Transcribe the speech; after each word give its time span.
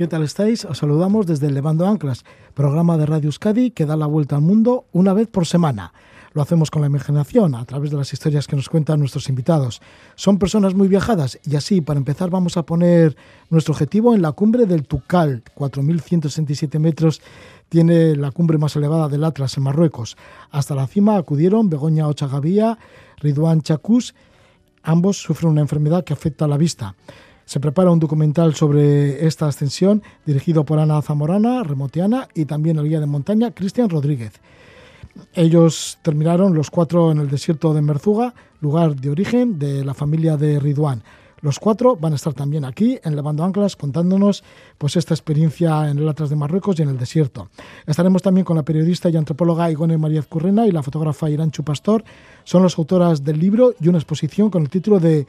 ¿Qué 0.00 0.08
tal 0.08 0.22
estáis? 0.22 0.64
Os 0.64 0.78
saludamos 0.78 1.26
desde 1.26 1.50
Levando 1.50 1.86
Anclas, 1.86 2.24
programa 2.54 2.96
de 2.96 3.04
Radio 3.04 3.28
Euskadi 3.28 3.70
que 3.70 3.84
da 3.84 3.96
la 3.96 4.06
vuelta 4.06 4.34
al 4.34 4.40
mundo 4.40 4.86
una 4.94 5.12
vez 5.12 5.28
por 5.28 5.44
semana. 5.44 5.92
Lo 6.32 6.40
hacemos 6.40 6.70
con 6.70 6.80
la 6.80 6.86
imaginación, 6.88 7.54
a 7.54 7.66
través 7.66 7.90
de 7.90 7.98
las 7.98 8.10
historias 8.14 8.46
que 8.46 8.56
nos 8.56 8.70
cuentan 8.70 8.98
nuestros 8.98 9.28
invitados. 9.28 9.82
Son 10.14 10.38
personas 10.38 10.72
muy 10.72 10.88
viajadas 10.88 11.38
y 11.44 11.54
así, 11.54 11.82
para 11.82 11.98
empezar, 11.98 12.30
vamos 12.30 12.56
a 12.56 12.62
poner 12.62 13.14
nuestro 13.50 13.72
objetivo 13.72 14.14
en 14.14 14.22
la 14.22 14.32
cumbre 14.32 14.64
del 14.64 14.86
Tukal, 14.86 15.42
4.167 15.54 16.78
metros 16.78 17.20
tiene 17.68 18.16
la 18.16 18.30
cumbre 18.30 18.56
más 18.56 18.74
elevada 18.76 19.06
del 19.10 19.22
Atlas 19.22 19.58
en 19.58 19.64
Marruecos. 19.64 20.16
Hasta 20.50 20.74
la 20.74 20.86
cima 20.86 21.18
acudieron 21.18 21.68
Begoña 21.68 22.08
Ochagavía, 22.08 22.78
Ridwan 23.18 23.60
Chacus. 23.60 24.14
Ambos 24.82 25.18
sufren 25.18 25.50
una 25.50 25.60
enfermedad 25.60 26.04
que 26.04 26.14
afecta 26.14 26.46
a 26.46 26.48
la 26.48 26.56
vista. 26.56 26.94
Se 27.50 27.58
prepara 27.58 27.90
un 27.90 27.98
documental 27.98 28.54
sobre 28.54 29.26
esta 29.26 29.48
ascensión 29.48 30.04
dirigido 30.24 30.64
por 30.64 30.78
Ana 30.78 31.02
Zamorana, 31.02 31.64
remoteana, 31.64 32.28
y 32.32 32.44
también 32.44 32.78
el 32.78 32.88
guía 32.88 33.00
de 33.00 33.06
montaña, 33.06 33.50
Cristian 33.50 33.90
Rodríguez. 33.90 34.34
Ellos 35.34 35.98
terminaron 36.02 36.54
los 36.54 36.70
cuatro 36.70 37.10
en 37.10 37.18
el 37.18 37.28
desierto 37.28 37.74
de 37.74 37.82
Merzuga, 37.82 38.34
lugar 38.60 38.94
de 38.94 39.10
origen 39.10 39.58
de 39.58 39.84
la 39.84 39.94
familia 39.94 40.36
de 40.36 40.60
Ridwan. 40.60 41.02
Los 41.40 41.58
cuatro 41.58 41.96
van 41.96 42.12
a 42.12 42.14
estar 42.14 42.34
también 42.34 42.64
aquí 42.64 43.00
en 43.02 43.16
Levando 43.16 43.42
Anclas 43.42 43.74
contándonos 43.74 44.44
pues 44.78 44.94
esta 44.94 45.14
experiencia 45.14 45.90
en 45.90 45.98
el 45.98 46.08
Atlas 46.08 46.30
de 46.30 46.36
Marruecos 46.36 46.78
y 46.78 46.82
en 46.82 46.90
el 46.90 46.98
desierto. 46.98 47.48
Estaremos 47.84 48.22
también 48.22 48.44
con 48.44 48.58
la 48.58 48.62
periodista 48.62 49.10
y 49.10 49.16
antropóloga 49.16 49.72
Igone 49.72 49.98
María 49.98 50.22
Currena 50.22 50.68
y 50.68 50.70
la 50.70 50.84
fotógrafa 50.84 51.28
Irán 51.28 51.50
Pastor. 51.50 52.04
Son 52.44 52.62
las 52.62 52.78
autoras 52.78 53.24
del 53.24 53.40
libro 53.40 53.74
y 53.80 53.88
una 53.88 53.98
exposición 53.98 54.50
con 54.50 54.62
el 54.62 54.70
título 54.70 55.00
de 55.00 55.26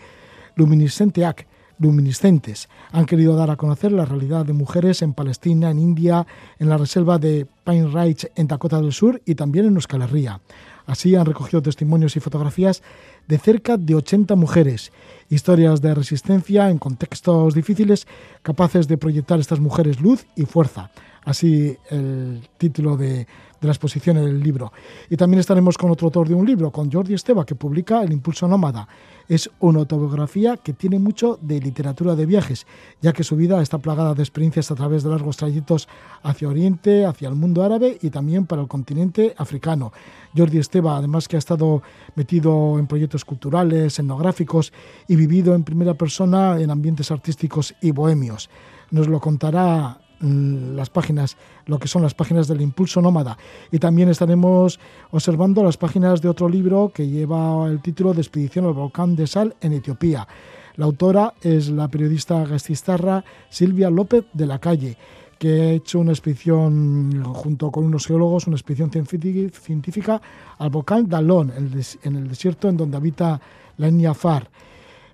Luminiscente 0.56 1.26
Ac, 1.26 1.48
luminiscentes. 1.82 2.70
Han 2.92 3.06
querido 3.06 3.36
dar 3.36 3.50
a 3.50 3.56
conocer 3.56 3.92
la 3.92 4.06
realidad 4.06 4.46
de 4.46 4.54
mujeres 4.54 5.02
en 5.02 5.14
Palestina, 5.14 5.72
en 5.72 5.80
India, 5.80 6.26
en 6.60 6.70
la 6.70 6.78
reserva 6.78 7.18
de 7.18 7.48
Pine 7.66 7.88
Ridge 7.88 8.32
en 8.36 8.48
Dakota 8.48 8.80
del 8.80 8.94
Sur 8.94 9.22
y 9.26 9.36
también 9.36 9.66
en 9.66 9.76
Euskal 9.76 10.04
Herria. 10.04 10.40
Así 10.86 11.16
han 11.16 11.26
recogido 11.26 11.62
testimonios 11.62 12.16
y 12.16 12.20
fotografías 12.20 12.82
de 13.28 13.38
cerca 13.38 13.78
de 13.78 13.96
80 13.96 14.36
mujeres, 14.36 14.92
historias 15.30 15.82
de 15.82 15.96
resistencia 15.96 16.70
en 16.70 16.80
contextos 16.80 17.54
difíciles 17.54 18.08
capaces 18.42 18.88
de 18.88 18.98
proyectar 18.98 19.40
estas 19.40 19.60
mujeres 19.60 20.02
luz 20.02 20.26
y 20.36 20.46
fuerza. 20.46 20.92
Así 21.24 21.78
el 21.90 22.42
título 22.58 22.98
de, 22.98 23.28
de 23.62 23.68
la 23.68 23.74
exposición 23.74 24.18
en 24.18 24.24
el 24.24 24.42
libro. 24.42 24.74
Y 25.10 25.16
también 25.16 25.40
estaremos 25.40 25.78
con 25.78 25.92
otro 25.92 26.08
autor 26.08 26.28
de 26.28 26.34
un 26.34 26.46
libro, 26.46 26.72
con 26.72 26.92
Jordi 26.92 27.14
Esteba, 27.14 27.46
que 27.46 27.56
publica 27.56 28.02
El 28.04 28.12
Impulso 28.12 28.48
Nómada. 28.48 28.88
Es 29.30 29.50
una 29.60 29.80
autobiografía 29.80 30.58
que 30.58 30.74
tiene 30.74 30.98
mucho 30.98 31.38
de 31.42 31.60
literatura 31.60 32.16
de 32.16 32.26
viajes, 32.26 32.66
ya 33.02 33.14
que 33.14 33.24
su 33.24 33.36
vida 33.36 33.62
está 33.62 33.78
plagada 33.78 34.16
de 34.16 34.24
experiencias 34.24 34.72
a 34.72 34.76
través 34.76 35.04
de 35.04 35.10
largos 35.10 35.38
trayectos 35.38 35.88
hacia 36.24 36.50
Oriente, 36.50 37.06
hacia 37.06 37.30
el 37.30 37.36
mundo 37.36 37.64
árabe 37.64 37.98
y 38.02 38.10
también 38.10 38.48
para 38.48 38.64
el 38.64 38.68
continente 38.68 39.34
africano. 39.38 39.94
Jordi 40.36 40.58
Esteba, 40.58 40.98
además 40.98 41.28
que 41.28 41.36
ha 41.36 41.40
estado 41.40 41.84
metido 42.16 42.80
en 42.80 42.88
proyectos 42.88 43.24
culturales, 43.24 44.00
etnográficos 44.00 44.74
y 45.08 45.16
vivido 45.16 45.54
en 45.54 45.64
primera 45.64 45.94
persona 45.94 46.60
en 46.60 46.72
ambientes 46.72 47.12
artísticos 47.12 47.76
y 47.80 47.92
bohemios. 47.92 48.50
Nos 48.90 49.08
lo 49.08 49.20
contará 49.22 50.01
las 50.22 50.90
páginas, 50.90 51.38
lo 51.66 51.80
que 51.80 51.88
son 51.88 52.02
las 52.02 52.14
páginas 52.14 52.48
del 52.48 52.62
Impulso 52.62 53.02
Nómada. 53.02 53.38
Y 53.72 53.80
también 53.80 54.10
estaremos 54.10 54.80
observando 55.12 55.64
las 55.64 55.78
páginas 55.78 56.22
de 56.22 56.30
otro 56.30 56.48
libro 56.48 56.92
que 56.94 57.08
lleva 57.08 57.68
el 57.68 57.82
título 57.82 58.14
de 58.14 58.22
Expedición 58.22 58.66
al 58.66 58.74
Volcán 58.74 59.16
de 59.16 59.28
Sal 59.28 59.56
en 59.62 59.74
Etiopía. 59.74 60.28
La 60.76 60.86
autora 60.86 61.34
es 61.42 61.70
la 61.70 61.88
periodista 61.88 62.46
gastistarra 62.46 63.24
Silvia 63.50 63.90
López 63.90 64.26
de 64.34 64.46
la 64.46 64.60
Calle, 64.60 64.98
que 65.38 65.62
ha 65.62 65.72
hecho 65.72 66.00
una 66.00 66.12
expedición 66.12 67.24
junto 67.34 67.72
con 67.72 67.84
unos 67.84 68.06
geólogos, 68.06 68.48
una 68.48 68.56
expedición 68.56 68.92
científica 68.92 70.22
al 70.60 70.70
volcán 70.70 71.10
Dalón, 71.10 71.52
en 71.52 72.16
el 72.16 72.28
desierto 72.28 72.70
en 72.70 72.78
donde 72.78 72.98
habita 72.98 73.42
la 73.78 73.88
etnia 73.88 74.14
Far 74.14 74.50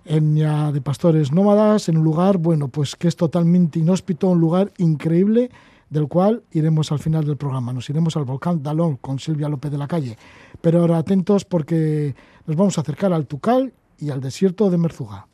etnia 0.07 0.71
de 0.71 0.81
pastores 0.81 1.31
nómadas 1.31 1.89
en 1.89 1.97
un 1.97 2.03
lugar, 2.03 2.37
bueno, 2.37 2.67
pues 2.67 2.95
que 2.95 3.07
es 3.07 3.15
totalmente 3.15 3.79
inhóspito, 3.79 4.27
un 4.27 4.39
lugar 4.39 4.71
increíble 4.77 5.49
del 5.89 6.07
cual 6.07 6.43
iremos 6.51 6.91
al 6.91 6.99
final 6.99 7.25
del 7.25 7.37
programa. 7.37 7.73
Nos 7.73 7.89
iremos 7.89 8.17
al 8.17 8.25
volcán 8.25 8.61
Dalón 8.61 8.97
con 8.97 9.19
Silvia 9.19 9.49
López 9.49 9.71
de 9.71 9.77
la 9.77 9.87
Calle. 9.87 10.17
Pero 10.61 10.81
ahora 10.81 10.97
atentos 10.97 11.45
porque 11.45 12.15
nos 12.45 12.55
vamos 12.55 12.77
a 12.77 12.81
acercar 12.81 13.13
al 13.13 13.27
Tucal 13.27 13.73
y 13.97 14.09
al 14.09 14.21
desierto 14.21 14.69
de 14.69 14.77
Merzuga. 14.77 15.26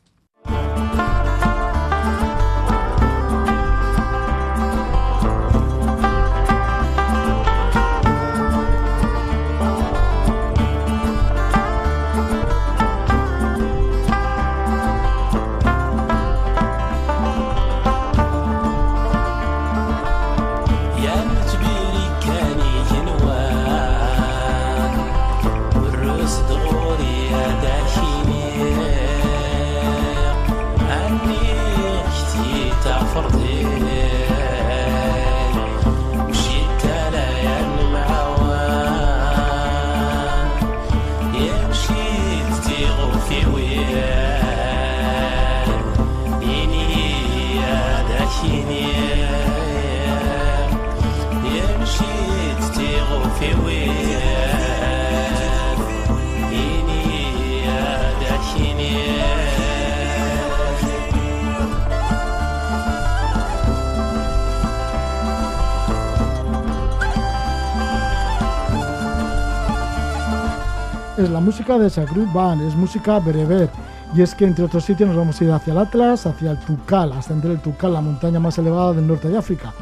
La 71.34 71.40
música 71.40 71.76
de 71.78 71.90
Sagru 71.90 72.30
Band, 72.32 72.62
es 72.62 72.76
música 72.76 73.18
bereber. 73.18 73.68
Y 74.14 74.22
es 74.22 74.36
que 74.36 74.44
entre 74.44 74.64
otros 74.64 74.84
sitios 74.84 75.08
nos 75.08 75.18
vamos 75.18 75.40
a 75.40 75.44
ir 75.44 75.50
hacia 75.50 75.72
el 75.72 75.78
Atlas, 75.78 76.26
hacia 76.26 76.52
el 76.52 76.58
Tukal, 76.60 77.10
ascender 77.12 77.50
el 77.50 77.60
Tukal, 77.60 77.92
la 77.92 78.00
montaña 78.00 78.38
más 78.38 78.56
elevada 78.56 78.92
del 78.92 79.08
norte 79.08 79.28
de 79.28 79.36
África. 79.36 79.74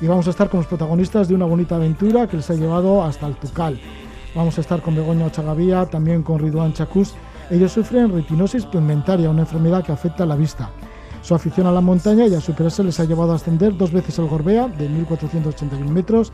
Y 0.00 0.06
vamos 0.06 0.28
a 0.28 0.30
estar 0.30 0.48
con 0.48 0.60
los 0.60 0.68
protagonistas 0.68 1.26
de 1.26 1.34
una 1.34 1.44
bonita 1.44 1.74
aventura 1.74 2.28
que 2.28 2.36
les 2.36 2.48
ha 2.50 2.54
llevado 2.54 3.02
hasta 3.02 3.26
el 3.26 3.34
Tukal. 3.34 3.80
Vamos 4.36 4.56
a 4.58 4.60
estar 4.60 4.80
con 4.80 4.94
Begoña 4.94 5.26
Ochagavía, 5.26 5.86
también 5.86 6.22
con 6.22 6.38
Ridwan 6.38 6.72
Chacus. 6.72 7.14
Ellos 7.50 7.72
sufren 7.72 8.12
retinosis 8.12 8.64
pigmentaria, 8.66 9.28
una 9.28 9.42
enfermedad 9.42 9.82
que 9.82 9.90
afecta 9.90 10.22
a 10.22 10.26
la 10.26 10.36
vista. 10.36 10.70
Su 11.22 11.34
afición 11.34 11.66
a 11.66 11.72
la 11.72 11.80
montaña 11.80 12.28
y 12.28 12.34
a 12.36 12.40
superarse 12.40 12.84
les 12.84 13.00
ha 13.00 13.04
llevado 13.06 13.32
a 13.32 13.36
ascender 13.36 13.76
dos 13.76 13.90
veces 13.90 14.20
el 14.20 14.28
Gorbea, 14.28 14.68
de 14.68 14.88
1.481 14.88 15.88
metros, 15.88 16.32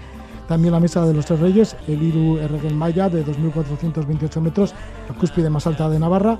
también 0.49 0.73
la 0.73 0.81
Mesa 0.81 1.07
de 1.07 1.13
los 1.13 1.27
Tres 1.27 1.39
Reyes, 1.41 1.77
el 1.87 2.03
Iru 2.03 2.39
Erregel 2.39 2.75
Maya 2.75 3.09
de 3.09 3.25
2.428 3.25 4.41
metros, 4.41 4.75
la 5.09 5.15
cúspide 5.15 5.51
más 5.51 5.67
alta 5.67 5.89
de 5.91 5.99
Navarra, 5.99 6.39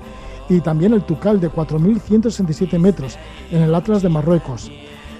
y 0.49 0.61
también 0.61 0.93
el 0.93 1.03
Tucal 1.03 1.39
de 1.39 1.51
4.167 1.51 2.79
metros 2.79 3.17
en 3.51 3.61
el 3.61 3.73
Atlas 3.73 4.01
de 4.01 4.09
Marruecos. 4.09 4.71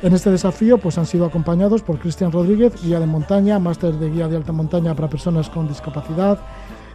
En 0.02 0.14
este 0.14 0.32
desafío 0.32 0.80
pues, 0.80 0.98
han 0.98 1.06
sido 1.06 1.26
acompañados 1.26 1.84
por 1.84 2.00
Cristian 2.00 2.32
Rodríguez, 2.32 2.82
guía 2.82 3.00
de 3.00 3.06
montaña, 3.06 3.60
máster 3.60 3.94
de 3.94 4.10
guía 4.10 4.28
de 4.28 4.38
alta 4.38 4.52
montaña 4.52 4.96
para 4.96 5.08
personas 5.08 5.50
con 5.50 5.68
discapacidad, 5.68 6.40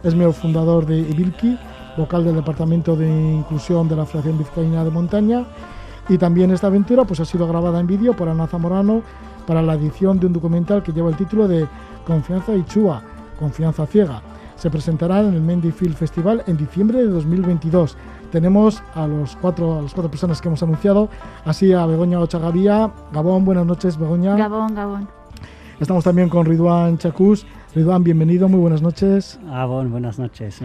es 0.03 0.13
miembro 0.13 0.33
fundador 0.33 0.85
de 0.85 0.99
Ibilki, 0.99 1.57
vocal 1.97 2.25
del 2.25 2.35
Departamento 2.35 2.95
de 2.95 3.07
Inclusión 3.07 3.87
de 3.87 3.95
la 3.95 4.05
Federación 4.05 4.37
Vizcaína 4.37 4.83
de 4.83 4.91
Montaña. 4.91 5.45
Y 6.09 6.17
también 6.17 6.51
esta 6.51 6.67
aventura 6.67 7.05
pues, 7.05 7.19
ha 7.21 7.25
sido 7.25 7.47
grabada 7.47 7.79
en 7.79 7.87
vídeo 7.87 8.15
por 8.15 8.27
Ana 8.27 8.47
Zamorano 8.47 9.01
para 9.45 9.61
la 9.61 9.73
edición 9.75 10.19
de 10.19 10.27
un 10.27 10.33
documental 10.33 10.83
que 10.83 10.91
lleva 10.91 11.09
el 11.09 11.17
título 11.17 11.47
de 11.47 11.67
Confianza 12.05 12.55
y 12.55 12.63
Chua, 12.65 13.01
Confianza 13.39 13.85
Ciega. 13.85 14.21
Se 14.55 14.69
presentará 14.69 15.19
en 15.19 15.33
el 15.33 15.41
Mendy 15.41 15.71
Film 15.71 15.93
Festival 15.93 16.43
en 16.47 16.57
diciembre 16.57 16.99
de 16.99 17.07
2022. 17.07 17.97
Tenemos 18.31 18.81
a, 18.95 19.07
los 19.07 19.35
cuatro, 19.35 19.79
a 19.79 19.81
las 19.81 19.93
cuatro 19.93 20.09
personas 20.09 20.41
que 20.41 20.47
hemos 20.47 20.63
anunciado, 20.63 21.09
así 21.45 21.73
a 21.73 21.85
Begoña 21.85 22.19
Ochagavía. 22.19 22.91
Gabón, 23.11 23.45
buenas 23.45 23.65
noches, 23.65 23.97
Begoña. 23.97 24.35
Gabón, 24.35 24.73
Gabón. 24.75 25.07
Estamos 25.79 26.03
también 26.03 26.29
con 26.29 26.45
Ridwan 26.45 26.97
Chacús. 26.97 27.45
Ridwan, 27.75 28.03
bienvenido, 28.03 28.47
muy 28.47 28.59
buenas 28.59 28.81
noches. 28.81 29.39
Gabón, 29.45 29.91
buenas 29.91 30.17
noches, 30.17 30.61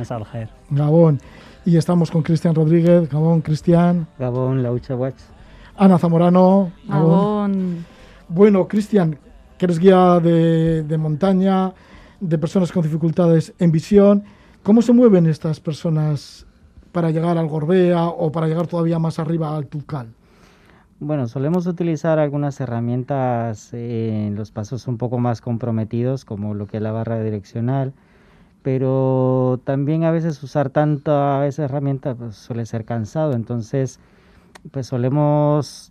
Gabón. 0.70 1.20
Y 1.64 1.76
estamos 1.76 2.10
con 2.10 2.22
Cristian 2.22 2.54
Rodríguez. 2.54 3.10
Gabón, 3.10 3.40
Cristian. 3.40 4.06
Gabón, 4.18 4.62
Laucha 4.62 4.94
Watch. 4.94 5.18
Ana 5.76 5.98
Zamorano. 5.98 6.70
Gabón. 6.86 7.84
Bueno, 8.32 8.68
Cristian, 8.68 9.18
que 9.58 9.64
eres 9.64 9.80
guía 9.80 10.20
de, 10.20 10.84
de 10.84 10.98
montaña, 10.98 11.72
de 12.20 12.38
personas 12.38 12.70
con 12.70 12.84
dificultades 12.84 13.52
en 13.58 13.72
visión. 13.72 14.22
¿Cómo 14.62 14.82
se 14.82 14.92
mueven 14.92 15.26
estas 15.26 15.58
personas 15.58 16.46
para 16.92 17.10
llegar 17.10 17.38
al 17.38 17.48
Gorbea 17.48 18.06
o 18.06 18.30
para 18.30 18.46
llegar 18.46 18.68
todavía 18.68 19.00
más 19.00 19.18
arriba 19.18 19.56
al 19.56 19.66
Tucal? 19.66 20.14
Bueno, 21.00 21.26
solemos 21.26 21.66
utilizar 21.66 22.20
algunas 22.20 22.60
herramientas 22.60 23.74
en 23.74 24.36
los 24.36 24.52
pasos 24.52 24.86
un 24.86 24.96
poco 24.96 25.18
más 25.18 25.40
comprometidos, 25.40 26.24
como 26.24 26.54
lo 26.54 26.68
que 26.68 26.76
es 26.76 26.82
la 26.84 26.92
barra 26.92 27.20
direccional, 27.20 27.94
pero 28.62 29.60
también 29.64 30.04
a 30.04 30.12
veces 30.12 30.40
usar 30.44 30.70
tanta 30.70 31.44
esa 31.48 31.64
herramienta 31.64 32.14
pues, 32.14 32.36
suele 32.36 32.64
ser 32.64 32.84
cansado, 32.84 33.32
entonces 33.32 33.98
pues 34.70 34.86
solemos 34.86 35.89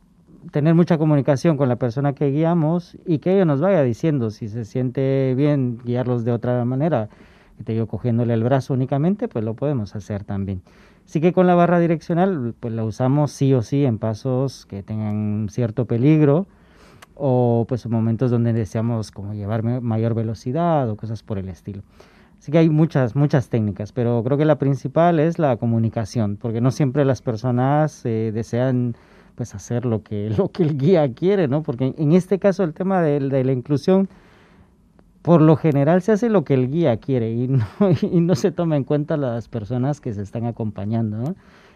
tener 0.51 0.75
mucha 0.75 0.97
comunicación 0.97 1.57
con 1.57 1.69
la 1.69 1.77
persona 1.77 2.13
que 2.13 2.31
guiamos 2.31 2.97
y 3.05 3.19
que 3.19 3.33
ellos 3.33 3.47
nos 3.47 3.61
vaya 3.61 3.83
diciendo 3.83 4.29
si 4.29 4.47
se 4.47 4.65
siente 4.65 5.33
bien 5.35 5.79
guiarlos 5.83 6.25
de 6.25 6.31
otra 6.31 6.63
manera, 6.65 7.09
que 7.57 7.63
te 7.63 7.87
cogiéndole 7.87 8.33
el 8.33 8.43
brazo 8.43 8.73
únicamente, 8.73 9.27
pues 9.27 9.43
lo 9.43 9.53
podemos 9.53 9.95
hacer 9.95 10.23
también. 10.23 10.61
Así 11.05 11.21
que 11.21 11.33
con 11.33 11.47
la 11.47 11.55
barra 11.55 11.79
direccional, 11.79 12.53
pues 12.59 12.73
la 12.73 12.83
usamos 12.83 13.31
sí 13.31 13.53
o 13.53 13.61
sí 13.61 13.83
en 13.83 13.97
pasos 13.97 14.65
que 14.65 14.83
tengan 14.83 15.47
cierto 15.49 15.85
peligro 15.85 16.47
o 17.15 17.65
pues 17.67 17.85
en 17.85 17.91
momentos 17.91 18.31
donde 18.31 18.53
deseamos 18.53 19.11
como 19.11 19.33
llevar 19.33 19.63
mayor 19.63 20.13
velocidad 20.13 20.89
o 20.89 20.95
cosas 20.95 21.23
por 21.23 21.37
el 21.37 21.49
estilo. 21.49 21.81
Así 22.39 22.53
que 22.53 22.59
hay 22.59 22.69
muchas, 22.69 23.15
muchas 23.15 23.49
técnicas, 23.49 23.91
pero 23.91 24.23
creo 24.23 24.37
que 24.37 24.45
la 24.45 24.57
principal 24.57 25.19
es 25.19 25.39
la 25.39 25.57
comunicación, 25.57 26.37
porque 26.37 26.61
no 26.61 26.71
siempre 26.71 27.03
las 27.03 27.21
personas 27.21 28.05
eh, 28.05 28.31
desean 28.33 28.95
pues 29.39 29.55
hacer 29.55 29.85
lo 29.85 30.03
que, 30.03 30.29
lo 30.37 30.49
que 30.49 30.63
el 30.63 30.77
guía 30.77 31.13
quiere, 31.13 31.47
¿no? 31.47 31.63
Porque 31.63 31.93
en 31.97 32.11
este 32.11 32.39
caso 32.39 32.65
el 32.65 32.73
tema 32.73 33.01
de, 33.01 33.21
de 33.21 33.43
la 33.45 33.53
inclusión 33.53 34.09
por 35.21 35.41
lo 35.41 35.55
general 35.55 36.01
se 36.01 36.11
hace 36.11 36.29
lo 36.29 36.43
que 36.43 36.55
el 36.55 36.69
guía 36.69 36.97
quiere 36.97 37.31
y 37.31 37.47
no, 37.47 37.63
y 38.01 38.19
no 38.19 38.35
se 38.35 38.51
toma 38.51 38.75
en 38.75 38.83
cuenta 38.83 39.15
las 39.15 39.47
personas 39.47 40.01
que 40.01 40.13
se 40.13 40.23
están 40.23 40.45
acompañando. 40.45 41.35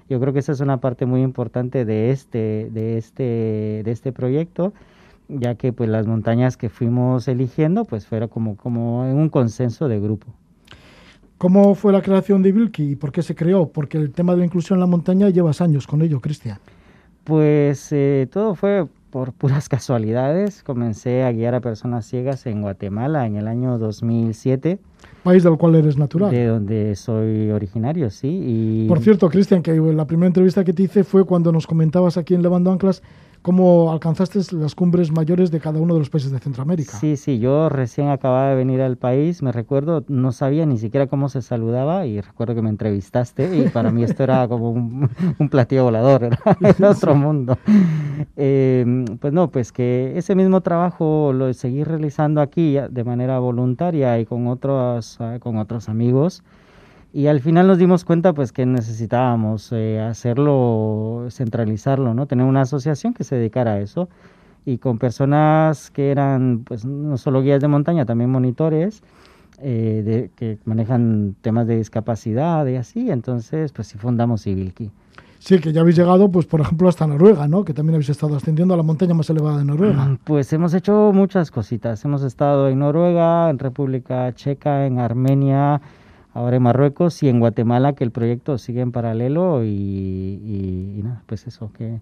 Yo 0.09 0.19
creo 0.19 0.33
que 0.33 0.39
esa 0.39 0.51
es 0.51 0.59
una 0.59 0.81
parte 0.81 1.05
muy 1.05 1.21
importante 1.21 1.85
de 1.85 2.11
este, 2.11 2.67
de 2.69 2.97
este, 2.97 3.81
de 3.85 3.91
este 3.91 4.11
proyecto, 4.11 4.73
ya 5.29 5.55
que 5.55 5.71
pues 5.71 5.89
las 5.89 6.05
montañas 6.05 6.57
que 6.57 6.67
fuimos 6.67 7.29
eligiendo 7.29 7.85
pues 7.85 8.05
fueron 8.07 8.27
como, 8.27 8.57
como 8.57 9.05
en 9.05 9.15
un 9.15 9.29
consenso 9.29 9.87
de 9.87 10.01
grupo. 10.01 10.33
¿Cómo 11.37 11.75
fue 11.75 11.93
la 11.93 12.01
creación 12.01 12.41
de 12.41 12.51
Vilki 12.51 12.91
y 12.91 12.95
por 12.97 13.13
qué 13.13 13.21
se 13.21 13.35
creó? 13.35 13.69
Porque 13.69 13.97
el 13.97 14.11
tema 14.11 14.33
de 14.33 14.39
la 14.39 14.45
inclusión 14.45 14.75
en 14.75 14.81
la 14.81 14.87
montaña 14.87 15.29
llevas 15.29 15.61
años 15.61 15.87
con 15.87 16.01
ello, 16.01 16.19
Cristian. 16.19 16.59
Pues 17.23 17.87
eh, 17.91 18.27
todo 18.31 18.55
fue 18.55 18.85
por 19.09 19.31
puras 19.31 19.69
casualidades, 19.69 20.63
comencé 20.63 21.23
a 21.23 21.31
guiar 21.31 21.55
a 21.55 21.61
personas 21.61 22.05
ciegas 22.05 22.45
en 22.45 22.61
Guatemala 22.61 23.25
en 23.27 23.35
el 23.35 23.47
año 23.47 23.77
2007. 23.77 24.79
País 25.23 25.43
del 25.43 25.57
cual 25.57 25.75
eres 25.75 25.97
natural. 25.97 26.31
De 26.31 26.47
donde 26.47 26.95
soy 26.95 27.51
originario, 27.51 28.09
sí. 28.09 28.41
Y... 28.43 28.87
Por 28.87 28.99
cierto, 28.99 29.29
Cristian, 29.29 29.61
que 29.61 29.73
la 29.73 30.05
primera 30.05 30.27
entrevista 30.27 30.63
que 30.63 30.73
te 30.73 30.83
hice 30.83 31.03
fue 31.03 31.25
cuando 31.25 31.51
nos 31.51 31.67
comentabas 31.67 32.17
aquí 32.17 32.33
en 32.33 32.41
Levando 32.41 32.71
Anclas 32.71 33.03
cómo 33.43 33.91
alcanzaste 33.91 34.39
las 34.55 34.73
cumbres 34.73 35.11
mayores 35.11 35.51
de 35.51 35.59
cada 35.59 35.79
uno 35.79 35.93
de 35.93 35.99
los 35.99 36.09
países 36.09 36.31
de 36.31 36.39
Centroamérica. 36.39 36.97
Sí, 36.97 37.17
sí, 37.17 37.39
yo 37.39 37.69
recién 37.69 38.07
acababa 38.07 38.49
de 38.49 38.55
venir 38.55 38.81
al 38.81 38.97
país, 38.97 39.43
me 39.43 39.51
recuerdo, 39.51 40.03
no 40.07 40.31
sabía 40.31 40.65
ni 40.65 40.77
siquiera 40.77 41.07
cómo 41.07 41.27
se 41.27 41.41
saludaba 41.41 42.05
y 42.05 42.21
recuerdo 42.21 42.55
que 42.55 42.61
me 42.61 42.69
entrevistaste 42.69 43.57
y 43.57 43.69
para 43.69 43.91
mí 43.91 44.03
esto 44.03 44.23
era 44.23 44.47
como 44.47 44.71
un, 44.71 45.09
un 45.39 45.49
platillo 45.49 45.83
volador, 45.83 46.23
era, 46.23 46.39
otro 46.89 47.15
mundo. 47.15 47.57
Eh, 48.37 49.05
pues 49.19 49.33
no, 49.33 49.51
pues 49.51 49.73
que 49.73 50.13
ese 50.17 50.35
mismo 50.35 50.61
trabajo 50.61 51.33
lo 51.33 51.53
seguí 51.53 51.83
realizando 51.83 52.39
aquí 52.39 52.77
de 52.89 53.03
manera 53.03 53.39
voluntaria 53.39 54.19
y 54.19 54.25
con 54.25 54.47
otros, 54.47 55.19
con 55.41 55.57
otros 55.57 55.89
amigos 55.89 56.43
y 57.13 57.27
al 57.27 57.41
final 57.41 57.67
nos 57.67 57.77
dimos 57.77 58.03
cuenta 58.03 58.33
pues 58.33 58.51
que 58.51 58.65
necesitábamos 58.65 59.71
eh, 59.71 60.01
hacerlo, 60.01 61.27
centralizarlo, 61.29 62.15
¿no? 62.15 62.25
Tener 62.25 62.45
una 62.45 62.61
asociación 62.61 63.13
que 63.13 63.23
se 63.23 63.35
dedicara 63.35 63.73
a 63.73 63.79
eso 63.79 64.09
y 64.65 64.79
con 64.79 64.97
personas 64.97 65.91
que 65.91 66.09
eran 66.09 66.63
pues 66.65 66.85
no 66.85 67.17
solo 67.17 67.43
guías 67.43 67.61
de 67.61 67.67
montaña, 67.67 68.05
también 68.05 68.31
monitores 68.31 69.03
eh, 69.61 70.01
de, 70.03 70.31
que 70.35 70.57
manejan 70.65 71.35
temas 71.41 71.67
de 71.67 71.77
discapacidad 71.77 72.65
y 72.65 72.77
así, 72.77 73.11
entonces 73.11 73.71
pues 73.71 73.87
sí 73.87 73.99
fundamos 73.99 74.43
Civilki. 74.43 74.89
Sí, 75.37 75.59
que 75.59 75.71
ya 75.71 75.81
habéis 75.81 75.97
llegado, 75.97 76.31
pues 76.31 76.45
por 76.47 76.61
ejemplo, 76.61 76.87
hasta 76.87 77.05
Noruega, 77.05 77.47
¿no? 77.47 77.63
Que 77.63 77.73
también 77.73 77.95
habéis 77.95 78.09
estado 78.09 78.35
ascendiendo 78.37 78.73
a 78.73 78.77
la 78.77 78.83
montaña 78.83 79.13
más 79.13 79.29
elevada 79.29 79.59
de 79.59 79.65
Noruega. 79.65 80.17
Pues 80.23 80.51
hemos 80.53 80.73
hecho 80.73 81.11
muchas 81.13 81.51
cositas. 81.51 82.03
Hemos 82.05 82.23
estado 82.23 82.69
en 82.69 82.79
Noruega, 82.79 83.49
en 83.49 83.59
República 83.59 84.33
Checa, 84.33 84.85
en 84.85 84.99
Armenia, 84.99 85.81
ahora 86.33 86.57
en 86.57 86.63
Marruecos 86.63 87.21
y 87.23 87.29
en 87.29 87.39
Guatemala, 87.39 87.93
que 87.93 88.03
el 88.03 88.11
proyecto 88.11 88.57
sigue 88.57 88.81
en 88.81 88.91
paralelo 88.91 89.63
y, 89.63 90.99
nada, 91.03 91.23
pues 91.25 91.47
eso, 91.47 91.71
que 91.73 91.99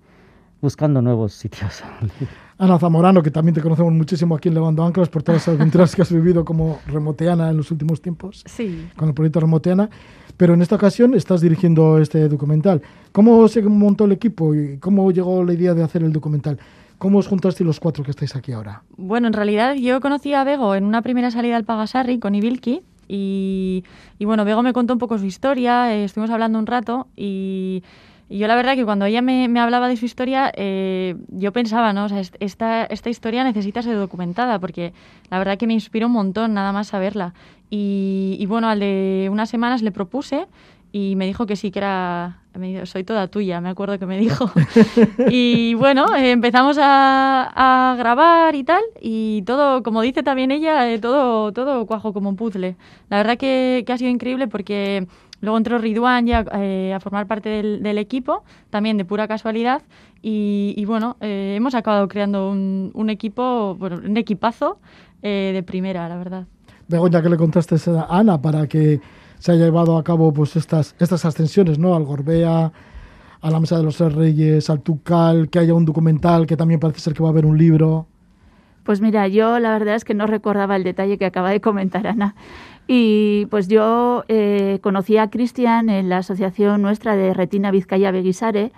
buscando 0.62 1.02
nuevos 1.02 1.34
sitios. 1.34 1.84
Ana 2.58 2.78
Zamorano, 2.78 3.24
que 3.24 3.32
también 3.32 3.56
te 3.56 3.62
conocemos 3.62 3.92
muchísimo 3.94 4.36
aquí 4.36 4.50
en 4.50 4.54
Levando 4.54 4.84
Anclas 4.84 5.10
por 5.10 5.24
todas 5.24 5.48
las 5.48 5.56
aventuras 5.56 5.96
que 5.96 6.04
has 6.04 6.12
vivido 6.12 6.46
como 6.46 6.80
remoteana 6.86 7.50
en 7.50 7.58
los 7.58 7.72
últimos 7.72 8.02
tiempos. 8.02 8.44
Sí. 8.46 8.88
Con 8.96 9.10
el 9.10 9.16
proyecto 9.16 9.40
Remoteana. 9.40 9.90
Pero 10.38 10.54
en 10.54 10.62
esta 10.62 10.76
ocasión 10.76 11.14
estás 11.16 11.42
dirigiendo 11.42 11.98
este 11.98 12.30
documental. 12.30 12.82
¿Cómo 13.12 13.48
se 13.48 13.62
montó 13.64 14.06
el 14.06 14.12
equipo 14.12 14.56
y 14.56 14.78
cómo 14.78 15.12
llegó 15.12 15.44
la 15.44 15.54
idea 15.54 15.74
de 15.74 15.84
hacer 15.84 16.04
el 16.04 16.14
documental? 16.14 16.60
¿Cómo 17.00 17.18
os 17.18 17.28
juntaste 17.28 17.64
los 17.64 17.80
cuatro 17.80 18.04
que 18.04 18.12
estáis 18.12 18.36
aquí 18.36 18.52
ahora? 18.52 18.84
Bueno, 18.96 19.26
en 19.26 19.34
realidad 19.34 19.74
yo 19.74 20.00
conocí 20.02 20.36
a 20.36 20.44
Bego 20.44 20.76
en 20.76 20.84
una 20.84 21.02
primera 21.02 21.32
salida 21.32 21.56
al 21.56 21.64
Pagasarri 21.64 22.20
con 22.20 22.36
Ibilki 22.36 22.84
y, 23.14 23.84
bueno, 24.22 24.46
Bego 24.46 24.64
me 24.64 24.72
contó 24.72 24.94
un 24.94 25.00
poco 25.00 25.18
su 25.18 25.26
historia, 25.26 25.94
eh, 25.94 26.06
estuvimos 26.06 26.32
hablando 26.32 26.58
un 26.60 26.66
rato 26.66 27.08
y, 27.16 27.84
yo 28.30 28.48
la 28.48 28.56
verdad 28.56 28.76
que 28.76 28.86
cuando 28.86 29.04
ella 29.04 29.22
me, 29.22 29.60
hablaba 29.60 29.90
de 29.90 29.98
su 29.98 30.06
historia, 30.06 30.54
eh, 30.56 31.18
yo 31.28 31.52
pensaba, 31.52 31.92
¿no? 31.92 32.06
O 32.06 32.10
sea, 32.10 32.22
esta, 32.40 32.86
esta 32.86 33.10
historia 33.10 33.44
necesita 33.44 33.82
ser 33.82 33.98
documentada 33.98 34.58
porque 34.58 34.94
la 35.30 35.38
verdad 35.38 35.58
que 35.58 35.68
me 35.68 35.74
inspiró 35.74 36.08
un 36.08 36.14
montón 36.14 36.54
nada 36.54 36.72
más 36.72 36.88
saberla. 36.88 37.34
Y, 37.70 38.38
y 38.40 38.46
bueno, 38.46 38.70
al 38.70 38.80
de 38.80 39.28
unas 39.30 39.50
semanas 39.50 39.82
le 39.82 39.92
propuse 39.92 40.48
y 40.94 41.18
me 41.18 41.26
dijo 41.26 41.46
que 41.46 41.58
sí, 41.58 41.72
que 41.72 41.80
era, 41.80 42.41
soy 42.86 43.04
toda 43.04 43.28
tuya, 43.28 43.62
me 43.62 43.70
acuerdo 43.70 43.98
que 43.98 44.06
me 44.06 44.18
dijo. 44.18 44.52
y 45.30 45.74
bueno, 45.76 46.06
empezamos 46.16 46.78
a, 46.80 47.96
grabar 47.98 48.56
y 48.56 48.64
tal, 48.64 48.82
y 49.00 49.44
todo, 49.44 49.84
como 49.84 50.02
dice 50.02 50.24
también 50.24 50.52
ella, 50.52 50.92
eh, 50.92 51.00
todo, 51.00 51.52
todo 51.52 51.86
cuajo 51.86 52.14
como 52.14 52.30
un 52.30 52.36
puzzle. 52.36 52.76
La 53.10 53.18
verdad 53.18 53.38
que, 53.38 53.86
ha 53.88 53.98
sido 53.98 54.10
increíble 54.10 54.48
porque 54.48 55.08
luego 55.42 55.58
entró 55.58 55.78
Ridwan 55.78 56.26
ya 56.26 56.46
eh, 56.54 56.94
a 56.94 57.00
formar 57.00 57.28
parte 57.28 57.50
del, 57.50 57.98
equipo, 57.98 58.44
también 58.70 58.98
de 58.98 59.06
pura 59.06 59.28
casualidad, 59.28 59.82
y, 60.24 60.84
bueno, 60.86 61.18
eh, 61.20 61.56
hemos 61.58 61.74
acabado 61.74 62.08
creando 62.08 62.52
un, 62.52 63.10
equipo, 63.10 63.76
bueno, 63.76 64.02
un 64.04 64.18
equipazo 64.18 64.80
de 65.22 65.64
primera, 65.66 66.08
la 66.10 66.18
verdad. 66.18 66.48
Begoña, 66.88 67.22
que 67.22 67.30
le 67.30 67.38
contaste 67.38 67.76
a 67.90 68.08
Ana 68.10 68.42
para 68.42 68.68
que 68.68 69.00
se 69.42 69.52
haya 69.52 69.66
llevado 69.66 69.98
a 69.98 70.04
cabo 70.04 70.32
pues 70.32 70.56
estas, 70.56 70.96
estas 71.00 71.26
ascensiones, 71.26 71.80
¿no? 71.80 71.96
Al 71.96 72.04
Gorbea, 72.04 72.72
a 73.42 73.50
la 73.50 73.60
Mesa 73.60 73.76
de 73.76 73.84
los 73.84 74.00
Reyes, 74.00 74.70
al 74.70 74.82
Tucal, 74.82 75.50
que 75.50 75.58
haya 75.58 75.74
un 75.74 75.84
documental, 75.84 76.46
que 76.46 76.56
también 76.56 76.80
parece 76.80 77.00
ser 77.00 77.16
que 77.16 77.24
va 77.24 77.30
a 77.30 77.32
haber 77.32 77.48
un 77.48 77.58
libro. 77.58 78.06
Pues 78.84 79.02
mira, 79.02 79.28
yo 79.28 79.58
la 79.58 79.72
verdad 79.72 79.96
es 79.96 80.06
que 80.06 80.14
no 80.14 80.28
recordaba 80.28 80.76
el 80.76 80.84
detalle 80.84 81.18
que 81.18 81.26
acaba 81.26 81.50
de 81.50 81.60
comentar 81.60 82.06
Ana. 82.06 82.36
Y 82.88 83.48
pues 83.48 83.68
yo 83.68 84.26
eh, 84.28 84.78
conocí 84.84 85.18
a 85.18 85.32
Cristian 85.32 85.90
en 85.90 86.08
la 86.08 86.20
asociación 86.20 86.84
nuestra 86.84 87.16
de 87.16 87.34
Retina 87.34 87.72
Vizcaya 87.72 88.12
Beguisare 88.12 88.72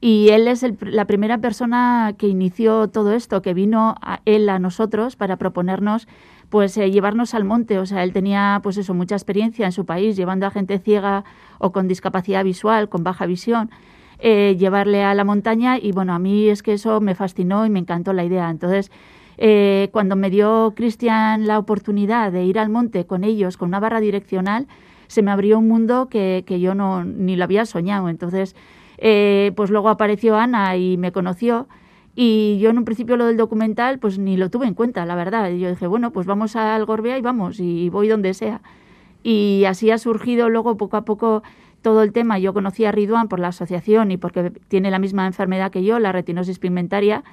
y 0.00 0.28
él 0.28 0.46
es 0.46 0.64
la 0.80 1.06
primera 1.06 1.38
persona 1.38 2.14
que 2.16 2.28
inició 2.28 2.86
todo 2.88 3.14
esto, 3.14 3.42
que 3.42 3.52
vino 3.52 3.96
a 4.00 4.20
él 4.26 4.48
a 4.48 4.60
nosotros 4.60 5.16
para 5.16 5.38
proponernos 5.38 6.06
pues 6.48 6.76
eh, 6.76 6.90
llevarnos 6.90 7.34
al 7.34 7.44
monte. 7.44 7.78
O 7.78 7.86
sea, 7.86 8.02
él 8.04 8.12
tenía 8.12 8.60
pues 8.62 8.76
eso, 8.76 8.94
mucha 8.94 9.14
experiencia 9.14 9.66
en 9.66 9.72
su 9.72 9.84
país 9.84 10.16
llevando 10.16 10.46
a 10.46 10.50
gente 10.50 10.78
ciega 10.78 11.24
o 11.58 11.72
con 11.72 11.88
discapacidad 11.88 12.44
visual, 12.44 12.88
con 12.88 13.04
baja 13.04 13.26
visión, 13.26 13.70
eh, 14.18 14.56
llevarle 14.58 15.02
a 15.02 15.14
la 15.14 15.24
montaña 15.24 15.78
y 15.78 15.92
bueno, 15.92 16.14
a 16.14 16.18
mí 16.18 16.48
es 16.48 16.62
que 16.62 16.74
eso 16.74 17.00
me 17.00 17.14
fascinó 17.14 17.66
y 17.66 17.70
me 17.70 17.78
encantó 17.78 18.12
la 18.12 18.24
idea. 18.24 18.50
Entonces, 18.50 18.90
eh, 19.36 19.88
cuando 19.92 20.16
me 20.16 20.30
dio 20.30 20.72
Cristian 20.76 21.46
la 21.46 21.58
oportunidad 21.58 22.32
de 22.32 22.44
ir 22.44 22.58
al 22.58 22.68
monte 22.68 23.06
con 23.06 23.24
ellos, 23.24 23.56
con 23.56 23.68
una 23.68 23.80
barra 23.80 24.00
direccional, 24.00 24.68
se 25.08 25.22
me 25.22 25.30
abrió 25.30 25.58
un 25.58 25.68
mundo 25.68 26.08
que, 26.08 26.44
que 26.46 26.60
yo 26.60 26.74
no, 26.74 27.04
ni 27.04 27.36
lo 27.36 27.44
había 27.44 27.66
soñado. 27.66 28.08
Entonces, 28.08 28.54
pues 28.96 29.70
luego 29.70 29.90
apareció 29.90 30.36
Ana 30.36 30.76
y 30.76 30.96
me 30.96 31.12
conoció 31.12 31.66
y 32.16 32.58
yo 32.58 32.70
en 32.70 32.78
un 32.78 32.84
principio 32.84 33.16
lo 33.16 33.26
del 33.26 33.36
documental 33.36 33.98
pues 33.98 34.18
ni 34.18 34.36
lo 34.36 34.50
tuve 34.50 34.66
en 34.66 34.74
cuenta, 34.74 35.04
la 35.04 35.14
verdad. 35.14 35.50
Yo 35.50 35.68
dije, 35.70 35.86
bueno, 35.86 36.12
pues 36.12 36.26
vamos 36.26 36.56
al 36.56 36.84
Gorbea 36.84 37.18
y 37.18 37.22
vamos, 37.22 37.60
y 37.60 37.88
voy 37.90 38.08
donde 38.08 38.34
sea. 38.34 38.60
Y 39.22 39.64
así 39.66 39.90
ha 39.90 39.98
surgido 39.98 40.48
luego 40.48 40.76
poco 40.76 40.96
a 40.96 41.04
poco 41.04 41.42
todo 41.82 42.02
el 42.02 42.12
tema, 42.12 42.38
yo 42.38 42.54
conocí 42.54 42.86
a 42.86 42.92
Ridwan 42.92 43.28
por 43.28 43.40
la 43.40 43.48
asociación 43.48 44.10
y 44.10 44.16
porque 44.16 44.50
tiene 44.68 44.90
la 44.90 44.98
misma 44.98 45.26
enfermedad 45.26 45.70
que 45.70 45.84
yo, 45.84 45.98
la 45.98 46.12
retinosis 46.12 46.58
pigmentaria, 46.58 47.24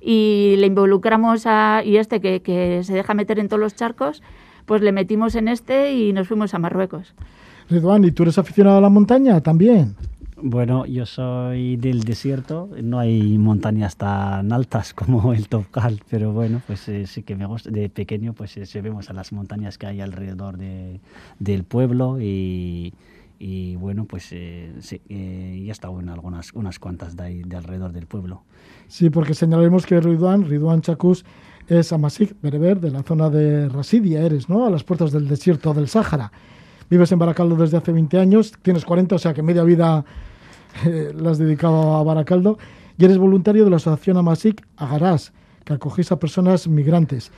y 0.00 0.56
le 0.58 0.66
involucramos 0.66 1.46
a, 1.46 1.82
y 1.84 1.96
este 1.96 2.20
que, 2.20 2.42
que 2.42 2.82
se 2.82 2.92
deja 2.92 3.14
meter 3.14 3.38
en 3.38 3.48
todos 3.48 3.60
los 3.60 3.76
charcos, 3.76 4.22
pues 4.66 4.82
le 4.82 4.90
metimos 4.90 5.36
en 5.36 5.46
este 5.46 5.92
y 5.94 6.12
nos 6.12 6.26
fuimos 6.26 6.54
a 6.54 6.58
Marruecos. 6.58 7.14
Ridwan, 7.68 8.04
¿y 8.04 8.10
tú 8.10 8.24
eres 8.24 8.36
aficionado 8.36 8.78
a 8.78 8.80
la 8.80 8.90
montaña 8.90 9.40
también? 9.40 9.94
Bueno, 10.42 10.86
yo 10.86 11.04
soy 11.04 11.76
del 11.76 12.02
desierto, 12.02 12.70
no 12.82 12.98
hay 12.98 13.36
montañas 13.36 13.96
tan 13.96 14.52
altas 14.52 14.94
como 14.94 15.34
el 15.34 15.48
Topcal, 15.48 16.00
pero 16.10 16.32
bueno, 16.32 16.62
pues 16.66 16.88
eh, 16.88 17.06
sí 17.06 17.22
que 17.22 17.36
me 17.36 17.44
gusta, 17.46 17.70
de 17.70 17.90
pequeño 17.90 18.32
pues 18.32 18.56
eh, 18.56 18.64
se 18.64 18.80
vemos 18.80 19.10
a 19.10 19.12
las 19.12 19.32
montañas 19.32 19.76
que 19.76 19.86
hay 19.86 20.00
alrededor 20.00 20.56
de, 20.56 21.00
del 21.38 21.64
pueblo 21.64 22.18
y, 22.20 22.94
y 23.42 23.76
bueno, 23.76 24.04
pues 24.04 24.28
eh, 24.32 24.70
sí, 24.80 25.00
eh, 25.08 25.62
ya 25.64 25.70
he 25.70 25.72
estado 25.72 25.98
en 25.98 26.10
algunas 26.10 26.52
unas 26.52 26.78
cuantas 26.78 27.16
de, 27.16 27.22
ahí, 27.22 27.42
de 27.42 27.56
alrededor 27.56 27.90
del 27.90 28.06
pueblo. 28.06 28.42
Sí, 28.86 29.08
porque 29.08 29.32
señalaremos 29.32 29.86
que 29.86 29.98
Ridwan, 29.98 30.44
Ridwan 30.44 30.82
Chacus, 30.82 31.24
es 31.66 31.90
amasik, 31.92 32.36
bereber, 32.42 32.80
de 32.80 32.90
la 32.90 33.02
zona 33.02 33.30
de 33.30 33.68
Rasidia, 33.70 34.20
eres, 34.20 34.50
¿no? 34.50 34.66
A 34.66 34.70
las 34.70 34.84
puertas 34.84 35.10
del 35.10 35.26
desierto 35.26 35.72
del 35.72 35.88
Sáhara. 35.88 36.30
Vives 36.90 37.12
en 37.12 37.18
Baracaldo 37.18 37.56
desde 37.56 37.78
hace 37.78 37.92
20 37.92 38.18
años, 38.18 38.52
tienes 38.60 38.84
40, 38.84 39.14
o 39.14 39.18
sea 39.18 39.32
que 39.32 39.42
media 39.42 39.64
vida 39.64 40.04
la 41.14 41.30
has 41.30 41.38
dedicado 41.38 41.96
a 41.96 42.02
Baracaldo, 42.02 42.58
y 42.98 43.04
eres 43.04 43.18
voluntario 43.18 43.64
de 43.64 43.70
la 43.70 43.76
asociación 43.76 44.16
Amasik 44.16 44.66
Agarás, 44.76 45.32
que 45.64 45.72
acogéis 45.72 46.12
a 46.12 46.18
personas 46.18 46.68
migrantes. 46.68 47.32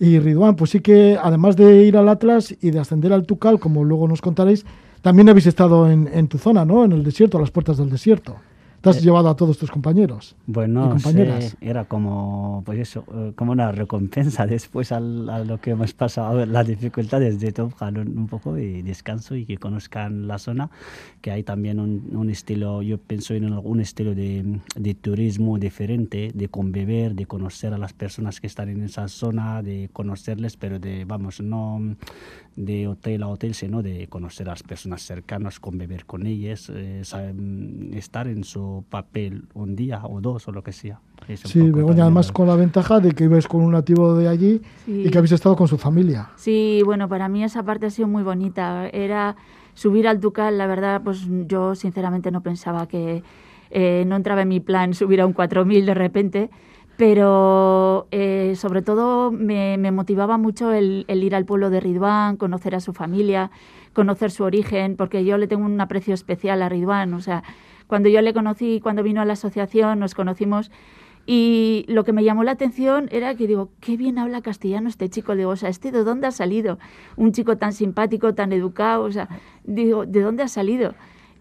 Y 0.00 0.18
Ridwan, 0.18 0.56
pues 0.56 0.70
sí 0.70 0.80
que 0.80 1.18
además 1.20 1.56
de 1.56 1.84
ir 1.84 1.96
al 1.96 2.08
Atlas 2.08 2.54
y 2.60 2.70
de 2.70 2.78
ascender 2.78 3.12
al 3.12 3.26
Tucal, 3.26 3.58
como 3.58 3.84
luego 3.84 4.06
nos 4.06 4.20
contaréis, 4.20 4.64
también 5.02 5.28
habéis 5.28 5.46
estado 5.46 5.90
en, 5.90 6.08
en 6.12 6.28
tu 6.28 6.38
zona, 6.38 6.64
¿no? 6.64 6.84
En 6.84 6.92
el 6.92 7.02
desierto, 7.02 7.38
a 7.38 7.40
las 7.40 7.50
puertas 7.50 7.78
del 7.78 7.90
desierto. 7.90 8.36
Te 8.80 8.90
has 8.90 8.98
Eh, 8.98 9.00
llevado 9.00 9.28
a 9.28 9.34
todos 9.34 9.58
tus 9.58 9.70
compañeros 9.72 10.36
Bueno, 10.46 10.90
compañeras. 10.90 11.56
era 11.60 11.86
como, 11.86 12.62
pues 12.64 12.78
eso, 12.78 13.04
eh, 13.12 13.32
como 13.34 13.50
una 13.52 13.72
recompensa 13.72 14.46
después 14.46 14.92
al- 14.92 15.28
a 15.28 15.40
lo 15.44 15.60
que 15.60 15.70
hemos 15.70 15.92
pasado, 15.94 16.46
las 16.46 16.66
dificultades 16.66 17.40
de 17.40 17.50
Gun, 17.50 17.98
un 18.18 18.26
poco 18.28 18.56
y 18.56 18.82
descanso 18.82 19.34
y 19.34 19.46
que 19.46 19.56
conozcan 19.58 20.28
la 20.28 20.38
zona, 20.38 20.70
que 21.20 21.32
hay 21.32 21.42
también 21.42 21.80
un, 21.80 22.10
un 22.14 22.30
estilo, 22.30 22.82
yo 22.82 22.98
pienso 22.98 23.34
en 23.34 23.52
un 23.52 23.80
estilo 23.80 24.14
de, 24.14 24.60
de 24.76 24.94
turismo 24.94 25.58
diferente, 25.58 26.30
de 26.32 26.48
convivir, 26.48 27.14
de 27.16 27.26
conocer 27.26 27.74
a 27.74 27.78
las 27.78 27.92
personas 27.92 28.40
que 28.40 28.46
están 28.46 28.68
en 28.68 28.82
esa 28.84 29.08
zona, 29.08 29.60
de 29.62 29.90
conocerles, 29.92 30.56
pero 30.56 30.78
de, 30.78 31.04
vamos, 31.04 31.40
no 31.40 31.80
de 32.58 32.88
hotel 32.88 33.22
a 33.22 33.28
hotel, 33.28 33.54
sino 33.54 33.82
de 33.82 34.08
conocer 34.08 34.48
a 34.48 34.52
las 34.52 34.64
personas 34.64 35.02
cercanas, 35.02 35.60
convivir 35.60 36.04
con 36.06 36.26
ellas, 36.26 36.70
eh, 36.74 37.00
saber, 37.04 37.34
mm, 37.34 37.94
estar 37.94 38.26
en 38.26 38.42
su 38.42 38.84
papel 38.90 39.44
un 39.54 39.76
día 39.76 40.00
o 40.04 40.20
dos 40.20 40.48
o 40.48 40.52
lo 40.52 40.62
que 40.64 40.72
sea. 40.72 41.00
Es 41.28 41.40
Sí, 41.40 41.60
Begoña, 41.70 42.02
además 42.02 42.32
con 42.32 42.48
la 42.48 42.56
ventaja 42.56 42.98
de 42.98 43.12
que 43.12 43.24
ibas 43.24 43.46
con 43.46 43.60
un 43.62 43.72
nativo 43.72 44.14
de 44.14 44.26
allí 44.28 44.60
Sí. 44.84 45.04
y 45.06 45.10
que 45.10 45.18
habéis 45.18 45.32
estado 45.32 45.54
con 45.54 45.68
su 45.68 45.78
familia. 45.78 46.30
Sí, 46.36 46.82
bueno, 46.84 47.08
para 47.08 47.28
mí 47.28 47.44
esa 47.44 47.62
parte 47.62 47.86
ha 47.86 47.90
sido 47.90 48.08
muy 48.08 48.24
bonita. 48.24 48.88
Era 48.88 49.36
subir 49.74 50.08
al 50.08 50.18
Tucal, 50.18 50.58
la 50.58 50.66
verdad, 50.66 51.00
pues 51.04 51.26
yo 51.46 51.76
sinceramente 51.76 52.30
no 52.32 52.42
pensaba 52.42 52.88
que 52.88 53.22
eh, 53.70 54.04
no 54.06 54.16
entraba 54.16 54.42
en 54.42 54.48
mi 54.48 54.60
plan 54.60 54.94
subir 54.94 55.20
a 55.20 55.26
un 55.26 55.32
4000 55.32 55.86
de 55.86 55.94
repente, 55.94 56.50
pero 56.98 58.08
eh, 58.10 58.54
sobre 58.56 58.82
todo 58.82 59.30
me, 59.30 59.78
me 59.78 59.92
motivaba 59.92 60.36
mucho 60.36 60.72
el, 60.72 61.04
el 61.06 61.22
ir 61.22 61.36
al 61.36 61.44
pueblo 61.44 61.70
de 61.70 61.78
Ridwan, 61.78 62.36
conocer 62.36 62.74
a 62.74 62.80
su 62.80 62.92
familia, 62.92 63.52
conocer 63.92 64.32
su 64.32 64.42
origen, 64.42 64.96
porque 64.96 65.24
yo 65.24 65.38
le 65.38 65.46
tengo 65.46 65.64
un 65.64 65.80
aprecio 65.80 66.12
especial 66.12 66.60
a 66.60 66.68
Ridwan. 66.68 67.14
O 67.14 67.20
sea, 67.20 67.44
cuando 67.86 68.08
yo 68.08 68.20
le 68.20 68.34
conocí, 68.34 68.80
cuando 68.80 69.04
vino 69.04 69.20
a 69.20 69.24
la 69.24 69.34
asociación, 69.34 70.00
nos 70.00 70.16
conocimos 70.16 70.72
y 71.24 71.84
lo 71.86 72.02
que 72.02 72.12
me 72.12 72.24
llamó 72.24 72.42
la 72.42 72.50
atención 72.50 73.08
era 73.12 73.36
que 73.36 73.46
digo, 73.46 73.70
qué 73.80 73.96
bien 73.96 74.18
habla 74.18 74.40
castellano 74.42 74.88
este 74.88 75.08
chico. 75.08 75.36
Digo, 75.36 75.50
o 75.50 75.56
sea, 75.56 75.68
¿este 75.68 75.92
de 75.92 76.02
dónde 76.02 76.26
ha 76.26 76.32
salido? 76.32 76.80
Un 77.16 77.30
chico 77.30 77.56
tan 77.56 77.74
simpático, 77.74 78.34
tan 78.34 78.52
educado, 78.52 79.04
o 79.04 79.12
sea, 79.12 79.28
digo, 79.62 80.04
¿de 80.04 80.20
dónde 80.20 80.42
ha 80.42 80.48
salido? 80.48 80.94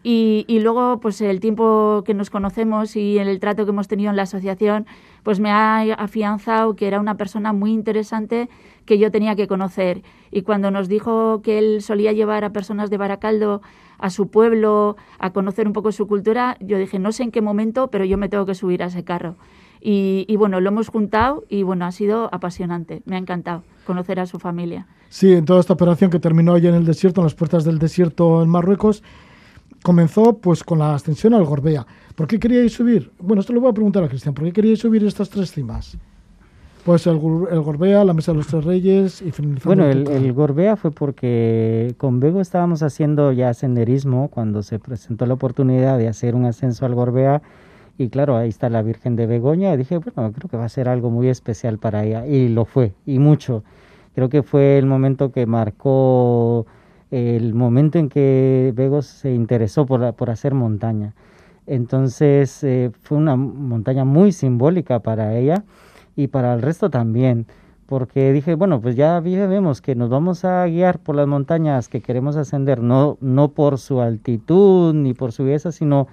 Y, 0.04 0.60
luego, 0.62 1.00
pues 1.02 1.20
el 1.20 1.40
tiempo 1.40 2.04
que 2.06 2.14
nos 2.14 2.30
conocemos 2.30 2.96
y 2.96 3.18
el 3.18 3.40
trato 3.40 3.66
que 3.66 3.72
hemos 3.72 3.88
tenido 3.88 4.10
en 4.10 4.16
la 4.16 4.24
asociación, 4.24 4.86
pues 5.24 5.40
me 5.40 5.50
ha 5.50 5.82
afianzado 5.82 6.76
que 6.76 6.88
era 6.88 7.00
una 7.00 7.18
persona 7.18 7.52
muy 7.52 7.74
interesante 7.74 8.50
que 8.86 8.98
yo 8.98 9.12
tenía 9.12 9.36
que 9.36 9.48
conocer. 9.48 10.04
Y 10.32 10.44
cuando 10.44 10.72
nos 10.72 10.88
dijo 10.88 11.42
que 11.42 11.60
él 11.60 11.82
solía 11.82 12.14
llevar 12.14 12.46
a 12.46 12.54
personas 12.54 12.90
de 12.90 12.98
Baracaldo 12.98 13.62
a 13.98 14.10
su 14.10 14.30
pueblo, 14.30 14.96
a 15.20 15.32
conocer 15.34 15.68
un 15.68 15.74
poco 15.74 15.92
su 15.92 16.08
cultura, 16.08 16.56
yo 16.62 16.78
dije, 16.78 17.00
no 17.00 17.12
sé 17.12 17.24
en 17.24 17.32
qué 17.32 17.42
momento, 17.42 17.90
pero 17.90 18.06
yo 18.06 18.18
me 18.18 18.30
tengo 18.30 18.46
que 18.46 18.56
subir 18.56 18.84
a 18.84 18.86
ese 18.86 19.04
carro. 19.04 19.36
Y, 19.82 20.26
y 20.30 20.38
bueno, 20.38 20.62
lo 20.62 20.70
hemos 20.70 20.88
juntado 20.88 21.44
y 21.50 21.64
bueno, 21.64 21.86
ha 21.86 21.92
sido 21.92 22.30
apasionante. 22.32 23.02
Me 23.06 23.16
ha 23.18 23.20
encantado 23.20 23.64
conocer 23.86 24.20
a 24.20 24.26
su 24.26 24.40
familia. 24.40 24.88
Sí, 25.10 25.34
en 25.34 25.46
toda 25.46 25.60
esta 25.60 25.74
operación 25.74 26.12
que 26.12 26.20
terminó 26.20 26.54
allí 26.54 26.68
en 26.68 26.76
el 26.76 26.86
desierto, 26.86 27.22
en 27.22 27.26
las 27.26 27.36
puertas 27.36 27.64
del 27.64 27.80
desierto 27.80 28.44
en 28.44 28.50
Marruecos, 28.50 29.04
comenzó 29.88 30.38
pues 30.40 30.66
con 30.66 30.80
la 30.80 30.96
ascensión 30.96 31.34
al 31.34 31.46
Gorbea. 31.46 31.88
¿Por 32.14 32.28
qué 32.28 32.38
queríais 32.40 32.74
subir? 32.74 33.10
Bueno, 33.20 33.40
esto 33.40 33.54
lo 33.54 33.62
voy 33.62 33.70
a 33.70 33.74
preguntar 33.74 34.04
a 34.04 34.10
Cristian. 34.10 34.34
¿Por 34.34 34.44
qué 34.44 34.52
queríais 34.52 34.80
subir 34.80 35.02
estas 35.06 35.30
tres 35.30 35.50
cimas? 35.54 35.98
Pues 36.84 37.08
el, 37.08 37.14
el 37.14 37.62
Gorbea, 37.62 38.04
la 38.04 38.14
Mesa 38.14 38.34
de 38.34 38.40
los 38.40 38.48
Tres 38.48 38.66
Reyes 38.66 39.22
y 39.22 39.32
Bueno, 39.64 39.86
el 39.86 40.10
el 40.10 40.34
Gorbea 40.34 40.76
fue 40.76 40.92
porque 40.92 41.96
con 41.98 42.20
Bego 42.20 42.42
estábamos 42.42 42.84
haciendo 42.84 43.32
ya 43.32 43.54
senderismo 43.54 44.28
cuando 44.28 44.62
se 44.62 44.78
presentó 44.78 45.26
la 45.26 45.36
oportunidad 45.36 45.98
de 45.98 46.10
hacer 46.10 46.36
un 46.36 46.44
ascenso 46.44 46.86
al 46.86 46.94
Gorbea 46.94 47.42
y 47.98 48.10
claro, 48.10 48.36
ahí 48.36 48.50
está 48.50 48.68
la 48.68 48.82
Virgen 48.82 49.16
de 49.16 49.26
Begoña 49.26 49.74
y 49.74 49.78
dije, 49.78 50.00
bueno, 50.00 50.34
creo 50.34 50.50
que 50.50 50.58
va 50.58 50.66
a 50.66 50.70
ser 50.70 50.90
algo 50.90 51.12
muy 51.12 51.30
especial 51.30 51.78
para 51.78 52.04
ella 52.04 52.28
y 52.28 52.50
lo 52.50 52.66
fue, 52.66 52.92
y 53.06 53.20
mucho. 53.20 53.64
Creo 54.16 54.28
que 54.28 54.44
fue 54.44 54.78
el 54.80 54.86
momento 54.86 55.32
que 55.32 55.46
marcó 55.46 56.68
el 57.12 57.54
momento 57.54 58.00
en 58.00 58.10
que 58.10 58.74
Bego 58.76 59.02
se 59.02 59.34
interesó 59.34 59.86
por, 59.86 60.14
por 60.14 60.30
hacer 60.30 60.54
montaña. 60.54 61.14
Entonces 61.68 62.64
eh, 62.64 62.92
fue 63.02 63.18
una 63.18 63.36
montaña 63.36 64.06
muy 64.06 64.32
simbólica 64.32 65.00
para 65.00 65.38
ella 65.38 65.66
y 66.16 66.28
para 66.28 66.54
el 66.54 66.62
resto 66.62 66.90
también, 66.90 67.46
porque 67.86 68.32
dije, 68.32 68.56
bueno, 68.56 68.82
pues 68.82 68.96
ya 68.96 69.20
vemos 69.20 69.82
que 69.82 69.94
nos 69.94 70.10
vamos 70.10 70.46
a 70.46 70.66
guiar 70.66 71.00
por 71.00 71.16
las 71.16 71.28
montañas 71.28 71.90
que 71.90 72.02
queremos 72.02 72.38
ascender, 72.38 72.82
no, 72.82 73.18
no 73.22 73.50
por 73.50 73.78
su 73.78 74.02
altitud 74.02 74.94
ni 74.94 75.14
por 75.14 75.34
su 75.34 75.44
belleza, 75.44 75.72
sino 75.72 76.08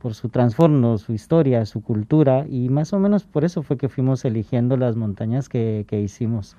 por 0.00 0.14
su 0.14 0.28
trasfondo, 0.28 0.98
su 0.98 1.12
historia, 1.12 1.66
su 1.66 1.82
cultura, 1.82 2.46
y 2.48 2.68
más 2.68 2.92
o 2.92 2.98
menos 2.98 3.24
por 3.24 3.44
eso 3.44 3.62
fue 3.62 3.76
que 3.76 3.88
fuimos 3.88 4.24
eligiendo 4.24 4.76
las 4.76 4.96
montañas 4.96 5.48
que, 5.48 5.84
que 5.88 6.00
hicimos. 6.00 6.56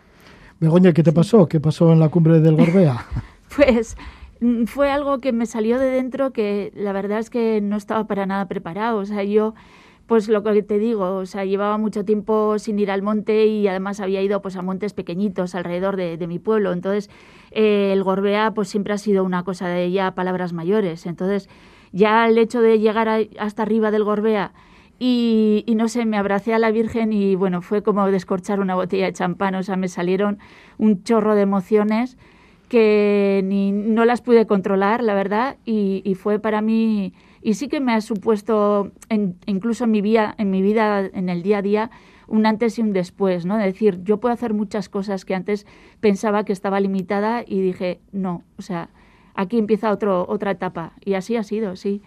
Begoña, 0.59 0.93
¿qué 0.93 1.03
te 1.03 1.11
pasó? 1.11 1.47
¿Qué 1.47 1.59
pasó 1.59 1.91
en 1.93 1.99
la 1.99 2.09
cumbre 2.09 2.39
del 2.39 2.55
Gorbea? 2.55 3.05
Pues 3.55 3.95
mm, 4.41 4.65
fue 4.65 4.91
algo 4.91 5.19
que 5.19 5.31
me 5.31 5.45
salió 5.45 5.79
de 5.79 5.87
dentro 5.87 6.31
que 6.33 6.71
la 6.75 6.91
verdad 6.91 7.19
es 7.19 7.29
que 7.29 7.61
no 7.61 7.77
estaba 7.77 8.07
para 8.07 8.25
nada 8.25 8.47
preparado. 8.47 8.97
O 8.99 9.05
sea, 9.05 9.23
yo, 9.23 9.55
pues 10.07 10.27
lo 10.29 10.43
que 10.43 10.61
te 10.63 10.79
digo, 10.79 11.17
o 11.17 11.25
sea, 11.25 11.45
llevaba 11.45 11.77
mucho 11.77 12.05
tiempo 12.05 12.59
sin 12.59 12.79
ir 12.79 12.91
al 12.91 13.01
monte 13.01 13.45
y 13.47 13.67
además 13.67 13.99
había 13.99 14.21
ido 14.21 14.41
pues 14.41 14.55
a 14.55 14.61
montes 14.61 14.93
pequeñitos 14.93 15.55
alrededor 15.55 15.95
de, 15.95 16.27
mi 16.27 16.39
pueblo. 16.39 16.73
Entonces, 16.73 17.09
eh, 17.51 17.91
el 17.93 18.03
Gorbea 18.03 18.53
pues 18.53 18.69
siempre 18.69 18.93
ha 18.93 18.97
sido 18.97 19.23
una 19.23 19.43
cosa 19.43 19.67
de 19.67 19.91
ya 19.91 20.15
palabras 20.15 20.53
mayores. 20.53 21.05
Entonces, 21.05 21.49
ya 21.91 22.27
el 22.27 22.37
hecho 22.37 22.61
de 22.61 22.79
llegar 22.79 23.09
hasta 23.39 23.63
arriba 23.63 23.91
del 23.91 24.03
Gorbea 24.03 24.53
y, 24.99 25.63
y 25.67 25.75
no 25.75 25.87
sé, 25.87 26.05
me 26.05 26.17
abracé 26.17 26.53
a 26.53 26.59
la 26.59 26.71
Virgen 26.71 27.13
y 27.13 27.35
bueno, 27.35 27.61
fue 27.61 27.83
como 27.83 28.05
descorchar 28.11 28.59
una 28.59 28.75
botella 28.75 29.05
de 29.05 29.13
champán, 29.13 29.55
o 29.55 29.63
sea, 29.63 29.75
me 29.75 29.87
salieron 29.89 30.39
un 30.77 31.03
chorro 31.03 31.35
de 31.35 31.41
emociones 31.41 32.17
que 32.69 33.41
ni, 33.43 33.71
no 33.71 34.05
las 34.05 34.21
pude 34.21 34.45
controlar, 34.45 35.03
la 35.03 35.13
verdad, 35.13 35.57
y, 35.65 36.01
y 36.05 36.15
fue 36.15 36.39
para 36.39 36.61
mí, 36.61 37.13
y 37.41 37.53
sí 37.55 37.67
que 37.67 37.79
me 37.79 37.93
ha 37.93 38.01
supuesto, 38.01 38.91
en- 39.09 39.35
incluso 39.45 39.83
en 39.83 39.91
mi, 39.91 40.01
vida, 40.01 40.33
en 40.37 40.49
mi 40.49 40.61
vida, 40.61 41.05
en 41.13 41.29
el 41.29 41.43
día 41.43 41.59
a 41.59 41.61
día, 41.61 41.91
un 42.27 42.45
antes 42.47 42.79
y 42.79 42.81
un 42.81 42.91
después, 42.91 43.45
¿no? 43.45 43.57
De 43.57 43.65
decir, 43.65 43.99
yo 44.03 44.17
puedo 44.19 44.33
hacer 44.33 44.53
muchas 44.53 44.89
cosas 44.89 45.25
que 45.25 45.35
antes 45.35 45.67
pensaba 45.99 46.43
que 46.43 46.53
estaba 46.53 46.79
limitada 46.79 47.43
y 47.45 47.61
dije, 47.61 47.99
no, 48.11 48.41
o 48.57 48.61
sea, 48.63 48.89
aquí 49.35 49.59
empieza 49.59 49.91
otro, 49.91 50.25
otra 50.27 50.51
etapa, 50.51 50.93
y 51.03 51.13
así 51.13 51.35
ha 51.35 51.43
sido, 51.43 51.75
sí. 51.75 52.01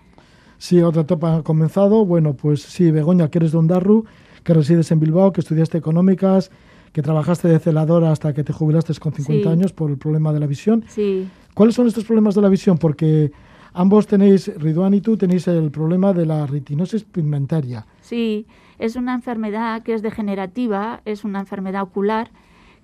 Sí, 0.59 0.83
otra 0.83 1.03
etapa 1.03 1.37
ha 1.37 1.43
comenzado. 1.45 2.05
Bueno, 2.05 2.35
pues 2.35 2.63
sí, 2.63 2.91
Begoña, 2.91 3.29
que 3.31 3.39
eres 3.39 3.53
de 3.53 3.59
Ondarru, 3.59 4.07
que 4.43 4.55
resides 4.55 4.91
en 4.91 4.99
Bilbao, 4.99 5.33
que 5.33 5.41
estudiaste 5.41 5.79
económicas, 5.79 6.51
que 6.93 7.03
trabajaste 7.03 7.49
de 7.49 7.59
celadora 7.59 8.11
hasta 8.13 8.33
que 8.33 8.45
te 8.45 8.53
jubilaste 8.53 8.95
con 9.01 9.13
50 9.13 9.49
Sí. 9.49 9.53
años 9.53 9.73
por 9.73 9.91
el 9.91 9.99
problema 9.99 10.33
de 10.33 10.41
la 10.41 10.47
visión. 10.47 10.85
Sí, 10.89 11.29
¿Cuáles 11.55 11.75
son 11.75 11.87
estos 11.89 12.05
problemas 12.05 12.35
de 12.37 12.43
la 12.43 12.49
visión? 12.49 12.79
Porque 12.79 13.33
ambos 13.73 14.07
tenéis, 14.07 14.51
Ridwan 14.59 14.95
y 14.95 15.01
tú, 15.01 15.17
tenéis 15.17 15.49
el 15.49 15.71
problema 15.73 16.13
de 16.13 16.25
la 16.25 16.47
retinosis 16.47 17.03
pigmentaria. 17.05 17.85
Sí, 18.01 18.47
es 18.79 18.95
una 18.95 19.13
enfermedad 19.15 19.83
que 19.83 19.93
es 19.95 20.03
degenerativa, 20.03 21.01
es 21.05 21.25
una 21.25 21.41
enfermedad 21.41 21.83
ocular 21.83 22.31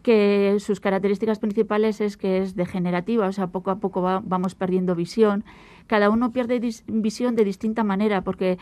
que 0.03 0.57
sus 0.59 0.81
características 0.81 1.39
principales 1.39 2.01
es 2.01 2.17
que 2.17 2.39
es 2.39 2.57
degenerativa, 2.57 3.27
o 3.29 3.33
sea, 3.33 3.47
poco 3.47 3.71
a 3.71 3.77
poco 3.77 4.03
va- 4.03 4.21
vamos 4.25 4.55
perdiendo 4.55 4.95
visión, 4.95 5.45
cada 5.87 6.11
uno 6.11 6.31
pierde 6.33 6.61
visión 6.89 7.37
de 7.37 7.45
distinta 7.45 7.85
manera, 7.85 8.23
porque 8.23 8.59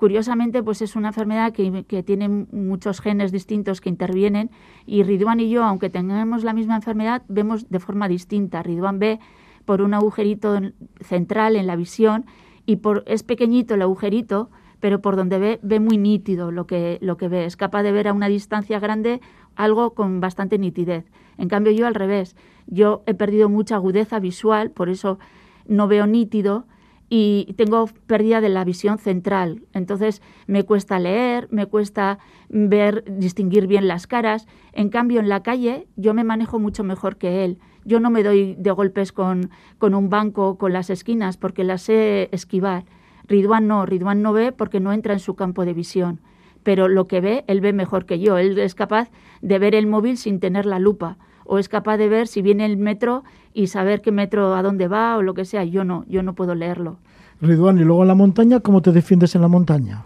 curiosamente 0.00 0.62
pues 0.62 0.80
es 0.80 0.96
una 0.96 1.08
enfermedad 1.08 1.52
que, 1.52 2.02
tiene 2.02 2.26
muchos 2.30 3.02
genes 3.02 3.32
distintos 3.32 3.82
que 3.82 3.90
intervienen 3.90 4.50
y 4.86 5.02
Ridwan 5.02 5.40
y 5.40 5.50
yo, 5.50 5.62
aunque 5.62 5.90
tengamos 5.90 6.42
la 6.42 6.54
misma 6.54 6.76
enfermedad, 6.76 7.22
vemos 7.28 7.68
de 7.68 7.80
forma 7.80 8.08
distinta. 8.08 8.62
Ridwan 8.62 8.98
ve 8.98 9.20
por 9.66 9.82
un 9.82 9.92
agujerito 9.92 10.58
central 11.02 11.54
en 11.54 11.66
la 11.66 11.76
visión 11.76 12.24
y 12.64 12.76
por 12.76 13.04
es 13.06 13.24
pequeñito 13.24 13.74
el 13.74 13.82
agujerito, 13.82 14.48
pero 14.80 15.02
por 15.02 15.16
donde 15.16 15.38
ve 15.38 15.60
ve 15.62 15.80
muy 15.80 15.98
nítido 15.98 16.50
lo 16.50 16.66
que 16.66 16.96
lo 17.02 17.18
que 17.18 17.28
ve, 17.28 17.44
es 17.44 17.58
capaz 17.58 17.82
de 17.82 17.92
ver 17.92 18.08
a 18.08 18.14
una 18.14 18.28
distancia 18.28 18.80
grande 18.80 19.20
algo 19.54 19.92
con 19.92 20.18
bastante 20.22 20.56
nitidez. 20.56 21.04
En 21.36 21.50
cambio 21.50 21.74
yo 21.74 21.86
al 21.86 21.94
revés, 21.94 22.36
yo 22.66 23.02
he 23.04 23.12
perdido 23.12 23.50
mucha 23.50 23.74
agudeza 23.74 24.18
visual, 24.18 24.70
por 24.70 24.88
eso 24.88 25.18
no 25.66 25.88
veo 25.88 26.06
nítido 26.06 26.64
y 27.12 27.54
tengo 27.56 27.90
pérdida 28.06 28.40
de 28.40 28.48
la 28.48 28.64
visión 28.64 28.96
central. 28.96 29.64
Entonces 29.74 30.22
me 30.46 30.62
cuesta 30.62 31.00
leer, 31.00 31.48
me 31.50 31.66
cuesta 31.66 32.20
ver, 32.48 33.04
distinguir 33.18 33.66
bien 33.66 33.88
las 33.88 34.06
caras. 34.06 34.46
En 34.72 34.88
cambio, 34.90 35.18
en 35.18 35.28
la 35.28 35.42
calle 35.42 35.88
yo 35.96 36.14
me 36.14 36.22
manejo 36.22 36.60
mucho 36.60 36.84
mejor 36.84 37.16
que 37.16 37.44
él. 37.44 37.58
Yo 37.84 37.98
no 37.98 38.10
me 38.10 38.22
doy 38.22 38.54
de 38.56 38.70
golpes 38.70 39.10
con, 39.10 39.50
con 39.78 39.94
un 39.94 40.08
banco, 40.08 40.56
con 40.56 40.72
las 40.72 40.88
esquinas, 40.88 41.36
porque 41.36 41.64
las 41.64 41.82
sé 41.82 42.28
esquivar. 42.30 42.84
Ridwan 43.26 43.66
no, 43.66 43.86
Ridwan 43.86 44.22
no 44.22 44.32
ve 44.32 44.52
porque 44.52 44.78
no 44.78 44.92
entra 44.92 45.12
en 45.12 45.20
su 45.20 45.34
campo 45.34 45.64
de 45.64 45.74
visión. 45.74 46.20
Pero 46.62 46.86
lo 46.86 47.08
que 47.08 47.20
ve, 47.20 47.44
él 47.48 47.60
ve 47.60 47.72
mejor 47.72 48.06
que 48.06 48.20
yo. 48.20 48.38
Él 48.38 48.56
es 48.58 48.76
capaz 48.76 49.10
de 49.42 49.58
ver 49.58 49.74
el 49.74 49.88
móvil 49.88 50.16
sin 50.16 50.38
tener 50.38 50.64
la 50.64 50.78
lupa 50.78 51.18
o 51.50 51.58
es 51.58 51.68
capaz 51.68 51.96
de 51.96 52.08
ver 52.08 52.28
si 52.28 52.42
viene 52.42 52.64
el 52.64 52.76
metro 52.76 53.24
y 53.52 53.66
saber 53.66 54.02
qué 54.02 54.12
metro 54.12 54.54
a 54.54 54.62
dónde 54.62 54.86
va 54.86 55.16
o 55.16 55.22
lo 55.22 55.34
que 55.34 55.44
sea. 55.44 55.64
Yo 55.64 55.82
no, 55.82 56.04
yo 56.08 56.22
no 56.22 56.34
puedo 56.34 56.54
leerlo. 56.54 56.98
Ridwan, 57.40 57.76
y 57.78 57.82
luego 57.82 58.02
en 58.02 58.08
la 58.08 58.14
montaña, 58.14 58.60
¿cómo 58.60 58.80
te 58.80 58.92
defiendes 58.92 59.34
en 59.34 59.42
la 59.42 59.48
montaña? 59.48 60.04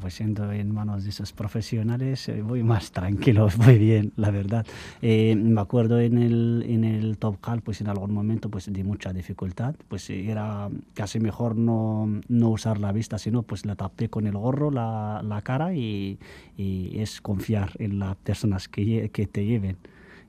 pues 0.00 0.14
siendo 0.14 0.50
en 0.50 0.74
manos 0.74 1.04
de 1.04 1.10
esos 1.10 1.32
profesionales 1.32 2.28
eh, 2.28 2.42
voy 2.42 2.64
más 2.64 2.90
tranquilo, 3.00 3.48
muy 3.64 3.78
bien, 3.78 4.12
la 4.16 4.32
verdad. 4.32 4.66
Eh, 5.00 5.36
me 5.36 5.60
acuerdo 5.60 6.00
en 6.00 6.18
el, 6.18 6.64
en 6.68 6.82
el 6.82 7.16
Top 7.16 7.40
Cal, 7.40 7.62
pues 7.62 7.80
en 7.80 7.88
algún 7.88 8.12
momento 8.12 8.50
pues 8.50 8.70
di 8.72 8.82
mucha 8.82 9.12
dificultad, 9.12 9.76
pues 9.86 10.10
era 10.10 10.68
casi 10.94 11.20
mejor 11.20 11.54
no, 11.54 12.08
no 12.26 12.48
usar 12.50 12.80
la 12.80 12.90
vista, 12.90 13.18
sino 13.18 13.44
pues 13.44 13.64
la 13.64 13.76
tapé 13.76 14.10
con 14.10 14.26
el 14.26 14.36
gorro, 14.36 14.72
la, 14.72 15.22
la 15.24 15.42
cara 15.42 15.72
y, 15.72 16.18
y, 16.56 16.98
es 16.98 17.20
confiar 17.20 17.70
en 17.78 18.00
las 18.00 18.16
personas 18.16 18.66
que, 18.66 19.10
que 19.10 19.28
te 19.28 19.46
lleven 19.46 19.76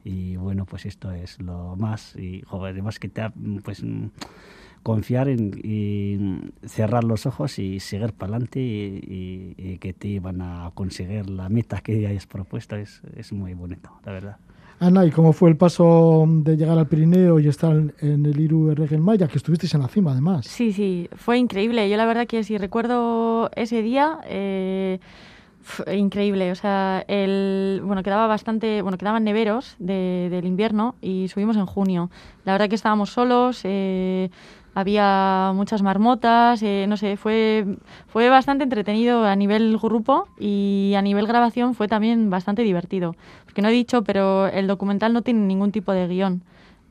y 0.09 0.37
bueno 0.37 0.65
pues 0.65 0.87
esto 0.87 1.11
es 1.11 1.39
lo 1.39 1.75
más 1.75 2.15
y 2.15 2.41
joder, 2.41 2.73
además 2.73 2.97
que 2.97 3.09
te 3.09 3.21
pues 3.63 3.83
confiar 4.81 5.29
en 5.29 5.51
y 5.63 6.67
cerrar 6.67 7.03
los 7.03 7.27
ojos 7.27 7.59
y 7.59 7.79
seguir 7.79 8.13
para 8.13 8.31
adelante 8.31 8.59
y, 8.59 9.77
que 9.79 9.93
te 9.93 10.19
van 10.19 10.41
a 10.41 10.71
conseguir 10.73 11.29
la 11.29 11.47
meta 11.47 11.81
que 11.81 12.07
hayas 12.07 12.25
propuesto 12.25 12.75
es, 12.75 13.01
es 13.15 13.31
muy 13.31 13.53
bonito 13.53 13.91
la 14.03 14.11
verdad 14.11 14.37
Ana, 14.81 15.05
¿y 15.05 15.11
cómo 15.11 15.33
fue 15.33 15.49
el 15.49 15.57
paso 15.57 16.25
de 16.27 16.55
llegar 16.55 16.77
al 16.77 16.87
Pirineo 16.87 17.37
y 17.39 17.49
estar 17.49 17.75
en 17.99 18.25
el 18.25 18.39
Iru 18.39 18.73
Regen 18.73 19.01
Maya, 19.01 19.27
que 19.27 19.37
estuvisteis 19.37 19.73
en 19.73 19.81
la 19.81 19.89
cima 19.89 20.13
además? 20.13 20.45
Sí, 20.47 20.71
sí, 20.71 21.09
fue 21.17 21.37
increíble. 21.37 21.89
Yo 21.89 21.97
la 21.97 22.05
verdad 22.05 22.27
que 22.27 22.45
si 22.45 22.57
recuerdo 22.57 23.51
ese 23.57 23.81
día, 23.81 24.19
eh, 24.23 25.01
increíble, 25.93 26.51
o 26.51 26.55
sea, 26.55 27.03
el, 27.07 27.81
bueno, 27.83 28.03
quedaba 28.03 28.27
bastante, 28.27 28.81
bueno, 28.81 28.97
quedaban 28.97 29.23
neveros 29.23 29.75
del 29.79 30.45
invierno 30.45 30.95
y 31.01 31.27
subimos 31.27 31.57
en 31.57 31.65
junio. 31.65 32.09
La 32.45 32.53
verdad 32.53 32.69
que 32.69 32.75
estábamos 32.75 33.11
solos, 33.11 33.61
eh, 33.63 34.29
había 34.73 35.51
muchas 35.53 35.81
marmotas, 35.81 36.61
eh, 36.63 36.85
no 36.87 36.97
sé, 36.97 37.17
fue, 37.17 37.65
fue 38.07 38.29
bastante 38.29 38.63
entretenido 38.63 39.25
a 39.25 39.35
nivel 39.35 39.77
grupo 39.77 40.27
y 40.39 40.93
a 40.95 41.01
nivel 41.01 41.27
grabación 41.27 41.73
fue 41.75 41.87
también 41.87 42.29
bastante 42.29 42.63
divertido. 42.63 43.15
Porque 43.45 43.61
no 43.61 43.69
he 43.69 43.73
dicho, 43.73 44.03
pero 44.03 44.47
el 44.47 44.67
documental 44.67 45.13
no 45.13 45.21
tiene 45.21 45.41
ningún 45.41 45.71
tipo 45.71 45.91
de 45.91 46.07
guion. 46.07 46.43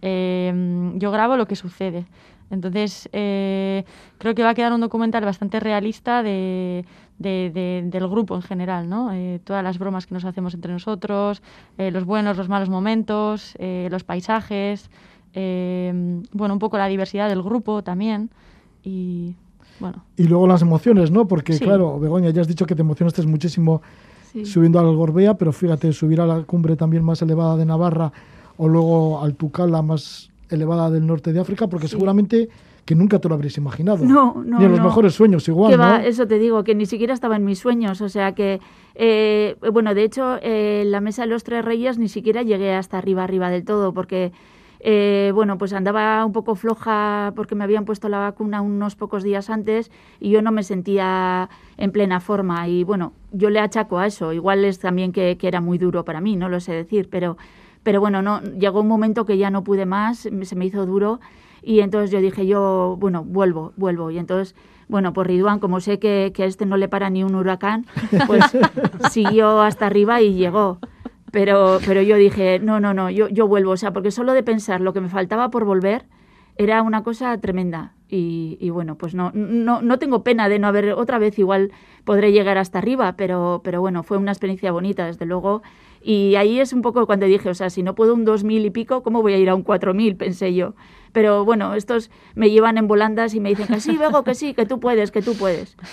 Eh, 0.02 0.92
yo 0.96 1.10
grabo 1.10 1.36
lo 1.36 1.46
que 1.46 1.56
sucede. 1.56 2.06
Entonces, 2.50 3.10
creo 3.12 4.34
que 4.34 4.42
va 4.42 4.50
a 4.50 4.54
quedar 4.54 4.72
un 4.72 4.80
documental 4.80 5.22
bastante 5.22 5.60
realista 5.60 6.22
de, 6.22 6.86
del 7.18 8.08
grupo 8.08 8.36
en 8.36 8.42
general, 8.42 8.88
¿no? 8.88 9.12
Eh, 9.12 9.40
todas 9.42 9.62
las 9.64 9.78
bromas 9.78 10.06
que 10.06 10.14
nos 10.14 10.24
hacemos 10.24 10.54
entre 10.54 10.72
nosotros, 10.72 11.42
eh, 11.76 11.90
los 11.90 12.04
buenos, 12.04 12.36
los 12.36 12.48
malos 12.48 12.68
momentos, 12.68 13.54
los 13.58 14.04
paisajes, 14.04 14.90
bueno, 15.34 16.54
un 16.54 16.58
poco 16.58 16.78
la 16.78 16.86
diversidad 16.86 17.28
del 17.28 17.42
grupo 17.42 17.82
también 17.82 18.30
y 18.82 19.34
bueno. 19.80 20.04
Y 20.16 20.24
luego 20.24 20.46
las 20.46 20.62
emociones, 20.62 21.10
¿no? 21.10 21.28
Porque 21.28 21.58
claro, 21.58 22.00
Begoña, 22.00 22.30
ya 22.30 22.40
has 22.40 22.48
dicho 22.48 22.66
que 22.66 22.74
te 22.74 22.82
emocionaste 22.82 23.22
muchísimo 23.26 23.82
subiendo 24.44 24.78
al 24.78 24.94
Gorbea, 24.94 25.34
pero 25.34 25.52
fíjate, 25.52 25.92
subir 25.92 26.20
a 26.20 26.26
la 26.26 26.42
cumbre 26.42 26.76
también 26.76 27.04
más 27.04 27.22
elevada 27.22 27.56
de 27.56 27.64
Navarra 27.64 28.12
o 28.56 28.68
luego 28.68 29.22
al 29.22 29.34
Tucala 29.34 29.82
más 29.82 30.30
elevada 30.50 30.90
del 30.90 31.06
norte 31.06 31.32
de 31.32 31.40
África, 31.40 31.66
porque 31.68 31.88
seguramente 31.88 32.48
que 32.88 32.94
nunca 32.94 33.18
te 33.18 33.28
lo 33.28 33.34
habrías 33.34 33.58
imaginado. 33.58 34.02
No, 34.02 34.42
no. 34.46 34.58
Ni 34.58 34.64
en 34.64 34.70
los 34.70 34.80
mejores 34.80 35.12
sueños 35.14 35.46
igual. 35.46 35.76
¿no? 35.76 35.96
eso 35.96 36.26
te 36.26 36.38
digo, 36.38 36.64
que 36.64 36.74
ni 36.74 36.86
siquiera 36.86 37.12
estaba 37.12 37.36
en 37.36 37.44
mis 37.44 37.58
sueños. 37.58 38.00
O 38.00 38.08
sea 38.08 38.32
que, 38.32 38.60
eh, 38.94 39.56
bueno, 39.74 39.92
de 39.92 40.04
hecho, 40.04 40.38
eh, 40.40 40.84
la 40.86 41.02
mesa 41.02 41.24
de 41.24 41.28
los 41.28 41.44
tres 41.44 41.62
reyes 41.62 41.98
ni 41.98 42.08
siquiera 42.08 42.42
llegué 42.42 42.72
hasta 42.72 42.96
arriba, 42.96 43.24
arriba 43.24 43.50
del 43.50 43.66
todo, 43.66 43.92
porque, 43.92 44.32
eh, 44.80 45.32
bueno, 45.34 45.58
pues 45.58 45.74
andaba 45.74 46.24
un 46.24 46.32
poco 46.32 46.54
floja 46.54 47.34
porque 47.36 47.54
me 47.54 47.64
habían 47.64 47.84
puesto 47.84 48.08
la 48.08 48.20
vacuna 48.20 48.62
unos 48.62 48.96
pocos 48.96 49.22
días 49.22 49.50
antes 49.50 49.90
y 50.18 50.30
yo 50.30 50.40
no 50.40 50.50
me 50.50 50.62
sentía 50.62 51.50
en 51.76 51.92
plena 51.92 52.20
forma. 52.20 52.68
Y 52.68 52.84
bueno, 52.84 53.12
yo 53.32 53.50
le 53.50 53.60
achaco 53.60 53.98
a 53.98 54.06
eso. 54.06 54.32
Igual 54.32 54.64
es 54.64 54.78
también 54.78 55.12
que, 55.12 55.36
que 55.36 55.46
era 55.46 55.60
muy 55.60 55.76
duro 55.76 56.06
para 56.06 56.22
mí, 56.22 56.36
no 56.36 56.48
lo 56.48 56.58
sé 56.58 56.72
decir, 56.72 57.10
pero 57.10 57.36
pero 57.82 58.00
bueno, 58.00 58.22
no, 58.22 58.42
llegó 58.42 58.80
un 58.80 58.88
momento 58.88 59.24
que 59.24 59.38
ya 59.38 59.50
no 59.50 59.62
pude 59.64 59.86
más, 59.86 60.18
se 60.18 60.56
me 60.56 60.66
hizo 60.66 60.84
duro 60.84 61.20
y 61.68 61.80
entonces 61.80 62.10
yo 62.10 62.22
dije 62.22 62.46
yo, 62.46 62.96
bueno, 62.98 63.24
vuelvo, 63.24 63.74
vuelvo. 63.76 64.10
Y 64.10 64.16
entonces, 64.16 64.54
bueno, 64.88 65.12
por 65.12 65.26
Ridwan, 65.26 65.58
como 65.58 65.80
sé 65.80 65.98
que, 65.98 66.32
que 66.34 66.44
a 66.44 66.46
este 66.46 66.64
no 66.64 66.78
le 66.78 66.88
para 66.88 67.10
ni 67.10 67.24
un 67.24 67.34
huracán, 67.34 67.84
pues 68.26 68.42
siguió 69.10 69.60
hasta 69.60 69.84
arriba 69.84 70.22
y 70.22 70.32
llegó. 70.32 70.78
Pero, 71.30 71.78
pero 71.84 72.00
yo 72.00 72.16
dije, 72.16 72.58
no, 72.58 72.80
no, 72.80 72.94
no, 72.94 73.10
yo, 73.10 73.28
yo 73.28 73.46
vuelvo. 73.46 73.72
O 73.72 73.76
sea, 73.76 73.92
porque 73.92 74.10
solo 74.10 74.32
de 74.32 74.42
pensar 74.42 74.80
lo 74.80 74.94
que 74.94 75.02
me 75.02 75.10
faltaba 75.10 75.50
por 75.50 75.66
volver 75.66 76.06
era 76.56 76.80
una 76.80 77.02
cosa 77.02 77.36
tremenda. 77.36 77.92
Y, 78.08 78.56
y, 78.62 78.70
bueno, 78.70 78.96
pues 78.96 79.14
no, 79.14 79.30
no, 79.34 79.82
no 79.82 79.98
tengo 79.98 80.24
pena 80.24 80.48
de 80.48 80.58
no 80.58 80.68
haber 80.68 80.92
otra 80.92 81.18
vez, 81.18 81.38
igual 81.38 81.70
podré 82.04 82.32
llegar 82.32 82.56
hasta 82.56 82.78
arriba, 82.78 83.14
pero, 83.18 83.60
pero 83.62 83.82
bueno, 83.82 84.04
fue 84.04 84.16
una 84.16 84.32
experiencia 84.32 84.72
bonita, 84.72 85.04
desde 85.04 85.26
luego. 85.26 85.60
Y 86.00 86.36
ahí 86.36 86.60
es 86.60 86.72
un 86.72 86.80
poco 86.80 87.04
cuando 87.04 87.26
dije, 87.26 87.50
o 87.50 87.54
sea, 87.54 87.68
si 87.68 87.82
no 87.82 87.94
puedo 87.94 88.14
un 88.14 88.24
2.000 88.24 88.64
y 88.64 88.70
pico, 88.70 89.02
¿cómo 89.02 89.20
voy 89.20 89.34
a 89.34 89.36
ir 89.36 89.50
a 89.50 89.54
un 89.54 89.64
4.000? 89.64 90.16
Pensé 90.16 90.54
yo. 90.54 90.72
Pero 91.12 91.44
bueno, 91.44 91.74
estos 91.74 92.10
me 92.34 92.50
llevan 92.50 92.78
en 92.78 92.88
volandas 92.88 93.34
y 93.34 93.40
me 93.40 93.50
dicen 93.50 93.66
que 93.66 93.80
sí, 93.80 93.96
Bego, 93.96 94.24
que 94.24 94.34
sí, 94.34 94.54
que 94.54 94.66
tú 94.66 94.80
puedes, 94.80 95.10
que 95.10 95.22
tú 95.22 95.34
puedes. 95.34 95.76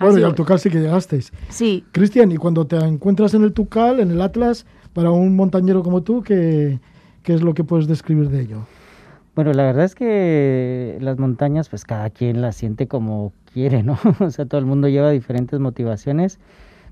Bueno, 0.00 0.20
y 0.20 0.22
al 0.22 0.36
Tucal 0.36 0.60
sí 0.60 0.70
que 0.70 0.78
llegasteis. 0.78 1.32
Sí. 1.48 1.84
Cristian, 1.90 2.30
y 2.30 2.36
cuando 2.36 2.68
te 2.68 2.76
encuentras 2.76 3.34
en 3.34 3.42
el 3.42 3.52
Tucal, 3.52 3.98
en 3.98 4.12
el 4.12 4.22
Atlas, 4.22 4.64
para 4.92 5.10
un 5.10 5.34
montañero 5.34 5.82
como 5.82 6.04
tú, 6.04 6.22
¿qué, 6.22 6.78
qué 7.24 7.34
es 7.34 7.42
lo 7.42 7.52
que 7.52 7.64
puedes 7.64 7.88
describir 7.88 8.28
de 8.28 8.42
ello? 8.42 8.60
Bueno, 9.34 9.52
la 9.54 9.64
verdad 9.64 9.84
es 9.84 9.96
que 9.96 10.98
las 11.00 11.18
montañas, 11.18 11.68
pues 11.68 11.84
cada 11.84 12.10
quien 12.10 12.40
las 12.40 12.54
siente 12.54 12.86
como 12.86 13.32
quiere, 13.52 13.82
¿no? 13.82 13.98
o 14.20 14.30
sea, 14.30 14.46
todo 14.46 14.60
el 14.60 14.66
mundo 14.66 14.86
lleva 14.86 15.10
diferentes 15.10 15.58
motivaciones 15.58 16.38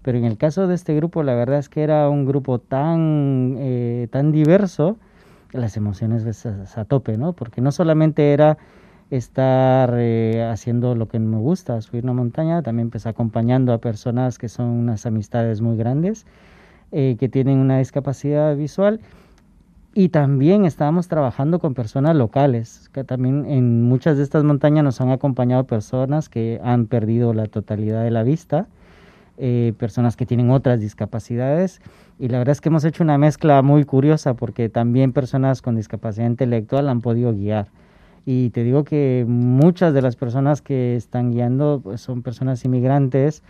pero 0.06 0.18
en 0.18 0.24
el 0.24 0.38
caso 0.38 0.68
de 0.68 0.76
este 0.76 0.94
grupo, 0.94 1.24
la 1.24 1.34
verdad 1.34 1.58
es 1.58 1.68
que 1.68 1.82
era 1.82 2.08
un 2.08 2.26
grupo 2.26 2.60
tan, 2.60 3.56
eh, 3.58 4.06
tan 4.12 4.30
diverso, 4.30 4.98
las 5.52 5.76
emociones 5.76 6.46
a, 6.46 6.84
tope, 6.84 7.16
¿no? 7.16 7.32
Porque 7.32 7.60
no 7.60 7.72
solamente 7.72 8.32
era 8.32 8.58
estar 9.10 9.94
eh, 9.96 10.48
haciendo 10.50 10.94
lo 10.94 11.08
que 11.08 11.18
me 11.18 11.36
gusta, 11.38 11.80
subir 11.80 12.04
una 12.04 12.12
montaña, 12.12 12.62
también 12.62 12.90
pues 12.90 13.06
acompañando 13.06 13.72
a 13.72 13.78
personas 13.78 14.38
que 14.38 14.48
son 14.48 14.66
unas 14.66 15.06
amistades 15.06 15.60
muy 15.60 15.76
grandes, 15.76 16.26
eh, 16.92 17.16
que 17.18 17.28
tienen 17.28 17.58
una 17.58 17.78
discapacidad 17.78 18.56
visual. 18.56 19.00
Y 19.94 20.10
también 20.10 20.66
estábamos 20.66 21.08
trabajando 21.08 21.58
con 21.58 21.72
personas 21.72 22.14
locales, 22.16 22.90
que 22.92 23.02
también 23.02 23.46
en 23.46 23.82
muchas 23.82 24.18
de 24.18 24.24
estas 24.24 24.44
montañas 24.44 24.84
nos 24.84 25.00
han 25.00 25.10
acompañado 25.10 25.64
personas 25.64 26.28
que 26.28 26.60
han 26.62 26.86
perdido 26.86 27.32
la 27.32 27.46
totalidad 27.46 28.04
de 28.04 28.10
la 28.10 28.22
vista 28.22 28.66
eh, 29.38 29.72
personas 29.78 30.16
que 30.16 30.26
tienen 30.26 30.50
otras 30.50 30.80
discapacidades 30.80 31.80
y 32.18 32.28
la 32.28 32.38
verdad 32.38 32.52
es 32.52 32.60
que 32.60 32.70
hemos 32.70 32.84
hecho 32.84 33.02
una 33.02 33.18
mezcla 33.18 33.60
muy 33.62 33.84
curiosa 33.84 34.34
porque 34.34 34.68
también 34.68 35.12
personas 35.12 35.60
con 35.60 35.76
discapacidad 35.76 36.26
intelectual 36.26 36.88
han 36.88 37.00
podido 37.00 37.32
guiar. 37.34 37.68
Y 38.24 38.50
te 38.50 38.64
digo 38.64 38.84
que 38.84 39.24
muchas 39.28 39.94
de 39.94 40.02
las 40.02 40.16
personas 40.16 40.62
que 40.62 40.96
están 40.96 41.30
guiando 41.30 41.80
pues, 41.84 42.00
son 42.00 42.22
personas 42.22 42.64
inmigrantes. 42.64 43.42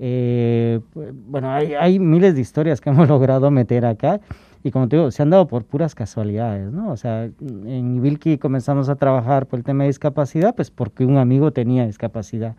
Eh, 0.00 0.80
bueno, 1.28 1.50
hay, 1.50 1.74
hay, 1.74 1.98
miles 1.98 2.34
de 2.34 2.40
historias 2.40 2.80
que 2.80 2.90
hemos 2.90 3.08
logrado 3.08 3.50
meter 3.50 3.86
acá 3.86 4.20
y 4.64 4.70
como 4.70 4.88
te 4.88 4.96
digo, 4.96 5.10
se 5.10 5.22
han 5.22 5.30
dado 5.30 5.46
por 5.46 5.64
puras 5.64 5.94
casualidades, 5.94 6.72
¿no? 6.72 6.90
O 6.90 6.96
sea, 6.96 7.24
en 7.40 8.02
Vilki 8.02 8.38
comenzamos 8.38 8.88
a 8.88 8.96
trabajar 8.96 9.46
por 9.46 9.60
el 9.60 9.64
tema 9.64 9.84
de 9.84 9.88
discapacidad, 9.88 10.54
pues 10.54 10.70
porque 10.70 11.04
un 11.06 11.16
amigo 11.16 11.52
tenía 11.52 11.86
discapacidad. 11.86 12.56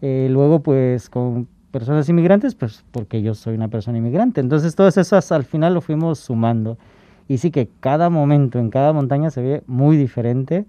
Eh, 0.00 0.28
luego, 0.30 0.62
pues 0.62 1.10
con 1.10 1.48
personas 1.72 2.08
inmigrantes, 2.08 2.54
pues 2.54 2.84
porque 2.92 3.22
yo 3.22 3.34
soy 3.34 3.54
una 3.54 3.68
persona 3.68 3.98
inmigrante. 3.98 4.40
Entonces, 4.40 4.76
todas 4.76 4.96
esas 4.96 5.32
al 5.32 5.44
final 5.44 5.74
lo 5.74 5.80
fuimos 5.80 6.20
sumando. 6.20 6.78
Y 7.26 7.38
sí 7.38 7.50
que 7.50 7.68
cada 7.80 8.10
momento 8.10 8.58
en 8.58 8.70
cada 8.70 8.92
montaña 8.92 9.30
se 9.30 9.42
ve 9.42 9.62
muy 9.66 9.96
diferente, 9.96 10.66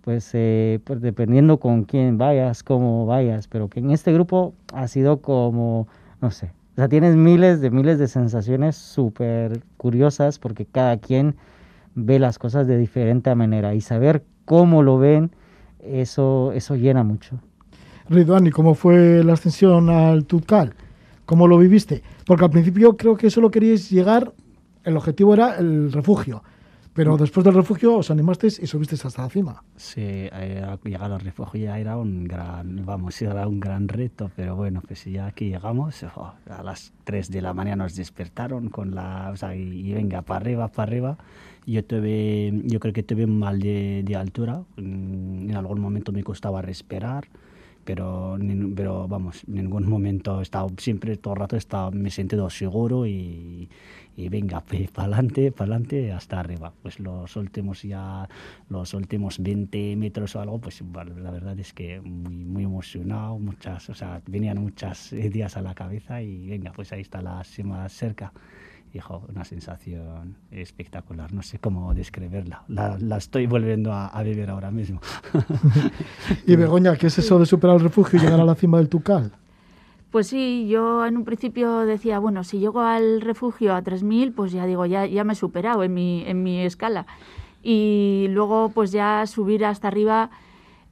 pues, 0.00 0.30
eh, 0.32 0.80
pues 0.84 1.00
dependiendo 1.00 1.58
con 1.58 1.84
quién 1.84 2.18
vayas, 2.18 2.62
cómo 2.62 3.04
vayas, 3.04 3.48
pero 3.48 3.68
que 3.68 3.80
en 3.80 3.90
este 3.90 4.12
grupo 4.12 4.54
ha 4.72 4.86
sido 4.86 5.20
como, 5.20 5.88
no 6.20 6.30
sé, 6.30 6.52
o 6.72 6.76
sea, 6.76 6.88
tienes 6.88 7.14
miles 7.14 7.60
de 7.60 7.70
miles 7.70 8.00
de 8.00 8.08
sensaciones 8.08 8.74
súper 8.74 9.62
curiosas 9.76 10.40
porque 10.40 10.66
cada 10.66 10.96
quien 10.98 11.36
ve 11.94 12.18
las 12.18 12.38
cosas 12.38 12.66
de 12.66 12.76
diferente 12.76 13.32
manera 13.34 13.74
y 13.74 13.80
saber 13.80 14.24
cómo 14.44 14.82
lo 14.82 14.98
ven, 14.98 15.30
eso, 15.80 16.52
eso 16.52 16.74
llena 16.74 17.04
mucho. 17.04 17.38
Ridwani, 18.08 18.50
¿cómo 18.50 18.74
fue 18.74 19.24
la 19.24 19.32
ascensión 19.32 19.88
al 19.88 20.26
Tutcal? 20.26 20.74
¿Cómo 21.24 21.48
lo 21.48 21.56
viviste? 21.56 22.02
Porque 22.26 22.44
al 22.44 22.50
principio 22.50 22.98
creo 22.98 23.16
que 23.16 23.30
solo 23.30 23.50
queríais 23.50 23.88
llegar, 23.88 24.34
el 24.84 24.96
objetivo 24.98 25.32
era 25.32 25.56
el 25.56 25.90
refugio. 25.90 26.42
Pero 26.92 27.16
después 27.16 27.42
del 27.44 27.54
refugio 27.54 27.96
os 27.96 28.10
animasteis 28.10 28.60
y 28.60 28.66
subisteis 28.66 29.04
hasta 29.06 29.22
la 29.22 29.30
cima. 29.30 29.64
Sí, 29.74 30.02
eh, 30.04 30.76
llegar 30.84 31.10
al 31.10 31.20
refugio 31.20 31.64
ya 31.64 31.78
era 31.78 31.96
un 31.96 32.24
gran, 32.24 32.84
vamos, 32.84 33.20
era 33.22 33.48
un 33.48 33.58
gran 33.58 33.88
reto, 33.88 34.30
pero 34.36 34.54
bueno, 34.54 34.82
pues 34.86 35.06
ya 35.06 35.26
aquí 35.26 35.48
llegamos, 35.48 36.04
oh, 36.16 36.34
a 36.50 36.62
las 36.62 36.92
3 37.04 37.30
de 37.30 37.40
la 37.40 37.54
mañana 37.54 37.84
nos 37.84 37.96
despertaron 37.96 38.68
con 38.68 38.94
la, 38.94 39.30
o 39.32 39.36
sea, 39.36 39.56
y, 39.56 39.94
venga, 39.94 40.20
para 40.20 40.40
arriba, 40.40 40.68
para 40.68 40.90
arriba. 40.90 41.18
Yo 41.66 41.82
tuve, 41.82 42.52
yo 42.64 42.78
creo 42.78 42.92
que 42.92 43.02
tuve 43.02 43.24
un 43.24 43.38
mal 43.38 43.58
de, 43.58 44.02
de 44.04 44.14
altura, 44.14 44.62
en 44.76 45.56
algún 45.56 45.80
momento 45.80 46.12
me 46.12 46.22
costaba 46.22 46.60
respirar 46.60 47.26
pero, 47.84 48.38
pero 48.74 49.08
vamos, 49.08 49.44
en 49.46 49.54
ningún 49.54 49.88
momento 49.88 50.40
he 50.40 50.42
estado, 50.42 50.70
siempre 50.78 51.16
todo 51.16 51.34
el 51.34 51.40
rato 51.40 51.56
he 51.56 51.58
estado, 51.58 51.90
me 51.90 52.08
he 52.08 52.12
sentido 52.12 52.48
seguro 52.50 53.06
y, 53.06 53.68
y 54.16 54.28
venga, 54.28 54.60
para 54.92 55.06
adelante, 55.06 55.52
para 55.52 55.74
adelante, 55.74 56.12
hasta 56.12 56.40
arriba. 56.40 56.72
Pues 56.82 57.00
los 57.00 57.36
últimos 57.36 57.82
ya, 57.82 58.28
los 58.68 58.94
últimos 58.94 59.42
20 59.42 59.96
metros 59.96 60.36
o 60.36 60.40
algo, 60.40 60.58
pues 60.58 60.82
la 60.82 61.30
verdad 61.30 61.58
es 61.58 61.72
que 61.72 62.00
muy, 62.00 62.44
muy 62.44 62.64
emocionado, 62.64 63.38
muchas, 63.38 63.88
o 63.90 63.94
sea, 63.94 64.22
venían 64.26 64.60
muchas 64.60 65.12
ideas 65.12 65.56
a 65.56 65.62
la 65.62 65.74
cabeza 65.74 66.22
y 66.22 66.48
venga, 66.48 66.72
pues 66.72 66.92
ahí 66.92 67.00
está 67.00 67.22
la 67.22 67.42
cima 67.44 67.88
cerca. 67.88 68.32
Hijo, 68.94 69.24
una 69.28 69.44
sensación 69.44 70.36
espectacular, 70.52 71.32
no 71.32 71.42
sé 71.42 71.58
cómo 71.58 71.92
describirla, 71.94 72.62
la, 72.68 72.96
la 73.00 73.16
estoy 73.16 73.48
volviendo 73.48 73.92
a, 73.92 74.06
a, 74.06 74.22
vivir 74.22 74.48
ahora 74.48 74.70
mismo. 74.70 75.00
y 76.46 76.54
Begoña, 76.54 76.94
¿qué 76.94 77.08
es 77.08 77.18
eso 77.18 77.40
de 77.40 77.46
superar 77.46 77.76
el 77.76 77.82
refugio 77.82 78.20
y 78.20 78.22
llegar 78.22 78.38
a 78.38 78.44
la 78.44 78.54
cima 78.54 78.78
del 78.78 78.88
Tucal? 78.88 79.32
Pues 80.12 80.28
sí, 80.28 80.68
yo 80.68 81.04
en 81.06 81.16
un 81.16 81.24
principio 81.24 81.80
decía, 81.80 82.20
bueno, 82.20 82.44
si 82.44 82.60
llego 82.60 82.82
al 82.82 83.20
refugio 83.20 83.74
a 83.74 83.82
3.000, 83.82 84.32
pues 84.32 84.52
ya 84.52 84.64
digo, 84.64 84.86
ya, 84.86 85.06
ya 85.06 85.24
me 85.24 85.32
he 85.32 85.36
superado 85.36 85.82
en 85.82 85.92
mi, 85.92 86.22
en 86.24 86.44
mi 86.44 86.60
escala. 86.60 87.04
Y 87.64 88.26
luego 88.30 88.68
pues 88.68 88.92
ya 88.92 89.26
subir 89.26 89.64
hasta 89.64 89.88
arriba, 89.88 90.30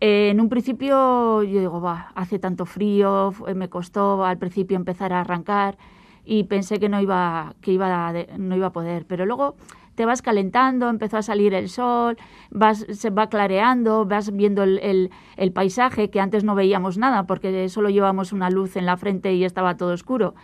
eh, 0.00 0.30
en 0.30 0.40
un 0.40 0.48
principio 0.48 1.44
yo 1.44 1.60
digo, 1.60 1.80
va, 1.80 2.10
hace 2.16 2.40
tanto 2.40 2.66
frío, 2.66 3.32
me 3.54 3.68
costó 3.68 4.24
al 4.24 4.38
principio 4.38 4.76
empezar 4.76 5.12
a 5.12 5.20
arrancar 5.20 5.78
y 6.24 6.44
pensé 6.44 6.78
que 6.78 6.88
no 6.88 7.00
iba, 7.00 7.54
que 7.61 7.72
iba 7.72 8.12
no 8.38 8.56
iba 8.56 8.68
a 8.68 8.72
poder, 8.72 9.06
pero 9.06 9.26
luego 9.26 9.56
te 9.94 10.06
vas 10.06 10.22
calentando, 10.22 10.88
empezó 10.88 11.18
a 11.18 11.22
salir 11.22 11.54
el 11.54 11.68
sol, 11.68 12.16
vas, 12.50 12.87
se 12.90 13.11
va 13.11 13.28
clareando, 13.28 14.06
vas 14.06 14.35
viendo 14.35 14.62
el, 14.62 15.11
paisaje, 15.52 16.11
que 16.11 16.20
antes 16.20 16.44
no 16.44 16.54
veíamos 16.54 16.96
nada 16.96 17.24
porque 17.24 17.68
solo 17.68 17.90
llevamos 17.90 18.32
una 18.32 18.50
luz 18.50 18.76
en 18.76 18.87
la 18.87 18.96
frente 18.96 19.35
y 19.35 19.44
estaba 19.44 19.76
todo 19.76 19.92
oscuro. 19.92 20.35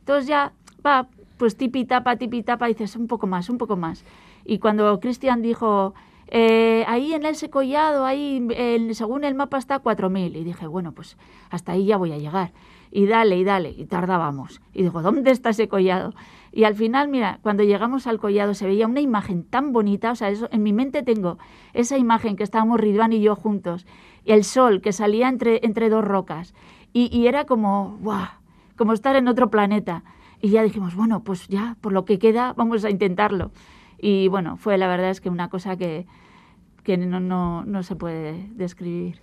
Entonces 0.00 0.26
ya 0.26 0.52
va, 0.84 1.08
pues 1.38 1.56
tipi 1.56 1.84
tapa, 1.84 2.16
tipi 2.16 2.42
tapa, 2.42 2.66
dices 2.66 2.96
un 2.96 3.06
poco 3.06 3.26
más, 3.26 3.48
un 3.48 3.58
poco 3.58 3.76
más. 3.76 4.04
Y 4.44 4.58
cuando 4.58 5.00
Cristian 5.00 5.40
dijo, 5.42 5.94
eh, 6.28 6.84
ahí 6.86 7.14
en 7.14 7.24
ese 7.24 7.48
collado, 7.48 8.04
ahí 8.04 8.46
según 8.92 9.24
el 9.24 9.34
mapa 9.34 9.58
está 9.58 9.82
4.000, 9.82 10.36
y 10.36 10.44
dije, 10.44 10.66
bueno, 10.66 10.92
pues 10.92 11.16
hasta 11.50 11.72
ahí 11.72 11.86
ya 11.86 11.96
voy 11.96 12.12
a 12.12 12.18
llegar. 12.18 12.52
Y 12.90 13.06
dale, 13.06 13.36
y 13.36 13.44
dale, 13.44 13.70
y 13.70 13.84
tardábamos. 13.84 14.60
Y 14.72 14.82
digo, 14.82 15.02
¿dónde 15.02 15.30
está 15.30 15.50
ese 15.50 15.68
collado? 15.68 16.14
Y 16.52 16.64
al 16.64 16.74
final, 16.74 17.08
mira, 17.08 17.38
cuando 17.42 17.62
llegamos 17.62 18.06
al 18.06 18.18
collado 18.18 18.54
se 18.54 18.66
veía 18.66 18.86
una 18.86 19.00
imagen 19.00 19.44
tan 19.44 19.72
bonita, 19.72 20.12
o 20.12 20.14
sea, 20.14 20.30
eso, 20.30 20.48
en 20.50 20.62
mi 20.62 20.72
mente 20.72 21.02
tengo 21.02 21.38
esa 21.74 21.98
imagen 21.98 22.36
que 22.36 22.42
estábamos 22.42 22.80
Ridwan 22.80 23.12
y 23.12 23.20
yo 23.20 23.36
juntos, 23.36 23.86
y 24.24 24.32
el 24.32 24.44
sol 24.44 24.80
que 24.80 24.92
salía 24.92 25.28
entre, 25.28 25.60
entre 25.64 25.90
dos 25.90 26.04
rocas, 26.04 26.54
y, 26.92 27.26
era 27.26 27.44
como, 27.44 27.98
¡guau! 28.00 28.26
Como 28.76 28.92
estar 28.92 29.14
en 29.14 29.28
otro 29.28 29.50
planeta. 29.50 30.04
Y 30.40 30.50
ya 30.50 30.62
dijimos, 30.62 30.94
bueno, 30.94 31.22
pues 31.22 31.46
ya, 31.48 31.76
por 31.80 31.92
lo 31.92 32.04
que 32.04 32.18
queda, 32.18 32.54
vamos 32.56 32.84
a 32.84 32.90
intentarlo. 32.90 33.52
Y 33.98 34.28
bueno, 34.28 34.56
fue 34.56 34.78
la 34.78 34.88
verdad 34.88 35.10
es 35.10 35.20
que 35.20 35.28
una 35.28 35.48
cosa 35.48 35.76
que, 35.76 36.06
que 36.82 36.96
no, 36.96 37.20
no, 37.20 37.64
no 37.64 37.82
se 37.82 37.94
puede 37.94 38.48
describir. 38.54 39.20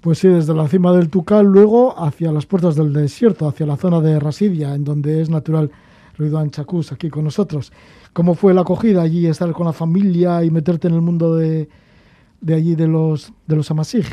Pues 0.00 0.18
sí, 0.18 0.28
desde 0.28 0.54
la 0.54 0.66
cima 0.66 0.92
del 0.92 1.10
Tucal, 1.10 1.46
luego 1.46 1.98
hacia 2.02 2.32
las 2.32 2.46
puertas 2.46 2.74
del 2.74 2.92
desierto, 2.92 3.46
hacia 3.46 3.66
la 3.66 3.76
zona 3.76 4.00
de 4.00 4.18
Rasidia, 4.18 4.74
en 4.74 4.84
donde 4.84 5.20
es 5.20 5.28
natural 5.28 5.70
Ridwan 6.16 6.50
Chacús 6.50 6.90
aquí 6.90 7.10
con 7.10 7.24
nosotros. 7.24 7.70
¿Cómo 8.14 8.34
fue 8.34 8.54
la 8.54 8.62
acogida 8.62 9.02
allí, 9.02 9.26
estar 9.26 9.52
con 9.52 9.66
la 9.66 9.74
familia 9.74 10.42
y 10.42 10.50
meterte 10.50 10.88
en 10.88 10.94
el 10.94 11.02
mundo 11.02 11.36
de, 11.36 11.68
de 12.40 12.54
allí 12.54 12.76
de 12.76 12.88
los, 12.88 13.32
de 13.46 13.56
los 13.56 13.70
Amasig? 13.70 14.06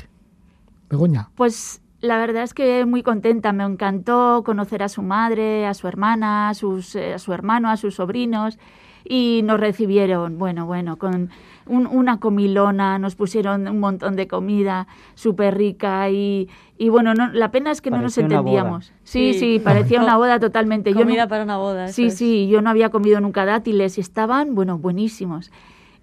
Begoña. 0.90 1.30
Pues 1.36 1.82
la 2.02 2.18
verdad 2.18 2.44
es 2.44 2.54
que 2.54 2.86
muy 2.86 3.02
contenta, 3.02 3.54
me 3.54 3.64
encantó 3.64 4.44
conocer 4.46 4.84
a 4.84 4.90
su 4.90 5.02
madre, 5.02 5.66
a 5.66 5.74
su 5.74 5.88
hermana, 5.88 6.50
a, 6.50 6.54
sus, 6.54 6.96
eh, 6.96 7.14
a 7.14 7.20
su 7.20 7.34
hermano, 7.34 7.70
a 7.70 7.78
sus 7.78 7.96
sobrinos 7.96 8.60
y 9.04 9.42
nos 9.44 9.60
recibieron, 9.60 10.38
bueno, 10.38 10.66
bueno, 10.66 10.98
con 10.98 11.30
una 11.68 12.20
comilona, 12.20 13.00
nos 13.00 13.16
pusieron 13.16 13.68
un 13.68 13.80
montón 13.80 14.16
de 14.16 14.28
comida 14.28 14.88
súper 15.16 15.58
rica 15.58 16.10
y, 16.10 16.50
y 16.78 16.90
bueno, 16.90 17.14
no, 17.14 17.30
la 17.30 17.52
pena 17.52 17.72
es 17.72 17.82
que 17.82 17.92
no 17.92 18.02
nos 18.02 18.18
entendíamos. 18.18 18.92
Sí, 19.04 19.34
sí, 19.34 19.60
parecía 19.64 20.02
una 20.02 20.18
boda 20.18 20.40
totalmente. 20.40 20.94
Comida 20.94 21.28
para 21.28 21.44
una 21.44 21.58
boda. 21.58 21.88
Sí, 21.90 22.12
sí, 22.12 22.48
yo 22.48 22.62
no 22.62 22.70
había 22.70 22.90
comido 22.90 23.20
nunca 23.20 23.46
dátiles 23.46 23.98
y 23.98 24.02
estaban, 24.02 24.56
bueno, 24.56 24.78
buenísimos. 24.78 25.52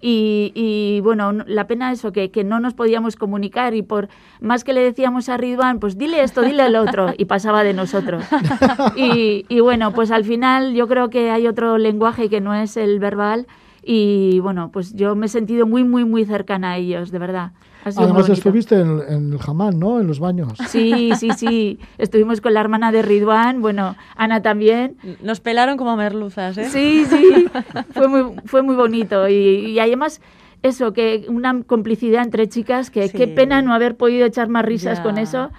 Y, 0.07 0.53
y, 0.55 1.01
bueno, 1.01 1.33
la 1.33 1.67
pena 1.67 1.91
eso, 1.91 2.13
que, 2.13 2.31
que, 2.31 2.45
no 2.45 2.61
nos 2.61 2.75
podíamos 2.75 3.17
comunicar 3.17 3.75
y 3.75 3.81
por 3.81 4.11
más 4.39 4.63
que 4.63 4.75
le 4.75 4.83
decíamos 4.83 5.31
a 5.31 5.39
Ridwan, 5.39 5.79
pues 5.79 5.97
dile 5.97 6.23
esto, 6.23 6.43
dile 6.43 6.67
el 6.67 6.77
otro, 6.77 7.15
y 7.17 7.25
pasaba 7.25 7.65
de 7.65 7.73
nosotros. 7.73 8.23
Y, 8.97 9.47
y 9.49 9.61
bueno, 9.61 9.93
pues 9.93 10.11
al 10.11 10.25
final 10.25 10.75
yo 10.75 10.89
creo 10.89 11.09
que 11.09 11.31
hay 11.31 11.47
otro 11.47 11.79
lenguaje 11.79 12.29
que 12.29 12.43
no 12.43 12.55
es 12.55 12.77
el 12.77 12.99
verbal 12.99 13.47
y 13.87 14.41
bueno, 14.41 14.71
pues 14.73 14.95
yo 14.95 15.15
me 15.15 15.27
he 15.27 15.29
sentido 15.29 15.67
muy, 15.67 15.85
muy, 15.85 16.05
muy 16.05 16.25
cercana 16.25 16.73
a 16.73 16.77
ellos, 16.77 17.11
de 17.11 17.19
verdad. 17.19 17.53
Además 17.85 18.29
estuviste 18.29 18.81
en, 18.81 19.03
en, 19.09 19.33
el 19.33 19.39
jamán, 19.39 19.79
¿no? 19.79 20.01
En 20.01 20.07
los 20.07 20.19
baños. 20.19 20.55
Sí, 20.69 21.11
sí, 21.19 21.31
sí. 21.37 21.79
Estuvimos 21.99 22.41
con 22.41 22.55
la 22.55 22.61
hermana 22.61 22.93
de 22.93 23.03
Ridwan, 23.03 23.61
bueno, 23.61 23.95
Ana 24.17 24.41
también. 24.41 24.97
Nos 25.23 25.41
pelaron 25.41 25.77
como 25.77 25.97
merluzas, 25.97 26.57
¿eh? 26.57 26.69
Sí, 26.71 27.05
sí. 27.05 27.47
fue, 27.93 28.09
muy, 28.09 28.37
fue 28.47 28.63
muy 28.63 28.75
bonito. 28.75 29.29
Y, 29.29 29.35
y 29.35 29.79
además 29.79 30.21
eso, 30.65 30.95
que 30.95 31.27
una 31.29 31.63
complicidad 31.63 32.23
entre 32.23 32.49
chicas, 32.49 32.91
que 32.91 33.11
qué 33.11 33.29
pena 33.29 33.61
no 33.61 33.75
haber 33.75 33.97
podido 33.97 34.25
echar 34.25 34.49
más 34.49 34.65
risas 34.65 34.99
con 35.01 35.19
eso, 35.19 35.51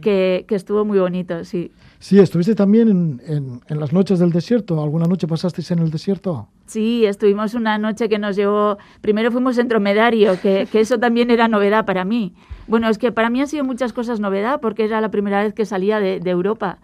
que, 0.00 0.46
que, 0.48 0.54
estuvo 0.54 0.86
muy 0.86 0.98
bonito, 0.98 1.44
sí. 1.44 1.70
Sí, 2.04 2.18
estuviste 2.18 2.54
también 2.54 3.22
en, 3.26 3.62
las 3.80 3.94
noches 3.94 4.18
del 4.18 4.30
desierto. 4.30 4.82
¿Alguna 4.82 5.06
noche 5.06 5.26
pasasteis 5.26 5.70
en 5.70 5.78
el 5.78 5.90
desierto? 5.90 6.48
Sí, 6.66 7.06
estuvimos 7.06 7.54
una 7.54 7.78
noche 7.78 8.10
que 8.10 8.18
nos 8.18 8.36
llevó. 8.36 8.76
Primero 9.00 9.32
fuimos 9.32 9.56
en 9.56 9.68
dromedario, 9.68 10.38
que, 10.38 10.68
eso 10.74 10.98
también 10.98 11.30
era 11.30 11.48
novedad 11.48 11.86
para 11.86 12.04
mí. 12.04 12.34
Bueno, 12.66 12.90
es 12.90 12.98
que 12.98 13.10
para 13.10 13.30
mí 13.30 13.40
han 13.40 13.48
sido 13.48 13.64
muchas 13.64 13.94
cosas 13.94 14.20
novedad 14.20 14.60
porque 14.60 14.84
era 14.84 15.00
la 15.00 15.10
primera 15.10 15.42
vez 15.42 15.54
que 15.54 15.64
salía 15.64 15.98
de, 15.98 16.20
de 16.20 16.30
Europa. 16.30 16.76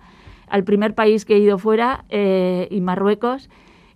Al 0.48 0.64
primer 0.64 0.94
país 0.94 1.26
que 1.26 1.34
he 1.36 1.38
ido 1.38 1.58
fuera, 1.58 2.06
eh, 2.08 2.66
y 2.70 2.80
Marruecos. 2.80 3.50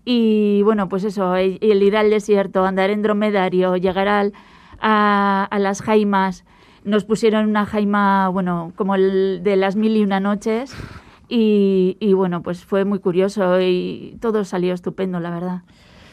Y 0.04 0.60
bueno, 0.64 0.90
pues 0.90 1.04
eso, 1.04 1.36
el, 1.36 1.58
ir 1.62 1.96
al 1.96 2.10
desierto, 2.10 2.66
andar 2.66 2.90
en 2.90 3.00
dromedario, 3.00 3.78
llegar 3.78 4.08
al, 4.08 4.34
a, 4.78 5.48
a 5.50 5.58
las 5.58 5.80
jaimas. 5.80 6.44
Nos 6.84 7.06
pusieron 7.06 7.48
una 7.48 7.64
jaima, 7.64 8.28
bueno, 8.28 8.74
como 8.76 8.94
el 8.94 9.40
de 9.42 9.56
las 9.56 9.74
mil 9.74 9.96
y 9.96 10.02
una 10.02 10.20
noches 10.20 10.76
y, 11.36 12.12
bueno, 12.14 12.42
pues 12.42 12.64
fue 12.64 12.84
muy 12.84 12.98
curioso 13.00 13.60
y 13.60 14.16
todo 14.20 14.44
salió 14.44 14.74
estupendo, 14.74 15.20
la 15.20 15.30
verdad. 15.30 15.62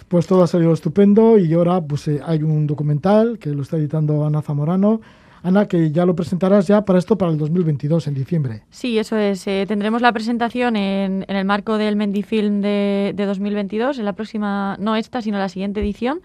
Pues 0.08 0.28
todo 0.28 0.44
ha 0.44 0.48
salido 0.48 0.74
estupendo 0.74 1.38
y 1.38 1.54
ahora 1.54 1.80
pues 1.80 2.08
eh, 2.08 2.20
hay 2.26 2.44
un 2.44 2.68
documental 2.68 3.40
que 3.40 3.52
lo 3.52 3.62
está 3.62 3.78
editando 3.78 4.26
Ana 4.26 4.42
Zamorano, 4.42 5.00
Ana, 5.44 5.68
que 5.68 5.92
ya 5.92 6.06
lo 6.06 6.16
presentarás 6.16 6.68
ya 6.68 6.86
para 6.86 7.00
esto 7.00 7.18
para 7.18 7.32
el 7.32 7.38
2022, 7.38 8.08
en 8.08 8.14
diciembre. 8.14 8.64
Sí, 8.70 9.00
eso 9.00 9.18
es. 9.18 9.48
Eh, 9.48 9.66
tendremos 9.68 10.02
la 10.02 10.12
presentación 10.12 10.76
en, 10.76 11.26
el 11.28 11.46
marco 11.46 11.78
del 11.78 11.96
Mendifilm 11.96 12.62
de, 12.62 13.14
de 13.16 13.26
2022, 13.26 13.98
en 14.00 14.06
la 14.06 14.14
próxima, 14.14 14.76
no 14.80 14.96
esta, 14.96 15.22
sino 15.22 15.40
la 15.40 15.50
siguiente 15.50 15.80
edición. 15.80 16.22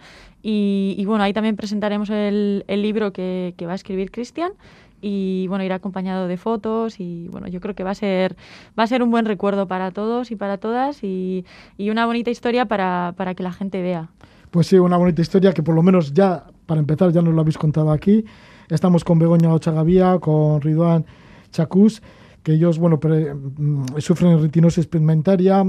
Y, 0.49 1.03
bueno, 1.07 1.25
ahí 1.25 1.33
también 1.33 1.57
presentaremos 1.57 2.09
el, 2.09 2.63
libro 2.69 3.13
que, 3.13 3.53
va 3.63 3.73
a 3.73 3.75
escribir 3.75 4.13
Cristian 4.13 4.53
y 5.01 5.47
bueno, 5.49 5.65
irá 5.65 5.77
acompañado 5.77 6.27
de 6.27 6.37
fotos 6.37 7.01
y 7.01 7.29
bueno, 7.29 7.49
yo 7.49 7.61
creo 7.61 7.75
que 7.75 7.85
va 7.85 7.91
a 7.91 7.95
ser, 7.95 8.37
va 8.79 8.85
a 8.85 8.87
ser 8.87 9.03
un 9.03 9.11
buen 9.11 9.27
recuerdo 9.27 9.69
para 9.69 9.91
todos 9.91 10.31
y 10.31 10.37
para 10.37 10.59
todas 10.59 11.03
y, 11.05 11.45
una 11.79 12.07
bonita 12.07 12.31
historia 12.31 12.67
para, 12.67 13.15
para, 13.17 13.35
que 13.35 13.43
la 13.43 13.53
gente 13.53 13.83
vea. 13.83 14.11
Pues 14.51 14.69
sí, 14.69 14.79
una 14.79 14.97
bonita 14.97 15.23
historia 15.23 15.53
que 15.53 15.63
por 15.63 15.75
lo 15.75 15.83
menos 15.83 16.13
ya, 16.13 16.45
para 16.67 16.81
empezar, 16.81 17.13
ya 17.13 17.23
nos 17.23 17.35
lo 17.35 17.41
habéis 17.41 17.59
contado 17.59 17.91
aquí. 17.91 18.25
Estamos 18.69 19.05
con 19.05 19.19
Begoña 19.19 19.53
Ochagavía, 19.53 20.19
con 20.19 20.61
Ridwan 20.61 21.05
Chacús, 21.53 22.03
que 22.43 22.53
ellos, 22.53 22.79
bueno, 22.79 22.99
mm, 22.99 23.99
sufren 23.99 24.41
retinosis 24.41 24.87
pigmentaria, 24.87 25.65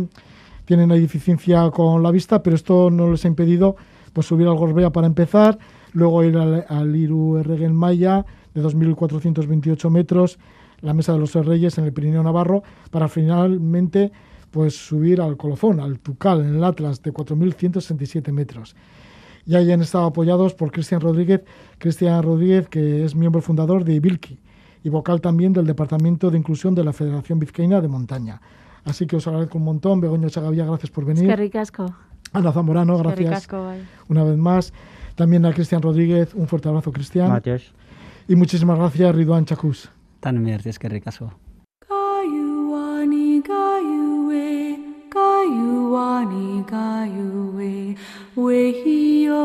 tienen 0.65 0.85
una 0.85 0.95
deficiencia 0.95 1.69
con 1.71 2.01
la 2.01 2.11
vista, 2.11 2.41
pero 2.41 2.55
esto 2.55 2.89
no 2.89 3.11
les 3.11 3.23
ha 3.25 3.27
impedido 3.27 3.75
pues 4.13 4.25
subir 4.25 4.47
al 4.47 4.55
Gorbea 4.55 4.91
para 4.91 5.05
empezar, 5.05 5.59
luego 5.93 6.23
ir 6.23 6.37
al, 6.37 6.65
al 6.67 6.95
Iru 6.95 7.37
Erreguen 7.37 7.75
Maya 7.75 8.25
de 8.57 8.63
2.428 8.63 9.89
metros, 9.89 10.39
la 10.81 10.93
Mesa 10.93 11.13
de 11.13 11.19
los 11.19 11.33
Reyes 11.33 11.77
en 11.77 11.85
el 11.85 11.93
Pirineo 11.93 12.23
Navarro, 12.23 12.63
para 12.91 13.07
finalmente 13.07 14.11
pues 14.51 14.75
subir 14.75 15.21
al 15.21 15.37
Colofón, 15.37 15.79
al 15.79 15.99
Tucal, 15.99 16.41
en 16.41 16.55
el 16.55 16.63
Atlas, 16.63 17.01
de 17.03 17.13
4.167 17.13 18.31
metros. 18.31 18.75
Y 19.45 19.55
ahí 19.55 19.71
han 19.71 19.81
estado 19.81 20.05
apoyados 20.05 20.55
por 20.55 20.71
Cristian 20.71 21.01
Rodríguez, 21.01 21.43
Cristian 21.77 22.23
Rodríguez, 22.23 22.67
que 22.67 23.05
es 23.05 23.15
miembro 23.15 23.41
fundador 23.41 23.83
de 23.83 23.93
Ibilki 23.93 24.39
y 24.83 24.89
vocal 24.89 25.21
también 25.21 25.53
del 25.53 25.65
Departamento 25.65 26.31
de 26.31 26.37
Inclusión 26.37 26.73
de 26.73 26.83
la 26.83 26.93
Federación 26.93 27.39
Vizcaína 27.39 27.79
de 27.79 27.87
Montaña. 27.87 28.41
Así 28.85 29.05
que 29.05 29.17
os 29.17 29.27
agradezco 29.27 29.57
un 29.57 29.65
montón. 29.65 30.01
Begoña 30.01 30.29
Chagavía, 30.29 30.65
gracias 30.65 30.91
por 30.91 31.05
venir. 31.05 31.23
Es 31.23 31.29
que 31.29 31.35
ricasco. 31.35 31.93
Ana 32.33 32.51
Zamorano, 32.51 32.97
gracias. 32.97 33.47
Una 34.09 34.23
vez 34.23 34.37
más. 34.37 34.73
También 35.15 35.45
a 35.45 35.53
Cristian 35.53 35.81
Rodríguez, 35.81 36.33
un 36.35 36.47
fuerte 36.47 36.69
abrazo, 36.69 36.91
Cristian. 36.91 37.41
Y 38.29 38.35
muchísimas 38.35 38.77
gracias, 38.77 39.15
Ridwan 39.15 39.45
Chacus. 39.45 39.89
Tan 40.19 40.45
es 40.47 40.79
que 40.79 40.89
ricasco. 40.89 41.31
Gayuani 41.87 43.41
Gayuwe 46.69 47.95
Wehiyo 48.35 49.37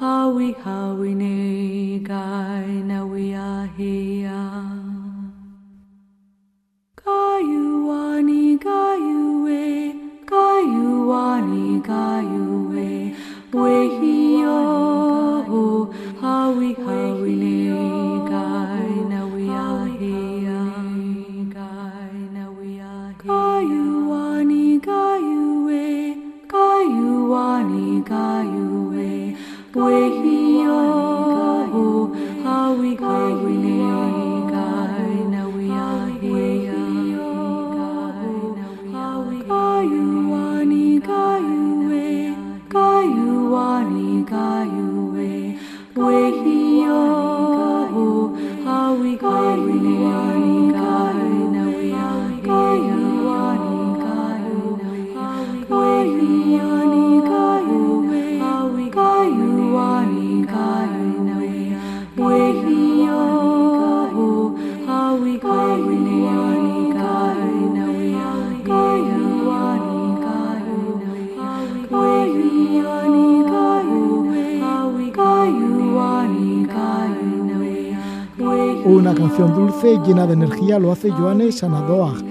Hawi 0.00 0.56
Hawi 0.64 1.14
Ne 1.14 2.00
Gai 2.00 2.82
Na 2.84 3.04
We 3.04 3.34
Are 3.36 3.68
Here 3.78 4.32
Gayuani 6.96 8.58
Gayuwe 8.58 9.94
Gayuani 10.26 11.80
Gayuwe 11.80 13.14
Wehiyo 13.52 14.82
Hawi 16.42 16.74
Hawi 16.74 17.34
Ne 17.42 17.54
Gai 18.30 18.94
Na 19.10 19.20
We 19.32 19.48
Are 19.48 19.86
Here. 19.86 20.42
Wani 27.32 28.02
kayue 28.08 29.36
wehi 29.74 30.41
Una 79.02 79.16
canción 79.16 79.52
dulce 79.52 79.98
llena 80.06 80.28
de 80.28 80.34
energía 80.34 80.78
lo 80.78 80.92
hace 80.92 81.10
Joanne 81.10 81.50
Sanadoag. 81.50 82.22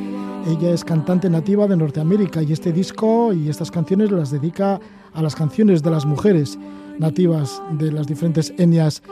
Ella 0.47 0.71
es 0.71 0.85
cantante 0.85 1.29
nativa 1.29 1.67
de 1.67 1.75
Norteamérica 1.75 2.41
y 2.41 2.53
este 2.53 2.71
disco 2.71 3.33
y 3.33 3.49
estas 3.49 3.69
canciones 3.69 4.09
las 4.09 4.31
dedica 4.31 4.79
a 5.13 5.21
las 5.21 5.35
canciones 5.35 5.83
de 5.83 5.91
las 5.91 6.05
mujeres 6.05 6.57
nativas 6.97 7.61
de 7.71 7.91
las 7.91 8.07
diferentes 8.07 8.53
etnias 8.57 9.03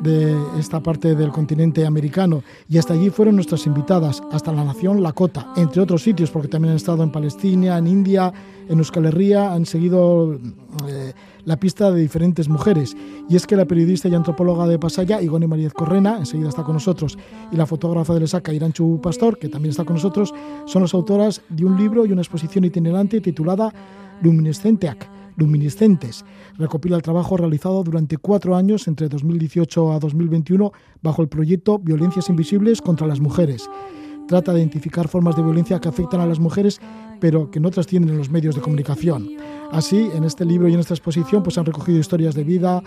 de 0.00 0.36
esta 0.58 0.80
parte 0.80 1.14
del 1.14 1.30
continente 1.30 1.86
americano. 1.86 2.42
Y 2.68 2.78
hasta 2.78 2.94
allí 2.94 3.10
fueron 3.10 3.36
nuestras 3.36 3.66
invitadas, 3.66 4.22
hasta 4.32 4.52
la 4.52 4.64
nación 4.64 5.02
Lakota, 5.02 5.52
entre 5.56 5.82
otros 5.82 6.02
sitios, 6.02 6.30
porque 6.30 6.48
también 6.48 6.72
han 6.72 6.76
estado 6.76 7.02
en 7.02 7.10
Palestina, 7.10 7.78
en 7.78 7.86
India, 7.86 8.32
en 8.68 8.78
Euskal 8.78 9.06
Herria, 9.06 9.52
han 9.52 9.66
seguido 9.66 10.38
eh, 10.88 11.12
la 11.44 11.56
pista 11.56 11.90
de 11.90 12.00
diferentes 12.00 12.48
mujeres. 12.48 12.96
Y 13.28 13.36
es 13.36 13.46
que 13.46 13.56
la 13.56 13.64
periodista 13.64 14.08
y 14.08 14.14
antropóloga 14.14 14.66
de 14.66 14.78
Pasaya, 14.78 15.20
Igone 15.20 15.46
María 15.46 15.70
Correna, 15.70 16.18
enseguida 16.18 16.48
está 16.48 16.62
con 16.62 16.74
nosotros, 16.74 17.18
y 17.52 17.56
la 17.56 17.66
fotógrafa 17.66 18.14
de 18.14 18.20
Lesaca, 18.20 18.52
Iranchu 18.52 19.00
Pastor, 19.00 19.38
que 19.38 19.48
también 19.48 19.70
está 19.70 19.84
con 19.84 19.94
nosotros, 19.94 20.34
son 20.66 20.82
las 20.82 20.94
autoras 20.94 21.42
de 21.48 21.64
un 21.64 21.76
libro 21.76 22.04
y 22.04 22.12
una 22.12 22.22
exposición 22.22 22.64
itinerante 22.64 23.20
titulada 23.20 23.72
Luminescenteac 24.22 25.25
luminiscentes. 25.36 26.24
Recopila 26.58 26.96
el 26.96 27.02
trabajo 27.02 27.36
realizado 27.36 27.82
durante 27.82 28.16
cuatro 28.16 28.56
años, 28.56 28.88
entre 28.88 29.08
2018 29.08 29.92
a 29.92 29.98
2021, 29.98 30.72
bajo 31.02 31.22
el 31.22 31.28
proyecto 31.28 31.78
Violencias 31.78 32.28
Invisibles 32.28 32.82
contra 32.82 33.06
las 33.06 33.20
Mujeres. 33.20 33.68
Trata 34.26 34.52
de 34.52 34.58
identificar 34.58 35.06
formas 35.06 35.36
de 35.36 35.42
violencia 35.42 35.78
que 35.78 35.88
afectan 35.88 36.20
a 36.20 36.26
las 36.26 36.40
mujeres, 36.40 36.80
pero 37.20 37.50
que 37.50 37.60
no 37.60 37.70
trascienden 37.70 38.10
en 38.12 38.18
los 38.18 38.30
medios 38.30 38.56
de 38.56 38.60
comunicación. 38.60 39.28
Así, 39.70 40.10
en 40.14 40.24
este 40.24 40.44
libro 40.44 40.68
y 40.68 40.74
en 40.74 40.80
esta 40.80 40.94
exposición 40.94 41.42
pues, 41.44 41.58
han 41.58 41.64
recogido 41.64 41.98
historias 41.98 42.34
de 42.34 42.42
vida, 42.42 42.82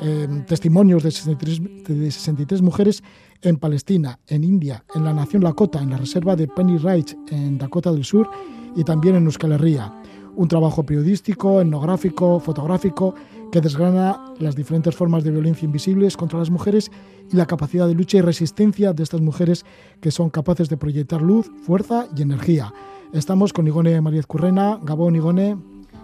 eh, 0.00 0.28
testimonios 0.46 1.02
de 1.02 1.10
63, 1.10 1.62
de 1.88 2.10
63 2.10 2.62
mujeres 2.62 3.02
en 3.42 3.56
Palestina, 3.56 4.20
en 4.28 4.44
India, 4.44 4.84
en 4.94 5.04
la 5.04 5.12
nación 5.12 5.42
Lakota, 5.42 5.82
en 5.82 5.90
la 5.90 5.96
reserva 5.96 6.36
de 6.36 6.46
Penny 6.46 6.78
Ridge, 6.78 7.16
en 7.30 7.58
Dakota 7.58 7.92
del 7.92 8.04
Sur, 8.04 8.28
y 8.76 8.84
también 8.84 9.16
en 9.16 9.24
Euskal 9.24 9.52
Herria 9.52 9.92
un 10.36 10.48
trabajo 10.48 10.84
periodístico, 10.84 11.60
etnográfico, 11.60 12.40
fotográfico, 12.40 13.14
que 13.52 13.60
desgrana 13.60 14.32
las 14.38 14.56
diferentes 14.56 14.94
formas 14.96 15.22
de 15.22 15.30
violencia 15.30 15.66
invisibles 15.66 16.16
contra 16.16 16.38
las 16.38 16.50
mujeres 16.50 16.90
y 17.30 17.36
la 17.36 17.46
capacidad 17.46 17.86
de 17.86 17.94
lucha 17.94 18.18
y 18.18 18.20
resistencia 18.20 18.92
de 18.92 19.02
estas 19.02 19.20
mujeres 19.20 19.64
que 20.00 20.10
son 20.10 20.30
capaces 20.30 20.68
de 20.68 20.76
proyectar 20.76 21.22
luz, 21.22 21.50
fuerza 21.64 22.08
y 22.16 22.22
energía. 22.22 22.72
Estamos 23.12 23.52
con 23.52 23.66
Igone 23.66 24.00
María 24.00 24.22
Currena, 24.24 24.80
Gabón, 24.82 25.14
Igone. 25.14 25.56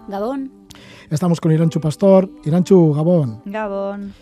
Gabón. 0.07 0.51
Estamos 1.09 1.41
con 1.41 1.51
Iranchu 1.51 1.81
Pastor, 1.81 2.29
Iranchu, 2.45 2.93
Gabón. 2.93 3.41
Gabón. 3.45 4.13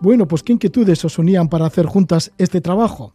Bueno, 0.00 0.26
pues 0.26 0.42
qué 0.42 0.52
inquietudes 0.52 1.04
os 1.04 1.18
unían 1.18 1.48
para 1.48 1.66
hacer 1.66 1.86
juntas 1.86 2.32
este 2.36 2.60
trabajo 2.60 3.12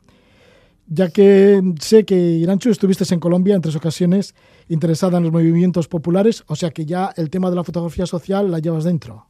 ya 0.93 1.09
que 1.09 1.61
sé 1.79 2.03
que 2.03 2.15
Iranchu 2.15 2.69
estuviste 2.69 3.05
en 3.13 3.21
Colombia 3.21 3.55
en 3.55 3.61
tres 3.61 3.77
ocasiones 3.77 4.35
interesada 4.67 5.17
en 5.17 5.23
los 5.23 5.31
movimientos 5.31 5.87
populares, 5.87 6.43
o 6.47 6.55
sea 6.57 6.71
que 6.71 6.85
ya 6.85 7.13
el 7.15 7.29
tema 7.29 7.49
de 7.49 7.55
la 7.55 7.63
fotografía 7.63 8.05
social 8.05 8.51
la 8.51 8.59
llevas 8.59 8.83
dentro. 8.83 9.25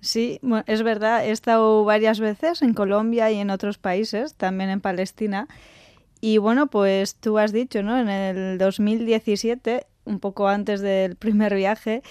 Sí, 0.00 0.40
es 0.66 0.82
verdad, 0.82 1.26
he 1.26 1.30
estado 1.30 1.84
varias 1.84 2.20
veces 2.20 2.62
en 2.62 2.72
Colombia 2.72 3.30
y 3.30 3.38
en 3.38 3.50
otros 3.50 3.76
países, 3.76 4.34
también 4.34 4.70
en 4.70 4.80
Palestina. 4.80 5.46
Y 6.22 6.38
bueno, 6.38 6.68
pues 6.68 7.16
tú 7.16 7.38
has 7.38 7.52
dicho, 7.52 7.82
¿no? 7.82 7.98
En 7.98 8.08
el 8.08 8.56
2017, 8.56 9.86
un 10.06 10.20
poco 10.20 10.48
antes 10.48 10.80
del 10.80 11.16
primer 11.16 11.54
viaje, 11.54 12.02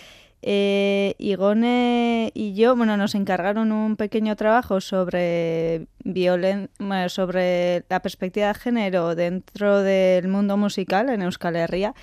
Eh, 0.43 1.15
Igone 1.19 2.31
y 2.33 2.53
yo, 2.53 2.75
bueno, 2.75 2.97
nos 2.97 3.13
encargaron 3.13 3.71
un 3.71 3.95
pequeño 3.95 4.35
trabajo 4.35 4.81
sobre 4.81 5.87
sobre 7.09 7.85
la 7.89 8.01
perspectiva 8.01 8.47
de 8.47 8.53
género 8.55 9.15
dentro 9.15 9.81
del 9.81 10.27
mundo 10.27 10.57
musical 10.57 11.09
en 11.09 11.21
Euskal 11.21 11.55
Herria. 11.55 11.93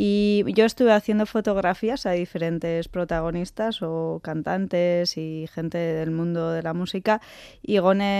Y 0.00 0.44
yo 0.54 0.64
estuve 0.64 0.92
haciendo 0.92 1.26
fotografías 1.26 2.06
a 2.06 2.12
diferentes 2.12 2.88
protagonistas 2.88 3.82
o 3.82 4.20
cantantes 4.22 5.16
y 5.16 5.48
gente 5.52 5.78
del 5.78 6.10
mundo 6.10 6.52
de 6.52 6.62
la 6.62 6.74
música. 6.74 7.20
Y 7.62 7.78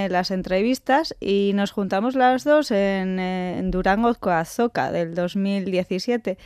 las 0.09 0.31
entrevistas 0.31 1.14
y 1.20 1.52
nos 1.54 1.70
juntamos 1.70 2.14
las 2.14 2.42
dos 2.42 2.70
en, 2.70 3.20
en 3.20 3.70
Durango 3.70 4.14
Coazoca 4.14 4.90
del 4.90 5.14
2017 5.14 6.38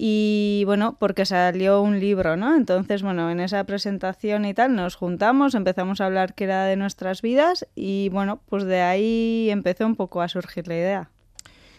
y 0.00 0.62
bueno, 0.64 0.96
porque 1.00 1.26
salió 1.26 1.82
un 1.82 1.98
libro, 1.98 2.36
¿no? 2.36 2.54
Entonces, 2.54 3.02
bueno, 3.02 3.32
en 3.32 3.40
esa 3.40 3.64
presentación 3.64 4.44
y 4.44 4.54
tal 4.54 4.76
nos 4.76 4.94
juntamos, 4.94 5.56
empezamos 5.56 6.00
a 6.00 6.06
hablar 6.06 6.34
qué 6.34 6.44
era 6.44 6.66
de 6.66 6.76
nuestras 6.76 7.20
vidas 7.20 7.66
y 7.74 8.08
bueno, 8.10 8.40
pues 8.48 8.62
de 8.62 8.80
ahí 8.80 9.48
empezó 9.50 9.86
un 9.86 9.96
poco 9.96 10.22
a 10.22 10.28
surgir 10.28 10.68
la 10.68 10.74
idea. 10.76 11.10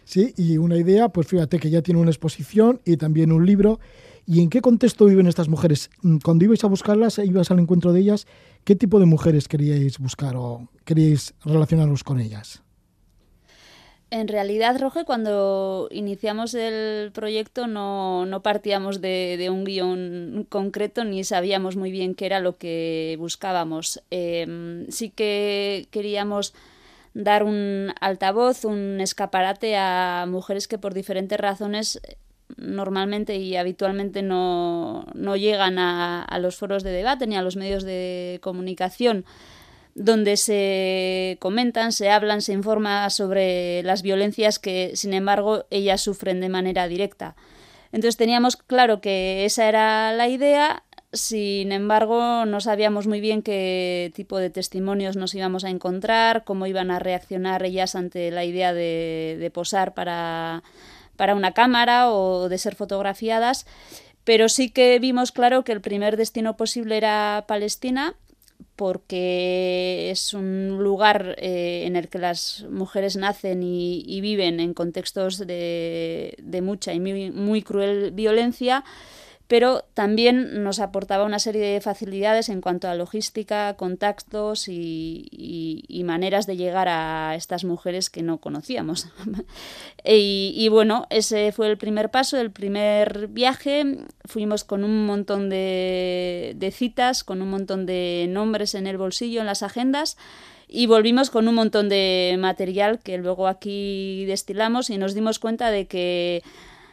Sí, 0.04 0.34
y 0.36 0.58
una 0.58 0.76
idea, 0.76 1.08
pues 1.08 1.28
fíjate 1.28 1.60
que 1.60 1.70
ya 1.70 1.82
tiene 1.82 2.02
una 2.02 2.10
exposición 2.10 2.82
y 2.84 2.98
también 2.98 3.32
un 3.32 3.46
libro. 3.46 3.80
¿Y 4.26 4.42
en 4.42 4.50
qué 4.50 4.60
contexto 4.60 5.06
viven 5.06 5.28
estas 5.28 5.48
mujeres? 5.48 5.90
Mm, 6.02 6.18
cuando 6.18 6.44
ibais 6.44 6.66
a 6.66 6.68
buscarlas, 6.68 7.20
ibas 7.20 7.52
al 7.52 7.60
encuentro 7.60 7.94
de 7.94 8.02
ellas, 8.02 8.28
¿qué 8.66 8.76
tipo 8.76 9.00
de 9.00 9.06
mujeres 9.06 9.48
queríais 9.48 9.98
buscar 9.98 10.36
o 10.36 10.68
queríais 10.84 11.36
relacionaros 11.46 12.04
con 12.04 12.20
ellas? 12.20 12.64
En 14.12 14.28
realidad, 14.28 14.80
Roge, 14.80 15.06
cuando 15.06 15.88
iniciamos 15.92 16.56
el 16.56 17.12
proyecto 17.12 17.68
no, 17.68 18.26
no 18.26 18.42
partíamos 18.42 19.02
de, 19.02 19.48
un 19.52 19.64
guion 19.64 20.48
concreto 20.50 21.04
ni 21.04 21.24
sabíamos 21.24 21.76
muy 21.76 21.92
bien 21.92 22.16
qué 22.16 22.26
era 22.26 22.40
lo 22.40 22.58
que 22.58 23.16
buscábamos. 23.20 24.02
Em, 24.10 24.88
sí 24.90 25.12
que 25.12 25.88
queríamos 25.92 26.56
dar 27.14 27.44
un 27.44 27.94
altavoz, 28.02 28.66
un 28.66 29.00
escaparate 29.00 29.78
a 29.78 30.26
mujeres 30.28 30.68
que 30.68 30.80
por 30.80 30.96
diferentes 30.96 31.40
razones 31.40 32.02
normalmente 32.58 33.36
y 33.36 33.58
habitualmente 33.58 34.24
no, 34.24 35.06
no 35.14 35.36
llegan 35.36 35.78
a, 35.78 36.24
a 36.24 36.40
los 36.40 36.56
foros 36.56 36.82
de 36.84 36.92
debate 36.92 37.28
ni 37.28 37.36
a 37.36 37.44
los 37.44 37.56
medios 37.58 37.84
de 37.84 38.40
comunicación 38.42 39.26
donde 40.00 40.38
se 40.38 41.36
comentan, 41.40 41.92
se 41.92 42.10
hablan, 42.10 42.42
se 42.42 42.54
informa 42.54 43.10
sobre 43.10 43.84
las 43.84 44.02
violencias 44.02 44.58
que, 44.58 44.92
sin 44.96 45.14
embargo, 45.14 45.66
ellas 45.72 46.00
sufren 46.00 46.40
de 46.40 46.48
manera 46.48 46.88
directa. 46.88 47.36
Entonces 47.92 48.16
teníamos 48.16 48.56
claro 48.56 49.02
que 49.02 49.44
esa 49.44 49.68
era 49.68 50.14
la 50.14 50.30
idea, 50.30 50.84
sin 51.12 51.74
embargo, 51.74 52.46
no 52.46 52.62
sabíamos 52.62 53.08
muy 53.08 53.20
bien 53.20 53.42
qué 53.42 54.14
tipo 54.16 54.38
de 54.38 54.50
testimonios 54.50 55.18
nos 55.18 55.36
íbamos 55.36 55.66
a 55.66 55.70
encontrar, 55.70 56.46
cómo 56.46 56.66
iban 56.66 56.92
a 56.92 57.00
reaccionar 57.00 57.66
ellas 57.66 57.96
ante 57.96 58.32
la 58.32 58.46
idea 58.46 58.74
de, 58.74 59.52
posar 59.54 59.96
para, 59.96 60.64
para 61.18 61.36
una 61.36 61.52
cámara 61.52 62.10
o 62.10 62.48
de 62.48 62.58
ser 62.58 62.76
fotografiadas, 62.76 63.66
pero 64.24 64.48
sí 64.48 64.70
que 64.70 64.98
vimos 65.00 65.34
claro 65.34 65.66
que 65.66 65.74
el 65.74 65.82
primer 65.82 66.16
destino 66.16 66.56
posible 66.56 66.96
era 66.96 67.44
Palestina 67.50 68.16
porque 68.80 70.10
es 70.10 70.34
un 70.34 70.78
lugar 70.82 71.36
eh, 71.38 71.84
en 71.86 71.98
el 71.98 72.08
que 72.08 72.18
las 72.18 72.66
mujeres 72.72 73.18
nacen 73.18 73.62
y, 73.62 74.22
viven 74.22 74.62
en 74.62 74.74
contextos 74.74 75.38
de, 75.38 76.62
mucha 76.64 76.94
y 76.94 77.02
muy 77.02 77.62
cruel 77.62 78.12
violencia 78.12 78.86
pero 79.50 79.84
también 79.96 80.62
nos 80.64 80.80
aportaba 80.80 81.26
una 81.26 81.40
serie 81.40 81.66
de 81.66 81.82
facilidades 81.82 82.50
en 82.50 82.62
cuanto 82.62 82.88
a 82.88 82.94
logística, 82.94 83.74
contactos 83.74 84.68
y, 84.68 86.04
maneras 86.06 86.46
de 86.46 86.56
llegar 86.56 86.88
a 86.88 87.34
estas 87.36 87.64
mujeres 87.64 88.12
que 88.12 88.22
no 88.22 88.38
conocíamos. 88.38 89.08
y, 90.06 90.68
bueno, 90.70 91.08
ese 91.10 91.52
fue 91.52 91.68
el 91.68 91.80
primer 91.80 92.12
paso, 92.12 92.38
el 92.38 92.52
primer 92.52 93.28
viaje. 93.28 94.06
Fuimos 94.26 94.64
con 94.64 94.84
un 94.84 95.08
montón 95.08 95.50
de, 95.50 96.54
de 96.56 96.72
citas, 96.72 97.24
con 97.24 97.42
un 97.42 97.50
montón 97.50 97.88
de 97.88 98.28
nombres 98.30 98.76
en 98.76 98.86
el 98.86 99.00
bolsillo, 99.00 99.40
en 99.40 99.48
las 99.48 99.64
agendas 99.64 100.16
y 100.68 100.86
volvimos 100.86 101.32
con 101.32 101.48
un 101.48 101.56
montón 101.56 101.90
de 101.90 102.38
material 102.40 103.00
que 103.00 103.18
luego 103.18 103.48
aquí 103.48 104.26
destilamos 104.26 104.92
y 104.92 105.00
nos 105.00 105.16
dimos 105.16 105.40
cuenta 105.40 105.72
de 105.72 105.88
que 105.88 106.44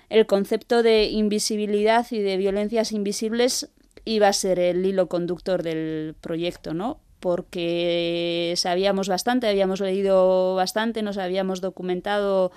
el 0.08 0.26
concepto 0.26 0.82
de 0.82 1.04
invisibilidad 1.06 2.06
y 2.10 2.20
de 2.20 2.36
violencias 2.36 2.92
invisibles 2.92 3.70
iba 4.04 4.28
a 4.28 4.32
ser 4.32 4.58
el 4.58 4.84
hilo 4.86 5.08
conductor 5.08 5.62
del 5.62 6.14
proyecto, 6.20 6.74
¿no? 6.74 7.00
Porque 7.20 8.54
sabíamos 8.56 9.08
bastante, 9.08 9.48
habíamos 9.48 9.80
leído 9.80 10.54
bastante, 10.54 11.02
nos 11.02 11.18
habíamos 11.18 11.60
documentado 11.60 12.52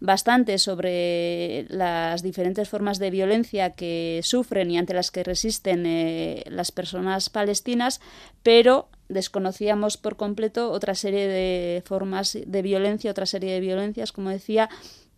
bastante 0.00 0.56
sobre 0.58 1.66
las 1.68 2.22
diferentes 2.22 2.68
formas 2.68 2.98
de 2.98 3.10
violencia 3.10 3.70
que 3.70 4.20
sufren 4.22 4.70
y 4.70 4.78
ante 4.78 4.94
las 4.94 5.10
que 5.10 5.22
resisten 5.22 5.84
eh, 5.84 6.44
las 6.46 6.72
personas 6.72 7.28
palestinas, 7.28 8.00
pero 8.42 8.88
desconocíamos 9.10 9.98
por 9.98 10.16
completo 10.16 10.70
otra 10.70 10.94
serie 10.94 11.28
de 11.28 11.82
formas 11.84 12.38
de 12.44 12.62
violencia, 12.62 13.10
otra 13.10 13.26
serie 13.26 13.52
de 13.52 13.60
violencias, 13.60 14.12
como 14.12 14.30
decía, 14.30 14.70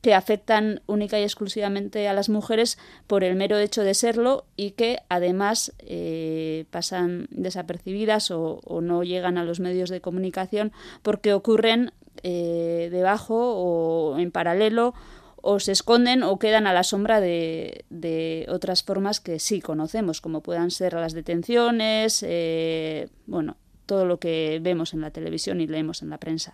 que 0.02 0.14
afectan 0.14 0.82
única 0.86 1.18
y 1.18 1.22
exclusivamente 1.22 2.08
a 2.08 2.12
las 2.12 2.28
mujeres 2.28 2.76
por 3.06 3.22
el 3.24 3.36
mero 3.36 3.56
hecho 3.56 3.82
de 3.82 3.94
serlo 3.94 4.44
y 4.56 4.72
que 4.72 4.98
además 5.08 5.72
eh, 5.78 6.66
pasan 6.70 7.28
desapercibidas 7.30 8.30
o, 8.32 8.60
no 8.82 9.04
llegan 9.04 9.38
a 9.38 9.44
los 9.44 9.60
medios 9.60 9.90
de 9.90 10.00
comunicación 10.00 10.72
porque 11.02 11.32
ocurren 11.32 11.92
eh, 12.24 12.88
debajo 12.90 13.54
o 13.54 14.18
en 14.18 14.32
paralelo 14.32 14.92
o 15.40 15.60
se 15.60 15.72
esconden 15.72 16.24
o 16.24 16.38
quedan 16.38 16.66
a 16.66 16.72
la 16.72 16.82
sombra 16.82 17.20
de, 17.20 17.84
de, 17.88 18.46
otras 18.48 18.82
formas 18.82 19.20
que 19.20 19.38
sí 19.38 19.60
conocemos, 19.60 20.20
como 20.20 20.40
puedan 20.40 20.70
ser 20.70 20.94
las 20.94 21.14
detenciones, 21.14 22.24
eh, 22.26 23.08
bueno, 23.26 23.56
todo 23.86 24.04
lo 24.04 24.18
que 24.18 24.60
vemos 24.62 24.94
en 24.94 25.00
la 25.00 25.10
televisión 25.10 25.60
y 25.60 25.66
leemos 25.66 26.02
en 26.02 26.10
la 26.10 26.18
prensa. 26.18 26.52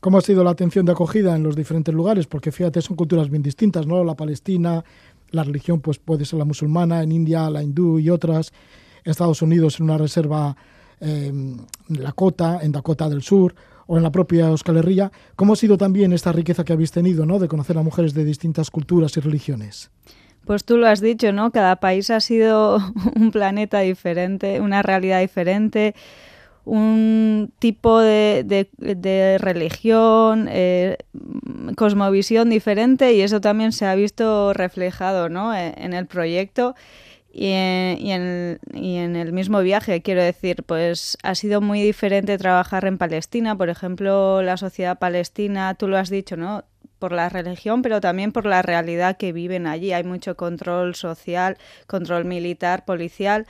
¿Cómo 0.00 0.18
ha 0.18 0.20
sido 0.20 0.44
la 0.44 0.50
atención 0.50 0.84
de 0.86 0.92
acogida 0.92 1.34
en 1.34 1.42
los 1.42 1.56
diferentes 1.56 1.94
lugares? 1.94 2.26
Porque 2.26 2.52
fíjate, 2.52 2.82
son 2.82 2.96
culturas 2.96 3.30
bien 3.30 3.42
distintas, 3.42 3.86
¿no? 3.86 4.04
La 4.04 4.14
palestina, 4.14 4.84
la 5.30 5.44
religión 5.44 5.80
pues 5.80 5.98
puede 5.98 6.24
ser 6.24 6.38
la 6.38 6.44
musulmana, 6.44 7.02
en 7.02 7.12
India 7.12 7.50
la 7.50 7.62
hindú 7.62 7.98
y 7.98 8.10
otras, 8.10 8.52
Estados 9.04 9.42
Unidos 9.42 9.78
en 9.80 9.84
una 9.84 9.98
reserva 9.98 10.56
en 11.00 11.58
em, 11.88 12.02
Dakota, 12.02 12.60
en 12.62 12.72
Dakota 12.72 13.08
del 13.08 13.22
Sur, 13.22 13.54
o 13.86 13.96
en 13.96 14.02
la 14.02 14.10
propia 14.10 14.48
Euskal 14.48 14.78
Herria. 14.78 15.12
¿Cómo 15.36 15.52
ha 15.52 15.56
sido 15.56 15.76
también 15.76 16.12
esta 16.12 16.32
riqueza 16.32 16.64
que 16.64 16.72
habéis 16.72 16.92
tenido, 16.92 17.26
¿no? 17.26 17.38
De 17.38 17.48
conocer 17.48 17.76
a 17.76 17.82
mujeres 17.82 18.14
de 18.14 18.24
distintas 18.24 18.70
culturas 18.70 19.16
y 19.16 19.20
religiones. 19.20 19.90
Pues 20.46 20.64
tú 20.64 20.76
lo 20.76 20.86
has 20.86 21.00
dicho, 21.00 21.32
¿no? 21.32 21.50
Cada 21.50 21.76
país 21.76 22.10
ha 22.10 22.20
sido 22.20 22.78
un 23.16 23.30
planeta 23.30 23.80
diferente, 23.80 24.60
una 24.60 24.82
realidad 24.82 25.20
diferente 25.20 25.94
un 26.64 27.52
tipo 27.58 28.00
de, 28.00 28.68
de, 28.78 29.38
religión, 29.38 30.48
eh, 30.50 30.96
cosmovisión 31.76 32.48
diferente 32.48 33.12
y 33.12 33.20
eso 33.20 33.40
también 33.40 33.72
se 33.72 33.86
ha 33.86 33.94
visto 33.94 34.52
reflejado 34.54 35.28
¿no? 35.28 35.54
E, 35.54 35.74
en, 35.76 35.92
el 35.92 36.06
proyecto 36.06 36.74
y, 37.32 37.48
en, 37.48 38.58
y 38.72 38.96
en, 38.96 39.16
el 39.16 39.32
mismo 39.32 39.60
viaje. 39.60 40.00
Quiero 40.00 40.22
decir, 40.22 40.62
pues 40.64 41.18
ha 41.22 41.34
sido 41.34 41.60
muy 41.60 41.82
diferente 41.82 42.38
trabajar 42.38 42.86
en 42.86 42.96
Palestina. 42.96 43.56
Por 43.56 43.68
ejemplo, 43.68 44.40
la 44.42 44.56
sociedad 44.56 44.98
palestina, 44.98 45.74
tú 45.74 45.88
lo 45.88 45.98
has 45.98 46.10
dicho, 46.10 46.36
¿no? 46.36 46.64
por 46.98 47.12
la 47.12 47.28
religión, 47.28 47.82
pero 47.82 48.00
también 48.00 48.32
por 48.32 48.46
la 48.46 48.62
realidad 48.62 49.18
que 49.18 49.32
viven 49.32 49.66
allí. 49.66 49.92
Hay 49.92 50.04
mucho 50.04 50.36
control 50.36 50.94
social, 50.94 51.58
control 51.86 52.24
militar, 52.24 52.86
policial 52.86 53.46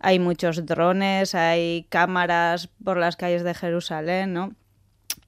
hay 0.00 0.18
muchos 0.18 0.64
drones, 0.66 1.34
hay 1.34 1.86
cámaras 1.88 2.68
por 2.84 2.96
las 2.98 3.16
calles 3.16 3.44
de 3.44 3.54
Jerusalén, 3.54 4.32
¿no? 4.32 4.54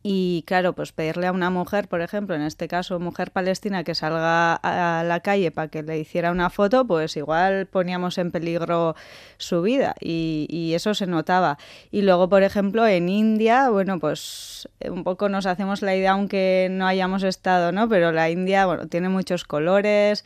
Y 0.02 0.44
claro, 0.46 0.72
pues 0.72 0.92
pedirle 0.92 1.26
a 1.26 1.32
una 1.32 1.50
mujer, 1.50 1.86
por 1.86 2.00
ejemplo, 2.00 2.34
en 2.34 2.40
este 2.40 2.68
caso 2.68 2.98
mujer 2.98 3.32
palestina, 3.32 3.84
que 3.84 3.94
salga 3.94 4.54
a 4.54 5.04
la 5.04 5.20
calle 5.20 5.50
para 5.50 5.68
que 5.68 5.82
le 5.82 5.98
hiciera 5.98 6.30
una 6.30 6.48
foto, 6.48 6.86
pues 6.86 7.18
igual 7.18 7.66
poníamos 7.66 8.16
en 8.16 8.30
peligro 8.30 8.96
su 9.36 9.60
vida 9.60 9.94
y, 10.00 10.72
eso 10.74 10.94
se 10.94 11.06
notaba. 11.06 11.58
Y 11.90 12.02
luego, 12.02 12.30
por 12.30 12.42
ejemplo, 12.42 12.86
en 12.86 13.10
India, 13.10 13.68
bueno, 13.68 13.98
pues 13.98 14.68
un 14.88 15.04
poco 15.04 15.28
nos 15.28 15.44
hacemos 15.44 15.82
la 15.82 15.94
idea, 15.94 16.12
aunque 16.12 16.68
no 16.70 16.86
hayamos 16.86 17.22
estado, 17.22 17.70
¿no? 17.72 17.88
Pero 17.88 18.12
la 18.12 18.30
India, 18.30 18.64
bueno, 18.66 18.86
tiene 18.88 19.10
muchos 19.10 19.44
colores. 19.44 20.24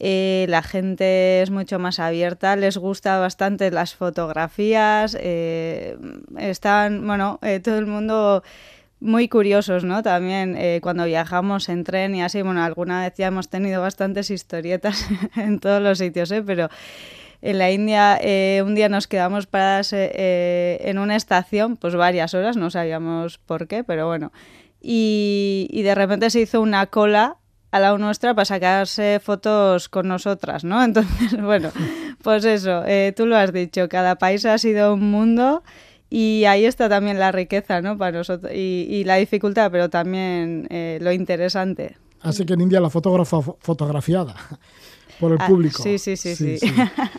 Eh, 0.00 0.46
la 0.48 0.62
gente 0.62 1.42
es 1.42 1.50
mucho 1.50 1.78
más 1.78 1.98
abierta, 1.98 2.56
les 2.56 2.76
gusta 2.76 3.18
bastante 3.18 3.70
las 3.70 3.94
fotografías, 3.94 5.16
eh, 5.20 5.96
están, 6.38 7.06
bueno, 7.06 7.38
eh, 7.42 7.60
todo 7.60 7.78
el 7.78 7.86
mundo 7.86 8.42
muy 9.00 9.28
curiosos, 9.28 9.84
¿no? 9.84 10.02
También 10.02 10.58
cuando 10.80 11.04
viajamos 11.04 11.68
en 11.68 11.84
tren 11.84 12.14
y 12.14 12.22
así, 12.22 12.40
bueno, 12.42 12.62
alguna 12.62 13.02
vez 13.02 13.14
ya 13.16 13.26
hemos 13.26 13.50
tenido 13.50 13.82
bastantes 13.82 14.30
historietas 14.30 15.06
en 15.36 15.60
todos 15.60 15.82
los 15.82 15.98
sitios, 15.98 16.30
¿eh? 16.30 16.42
Pero 16.42 16.70
en 17.44 17.58
la 17.58 17.70
India 17.70 18.18
eh, 18.22 18.62
un 18.64 18.74
día 18.74 18.88
nos 18.88 19.06
quedamos 19.06 19.46
paradas 19.46 19.92
eh, 19.92 20.78
en 20.80 20.96
una 20.96 21.14
estación, 21.14 21.76
pues 21.76 21.94
varias 21.94 22.32
horas, 22.32 22.56
no 22.56 22.70
sabíamos 22.70 23.36
por 23.36 23.68
qué, 23.68 23.84
pero 23.84 24.06
bueno. 24.06 24.32
Y 24.80 25.82
de 25.82 25.94
repente 25.94 26.30
se 26.30 26.40
hizo 26.40 26.62
una 26.62 26.86
cola 26.86 27.36
a 27.74 27.80
la 27.80 27.98
nuestra 27.98 28.34
para 28.34 28.44
sacarse 28.44 29.20
fotos 29.20 29.88
con 29.88 30.06
nosotras, 30.08 30.62
¿no? 30.64 30.82
Entonces, 30.88 31.40
bueno, 31.42 31.70
pues 32.22 32.44
eso, 32.44 32.82
eh, 32.86 33.12
tú 33.16 33.26
lo 33.26 33.36
has 33.36 33.52
dicho, 33.52 33.88
cada 33.88 34.16
país 34.16 34.44
ha 34.46 34.56
sido 34.58 34.94
un 34.94 35.10
mundo 35.10 35.62
y 36.10 36.44
ahí 36.44 36.64
está 36.64 36.88
también 36.88 37.18
la 37.18 37.32
riqueza, 37.32 37.80
¿no? 37.80 37.98
Para 37.98 38.18
nosotros 38.18 38.52
y, 38.54 38.86
y 38.88 39.04
la 39.04 39.16
dificultad, 39.16 39.70
pero 39.72 39.90
también 39.90 40.66
eh, 40.70 40.98
lo 41.00 41.10
interesante. 41.12 41.96
Así 42.22 42.46
que 42.46 42.54
en 42.54 42.60
India 42.62 42.80
la 42.80 42.90
fotógrafa 42.90 43.38
fo- 43.38 43.56
fotografiada 43.60 44.34
por 45.20 45.32
el 45.32 45.38
Ah, 45.40 45.46
público. 45.46 45.82
sí, 45.82 45.98
sí, 45.98 46.16
sí, 46.16 46.34
sí. 46.36 46.58
sí. 46.58 46.68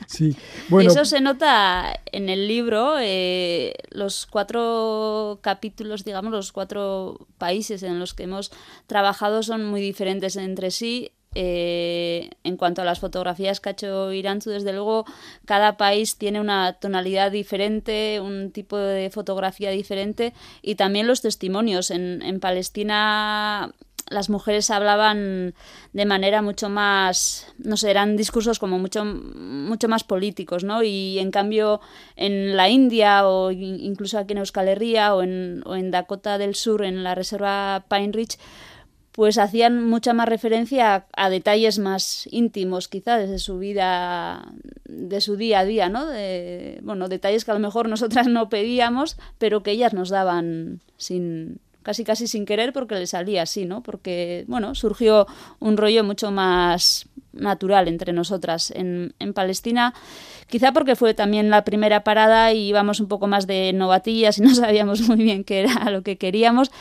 Sí. 0.07 0.35
Bueno, 0.69 0.89
Eso 0.91 1.05
se 1.05 1.21
nota 1.21 1.99
en 2.11 2.29
el 2.29 2.47
libro, 2.47 2.95
eh, 2.99 3.73
los 3.91 4.25
cuatro 4.25 5.39
capítulos, 5.41 6.03
digamos, 6.03 6.31
los 6.31 6.51
cuatro 6.51 7.27
países 7.37 7.83
en 7.83 7.99
los 7.99 8.13
que 8.13 8.23
hemos 8.23 8.51
trabajado 8.87 9.43
son 9.43 9.65
muy 9.65 9.81
diferentes 9.81 10.35
entre 10.35 10.71
sí. 10.71 11.11
Eh, 11.37 12.29
en 12.45 12.55
cuanto 12.55 12.81
a 12.81 12.85
las 12.85 13.01
fotografías 13.01 13.59
que 13.59 13.67
ha 13.67 13.71
hecho 13.73 14.13
Iranzu, 14.13 14.51
desde 14.51 14.71
luego, 14.71 15.03
cada 15.43 15.75
país 15.75 16.15
tiene 16.17 16.39
una 16.39 16.73
tonalidad 16.79 17.29
diferente, 17.29 18.21
un 18.21 18.51
tipo 18.51 18.77
de 18.77 19.09
fotografía 19.09 19.69
diferente 19.71 20.33
y 20.61 20.75
también 20.75 21.07
los 21.07 21.21
testimonios. 21.21 21.91
En, 21.91 22.21
en 22.21 22.39
Palestina 22.39 23.73
las 24.07 24.29
mujeres 24.29 24.69
hablaban 24.69 25.55
de 25.93 26.05
manera 26.05 26.41
mucho 26.41 26.69
más, 26.69 27.53
no 27.57 27.75
sé, 27.75 27.89
eran 27.89 28.15
discursos 28.17 28.59
como 28.59 28.77
mucho, 28.77 29.03
mucho 29.03 29.87
más 29.87 30.03
políticos, 30.03 30.63
¿no? 30.63 30.83
Y 30.83 31.17
en 31.19 31.31
cambio 31.31 31.81
en 32.15 32.55
la 32.55 32.69
India 32.69 33.27
o 33.27 33.51
in- 33.51 33.79
incluso 33.79 34.19
aquí 34.19 34.33
en 34.33 34.39
Euskal 34.39 34.67
Herria 34.67 35.15
o 35.15 35.23
en, 35.23 35.63
o 35.65 35.75
en 35.75 35.89
Dakota 35.89 36.37
del 36.37 36.53
Sur, 36.55 36.83
en 36.85 37.03
la 37.03 37.15
reserva 37.15 37.85
Pine 37.89 38.11
Ridge, 38.11 38.37
pues 39.11 39.37
hacían 39.37 39.81
mucha 39.87 40.13
más 40.13 40.27
referencia 40.27 40.93
a, 40.93 41.05
a 41.15 41.29
detalles 41.29 41.79
más 41.79 42.27
íntimos, 42.31 42.89
quizá, 42.89 43.17
desde 43.17 43.39
su 43.39 43.57
vida, 43.57 44.51
de 44.83 45.21
su 45.21 45.37
día 45.37 45.59
a 45.59 45.65
día, 45.65 45.87
¿no? 45.89 46.05
De, 46.05 46.79
bueno, 46.83 47.07
detalles 47.07 47.45
que 47.45 47.51
a 47.51 47.53
lo 47.53 47.61
mejor 47.61 47.87
nosotras 47.87 48.27
no 48.27 48.49
pedíamos, 48.49 49.17
pero 49.37 49.63
que 49.63 49.71
ellas 49.71 49.93
nos 49.93 50.09
daban 50.09 50.81
sin 50.97 51.59
casi 51.85 52.03
casi 52.03 52.27
sin 52.27 52.47
querer 52.47 52.73
porque 52.73 52.95
le 52.95 53.05
salía 53.05 53.43
así, 53.43 53.65
¿no? 53.65 53.83
Porque, 53.83 54.43
bueno, 54.47 54.73
surgió 54.73 55.27
un 55.59 55.77
rollo 55.77 56.03
mucho 56.03 56.31
más 56.31 57.07
natural 57.31 57.87
entre 57.87 58.11
nosotras 58.11 58.71
en, 58.71 59.13
en 59.19 59.33
Palestina, 59.33 59.93
quizá 60.47 60.71
porque 60.71 60.95
fue 60.95 61.13
también 61.13 61.51
la 61.51 61.63
primera 61.63 62.03
parada 62.03 62.51
y 62.53 62.69
íbamos 62.69 62.99
un 62.99 63.07
poco 63.07 63.27
más 63.27 63.45
de 63.45 63.71
novatillas 63.71 64.39
y 64.39 64.41
no 64.41 64.55
sabíamos 64.55 65.01
muy 65.01 65.17
bien 65.17 65.43
qué 65.43 65.59
era 65.59 65.91
lo 65.91 66.01
que 66.01 66.17
queríamos, 66.17 66.71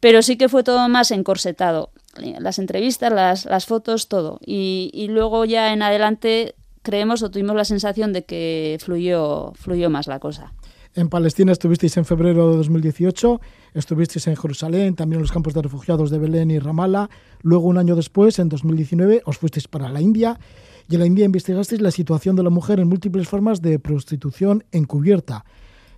pero 0.00 0.22
sí 0.22 0.38
que 0.38 0.48
fue 0.48 0.64
todo 0.64 0.88
más 0.88 1.10
encorsetado. 1.10 1.90
Las 2.16 2.58
entrevistas, 2.58 3.12
las, 3.12 3.44
las 3.44 3.66
fotos, 3.66 4.08
todo. 4.08 4.40
Y, 4.44 4.90
y 4.94 5.08
luego 5.08 5.44
ya 5.44 5.72
en 5.72 5.82
adelante 5.82 6.54
creemos 6.82 7.22
o 7.22 7.30
tuvimos 7.30 7.54
la 7.54 7.66
sensación 7.66 8.14
de 8.14 8.24
que 8.24 8.78
fluyó, 8.80 9.52
fluyó 9.54 9.90
más 9.90 10.06
la 10.06 10.18
cosa. 10.18 10.54
En 10.94 11.08
Palestina 11.08 11.52
estuvisteis 11.52 11.96
en 11.96 12.04
febrero 12.04 12.50
de 12.50 12.56
2018, 12.56 13.40
estuvisteis 13.74 14.26
en 14.26 14.36
Jerusalén, 14.36 14.94
también 14.94 15.18
en 15.18 15.22
los 15.22 15.32
campos 15.32 15.54
de 15.54 15.62
refugiados 15.62 16.10
de 16.10 16.18
Belén 16.18 16.50
y 16.50 16.58
Ramallah. 16.58 17.08
Luego, 17.42 17.68
un 17.68 17.78
año 17.78 17.94
después, 17.94 18.38
en 18.38 18.48
2019, 18.48 19.22
os 19.24 19.38
fuisteis 19.38 19.68
para 19.68 19.88
la 19.88 20.00
India 20.00 20.38
y 20.88 20.94
en 20.94 21.00
la 21.00 21.06
India 21.06 21.24
investigasteis 21.24 21.80
la 21.80 21.90
situación 21.90 22.34
de 22.36 22.42
la 22.42 22.50
mujer 22.50 22.80
en 22.80 22.88
múltiples 22.88 23.28
formas 23.28 23.60
de 23.60 23.78
prostitución 23.78 24.64
encubierta. 24.72 25.44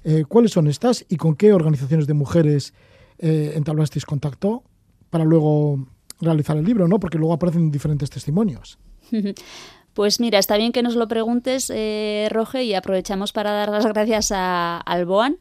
Eh, 0.02 0.24
¿Cuáles 0.26 0.52
son 0.52 0.66
estas 0.66 1.04
y 1.08 1.16
con 1.16 1.36
qué 1.36 1.52
organizaciones 1.52 2.06
de 2.06 2.14
mujeres 2.14 2.74
eh, 3.18 3.52
entablasteis 3.54 4.04
contacto 4.04 4.64
para 5.10 5.24
luego 5.24 5.86
realizar 6.20 6.56
el 6.56 6.64
libro? 6.64 6.88
¿no? 6.88 6.98
Porque 6.98 7.18
luego 7.18 7.34
aparecen 7.34 7.70
diferentes 7.70 8.10
testimonios. 8.10 8.78
Pues 9.94 10.20
mira, 10.20 10.38
está 10.38 10.56
bien 10.56 10.72
que 10.72 10.82
nos 10.82 10.94
lo 10.94 11.08
preguntes, 11.08 11.70
eh, 11.74 12.28
Roge, 12.30 12.64
y 12.64 12.74
aprovechamos 12.74 13.32
para 13.32 13.52
dar 13.52 13.70
las 13.70 13.86
gracias 13.86 14.32
a 14.32 14.78
Alboan, 14.78 15.38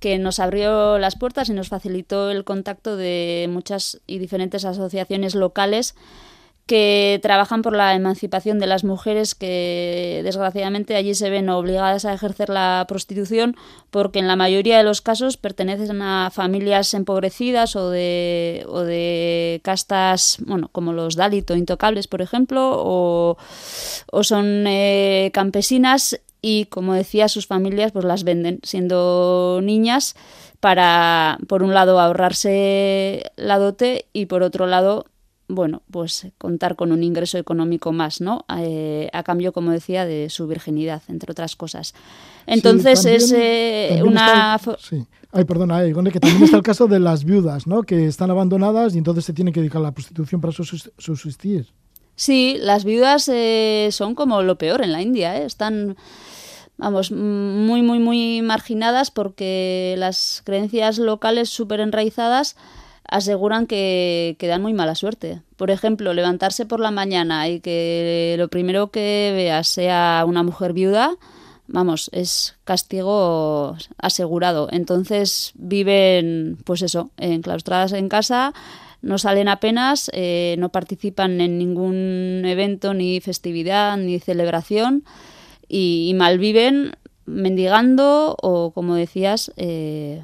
que 0.00 0.18
nos 0.18 0.38
abrió 0.38 0.98
las 0.98 1.16
puertas 1.16 1.48
y 1.48 1.54
nos 1.54 1.68
facilitó 1.68 2.30
el 2.30 2.44
contacto 2.44 2.96
de 2.96 3.48
muchas 3.50 4.00
y 4.06 4.18
diferentes 4.18 4.64
asociaciones 4.64 5.34
locales 5.34 5.94
que 6.66 7.20
trabajan 7.22 7.62
por 7.62 7.76
la 7.76 7.94
emancipación 7.94 8.58
de 8.58 8.66
las 8.66 8.82
mujeres 8.82 9.36
que 9.36 10.20
desgraciadamente 10.24 10.96
allí 10.96 11.14
se 11.14 11.30
ven 11.30 11.48
obligadas 11.48 12.04
a 12.04 12.12
ejercer 12.12 12.48
la 12.48 12.84
prostitución 12.88 13.56
porque 13.90 14.18
en 14.18 14.26
la 14.26 14.34
mayoría 14.34 14.76
de 14.76 14.82
los 14.82 15.00
casos 15.00 15.36
pertenecen 15.36 16.02
a 16.02 16.30
familias 16.32 16.92
empobrecidas 16.94 17.76
o 17.76 17.90
de, 17.90 18.64
o 18.68 18.80
de 18.80 19.60
castas, 19.62 20.38
bueno, 20.44 20.68
como 20.72 20.92
los 20.92 21.14
Dalit 21.14 21.48
intocables, 21.52 22.08
por 22.08 22.20
ejemplo, 22.20 22.72
o, 22.74 23.36
o 24.10 24.24
son 24.24 24.66
eh, 24.66 25.30
campesinas 25.32 26.20
y, 26.42 26.66
como 26.66 26.94
decía, 26.94 27.28
sus 27.28 27.46
familias 27.46 27.92
pues 27.92 28.04
las 28.04 28.24
venden 28.24 28.58
siendo 28.64 29.60
niñas 29.62 30.16
para, 30.58 31.38
por 31.48 31.62
un 31.62 31.74
lado, 31.74 32.00
ahorrarse 32.00 33.22
la 33.36 33.58
dote 33.58 34.06
y, 34.12 34.26
por 34.26 34.42
otro 34.42 34.66
lado, 34.66 35.06
bueno, 35.48 35.82
pues 35.90 36.28
contar 36.38 36.74
con 36.76 36.92
un 36.92 37.02
ingreso 37.04 37.38
económico 37.38 37.92
más, 37.92 38.20
¿no? 38.20 38.44
Eh, 38.58 39.08
a 39.12 39.22
cambio, 39.22 39.52
como 39.52 39.70
decía, 39.70 40.04
de 40.04 40.28
su 40.30 40.46
virginidad, 40.46 41.02
entre 41.08 41.30
otras 41.30 41.56
cosas. 41.56 41.94
Entonces 42.46 43.02
Sí, 43.02 43.10
es 43.10 43.32
eh, 43.32 43.86
también 43.90 44.08
una... 44.08 44.56
está 44.56 44.76
sí. 44.78 45.06
Ay, 45.32 45.44
perdona, 45.44 45.84
eh, 45.84 45.92
que 45.92 46.20
también 46.20 46.44
está 46.44 46.56
el 46.56 46.62
caso 46.62 46.86
de 46.86 46.98
las 46.98 47.24
viudas, 47.24 47.66
¿no? 47.66 47.82
Que 47.82 48.06
están 48.06 48.30
abandonadas 48.30 48.94
y 48.94 48.98
entonces 48.98 49.24
se 49.24 49.32
tienen 49.32 49.52
que 49.52 49.60
dedicar 49.60 49.80
a 49.80 49.84
la 49.84 49.92
prostitución 49.92 50.40
para 50.40 50.52
subsist- 50.52 50.92
subsistir. 50.98 51.66
Sí, 52.14 52.56
las 52.58 52.84
viudas 52.84 53.28
eh, 53.28 53.88
son 53.92 54.14
como 54.14 54.42
lo 54.42 54.56
peor 54.56 54.82
en 54.82 54.92
la 54.92 55.02
India, 55.02 55.36
¿eh? 55.36 55.44
están, 55.44 55.96
vamos, 56.78 57.12
muy, 57.12 57.82
muy, 57.82 57.98
muy 57.98 58.40
marginadas 58.40 59.10
porque 59.10 59.94
las 59.98 60.40
creencias 60.44 60.98
locales 60.98 61.50
súper 61.50 61.80
enraizadas 61.80 62.56
aseguran 63.08 63.66
que, 63.66 64.36
que 64.38 64.46
dan 64.46 64.62
muy 64.62 64.74
mala 64.74 64.94
suerte. 64.94 65.42
Por 65.56 65.70
ejemplo, 65.70 66.14
levantarse 66.14 66.66
por 66.66 66.80
la 66.80 66.90
mañana 66.90 67.48
y 67.48 67.60
que 67.60 68.34
lo 68.38 68.48
primero 68.48 68.90
que 68.90 69.32
veas 69.34 69.68
sea 69.68 70.24
una 70.26 70.42
mujer 70.42 70.72
viuda, 70.72 71.16
vamos, 71.66 72.10
es 72.12 72.56
castigo 72.64 73.76
asegurado. 73.98 74.68
Entonces 74.70 75.52
viven, 75.54 76.58
pues 76.64 76.82
eso, 76.82 77.10
enclaustradas 77.16 77.92
en 77.92 78.08
casa, 78.08 78.52
no 79.02 79.18
salen 79.18 79.48
apenas, 79.48 80.10
eh, 80.14 80.56
no 80.58 80.70
participan 80.70 81.40
en 81.40 81.58
ningún 81.58 82.42
evento, 82.44 82.94
ni 82.94 83.20
festividad, 83.20 83.96
ni 83.96 84.18
celebración 84.18 85.04
y, 85.68 86.08
y 86.10 86.14
malviven 86.14 86.96
mendigando 87.26 88.36
o, 88.40 88.70
como 88.72 88.94
decías, 88.94 89.52
eh, 89.56 90.22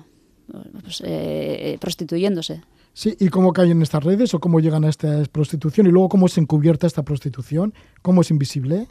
pues, 0.83 1.03
eh, 1.05 1.76
prostituyéndose. 1.80 2.62
Sí, 2.95 3.16
¿y 3.18 3.28
cómo 3.28 3.53
caen 3.53 3.70
en 3.72 3.82
estas 3.82 4.05
redes 4.05 4.34
o 4.34 4.40
cómo 4.40 4.61
llegan 4.61 4.84
a 4.84 4.88
esta 4.88 5.22
prostitución? 5.30 5.86
Y 5.86 5.90
luego, 5.90 6.09
¿cómo 6.09 6.26
es 6.26 6.36
encubierta 6.36 6.86
esta 6.86 7.03
prostitución? 7.03 7.72
¿Cómo 8.03 8.20
es 8.20 8.30
invisible? 8.30 8.86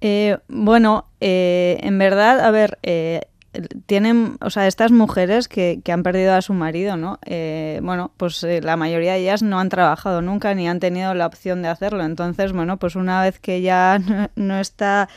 Eh, 0.00 0.38
bueno, 0.48 1.06
eh, 1.20 1.78
en 1.80 1.98
verdad, 1.98 2.40
a 2.40 2.50
ver, 2.50 2.78
eh, 2.82 3.22
tienen, 3.86 4.36
o 4.40 4.50
sea, 4.50 4.66
estas 4.66 4.90
mujeres 4.90 5.48
que, 5.48 5.80
que 5.84 5.92
han 5.92 6.02
perdido 6.02 6.34
a 6.34 6.42
su 6.42 6.54
marido, 6.54 6.96
¿no? 6.96 7.18
Eh, 7.24 7.80
bueno, 7.82 8.12
pues 8.16 8.42
eh, 8.44 8.60
la 8.62 8.76
mayoría 8.76 9.12
de 9.12 9.20
ellas 9.20 9.42
no 9.42 9.60
han 9.60 9.68
trabajado 9.68 10.22
nunca 10.22 10.54
ni 10.54 10.68
han 10.68 10.80
tenido 10.80 11.14
la 11.14 11.26
opción 11.26 11.62
de 11.62 11.68
hacerlo. 11.68 12.04
Entonces, 12.04 12.52
bueno, 12.52 12.78
pues 12.78 12.96
una 12.96 13.22
vez 13.22 13.38
que 13.38 13.62
ya 13.62 13.98
no 14.36 14.58
está 14.58 15.08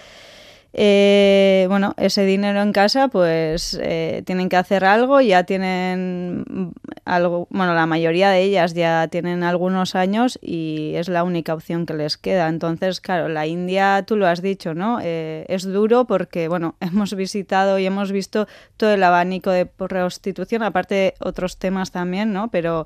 eh, 0.74 1.66
bueno, 1.70 1.94
ese 1.98 2.26
dinero 2.26 2.62
en 2.62 2.72
casa, 2.72 3.08
pues 3.08 3.80
eh, 3.82 4.24
tienen 4.26 4.50
que 4.50 4.58
hacer 4.58 4.86
algo, 4.86 5.22
ya 5.22 5.44
tienen 5.44 6.74
algo, 7.06 7.48
bueno, 7.50 7.74
la 7.74 7.86
mayoría 7.86 8.30
de 8.30 8.44
ellas 8.44 8.74
ya 8.74 9.08
tienen 9.08 9.44
algunos 9.44 9.96
años 9.96 10.38
y 10.42 10.94
es 10.96 11.10
la 11.10 11.24
única 11.24 11.54
opción 11.54 11.86
que 11.86 11.94
les 11.94 12.18
queda. 12.18 12.48
Entonces, 12.48 13.02
claro, 13.02 13.30
la 13.30 13.48
India, 13.48 14.04
tú 14.06 14.18
lo 14.18 14.28
has 14.28 14.42
dicho, 14.42 14.74
¿no? 14.74 15.00
Eh, 15.02 15.46
es 15.48 15.64
duro 15.64 16.06
porque, 16.06 16.48
bueno, 16.48 16.76
hemos 16.82 17.16
visitado 17.16 17.80
y 17.80 17.86
hemos 17.86 18.12
visto 18.12 18.48
todo 18.76 18.92
el 18.92 19.04
abanico 19.04 19.52
de 19.52 19.66
prostitución, 19.66 20.64
aparte 20.64 20.96
de 20.96 21.14
otros 21.20 21.58
temas 21.58 21.92
también, 21.92 22.34
¿no? 22.34 22.50
Pero 22.50 22.86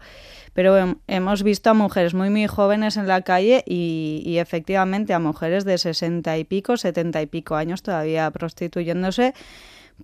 pero 0.53 0.77
hem- 0.77 0.97
hemos 1.07 1.43
visto 1.43 1.69
a 1.69 1.73
mujeres 1.73 2.13
muy 2.13 2.29
muy 2.29 2.47
jóvenes 2.47 2.97
en 2.97 3.07
la 3.07 3.21
calle 3.21 3.63
y, 3.65 4.37
efectivamente 4.37 5.13
a 5.13 5.19
mujeres 5.19 5.63
de 5.65 5.77
60 5.77 6.37
y 6.37 6.43
pico, 6.43 6.77
70 6.77 7.21
y 7.21 7.25
pico 7.27 7.55
años 7.55 7.81
todavía 7.83 8.29
prostituyéndose 8.31 9.33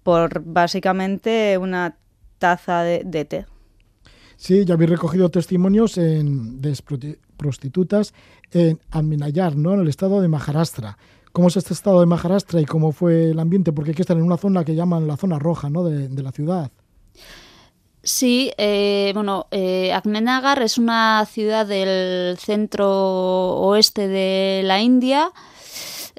por 0.04 0.42
básicamente 0.46 1.58
una 1.58 1.98
taza 2.40 2.84
de, 2.84 3.26
té. 3.26 3.46
Sí, 4.36 4.66
ya 4.66 4.76
habéis 4.76 4.92
recogido 4.92 5.30
testimonios 5.30 5.98
en, 5.98 6.62
de 6.62 6.78
prostitutas 7.38 8.14
en 8.52 8.80
Aminayar, 8.92 9.56
¿no? 9.56 9.74
En 9.74 9.80
el 9.82 9.88
estado 9.88 10.22
de 10.22 10.28
Maharashtra. 10.28 10.98
cómo 11.32 11.48
es 11.48 11.58
este 11.58 11.74
estado 11.74 12.00
de 12.00 12.06
Maharashtra 12.06 12.62
y 12.62 12.66
cómo 12.66 12.92
fue 12.92 13.32
el 13.32 13.40
ambiente, 13.40 13.72
porque 13.72 13.92
hay 13.92 13.96
que 13.96 14.02
estar 14.04 14.18
en 14.18 14.24
una 14.24 14.38
zona 14.38 14.64
que 14.64 14.76
llaman 14.76 15.08
la 15.08 15.18
zona 15.18 15.40
roja 15.40 15.70
¿no? 15.70 15.84
de 15.84 16.24
la 16.24 16.32
ciudad. 16.32 16.72
Sí, 18.08 18.54
eh, 18.58 19.12
bueno, 19.16 19.48
eh, 19.52 19.92
Ahmednagar 19.92 20.62
es 20.62 20.78
una 20.78 21.26
ciudad 21.26 21.66
del 21.66 22.38
centro 22.38 22.88
oeste 23.58 24.08
de 24.08 24.62
la 24.64 24.80
India. 24.80 25.34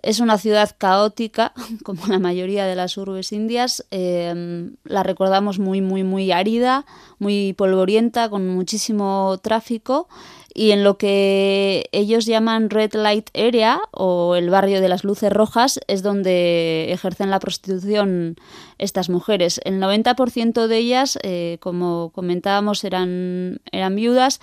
Es 0.03 0.21
una 0.21 0.37
ciudad 0.37 0.77
caótica, 0.77 1.55
como 1.85 2.07
la 2.09 2.19
mayoría 2.19 2.67
de 2.67 2.77
las 2.77 2.99
urbes 2.99 3.33
indias. 3.33 3.87
Eh, 3.91 4.71
la 4.85 5.03
recordamos 5.03 5.59
muy, 5.59 5.81
muy, 5.81 6.05
muy 6.05 6.31
árida, 6.31 6.85
muy 7.19 7.55
polvorienta, 7.55 8.29
con 8.29 8.47
muchísimo 8.47 9.39
tráfico 9.43 10.09
y 10.55 10.71
en 10.71 10.83
lo 10.83 10.99
que 10.99 11.89
ellos 11.93 12.27
llaman 12.27 12.71
Red 12.71 12.95
Light 12.95 13.31
Area 13.37 13.81
o 13.93 14.35
el 14.35 14.51
barrio 14.51 14.81
de 14.81 14.89
las 14.89 15.05
luces 15.05 15.33
rojas 15.33 15.79
es 15.89 16.03
donde 16.03 16.91
ejercen 16.91 17.31
la 17.31 17.39
prostitución 17.39 18.37
estas 18.79 19.11
mujeres. 19.11 19.61
El 19.65 19.81
90% 19.81 20.67
de 20.67 20.77
ellas, 20.77 21.19
eh, 21.23 21.59
como 21.61 22.11
comentábamos, 22.15 22.85
eran, 22.85 23.61
eran 23.73 23.95
viudas 23.95 24.41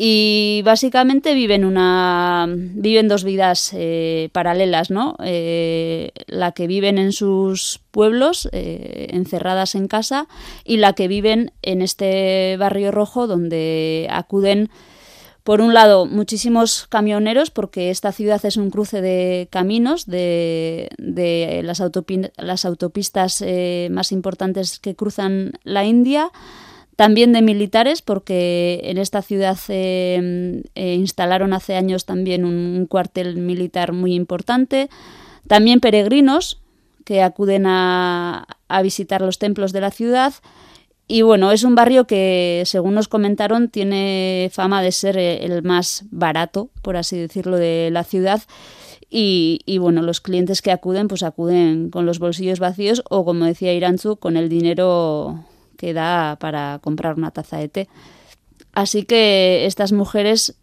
y 0.00 0.62
básicamente 0.64 1.34
viven 1.34 1.64
una 1.64 2.46
viven 2.48 3.08
dos 3.08 3.24
vidas 3.24 3.72
eh, 3.74 4.28
paralelas 4.32 4.90
no 4.90 5.16
eh, 5.24 6.12
la 6.28 6.52
que 6.52 6.68
viven 6.68 6.98
en 6.98 7.10
sus 7.10 7.80
pueblos 7.90 8.48
encerradas 8.52 9.74
en 9.74 9.88
casa 9.88 10.28
y 10.62 10.76
la 10.76 10.92
que 10.92 11.08
viven 11.08 11.50
en 11.62 11.82
este 11.82 12.56
barrio 12.58 12.92
rojo 12.92 13.26
donde 13.26 14.06
acuden 14.08 14.70
por 15.48 15.62
un 15.62 15.72
lado, 15.72 16.04
muchísimos 16.04 16.86
camioneros, 16.90 17.50
porque 17.50 17.88
esta 17.88 18.12
ciudad 18.12 18.44
es 18.44 18.58
un 18.58 18.68
cruce 18.68 19.00
de 19.00 19.48
caminos 19.50 20.04
de, 20.04 20.90
las, 21.62 21.80
autopistas 22.66 23.40
eh, 23.40 23.88
más 23.90 24.12
importantes 24.12 24.78
que 24.78 24.94
cruzan 24.94 25.52
la 25.64 25.86
India. 25.86 26.30
También 26.96 27.32
de 27.32 27.40
militares, 27.40 28.02
porque 28.02 28.82
en 28.84 28.98
esta 28.98 29.22
ciudad 29.22 29.56
eh, 29.68 30.62
eh, 30.74 30.94
instalaron 30.96 31.54
hace 31.54 31.76
años 31.76 32.04
también 32.04 32.44
un, 32.44 32.84
cuartel 32.86 33.38
militar 33.38 33.94
muy 33.94 34.14
importante. 34.14 34.90
También 35.46 35.80
peregrinos 35.80 36.60
que 37.06 37.22
acuden 37.22 37.64
a 37.66 38.46
visitar 38.82 39.22
los 39.22 39.38
templos 39.38 39.72
de 39.72 39.80
la 39.80 39.92
ciudad 39.92 40.34
y 41.10 41.22
bueno, 41.22 41.50
es 41.52 41.64
un 41.64 41.74
barrio 41.74 42.06
que, 42.06 42.62
según 42.66 42.94
nos 42.94 43.08
comentaron, 43.08 43.70
tiene 43.70 44.50
fama 44.52 44.82
de 44.82 44.92
ser 44.92 45.16
eh, 45.16 45.42
el 45.42 45.62
más 45.62 46.04
barato, 46.10 46.68
por 46.82 46.98
así 46.98 47.16
decirlo, 47.16 47.56
de 47.56 47.88
la 47.90 48.04
ciudad. 48.04 48.42
Y, 49.08 49.60
y, 49.64 49.78
bueno, 49.78 50.02
los 50.02 50.20
clientes 50.20 50.60
que 50.60 50.70
acuden, 50.70 51.08
pues 51.08 51.22
acuden 51.22 51.88
con 51.88 52.04
los 52.04 52.18
bolsillos 52.18 52.58
vacíos 52.58 53.02
o, 53.08 53.24
como 53.24 53.46
decía 53.46 53.72
Iranzu, 53.72 54.16
con 54.16 54.36
el 54.36 54.50
dinero 54.50 55.46
que 55.78 55.94
da 55.94 56.36
para 56.38 56.78
comprar 56.82 57.14
una 57.16 57.30
taza 57.30 57.56
de 57.56 57.70
té. 57.70 57.88
Así 58.74 59.04
que 59.04 59.64
estas 59.64 59.92
mujeres, 59.92 60.58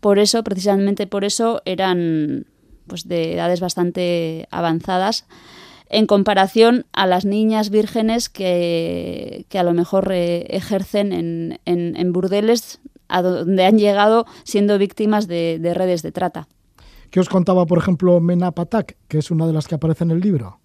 por 0.00 0.18
eso, 0.18 0.42
precisamente 0.42 1.06
por 1.06 1.24
eso, 1.24 1.60
eran 1.66 2.46
pues 2.86 3.06
de 3.06 3.34
edades 3.34 3.60
bastante 3.60 4.48
avanzadas 4.50 5.26
en 5.92 6.06
comparación 6.06 6.86
a 6.92 7.06
las 7.06 7.26
niñas 7.26 7.68
vírgenes 7.68 8.30
que, 8.30 9.46
a 9.52 9.62
lo 9.62 9.74
mejor 9.74 10.10
eh, 10.10 10.46
ejercen 10.48 11.12
en, 11.12 11.60
en, 11.66 12.12
burdeles 12.12 12.80
a 13.08 13.20
donde 13.20 13.64
han 13.66 13.78
llegado 13.78 14.24
siendo 14.42 14.78
víctimas 14.78 15.28
de, 15.28 15.60
redes 15.74 16.02
de 16.02 16.10
trata. 16.10 16.48
¿Qué 17.10 17.20
os 17.20 17.28
contaba, 17.28 17.66
por 17.66 17.76
ejemplo, 17.76 18.18
Mena 18.20 18.52
Patak, 18.52 18.96
que 19.06 19.18
es 19.18 19.30
una 19.30 19.46
de 19.46 19.52
las 19.52 19.68
que 19.68 19.74
aparece 19.74 20.04
en 20.04 20.12
el 20.12 20.20
libro? 20.20 20.60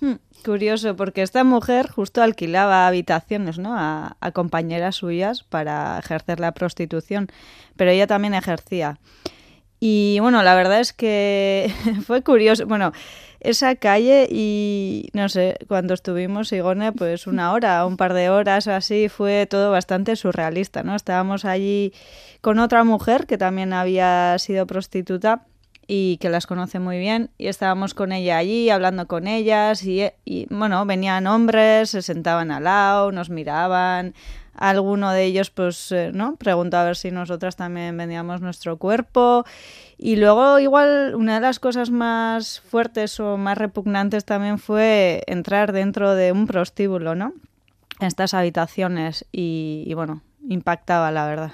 Hmm, 0.00 0.16
curioso, 0.44 0.94
porque 0.94 1.22
esta 1.22 1.42
mujer 1.42 1.88
justo 1.88 2.22
alquilaba 2.22 2.86
habitaciones 2.86 3.58
¿no? 3.58 3.74
a, 3.74 4.18
a, 4.20 4.32
compañeras 4.32 4.96
suyas 4.96 5.42
para 5.42 5.98
ejercer 5.98 6.38
la 6.38 6.52
prostitución, 6.52 7.28
pero 7.76 7.92
ella 7.92 8.06
también 8.06 8.34
ejercía. 8.34 8.98
Y 9.80 10.18
bueno, 10.20 10.42
la 10.42 10.54
verdad 10.54 10.80
es 10.80 10.92
que 10.92 11.72
fue 12.06 12.22
curioso. 12.22 12.66
Bueno, 12.66 12.92
esa 13.44 13.76
calle 13.76 14.26
y 14.30 15.10
no 15.12 15.28
sé, 15.28 15.56
cuando 15.68 15.94
estuvimos 15.94 16.52
Igone, 16.52 16.92
pues 16.92 17.26
una 17.26 17.52
hora, 17.52 17.84
un 17.86 17.96
par 17.96 18.14
de 18.14 18.30
horas 18.30 18.66
o 18.66 18.72
así, 18.72 19.08
fue 19.08 19.46
todo 19.46 19.70
bastante 19.70 20.16
surrealista, 20.16 20.82
¿no? 20.82 20.96
Estábamos 20.96 21.44
allí 21.44 21.92
con 22.40 22.58
otra 22.58 22.84
mujer 22.84 23.26
que 23.26 23.38
también 23.38 23.72
había 23.72 24.38
sido 24.38 24.66
prostituta 24.66 25.46
y 25.86 26.16
que 26.16 26.30
las 26.30 26.46
conoce 26.46 26.78
muy 26.78 26.98
bien 26.98 27.30
y 27.36 27.48
estábamos 27.48 27.92
con 27.92 28.12
ella 28.12 28.38
allí 28.38 28.70
hablando 28.70 29.06
con 29.06 29.26
ellas 29.26 29.84
y, 29.84 30.02
y 30.24 30.46
bueno, 30.48 30.84
venían 30.86 31.26
hombres, 31.26 31.90
se 31.90 32.00
sentaban 32.00 32.50
al 32.50 32.64
lado, 32.64 33.12
nos 33.12 33.28
miraban, 33.28 34.14
alguno 34.56 35.10
de 35.10 35.24
ellos 35.24 35.50
pues 35.50 35.92
eh, 35.92 36.10
no 36.12 36.36
preguntó 36.36 36.76
a 36.76 36.84
ver 36.84 36.96
si 36.96 37.10
nosotras 37.10 37.56
también 37.56 37.96
vendíamos 37.96 38.40
nuestro 38.40 38.76
cuerpo. 38.76 39.44
Y 39.98 40.16
luego 40.16 40.58
igual 40.58 41.14
una 41.14 41.34
de 41.34 41.40
las 41.40 41.58
cosas 41.58 41.90
más 41.90 42.60
fuertes 42.60 43.18
o 43.20 43.36
más 43.36 43.58
repugnantes 43.58 44.24
también 44.24 44.58
fue 44.58 45.22
entrar 45.26 45.72
dentro 45.72 46.14
de 46.14 46.32
un 46.32 46.46
prostíbulo 46.46 47.14
no 47.14 47.32
en 48.00 48.06
estas 48.06 48.34
habitaciones 48.34 49.24
y, 49.30 49.84
y 49.86 49.94
bueno 49.94 50.22
impactaba 50.48 51.10
la 51.10 51.26
verdad. 51.26 51.52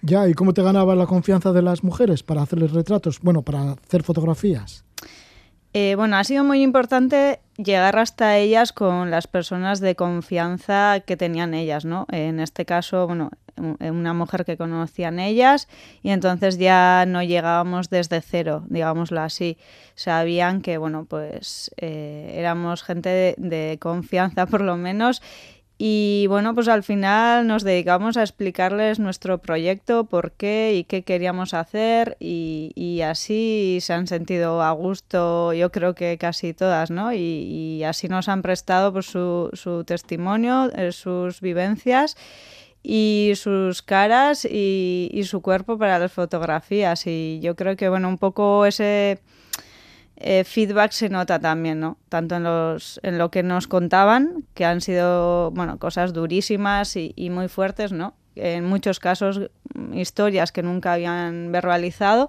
Ya 0.00 0.28
y 0.28 0.34
cómo 0.34 0.52
te 0.52 0.62
ganaba 0.62 0.96
la 0.96 1.06
confianza 1.06 1.52
de 1.52 1.62
las 1.62 1.84
mujeres 1.84 2.22
para 2.22 2.42
hacerles 2.42 2.72
retratos 2.72 3.20
bueno 3.20 3.42
para 3.42 3.72
hacer 3.72 4.02
fotografías 4.02 4.84
eh, 5.74 5.94
bueno, 5.96 6.16
ha 6.16 6.24
sido 6.24 6.44
muy 6.44 6.62
importante 6.62 7.40
llegar 7.56 7.98
hasta 7.98 8.36
ellas 8.36 8.72
con 8.72 9.10
las 9.10 9.26
personas 9.26 9.80
de 9.80 9.94
confianza 9.94 11.00
que 11.00 11.16
tenían 11.16 11.54
ellas, 11.54 11.84
¿no? 11.84 12.06
En 12.10 12.40
este 12.40 12.64
caso, 12.64 13.06
bueno, 13.06 13.30
una 13.56 14.14
mujer 14.14 14.44
que 14.44 14.56
conocían 14.56 15.18
ellas 15.18 15.68
y 16.02 16.10
entonces 16.10 16.58
ya 16.58 17.04
no 17.06 17.22
llegábamos 17.22 17.90
desde 17.90 18.20
cero, 18.20 18.64
digámoslo 18.68 19.20
así. 19.20 19.58
Sabían 19.94 20.62
que, 20.62 20.78
bueno, 20.78 21.06
pues 21.08 21.70
eh, 21.76 22.34
éramos 22.36 22.82
gente 22.82 23.34
de 23.36 23.78
confianza 23.80 24.46
por 24.52 24.62
lo 24.62 24.76
menos 24.76 25.22
y 25.84 26.28
bueno, 26.28 26.54
pues 26.54 26.68
al 26.68 26.84
final 26.84 27.48
nos 27.48 27.64
dedicamos 27.64 28.16
a 28.16 28.20
explicarles 28.20 29.00
nuestro 29.00 29.38
proyecto, 29.38 30.04
por 30.04 30.30
qué 30.30 30.76
y 30.76 30.84
qué 30.84 31.02
queríamos 31.02 31.54
hacer 31.54 32.16
y, 32.20 33.00
así 33.04 33.78
se 33.80 33.92
han 33.92 34.06
sentido 34.06 34.62
a 34.62 34.70
gusto, 34.70 35.52
yo 35.52 35.72
creo 35.72 35.96
que 35.96 36.18
casi 36.18 36.54
todas, 36.54 36.92
¿no? 36.92 37.12
Y, 37.12 37.82
así 37.82 38.06
nos 38.06 38.28
han 38.28 38.42
prestado 38.42 38.92
pues, 38.92 39.06
su, 39.06 39.84
testimonio, 39.84 40.70
eh, 40.76 40.92
sus 40.92 41.40
vivencias 41.40 42.16
y 42.84 43.32
sus 43.34 43.82
caras 43.82 44.44
y 44.44 45.20
su 45.24 45.42
cuerpo 45.42 45.78
para 45.78 45.98
las 45.98 46.12
fotografías. 46.12 47.08
Y 47.08 47.40
yo 47.42 47.56
creo 47.56 47.74
que, 47.74 47.88
bueno, 47.88 48.08
un 48.08 48.18
poco 48.18 48.66
ese 48.66 49.18
eh, 50.24 50.44
feedback 50.44 50.92
se 50.92 51.08
nota 51.08 51.40
también, 51.40 51.80
¿no? 51.80 51.98
Tanto 52.08 52.36
en, 52.36 52.44
los, 52.44 53.00
en 53.02 53.18
lo 53.18 53.32
que 53.32 53.42
nos 53.42 53.66
contaban, 53.66 54.44
que 54.54 54.64
han 54.64 54.80
sido, 54.80 55.50
bueno, 55.50 55.80
cosas 55.80 56.12
durísimas 56.12 56.96
y, 56.96 57.30
muy 57.30 57.48
fuertes, 57.48 57.90
¿no? 57.90 58.14
En 58.36 58.64
muchos 58.64 59.00
casos, 59.00 59.50
historias 59.92 60.52
que 60.52 60.62
nunca 60.62 60.92
habían 60.92 61.50
verbalizado. 61.50 62.28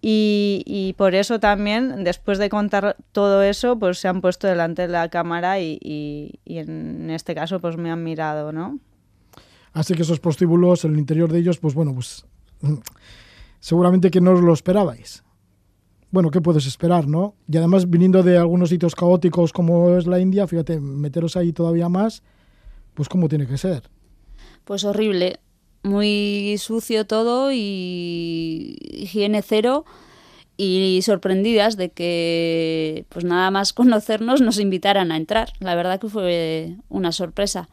Y, 0.00 0.94
por 0.96 1.14
eso 1.14 1.38
también, 1.40 2.04
después 2.04 2.38
de 2.38 2.48
contar 2.48 2.96
todo 3.12 3.42
eso, 3.42 3.78
pues 3.78 3.98
se 3.98 4.08
han 4.08 4.22
puesto 4.22 4.46
delante 4.46 4.82
de 4.82 4.88
la 4.88 5.10
cámara 5.10 5.60
y, 5.60 6.40
en 6.46 7.10
este 7.10 7.34
caso, 7.34 7.60
pues 7.60 7.76
me 7.76 7.90
han 7.90 8.02
mirado, 8.02 8.50
¿no? 8.50 8.78
Así 9.74 9.92
que 9.92 10.02
esos 10.02 10.20
prostíbulos, 10.20 10.86
el 10.86 10.98
interior 10.98 11.30
de 11.30 11.40
ellos, 11.40 11.58
pues 11.58 11.74
bueno, 11.74 11.92
pues 11.92 12.24
seguramente 13.60 14.10
que 14.10 14.22
no 14.22 14.32
os 14.32 14.40
lo 14.40 14.54
esperabais 14.54 15.22
bueno, 16.10 16.30
¿qué 16.30 16.40
puedes 16.40 16.66
esperar, 16.66 17.06
no? 17.06 17.34
Y 17.48 17.56
además, 17.56 17.88
viniendo 17.88 18.22
de 18.22 18.36
algunos 18.36 18.70
sitios 18.70 18.94
caóticos 18.94 19.52
como 19.52 19.96
es 19.96 20.06
la 20.06 20.18
India, 20.18 20.46
fíjate, 20.46 20.80
meteros 20.80 21.36
ahí 21.36 21.52
todavía 21.52 21.88
más, 21.88 22.22
pues 22.94 23.08
¿cómo 23.08 23.28
tiene 23.28 23.46
que 23.46 23.58
ser? 23.58 23.84
Pues 24.64 24.84
horrible, 24.84 25.38
muy 25.82 26.56
sucio 26.58 27.06
todo 27.06 27.52
y 27.52 28.76
higiene 28.80 29.42
cero 29.42 29.84
y 30.56 31.00
sorprendidas 31.02 31.76
de 31.76 31.90
que 31.90 33.06
pues 33.08 33.24
nada 33.24 33.50
más 33.50 33.72
conocernos 33.72 34.40
nos 34.40 34.58
invitaran 34.58 35.12
a 35.12 35.16
entrar. 35.16 35.52
La 35.60 35.74
verdad 35.74 36.00
que 36.00 36.08
fue 36.08 36.76
una 36.88 37.12
sorpresa. 37.12 37.68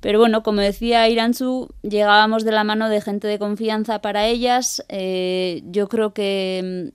Pero 0.00 0.20
bueno, 0.20 0.44
como 0.44 0.60
decía 0.60 1.08
Iranzu, 1.08 1.68
llegábamos 1.82 2.44
de 2.44 2.52
la 2.52 2.62
mano 2.62 2.88
de 2.88 3.00
gente 3.00 3.26
de 3.26 3.40
confianza 3.40 4.00
para 4.00 4.26
ellas. 4.26 4.84
Eh, 4.88 5.62
yo 5.66 5.88
creo 5.88 6.14
que 6.14 6.92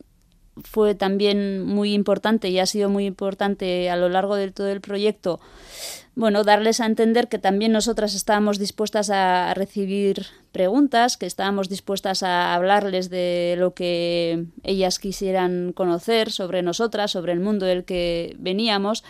fue 0.64 0.95
también 0.95 1.64
muy 1.64 1.93
importante 1.93 2.49
y 2.49 2.60
ha 2.60 2.66
sido 2.66 2.89
muy 2.89 3.06
importante 3.06 3.89
a 3.89 3.95
lo 3.95 4.10
largo 4.10 4.36
de 4.36 4.51
todo 4.51 4.70
el 4.70 4.82
proyecto, 4.82 5.39
bueno, 6.16 6.43
darles 6.43 6.80
a 6.80 6.86
entender 6.86 7.28
que 7.28 7.39
también 7.39 7.72
nosotras 7.72 8.14
estábamos 8.14 8.60
dispuestas 8.60 9.10
a 9.10 9.51
recibir 9.56 10.28
preguntas, 10.51 11.18
que 11.18 11.26
estábamos 11.26 11.70
dispuestas 11.70 12.22
a 12.22 12.54
hablarles 12.54 13.10
de 13.10 13.56
lo 13.58 13.74
que 13.74 14.45
ellas 14.62 14.99
quisieran 14.99 15.74
conocer 15.74 16.32
sobre 16.32 16.62
nosotras, 16.62 17.10
sobre 17.10 17.34
el 17.34 17.39
mundo 17.39 17.66
del 17.66 17.84
que 17.84 18.36
veníamos 18.38 19.04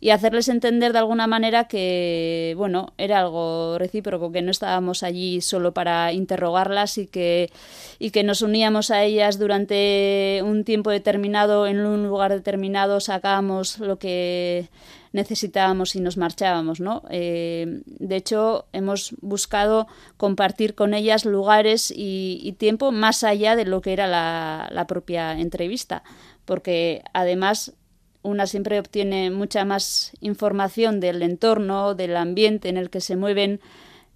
y 0.00 0.10
hacerles 0.10 0.48
entender 0.48 0.92
de 0.92 1.00
alguna 1.00 1.26
manera 1.26 1.64
que, 1.66 2.54
bueno, 2.56 2.92
era 2.98 3.20
algo 3.20 3.78
recíproco, 3.78 4.30
que 4.30 4.42
no 4.42 4.50
estábamos 4.50 5.02
allí 5.02 5.40
solo 5.40 5.74
para 5.74 6.12
interrogarlas 6.12 6.98
y 6.98 7.06
que, 7.06 7.50
y 7.98 8.10
que 8.10 8.22
nos 8.22 8.42
uníamos 8.42 8.90
a 8.90 9.02
ellas 9.02 9.38
durante 9.38 10.40
un 10.44 10.64
tiempo 10.64 10.90
determinado, 10.90 11.66
en 11.66 11.80
un 11.80 12.06
lugar 12.06 12.32
determinado, 12.32 13.00
sacábamos 13.00 13.80
lo 13.80 13.98
que 13.98 14.68
necesitábamos 15.12 15.96
y 15.96 16.00
nos 16.00 16.16
marchábamos, 16.16 16.80
¿no? 16.80 17.02
Eh, 17.10 17.80
de 17.86 18.16
hecho, 18.16 18.66
hemos 18.72 19.14
buscado 19.20 19.88
compartir 20.16 20.74
con 20.74 20.94
ellas 20.94 21.24
lugares 21.24 21.92
y, 21.94 22.54
tiempo 22.58 22.92
más 22.92 23.24
allá 23.24 23.56
de 23.56 23.64
lo 23.64 23.80
que 23.80 23.92
era 23.92 24.06
la 24.06 24.86
propia 24.86 25.32
entrevista, 25.38 26.02
porque 26.44 27.02
además 27.12 27.74
una 28.22 28.46
siempre 28.46 28.78
obtiene 28.78 29.30
mucha 29.30 29.64
más 29.64 30.12
información 30.20 31.00
del 31.00 31.22
entorno, 31.22 31.94
del 31.94 32.16
ambiente 32.16 32.68
en 32.68 32.76
el 32.76 32.90
que 32.90 33.00
se 33.00 33.16
mueven 33.16 33.60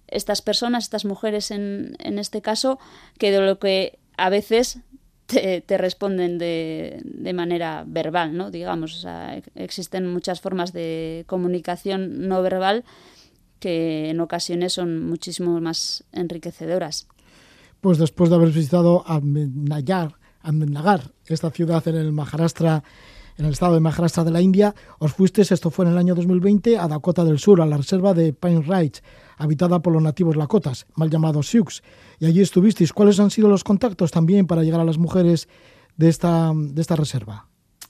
estas 0.07 0.41
personas, 0.41 0.85
estas 0.85 1.05
mujeres 1.05 1.51
en, 1.51 1.95
en 1.99 2.19
este 2.19 2.41
caso, 2.41 2.79
que 3.17 3.31
de 3.31 3.41
lo 3.41 3.59
que 3.59 3.99
a 4.17 4.29
veces 4.29 4.79
te, 5.25 5.77
responden 5.77 6.37
de, 6.37 7.31
manera 7.33 7.83
verbal, 7.87 8.35
¿no? 8.35 8.51
Digamos, 8.51 9.05
existen 9.55 10.11
muchas 10.11 10.41
formas 10.41 10.73
de 10.73 11.23
comunicación 11.27 12.27
no 12.27 12.41
verbal 12.41 12.83
que 13.59 14.09
en 14.09 14.19
ocasiones 14.19 14.73
son 14.73 15.05
muchísimo 15.07 15.59
más 15.61 16.03
enriquecedoras. 16.11 17.07
Pues 17.81 17.97
después 17.97 18.29
de 18.29 18.35
haber 18.35 18.49
visitado 18.49 19.03
Amnayar, 19.07 20.15
esta 21.25 21.51
ciudad 21.51 21.87
en 21.87 21.95
el 21.95 22.11
Maharashtra, 22.11 22.83
en 23.37 23.45
el 23.45 23.51
estado 23.51 23.73
de 23.73 23.79
Maharashtra 23.79 24.23
de 24.23 24.31
la 24.31 24.41
India, 24.41 24.75
os 24.99 25.13
fuisteis, 25.13 25.51
esto 25.51 25.69
fue 25.69 25.85
en 25.85 25.91
el 25.91 25.97
año 25.97 26.15
2020, 26.15 26.77
a 26.77 26.87
Dakota 26.87 27.23
del 27.23 27.39
Sur, 27.39 27.61
a 27.61 27.65
la 27.65 27.77
reserva 27.77 28.13
de 28.13 28.33
Pine 28.33 28.61
Ridge, 28.61 29.01
habitada 29.37 29.81
por 29.81 29.93
los 29.93 30.03
nativos 30.03 30.35
lakotas, 30.35 30.85
mal 30.95 31.09
llamados 31.09 31.47
Sioux, 31.47 31.81
y 32.19 32.25
allí 32.25 32.41
estuvisteis. 32.41 32.93
¿Cuáles 32.93 33.19
han 33.19 33.31
sido 33.31 33.49
los 33.49 33.63
contactos 33.63 34.11
también 34.11 34.45
para 34.45 34.63
llegar 34.63 34.81
a 34.81 34.85
las 34.85 34.97
mujeres 34.97 35.47
de 35.97 36.09
esta, 36.09 36.51
de 36.55 36.81
esta 36.81 36.95
reserva? 36.95 37.47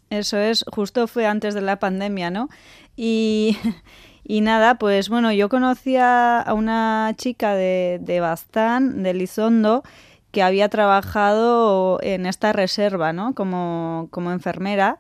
Eso 0.10 0.38
es, 0.38 0.64
justo 0.72 1.08
fue 1.08 1.26
antes 1.26 1.54
de 1.54 1.62
la 1.62 1.80
pandemia, 1.80 2.30
¿no? 2.30 2.50
Y, 2.96 3.58
y 4.24 4.42
nada, 4.42 4.78
pues 4.78 5.10
bueno, 5.10 5.32
yo 5.34 5.50
conocía 5.50 6.40
a 6.40 6.54
una 6.54 7.14
chica 7.18 7.56
de, 7.56 8.00
de 8.02 8.20
Bastán, 8.20 9.04
de 9.04 9.14
Lizondo, 9.14 9.84
que 10.32 10.42
había 10.42 10.68
trabajado 10.70 12.00
en 12.02 12.26
esta 12.26 12.54
reserva, 12.54 13.14
¿no? 13.14 13.36
Como, 13.36 14.08
como 14.10 14.32
enfermera 14.32 15.00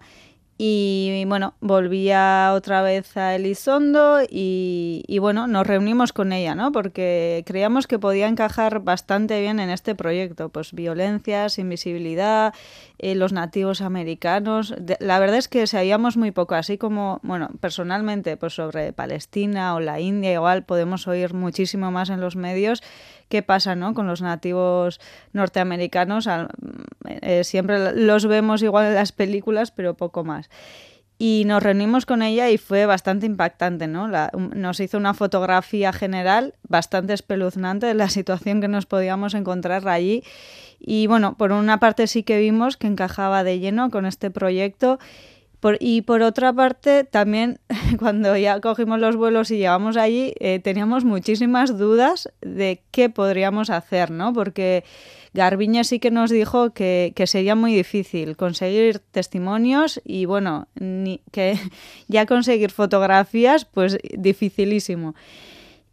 y 0.66 1.26
bueno, 1.26 1.55
volvía 1.59 2.53
otra 2.53 2.82
vez 2.82 3.18
a 3.18 3.36
Elizondo 3.36 4.20
y, 4.30 5.18
bueno, 5.20 5.45
nos 5.45 5.68
reunimos 5.68 6.14
con 6.14 6.32
ella, 6.32 6.55
¿no? 6.55 6.72
Porque 6.72 7.43
creíamos 7.45 7.86
que 7.86 7.99
podía 7.99 8.30
encajar 8.30 8.80
bastante 8.80 9.41
bien 9.41 9.59
en 9.59 9.70
este 9.70 9.93
proyecto, 9.93 10.47
pues 10.47 10.72
violencias, 10.72 11.59
invisibilidad, 11.59 12.53
eh, 12.97 13.14
los 13.14 13.34
nativos 13.34 13.82
americanos. 13.82 14.74
la 14.99 15.20
verdad 15.20 15.36
es 15.36 15.49
que 15.49 15.68
sabíamos 15.68 16.16
muy 16.16 16.32
poco, 16.32 16.55
así 16.55 16.78
como, 16.78 17.20
bueno, 17.24 17.49
personalmente, 17.59 18.38
pues 18.38 18.53
sobre 18.53 18.93
Palestina 18.93 19.76
o 19.76 19.82
la 19.82 19.99
India, 19.99 20.32
igual 20.32 20.64
podemos 20.64 21.09
oír 21.09 21.34
muchísimo 21.34 21.91
más 21.91 22.09
en 22.09 22.22
los 22.22 22.38
medios 22.38 22.82
qué 23.30 23.42
pasa 23.42 23.76
¿no? 23.76 23.94
con 23.94 24.08
los 24.08 24.22
nativos 24.22 25.00
norteamericanos. 25.34 26.28
Eh, 27.08 27.44
siempre 27.44 27.94
los 27.94 28.26
vemos 28.26 28.62
igual 28.64 28.88
en 28.88 28.96
las 28.96 29.12
películas, 29.12 29.72
pero 29.72 29.96
poco 29.96 30.24
más. 30.24 30.50
Y 31.18 31.44
nos 31.46 31.64
reunimos 31.64 32.06
con 32.06 32.22
ella 32.22 32.50
y 32.50 32.58
fue 32.58 32.86
bastante 32.86 33.26
impactante, 33.26 33.88
¿no? 33.88 34.10
nos 34.34 34.80
hizo 34.80 34.98
una 34.98 35.14
fotografía 35.14 35.94
general 35.94 36.56
bastante 36.68 37.14
espeluznante 37.14 37.86
de 37.86 37.94
la 37.94 38.10
situación 38.10 38.62
que 38.62 38.68
nos 38.68 38.86
podíamos 38.86 39.34
encontrar 39.34 39.88
allí. 39.88 40.24
Y 40.80 41.08
bueno, 41.08 41.38
por 41.38 41.52
una 41.52 41.80
parte 41.80 42.08
sí 42.08 42.24
que 42.24 42.40
vimos 42.40 42.78
que 42.78 42.88
encajaba 42.88 43.44
de 43.44 43.60
lleno 43.60 43.90
con 43.90 44.06
este 44.06 44.32
proyecto 44.32 45.00
y 45.80 46.01
por 46.01 46.22
otra 46.22 46.53
parte, 46.53 47.03
también 47.03 47.59
cuando 47.99 48.36
ya 48.38 48.59
cogimos 48.59 48.99
los 48.99 49.16
vuelos 49.16 49.51
y 49.51 49.57
llegamos 49.57 49.97
allí, 49.97 50.34
eh, 50.39 50.59
teníamos 50.59 51.05
muchísimas 51.05 51.78
dudas 51.78 52.30
de 52.41 52.82
qué 52.91 53.09
podríamos 53.09 53.70
hacer, 53.70 54.11
¿no? 54.11 54.34
Porque 54.34 54.84
Garbiñe 55.34 55.84
sí 55.84 55.99
que 55.99 56.11
nos 56.11 56.30
dijo 56.30 56.72
que, 56.72 57.14
que 57.16 57.28
sería 57.28 57.55
muy 57.55 57.74
difícil 57.74 58.36
conseguir 58.36 58.99
testimonios 58.99 60.01
y, 60.03 60.26
bueno, 60.26 60.68
que 61.32 61.57
ya 62.07 62.26
conseguir 62.26 62.72
fotografías, 62.72 63.66
pues 63.66 63.97
dificilísimo. 64.18 65.16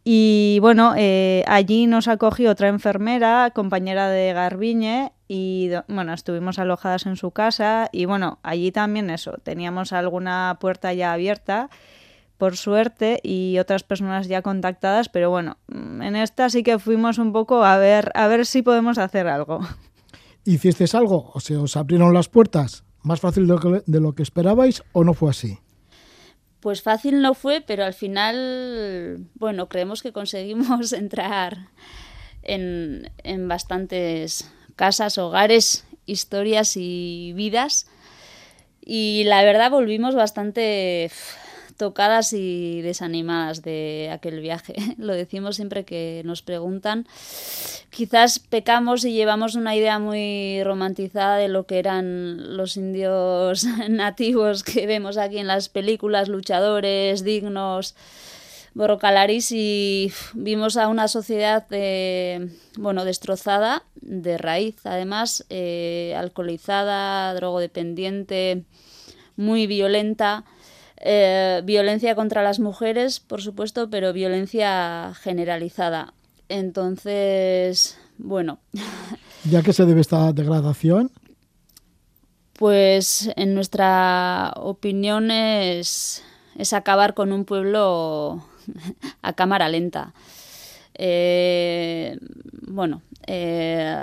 Y 0.03 0.57
bueno, 0.61 0.93
eh, 0.97 1.43
allí 1.47 1.85
nos 1.85 2.07
acogió 2.07 2.51
otra 2.51 2.69
enfermera, 2.69 3.51
compañera 3.53 4.09
de 4.09 4.33
Garbiñe, 4.33 5.11
y 5.33 5.69
bueno, 5.87 6.13
estuvimos 6.13 6.59
alojadas 6.59 7.05
en 7.05 7.15
su 7.15 7.31
casa 7.31 7.87
y 7.93 8.03
bueno, 8.03 8.39
allí 8.43 8.73
también 8.73 9.09
eso, 9.09 9.35
teníamos 9.41 9.93
alguna 9.93 10.57
puerta 10.59 10.91
ya 10.91 11.13
abierta, 11.13 11.69
por 12.37 12.57
suerte, 12.57 13.21
y 13.23 13.57
otras 13.57 13.83
personas 13.83 14.27
ya 14.27 14.41
contactadas, 14.41 15.07
pero 15.07 15.29
bueno, 15.29 15.55
mm, 15.67 16.01
en 16.01 16.17
esta 16.17 16.49
sí 16.49 16.63
que 16.63 16.79
fuimos 16.79 17.17
un 17.17 17.31
poco 17.31 17.63
a 17.63 17.77
ver, 17.77 18.11
a 18.13 18.27
ver 18.27 18.45
si 18.45 18.61
podemos 18.61 18.97
hacer 18.97 19.29
algo. 19.29 19.61
¿Hicisteis 20.43 20.95
algo? 20.95 21.31
O 21.33 21.39
sea, 21.39 21.61
¿os 21.61 21.77
abrieron 21.77 22.13
las 22.13 22.27
puertas 22.27 22.83
más 23.01 23.21
fácil 23.21 23.47
de 23.47 23.53
lo 23.53 23.59
que, 23.61 23.83
de 23.85 24.01
lo 24.01 24.11
que 24.11 24.23
esperabais 24.23 24.83
o 24.91 25.05
no 25.05 25.13
fue 25.13 25.29
así? 25.29 25.59
Pues 26.59 26.81
fácil 26.81 27.21
no 27.21 27.35
fue, 27.35 27.61
pero 27.61 27.85
al 27.85 27.93
final, 27.93 29.29
bueno, 29.35 29.69
creemos 29.69 30.01
que 30.01 30.11
conseguimos 30.11 30.91
entrar 30.91 31.69
en, 32.43 33.09
en 33.23 33.47
bastantes 33.47 34.51
casas, 34.81 35.19
hogares, 35.19 35.85
historias 36.07 36.75
y 36.75 37.33
vidas. 37.35 37.85
Y 38.83 39.25
la 39.25 39.43
verdad 39.43 39.69
volvimos 39.69 40.15
bastante 40.15 41.11
tocadas 41.77 42.33
y 42.33 42.81
desanimadas 42.81 43.61
de 43.61 44.09
aquel 44.11 44.39
viaje. 44.39 44.73
Lo 44.97 45.13
decimos 45.13 45.57
siempre 45.57 45.85
que 45.85 46.23
nos 46.25 46.41
preguntan. 46.41 47.05
Quizás 47.91 48.39
pecamos 48.39 49.05
y 49.05 49.13
llevamos 49.13 49.53
una 49.53 49.75
idea 49.75 49.99
muy 49.99 50.63
romantizada 50.63 51.37
de 51.37 51.47
lo 51.47 51.67
que 51.67 51.77
eran 51.77 52.57
los 52.57 52.75
indios 52.75 53.63
nativos 53.87 54.63
que 54.63 54.87
vemos 54.87 55.17
aquí 55.17 55.37
en 55.37 55.45
las 55.45 55.69
películas, 55.69 56.27
luchadores, 56.27 57.23
dignos, 57.23 57.93
borrocalaris 58.73 59.51
y 59.51 60.11
vimos 60.33 60.77
a 60.77 60.87
una 60.87 61.07
sociedad 61.07 61.65
eh, 61.71 62.49
bueno 62.77 63.05
destrozada 63.05 63.83
de 63.95 64.37
raíz 64.37 64.77
además 64.85 65.45
eh, 65.49 66.15
alcoholizada 66.17 67.33
drogodependiente 67.33 68.63
muy 69.35 69.67
violenta 69.67 70.45
eh, 71.03 71.61
violencia 71.63 72.13
contra 72.13 72.43
las 72.43 72.59
mujeres, 72.59 73.19
por 73.19 73.41
supuesto, 73.41 73.89
pero 73.89 74.13
violencia 74.13 75.13
generalizada. 75.19 76.13
Entonces, 76.47 77.97
bueno. 78.19 78.59
¿Ya 79.49 79.63
que 79.63 79.73
se 79.73 79.85
debe 79.85 80.01
esta 80.01 80.31
degradación? 80.31 81.09
Pues 82.53 83.31
en 83.35 83.55
nuestra 83.55 84.53
opinión 84.57 85.31
es, 85.31 86.23
es 86.55 86.73
acabar 86.73 87.15
con 87.15 87.31
un 87.31 87.45
pueblo 87.45 88.45
a 89.21 89.33
cámara 89.33 89.69
lenta. 89.69 90.13
Eh, 90.95 92.17
bueno, 92.67 93.01
eh, 93.27 93.97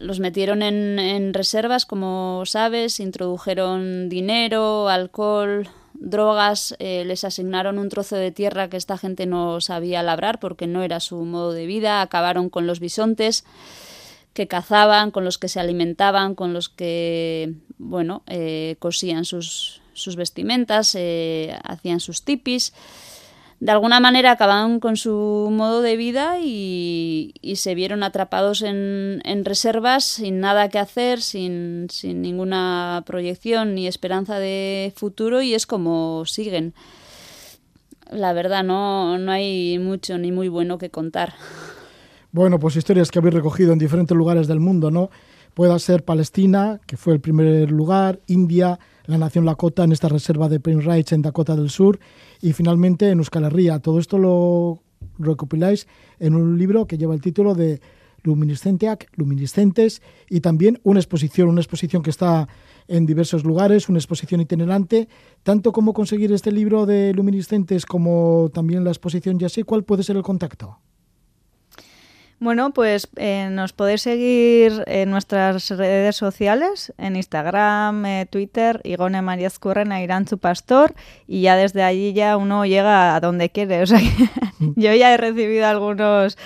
los 0.00 0.20
metieron 0.20 0.62
en, 0.62 1.32
reservas, 1.32 1.86
como 1.86 2.42
sabes, 2.44 3.00
introdujeron 3.00 4.08
dinero, 4.08 4.88
alcohol, 4.88 5.68
drogas, 5.94 6.74
eh, 6.80 7.04
les 7.06 7.24
asignaron 7.24 7.78
un 7.78 7.88
trozo 7.88 8.16
de 8.16 8.32
tierra 8.32 8.68
que 8.68 8.76
esta 8.76 8.98
gente 8.98 9.26
no 9.26 9.60
sabía 9.60 10.02
labrar 10.02 10.40
porque 10.40 10.66
no 10.66 10.82
era 10.82 11.00
su 11.00 11.16
modo 11.24 11.52
de 11.52 11.66
vida, 11.66 12.02
acabaron 12.02 12.50
con 12.50 12.66
los 12.66 12.80
bisontes 12.80 13.44
que 14.34 14.48
cazaban, 14.48 15.12
con 15.12 15.24
los 15.24 15.38
que 15.38 15.48
se 15.48 15.60
alimentaban, 15.60 16.34
con 16.34 16.52
los 16.52 16.68
que, 16.68 17.54
bueno, 17.78 18.24
cosían 18.80 19.24
sus, 19.24 19.80
sus 19.92 20.16
vestimentas, 20.16 20.98
hacían 21.62 22.00
sus 22.00 22.22
tipis. 22.22 22.72
De 23.60 23.72
alguna 23.72 24.00
manera 24.00 24.32
acabaron 24.32 24.80
con 24.80 24.96
su 24.96 25.48
modo 25.50 25.80
de 25.80 25.96
vida 25.96 26.38
y, 26.40 27.32
se 27.56 27.74
vieron 27.74 28.02
atrapados 28.02 28.62
en, 28.62 29.20
reservas 29.44 30.04
sin 30.04 30.40
nada 30.40 30.68
que 30.68 30.78
hacer, 30.78 31.20
sin, 31.20 31.86
sin, 31.90 32.20
ninguna 32.22 33.02
proyección 33.06 33.74
ni 33.74 33.86
esperanza 33.86 34.38
de 34.38 34.92
futuro 34.96 35.42
y 35.42 35.54
es 35.54 35.66
como 35.66 36.24
siguen. 36.26 36.74
La 38.10 38.32
verdad, 38.32 38.64
no, 38.64 39.18
no 39.18 39.32
hay 39.32 39.78
mucho 39.78 40.18
ni 40.18 40.30
muy 40.30 40.48
bueno 40.48 40.78
que 40.78 40.90
contar. 40.90 41.34
Bueno, 42.32 42.58
pues 42.58 42.76
historias 42.76 43.10
que 43.10 43.20
habéis 43.20 43.34
recogido 43.34 43.72
en 43.72 43.78
diferentes 43.78 44.16
lugares 44.16 44.48
del 44.48 44.60
mundo, 44.60 44.90
¿no? 44.90 45.10
Pueda 45.54 45.78
ser 45.78 46.04
Palestina, 46.04 46.80
que 46.86 46.96
fue 46.96 47.14
el 47.14 47.20
primer 47.20 47.70
lugar, 47.70 48.18
India, 48.26 48.80
la 49.06 49.18
nación 49.18 49.44
Lakota 49.44 49.84
en 49.84 49.92
esta 49.92 50.08
reserva 50.08 50.48
de 50.48 50.60
Prince 50.60 50.88
Ridge 50.88 51.12
en 51.12 51.22
Dakota 51.22 51.56
del 51.56 51.70
Sur 51.70 51.98
y 52.40 52.52
finalmente 52.52 53.10
en 53.10 53.18
Euskal 53.18 53.44
Herria. 53.44 53.78
Todo 53.78 53.98
esto 53.98 54.18
lo 54.18 54.82
recopiláis 55.18 55.86
en 56.18 56.34
un 56.34 56.58
libro 56.58 56.86
que 56.86 56.96
lleva 56.96 57.14
el 57.14 57.20
título 57.20 57.54
de 57.54 57.80
Luminiscentiac, 58.22 59.08
Luminiscentes 59.16 60.00
y 60.30 60.40
también 60.40 60.80
una 60.82 60.98
exposición, 60.98 61.48
una 61.48 61.60
exposición 61.60 62.02
que 62.02 62.10
está 62.10 62.48
en 62.88 63.06
diversos 63.06 63.44
lugares, 63.44 63.88
una 63.88 63.98
exposición 63.98 64.40
itinerante, 64.40 65.08
tanto 65.42 65.72
como 65.72 65.92
conseguir 65.92 66.32
este 66.32 66.50
libro 66.50 66.86
de 66.86 67.12
luminiscentes 67.12 67.86
como 67.86 68.50
también 68.52 68.84
la 68.84 68.90
exposición 68.90 69.38
y 69.40 69.44
así, 69.44 69.62
¿cuál 69.62 69.84
puede 69.84 70.02
ser 70.02 70.16
el 70.16 70.22
contacto? 70.22 70.78
Bueno, 72.40 72.72
pues 72.72 73.08
eh, 73.16 73.48
nos 73.50 73.72
podéis 73.72 74.02
seguir 74.02 74.84
en 74.86 75.10
nuestras 75.10 75.70
redes 75.70 76.16
sociales, 76.16 76.92
en 76.98 77.16
Instagram, 77.16 78.04
eh, 78.04 78.26
Twitter, 78.28 78.80
Igone 78.84 79.22
María 79.22 79.46
Escurrena, 79.46 80.02
Irán 80.02 80.26
su 80.26 80.38
pastor, 80.38 80.94
y 81.26 81.42
ya 81.42 81.56
desde 81.56 81.82
allí 81.82 82.12
ya 82.12 82.36
uno 82.36 82.66
llega 82.66 83.14
a 83.14 83.20
donde 83.20 83.50
quiere. 83.50 83.82
O 83.82 83.86
sea, 83.86 84.00
yo 84.76 84.94
ya 84.94 85.14
he 85.14 85.16
recibido 85.16 85.66
algunos 85.66 86.36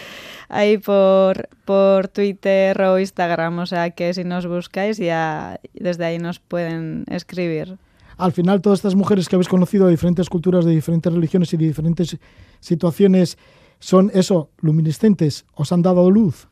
ahí 0.48 0.78
por, 0.78 1.48
por 1.64 2.08
Twitter 2.08 2.80
o 2.82 2.98
Instagram, 2.98 3.58
o 3.58 3.66
sea 3.66 3.90
que 3.90 4.12
si 4.14 4.24
nos 4.24 4.46
buscáis 4.46 4.98
ya 4.98 5.60
desde 5.74 6.04
ahí 6.04 6.18
nos 6.18 6.38
pueden 6.38 7.04
escribir. 7.08 7.76
Al 8.16 8.32
final, 8.32 8.60
todas 8.60 8.80
estas 8.80 8.96
mujeres 8.96 9.28
que 9.28 9.36
habéis 9.36 9.48
conocido 9.48 9.86
de 9.86 9.92
diferentes 9.92 10.28
culturas, 10.28 10.64
de 10.64 10.72
diferentes 10.72 11.12
religiones 11.12 11.52
y 11.52 11.56
de 11.56 11.66
diferentes 11.66 12.18
situaciones, 12.58 13.38
son 13.78 14.10
eso, 14.14 14.50
luminiscentes, 14.58 15.46
os 15.54 15.72
han 15.72 15.82
dado 15.82 16.10
luz. 16.10 16.48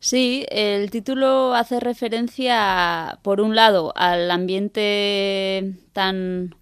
Sí, 0.00 0.44
el 0.50 0.90
título 0.90 1.54
hace 1.54 1.80
referencia, 1.80 3.18
por 3.22 3.40
un 3.40 3.54
lado, 3.54 3.94
al 3.96 4.30
ambiente 4.30 5.72
tan 5.94 6.54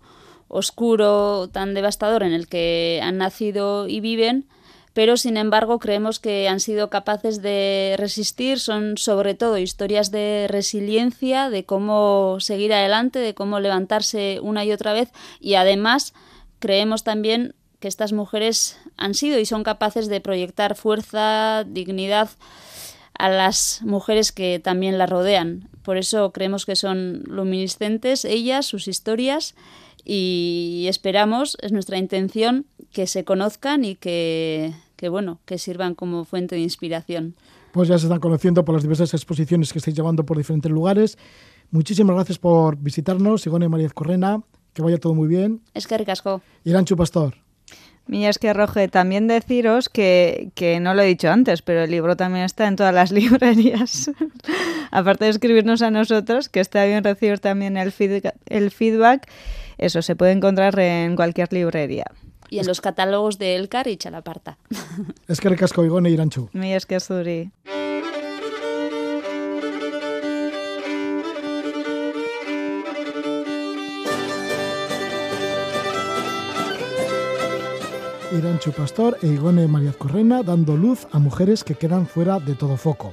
oscuro, 0.47 1.49
tan 1.49 1.75
devastador 1.75 2.23
en 2.23 2.35
el 2.35 2.47
que 2.47 3.01
han 3.03 3.18
nacido 3.18 3.89
y 3.89 3.99
viven, 3.99 4.47
pero 4.93 5.16
sin 5.16 5.37
embargo 5.37 5.79
creemos 5.79 6.20
que 6.20 6.49
han 6.49 6.61
sido 6.61 6.91
capaces 6.91 7.41
de 7.41 7.97
resistir, 7.99 8.61
son 8.61 8.99
sobre 8.99 9.35
todo 9.35 9.59
historias 9.59 10.11
de 10.11 10.47
resiliencia, 10.49 11.49
de 11.49 11.64
cómo 11.64 12.37
seguir 12.39 12.73
adelante, 12.73 13.18
de 13.18 13.35
cómo 13.35 13.59
levantarse 13.59 14.39
una 14.43 14.64
y 14.64 14.73
otra 14.73 14.93
vez. 14.93 15.11
Y 15.41 15.55
además 15.55 16.12
creemos 16.59 17.03
también 17.03 17.55
que 17.81 17.89
estas 17.89 18.12
mujeres 18.12 18.79
han 18.97 19.14
sido 19.14 19.38
y 19.38 19.47
son 19.47 19.64
capaces 19.64 20.09
de 20.09 20.20
proyectar 20.20 20.76
fuerza, 20.76 21.64
dignidad 21.64 22.30
a 23.18 23.28
las 23.28 23.80
mujeres 23.82 24.32
que 24.32 24.59
también 24.59 24.99
las 24.99 25.11
rodean. 25.11 25.68
Por 25.82 25.97
eso 25.97 26.32
creemos 26.32 26.66
que 26.66 26.76
son 26.76 27.22
luminiscentes 27.26 28.24
ellas, 28.24 28.66
sus 28.66 28.88
historias 28.88 29.55
y 30.05 30.86
esperamos, 30.88 31.57
es 31.61 31.72
nuestra 31.72 31.99
intención, 31.99 32.66
que 32.93 33.07
se 33.07 33.24
conozcan 33.24 33.84
y 33.84 33.95
que, 33.95 34.74
que, 34.97 35.09
bueno, 35.09 35.40
que 35.45 35.59
sirvan 35.59 35.95
como 35.95 36.24
fuente 36.24 36.57
de 36.57 36.62
inspiración. 36.62 37.34
Pues 37.72 37.88
ya 37.88 37.99
se 37.99 38.07
están 38.07 38.20
conociendo 38.20 38.64
por 38.64 38.74
las 38.74 38.82
diversas 38.82 39.14
exposiciones 39.14 39.72
que 39.72 39.78
estáis 39.78 39.97
llevando 39.97 40.26
por 40.26 40.36
diferentes 40.36 40.70
lugares. 40.70 41.16
Muchísimas 41.70 42.14
gracias 42.16 42.38
por 42.38 42.76
visitarnos, 42.76 43.43
Sigone 43.43 43.68
María 43.68 43.88
Correna. 43.88 44.43
Que 44.74 44.82
vaya 44.82 44.99
todo 44.99 45.14
muy 45.14 45.28
bien. 45.28 45.61
Es 45.74 45.86
que 45.86 45.97
ricasco. 45.99 46.43
Iranchu 46.64 46.97
Pastor. 46.97 47.34
Es 48.11 48.38
que 48.38 48.53
Roge, 48.53 48.88
también 48.88 49.28
deciros 49.28 49.88
que, 49.88 50.50
que, 50.55 50.80
no 50.80 50.94
lo 50.94 51.03
he 51.03 51.07
dicho 51.07 51.30
antes, 51.30 51.62
pero 51.62 51.82
el 51.82 51.90
libro 51.90 52.16
también 52.16 52.44
está 52.44 52.66
en 52.66 52.76
todas 52.76 52.94
las 52.94 53.12
librerías. 53.12 54.11
Aparte 54.90 55.24
de 55.24 55.30
escribirnos 55.30 55.82
a 55.82 55.90
nosotros, 55.90 56.48
que 56.48 56.61
está 56.61 56.84
bien 56.84 57.05
recibir 57.05 57.38
también 57.40 57.76
el, 57.76 57.92
el 58.46 58.70
feedback 58.70 59.28
eso 59.82 60.00
se 60.00 60.14
puede 60.14 60.30
encontrar 60.30 60.78
en 60.78 61.16
cualquier 61.16 61.53
librería. 61.53 62.05
Y 62.50 62.61
en 62.61 62.66
los 62.66 62.80
catálogos 62.80 63.38
de 63.38 63.57
Elcar 63.57 63.88
y 63.88 63.96
Chalaparta. 63.96 64.59
Es 65.26 65.40
que 65.40 65.48
recasco 65.48 65.84
Igone 65.84 66.11
Irantxu. 66.11 66.50
Mi 66.53 66.72
es 66.72 66.86
que 66.86 67.00
zuri. 67.00 67.50
Iranchu 78.33 78.72
Pastor 78.72 79.18
e 79.22 79.26
Igone 79.26 79.66
María 79.68 79.93
Correna 79.93 80.43
dando 80.43 80.76
luz 80.76 81.07
a 81.12 81.18
mujeres 81.18 81.64
que 81.64 81.74
quedan 81.74 82.07
fuera 82.07 82.41
de 82.41 82.55
todo 82.55 82.76
foco. 82.76 83.12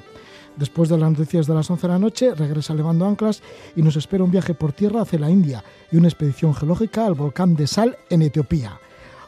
Después 0.56 0.90
de 0.90 0.98
las 0.98 1.12
noticias 1.12 1.48
de 1.48 1.54
las 1.54 1.70
11 1.70 1.88
de 1.88 1.94
la 1.94 2.00
noche, 2.00 2.36
regresa 2.36 2.74
levando 2.74 3.06
anclas 3.06 3.42
y 3.76 3.82
nos 3.82 3.96
espera 3.96 4.24
un 4.24 4.32
viaje 4.32 4.54
por 4.54 4.74
tierra 4.74 5.02
hacia 5.02 5.20
la 5.20 5.30
India 5.30 5.64
y 5.92 5.98
una 5.98 6.08
expedición 6.08 6.54
geológica 6.54 7.06
al 7.06 7.14
volcán 7.14 7.56
de 7.56 7.68
Sal 7.68 7.98
en 8.10 8.22
Etiopía. 8.22 8.80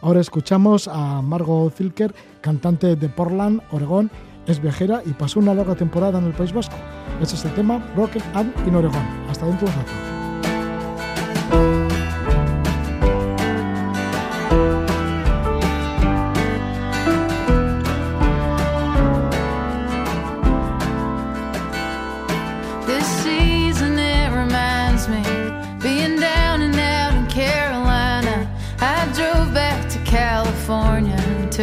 Ahora 0.02 0.20
escuchamos 0.20 0.88
a 0.88 1.22
Margot 1.22 1.74
Zilker, 1.74 2.14
cantante 2.42 2.96
de 2.96 3.10
Portland, 3.10 3.62
Oregón, 3.72 4.10
es 4.48 4.62
viajera 4.62 5.04
y 5.06 5.14
pasó 5.14 5.40
una 5.40 5.54
larga 5.54 5.76
temporada 5.76 6.20
en 6.20 6.26
el 6.26 6.34
País 6.34 6.54
Vasco. 6.54 6.76
Ese 7.22 7.36
es 7.36 7.46
el 7.46 7.54
tema 7.54 7.86
Rocket 7.96 8.24
and 8.34 8.54
in 8.68 8.76
Oregón. 8.76 9.06
Hasta 9.30 9.46
dentro 9.46 9.68
de 9.68 9.74
un 9.74 9.80
rato. 9.80 10.21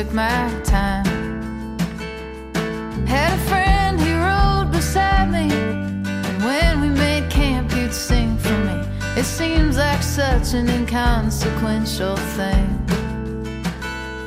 Took 0.05 0.15
my 0.15 0.49
time. 0.63 1.05
Had 3.05 3.33
a 3.33 3.43
friend 3.49 4.01
who 4.01 4.15
rode 4.31 4.71
beside 4.71 5.29
me, 5.29 5.51
and 5.51 6.45
when 6.45 6.81
we 6.81 6.89
made 6.89 7.29
camp, 7.29 7.73
he'd 7.73 7.93
sing 7.93 8.39
for 8.39 8.57
me. 8.69 8.77
It 9.17 9.25
seems 9.25 9.77
like 9.77 10.01
such 10.01 10.55
an 10.55 10.69
inconsequential 10.69 12.17
thing. 12.37 12.69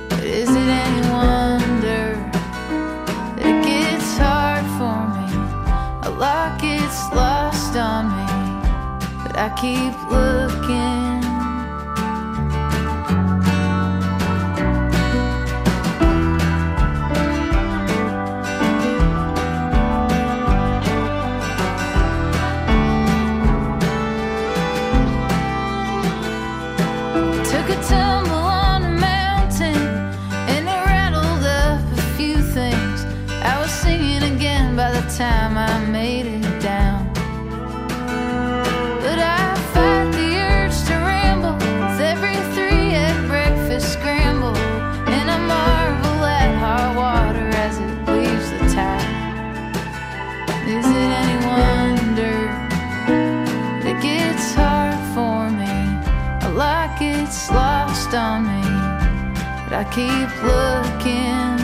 But 0.09 0.25
is 0.25 0.49
it 0.49 0.69
any 0.83 1.01
wonder 1.09 2.05
that 3.35 3.45
it 3.51 3.63
gets 3.63 4.17
hard 4.17 4.65
for 4.77 4.99
me? 5.15 5.27
A 6.09 6.11
lot 6.19 6.59
gets 6.59 6.99
lost 7.15 7.77
on 7.77 8.03
me, 8.17 8.27
but 9.23 9.37
I 9.37 9.47
keep 9.55 9.95
looking. 10.11 10.50
Keep 59.91 60.31
looking. 60.41 61.60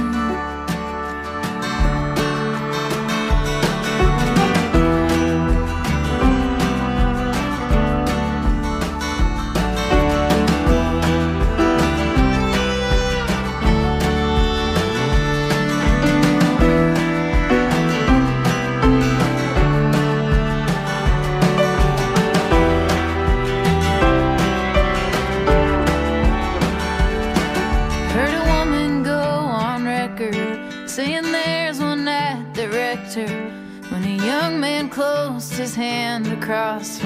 Hand 35.78 36.26
across 36.34 36.97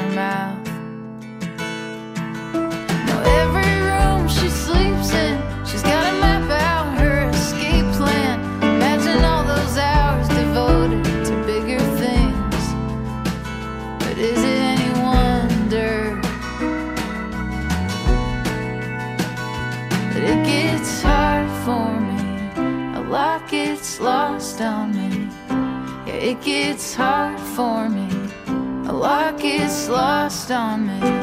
gets 29.41 29.89
lost 29.89 30.51
on 30.51 30.85
me. 30.85 31.20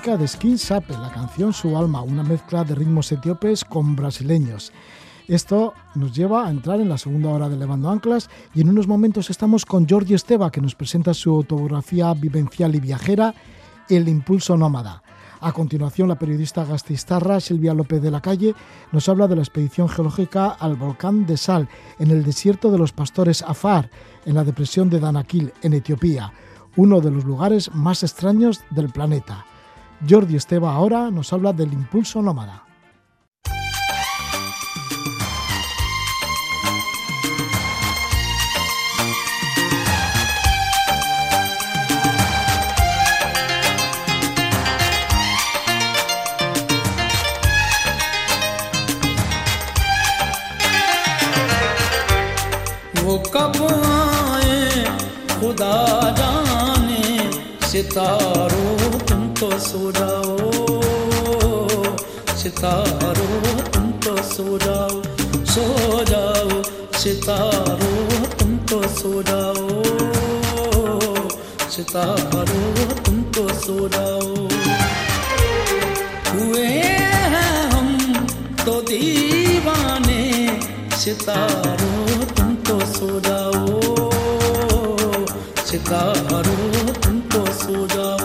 De 0.00 0.26
Skin 0.26 0.56
Sape, 0.56 0.94
la 0.94 1.10
canción 1.10 1.52
Su 1.52 1.76
Alma, 1.76 2.00
una 2.00 2.22
mezcla 2.22 2.64
de 2.64 2.74
ritmos 2.74 3.12
etíopes 3.12 3.64
con 3.64 3.94
brasileños. 3.94 4.72
Esto 5.28 5.74
nos 5.94 6.16
lleva 6.16 6.46
a 6.46 6.50
entrar 6.50 6.80
en 6.80 6.88
la 6.88 6.96
segunda 6.96 7.28
hora 7.28 7.50
de 7.50 7.58
Levando 7.58 7.90
Anclas 7.90 8.30
y 8.54 8.62
en 8.62 8.70
unos 8.70 8.88
momentos 8.88 9.28
estamos 9.28 9.66
con 9.66 9.86
Jordi 9.86 10.14
Esteba 10.14 10.50
que 10.50 10.62
nos 10.62 10.74
presenta 10.74 11.12
su 11.12 11.30
autobiografía 11.30 12.14
vivencial 12.14 12.74
y 12.74 12.80
viajera 12.80 13.34
El 13.90 14.08
Impulso 14.08 14.56
Nómada. 14.56 15.02
A 15.42 15.52
continuación, 15.52 16.08
la 16.08 16.18
periodista 16.18 16.64
gastistarra 16.64 17.38
Silvia 17.38 17.74
López 17.74 18.00
de 18.00 18.10
la 18.10 18.22
Calle 18.22 18.54
nos 18.92 19.06
habla 19.08 19.28
de 19.28 19.36
la 19.36 19.42
expedición 19.42 19.90
geológica 19.90 20.48
al 20.48 20.76
volcán 20.76 21.26
de 21.26 21.36
Sal 21.36 21.68
en 21.98 22.10
el 22.10 22.24
desierto 22.24 22.72
de 22.72 22.78
los 22.78 22.92
pastores 22.92 23.42
Afar, 23.42 23.90
en 24.24 24.34
la 24.34 24.44
depresión 24.44 24.88
de 24.88 24.98
Danakil, 24.98 25.52
en 25.60 25.74
Etiopía, 25.74 26.32
uno 26.76 27.02
de 27.02 27.10
los 27.10 27.24
lugares 27.24 27.74
más 27.74 28.02
extraños 28.02 28.62
del 28.70 28.88
planeta. 28.88 29.44
Jordi 30.07 30.35
Esteba 30.35 30.73
ahora 30.73 31.09
nos 31.09 31.31
habla 31.33 31.53
del 31.53 31.73
impulso 31.73 32.21
nómada. 32.21 32.65
वो 53.05 53.17
कब 53.33 53.57
आए 53.95 54.83
खुदा 55.39 55.75
जाने 56.19 57.03
सितारों 57.69 59.08
तुमको 59.40 59.58
सुराओ, 59.58 60.36
सितारो 62.36 63.28
तुमको 63.68 64.16
तो 64.16 64.22
सुराओ। 64.22 65.02
सो 65.44 65.64
जाओ, 66.04 66.62
सितारो 66.98 67.92
तुमको 68.36 68.82
तो 68.82 68.88
सुराओ। 68.88 69.68
सितारो 71.70 72.84
तुमको 72.94 73.48
तो 73.48 73.54
सुराओ। 73.54 74.34
हुए 76.32 76.66
हैं 76.66 77.70
हम 77.70 77.88
तो 78.66 78.80
दीवाने, 78.82 80.22
सितारो 80.96 82.24
तुमको 82.24 82.80
सुराओ। 82.92 83.66
सितारो 85.66 86.92
तुमको 86.92 87.44
सुराओ। 87.52 88.19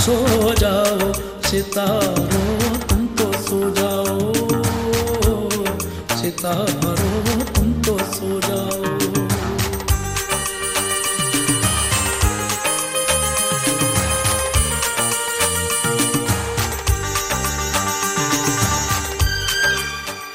सो 0.00 0.16
जाओ 0.54 0.54
सो 0.54 0.54
जाओ 0.60 1.12
सितारों 1.46 2.78
तुम 2.88 3.06
तो 3.18 3.32
सो 3.42 3.60
जाओ 3.78 4.32
सितारों 6.20 7.44
तुम 7.54 7.72
तो 7.82 7.98
सो 7.98 8.40
जाओ 8.40 8.96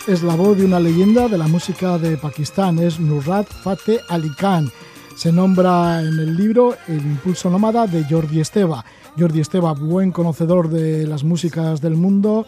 Es 0.08 0.24
la 0.24 0.36
voz 0.36 0.58
de 0.58 0.66
una 0.66 0.80
leyenda 0.80 1.30
de 1.30 1.38
la 1.38 1.48
música 1.48 1.98
de 1.98 2.18
Pakistán, 2.18 2.80
es 2.80 3.00
Nusrat 3.00 3.48
Fateh 3.48 4.02
Ali 4.10 4.30
Khan. 4.30 4.70
Se 5.16 5.32
nombra 5.32 6.02
en 6.02 6.20
el 6.20 6.36
libro 6.36 6.76
El 6.88 6.98
impulso 6.98 7.50
nómada 7.50 7.88
de 7.88 8.04
Jordi 8.10 8.42
Esteba. 8.42 8.84
Jordi 9.19 9.41
Esteba, 9.41 9.73
buen 9.73 10.13
conocedor 10.13 10.69
de 10.69 11.07
las 11.07 11.25
músicas 11.25 11.81
del 11.81 11.97
mundo 11.97 12.47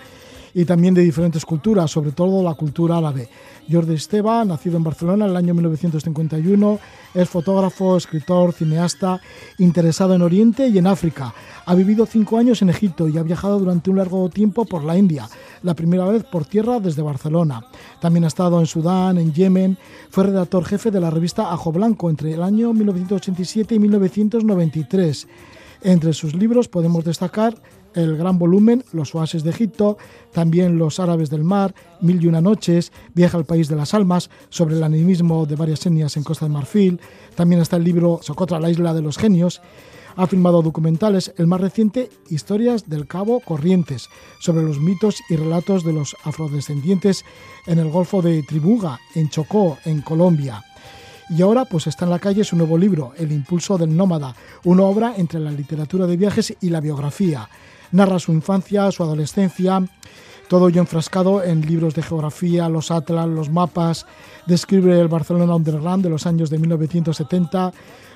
y 0.52 0.66
también 0.66 0.92
de 0.92 1.02
diferentes 1.02 1.46
culturas, 1.46 1.90
sobre 1.90 2.12
todo 2.12 2.42
la 2.42 2.54
cultura 2.54 2.98
árabe. 2.98 3.28
Jordi 3.70 3.94
Esteba, 3.94 4.44
nacido 4.44 4.76
en 4.76 4.84
Barcelona 4.84 5.24
en 5.24 5.30
el 5.30 5.36
año 5.36 5.54
1951, 5.54 6.78
es 7.14 7.28
fotógrafo, 7.28 7.96
escritor, 7.96 8.52
cineasta, 8.52 9.20
interesado 9.58 10.14
en 10.14 10.22
Oriente 10.22 10.68
y 10.68 10.76
en 10.76 10.86
África. 10.86 11.34
Ha 11.64 11.74
vivido 11.74 12.04
cinco 12.04 12.36
años 12.36 12.60
en 12.60 12.68
Egipto 12.68 13.08
y 13.08 13.16
ha 13.16 13.22
viajado 13.22 13.58
durante 13.58 13.88
un 13.88 13.96
largo 13.96 14.28
tiempo 14.28 14.66
por 14.66 14.84
la 14.84 14.96
India, 14.96 15.28
la 15.62 15.74
primera 15.74 16.04
vez 16.06 16.24
por 16.24 16.44
tierra 16.44 16.80
desde 16.80 17.02
Barcelona. 17.02 17.64
También 18.00 18.24
ha 18.24 18.28
estado 18.28 18.60
en 18.60 18.66
Sudán, 18.66 19.16
en 19.16 19.32
Yemen, 19.32 19.78
fue 20.10 20.24
redactor 20.24 20.64
jefe 20.66 20.90
de 20.90 21.00
la 21.00 21.10
revista 21.10 21.50
Ajo 21.50 21.72
Blanco 21.72 22.10
entre 22.10 22.34
el 22.34 22.42
año 22.42 22.74
1987 22.74 23.74
y 23.74 23.78
1993. 23.78 25.28
Entre 25.82 26.12
sus 26.12 26.34
libros 26.34 26.68
podemos 26.68 27.04
destacar 27.04 27.54
el 27.94 28.16
gran 28.16 28.38
volumen 28.38 28.84
Los 28.92 29.14
oasis 29.14 29.44
de 29.44 29.50
Egipto, 29.50 29.98
también 30.32 30.78
Los 30.78 31.00
árabes 31.00 31.30
del 31.30 31.44
mar, 31.44 31.74
Mil 32.00 32.22
y 32.22 32.26
una 32.26 32.40
noches, 32.40 32.92
Viaja 33.14 33.38
al 33.38 33.44
país 33.44 33.68
de 33.68 33.76
las 33.76 33.94
almas, 33.94 34.30
sobre 34.48 34.76
el 34.76 34.82
animismo 34.82 35.46
de 35.46 35.56
varias 35.56 35.84
etnias 35.86 36.16
en 36.16 36.24
Costa 36.24 36.46
de 36.46 36.52
Marfil, 36.52 37.00
también 37.34 37.60
está 37.60 37.76
el 37.76 37.84
libro 37.84 38.20
Socotra, 38.22 38.60
la 38.60 38.70
isla 38.70 38.94
de 38.94 39.02
los 39.02 39.18
genios, 39.18 39.60
ha 40.16 40.26
filmado 40.26 40.62
documentales, 40.62 41.32
el 41.36 41.46
más 41.46 41.60
reciente, 41.60 42.10
Historias 42.28 42.88
del 42.88 43.06
Cabo 43.06 43.38
Corrientes, 43.38 44.08
sobre 44.40 44.64
los 44.64 44.80
mitos 44.80 45.22
y 45.30 45.36
relatos 45.36 45.84
de 45.84 45.92
los 45.92 46.16
afrodescendientes 46.24 47.24
en 47.66 47.78
el 47.78 47.88
Golfo 47.88 48.20
de 48.20 48.42
Tribuga, 48.42 48.98
en 49.14 49.28
Chocó, 49.28 49.78
en 49.84 50.02
Colombia. 50.02 50.64
Y 51.30 51.42
ahora 51.42 51.64
pues 51.64 51.86
está 51.86 52.04
en 52.04 52.10
la 52.10 52.18
calle 52.18 52.44
su 52.44 52.56
nuevo 52.56 52.78
libro, 52.78 53.12
El 53.18 53.32
impulso 53.32 53.76
del 53.76 53.94
nómada, 53.94 54.34
una 54.64 54.84
obra 54.84 55.14
entre 55.16 55.40
la 55.40 55.50
literatura 55.50 56.06
de 56.06 56.16
viajes 56.16 56.54
y 56.60 56.70
la 56.70 56.80
biografía. 56.80 57.48
Narra 57.92 58.18
su 58.18 58.32
infancia, 58.32 58.90
su 58.90 59.02
adolescencia, 59.02 59.82
todo 60.48 60.68
ello 60.68 60.80
enfrascado 60.80 61.44
en 61.44 61.60
libros 61.60 61.94
de 61.94 62.02
geografía, 62.02 62.68
los 62.68 62.90
atlas, 62.90 63.28
los 63.28 63.50
mapas, 63.50 64.06
describe 64.46 64.98
el 64.98 65.08
Barcelona 65.08 65.54
Underground 65.54 66.02
de 66.02 66.10
los 66.10 66.26
años 66.26 66.48
de 66.48 66.58
1970, 66.58 67.72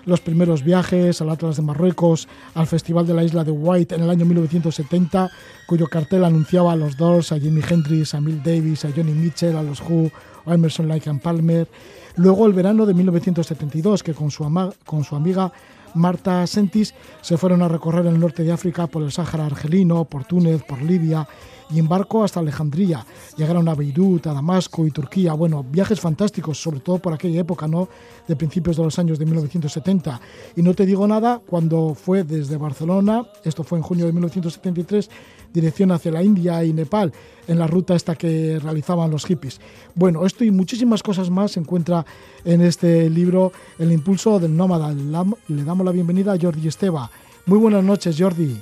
los 0.07 0.20
primeros 0.20 0.64
viajes 0.64 1.20
al 1.20 1.28
Atlas 1.28 1.57
de 1.57 1.62
Marruecos, 1.62 2.26
al 2.55 2.66
Festival 2.66 3.07
de 3.07 3.14
la 3.14 3.22
Isla 3.22 3.45
de 3.45 3.51
White 3.51 3.95
en 3.95 4.03
el 4.03 4.11
año 4.11 4.24
1970, 4.24 5.30
cuyo 5.66 5.87
cartel 5.87 6.24
anunciaba 6.24 6.72
a 6.72 6.76
los 6.76 6.97
Doors, 6.97 7.33
a 7.33 7.39
Jimi 7.39 7.61
Hendrix, 7.68 8.14
a 8.14 8.20
Mill 8.20 8.43
Davis, 8.43 8.87
a 8.87 8.91
Johnny 8.97 9.12
Mitchell, 9.12 9.57
a 9.57 9.62
los 9.62 9.80
Who, 9.83 10.11
a 10.47 10.55
Emerson 10.55 10.89
Lake 10.89 11.11
and 11.11 11.20
Palmer. 11.20 11.68
Luego 12.16 12.47
el 12.47 12.55
verano 12.55 12.87
de 12.87 12.95
1972, 12.95 14.03
que 14.03 14.14
con 14.14 14.30
su, 14.30 14.43
con 14.87 15.05
su 15.05 15.14
amiga 15.14 15.53
Marta 15.95 16.47
Sentis 16.47 16.95
se 17.20 17.37
fueron 17.37 17.61
a 17.61 17.68
recorrer 17.68 18.07
el 18.07 18.18
norte 18.18 18.43
de 18.43 18.53
África 18.53 18.87
por 18.87 19.03
el 19.03 19.12
Sáhara 19.12 19.45
argelino, 19.45 20.07
por 20.07 20.24
Túnez, 20.24 20.62
por 20.62 20.80
Libia 20.80 21.28
y 21.72 21.78
en 21.78 21.88
barco 21.88 22.22
hasta 22.22 22.40
Alejandría. 22.40 23.04
Llegaron 23.36 23.68
a 23.68 23.74
Beirut, 23.74 24.26
a 24.26 24.34
Damasco 24.34 24.86
y 24.86 24.90
Turquía. 24.90 25.32
Bueno, 25.32 25.64
viajes 25.64 26.00
fantásticos, 26.00 26.60
sobre 26.60 26.80
todo 26.80 26.98
por 26.98 27.12
aquella 27.12 27.40
época, 27.40 27.66
¿no? 27.66 27.88
De 28.28 28.36
principios 28.36 28.76
de 28.76 28.84
los 28.84 28.98
años 28.98 29.18
de 29.18 29.24
1970. 29.24 30.20
Y 30.56 30.62
no 30.62 30.74
te 30.74 30.86
digo 30.86 31.06
nada 31.06 31.40
cuando 31.44 31.94
fue 31.94 32.24
desde 32.24 32.56
Barcelona, 32.56 33.26
esto 33.44 33.64
fue 33.64 33.78
en 33.78 33.82
junio 33.82 34.06
de 34.06 34.12
1973, 34.12 35.10
dirección 35.52 35.92
hacia 35.92 36.12
la 36.12 36.22
India 36.22 36.64
y 36.64 36.72
Nepal, 36.72 37.12
en 37.48 37.58
la 37.58 37.66
ruta 37.66 37.94
esta 37.94 38.14
que 38.14 38.58
realizaban 38.58 39.10
los 39.10 39.24
hippies. 39.24 39.60
Bueno, 39.94 40.24
esto 40.26 40.44
y 40.44 40.50
muchísimas 40.50 41.02
cosas 41.02 41.30
más 41.30 41.52
se 41.52 41.60
encuentra 41.60 42.04
en 42.44 42.60
este 42.60 43.08
libro, 43.10 43.52
El 43.78 43.92
impulso 43.92 44.38
del 44.38 44.56
nómada. 44.56 44.92
Le 44.92 45.64
damos 45.64 45.84
la 45.84 45.92
bienvenida 45.92 46.32
a 46.32 46.38
Jordi 46.40 46.68
Esteba. 46.68 47.10
Muy 47.46 47.58
buenas 47.58 47.82
noches, 47.82 48.16
Jordi. 48.18 48.60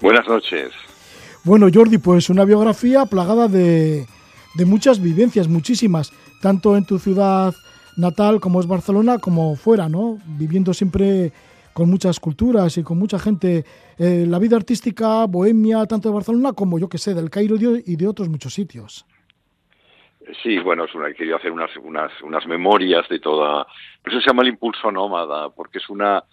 Buenas 0.00 0.28
noches. 0.28 0.72
Bueno, 1.46 1.68
Jordi, 1.72 1.98
pues 1.98 2.28
una 2.28 2.44
biografía 2.44 3.06
plagada 3.06 3.46
de, 3.46 4.04
de 4.56 4.64
muchas 4.64 5.00
vivencias, 5.00 5.46
muchísimas, 5.46 6.12
tanto 6.42 6.76
en 6.76 6.84
tu 6.84 6.98
ciudad 6.98 7.54
natal 7.96 8.40
como 8.40 8.58
es 8.58 8.66
Barcelona, 8.66 9.18
como 9.20 9.54
fuera, 9.54 9.88
¿no? 9.88 10.18
Viviendo 10.26 10.74
siempre 10.74 11.32
con 11.72 11.88
muchas 11.88 12.18
culturas 12.18 12.76
y 12.78 12.82
con 12.82 12.98
mucha 12.98 13.20
gente. 13.20 13.64
Eh, 13.96 14.26
la 14.28 14.40
vida 14.40 14.56
artística, 14.56 15.24
bohemia, 15.26 15.86
tanto 15.86 16.08
de 16.08 16.16
Barcelona 16.16 16.52
como, 16.52 16.80
yo 16.80 16.88
que 16.88 16.98
sé, 16.98 17.14
del 17.14 17.30
Cairo 17.30 17.54
y 17.54 17.94
de- 17.94 18.08
otros 18.08 18.28
muchos 18.28 18.52
sitios. 18.52 19.06
Sí, 20.42 20.58
bueno, 20.58 20.84
es 20.86 20.94
una, 20.96 21.06
he 21.10 21.34
hacer 21.34 21.52
unas, 21.52 21.70
unas, 21.76 22.10
unas 22.24 22.44
memorias 22.48 23.08
de 23.08 23.20
toda... 23.20 23.64
Por 24.02 24.12
eso 24.12 24.20
se 24.20 24.26
llama 24.26 24.42
El 24.42 24.48
Impulso 24.48 24.90
Nómada, 24.90 25.50
porque 25.50 25.78
es 25.78 25.88
una 25.88 26.24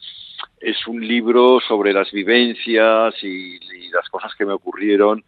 es 0.60 0.88
un 0.88 1.06
libro 1.06 1.60
sobre 1.60 1.94
las 1.94 2.12
vivencias 2.12 3.16
y, 3.24 3.60
las 3.92 4.10
cosas 4.10 4.34
que 4.34 4.46
me 4.46 4.54
ocurrieron 4.54 5.24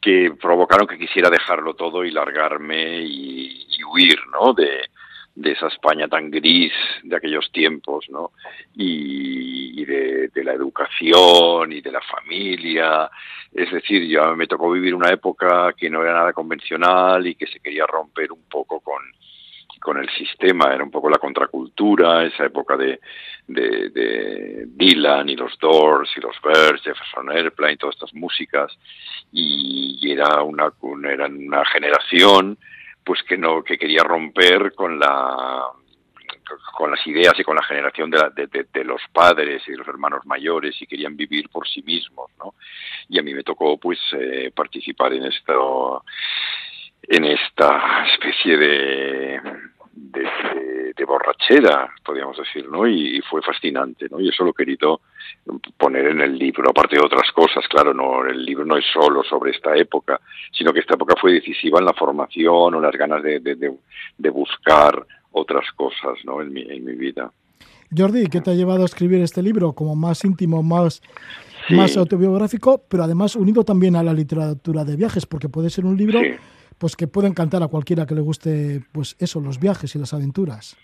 que 0.00 0.32
provocaron 0.40 0.86
que 0.86 0.96
quisiera 0.96 1.28
dejarlo 1.28 1.74
todo 1.74 2.04
y 2.04 2.10
largarme 2.10 3.02
y, 3.02 3.66
huir, 3.90 4.18
¿no? 4.32 4.54
De, 4.54 4.80
de 5.34 5.52
esa 5.52 5.68
España 5.68 6.08
tan 6.08 6.30
gris 6.30 6.72
de 7.02 7.16
aquellos 7.16 7.50
tiempos, 7.52 8.06
¿no? 8.08 8.32
Y, 8.74 9.80
y 9.80 9.84
de, 9.84 10.28
de 10.28 10.44
la 10.44 10.52
educación 10.52 11.72
y 11.72 11.80
de 11.80 11.92
la 11.92 12.00
familia. 12.00 13.10
Es 13.52 13.70
decir, 13.70 14.08
ya 14.08 14.32
me 14.34 14.46
tocó 14.46 14.70
vivir 14.70 14.94
una 14.94 15.10
época 15.10 15.74
que 15.76 15.90
no 15.90 16.02
era 16.02 16.14
nada 16.14 16.32
convencional 16.32 17.26
y 17.26 17.34
que 17.34 17.46
se 17.46 17.60
quería 17.60 17.86
romper 17.86 18.32
un 18.32 18.48
poco 18.48 18.80
con, 18.80 19.02
con 19.80 19.98
el 19.98 20.08
sistema, 20.10 20.72
era 20.74 20.84
un 20.84 20.90
poco 20.90 21.08
la 21.10 21.18
contracultura, 21.18 22.24
esa 22.24 22.46
época 22.46 22.76
de, 22.76 23.00
de, 23.46 23.90
Dylan 24.66 25.28
y 25.28 25.36
los 25.36 25.58
Doors 25.58 26.10
y 26.16 26.20
los 26.20 26.36
Birds, 26.42 26.82
Jefferson 26.82 27.30
Airplane, 27.30 27.76
todas 27.76 27.96
estas 27.96 28.14
músicas, 28.14 28.76
y, 29.32 30.10
era 30.10 30.42
una, 30.42 30.72
una- 30.80 31.12
era 31.12 31.26
una 31.26 31.64
generación 31.66 32.58
pues 33.04 33.22
que 33.22 33.38
no 33.38 33.62
que 33.62 33.78
quería 33.78 34.02
romper 34.02 34.74
con 34.74 34.98
la 34.98 35.64
con 36.72 36.90
las 36.90 37.06
ideas 37.06 37.34
y 37.38 37.44
con 37.44 37.56
la 37.56 37.62
generación 37.62 38.10
de, 38.10 38.18
la- 38.18 38.30
de- 38.30 38.84
los 38.84 39.02
padres 39.12 39.62
y 39.66 39.72
los 39.72 39.86
hermanos 39.86 40.24
mayores 40.24 40.80
y 40.80 40.86
querían 40.86 41.14
vivir 41.16 41.48
por 41.50 41.68
sí 41.68 41.82
mismos, 41.82 42.30
¿no? 42.38 42.54
Y 43.08 43.18
a 43.18 43.22
mí 43.22 43.34
me 43.34 43.42
tocó 43.42 43.76
pues 43.78 43.98
eh, 44.12 44.50
participar 44.54 45.12
en 45.12 45.24
esto 45.24 46.04
en 47.08 47.24
esta 47.24 48.04
especie 48.12 48.56
de, 48.56 49.40
de, 49.92 50.20
de- 50.20 50.78
de 50.98 51.04
borrachera, 51.04 51.88
podríamos 52.04 52.36
decir, 52.36 52.68
¿no? 52.68 52.84
Y, 52.84 53.18
y 53.18 53.20
fue 53.20 53.40
fascinante, 53.40 54.08
¿no? 54.10 54.18
Y 54.20 54.30
eso 54.30 54.42
lo 54.42 54.50
he 54.50 54.54
querido 54.54 55.00
poner 55.76 56.06
en 56.06 56.20
el 56.20 56.36
libro, 56.36 56.68
aparte 56.70 56.96
de 56.96 57.02
otras 57.06 57.30
cosas, 57.32 57.64
claro, 57.68 57.94
no, 57.94 58.24
el 58.26 58.44
libro 58.44 58.64
no 58.64 58.76
es 58.76 58.84
solo 58.92 59.22
sobre 59.22 59.52
esta 59.52 59.76
época, 59.76 60.20
sino 60.50 60.72
que 60.72 60.80
esta 60.80 60.94
época 60.94 61.14
fue 61.20 61.32
decisiva 61.34 61.78
en 61.78 61.84
la 61.84 61.92
formación 61.92 62.74
o 62.74 62.80
las 62.80 62.92
ganas 62.96 63.22
de, 63.22 63.38
de, 63.38 64.30
buscar 64.30 65.06
otras 65.30 65.70
cosas, 65.76 66.14
¿no? 66.24 66.42
En 66.42 66.52
mi, 66.52 66.62
en 66.62 66.84
mi 66.84 66.94
vida. 66.94 67.30
Jordi, 67.96 68.26
¿qué 68.26 68.40
te 68.40 68.50
ha 68.50 68.54
llevado 68.54 68.82
a 68.82 68.86
escribir 68.86 69.20
este 69.22 69.40
libro 69.40 69.72
como 69.74 69.94
más 69.94 70.24
íntimo, 70.24 70.62
más, 70.64 71.00
Sí. 71.68 71.74
más 71.74 71.96
autobiográfico, 71.96 72.82
pero 72.88 73.04
además 73.04 73.36
unido 73.36 73.62
también 73.62 73.94
a 73.94 74.02
la 74.02 74.12
literatura 74.12 74.84
de 74.84 74.96
viajes, 74.96 75.26
porque 75.26 75.48
puede 75.48 75.70
ser 75.70 75.84
un 75.84 75.96
libro 75.96 76.18
Sí. 76.20 76.32
Pues 76.78 76.96
que 76.96 77.06
puede 77.06 77.28
encantar 77.28 77.62
a 77.62 77.68
cualquiera 77.68 78.06
que 78.06 78.14
le 78.14 78.20
guste 78.20 78.82
pues 78.92 79.16
eso, 79.18 79.40
los 79.40 79.58
viajes 79.60 79.94
y 79.94 79.98
las 79.98 80.14
aventuras. 80.14 80.76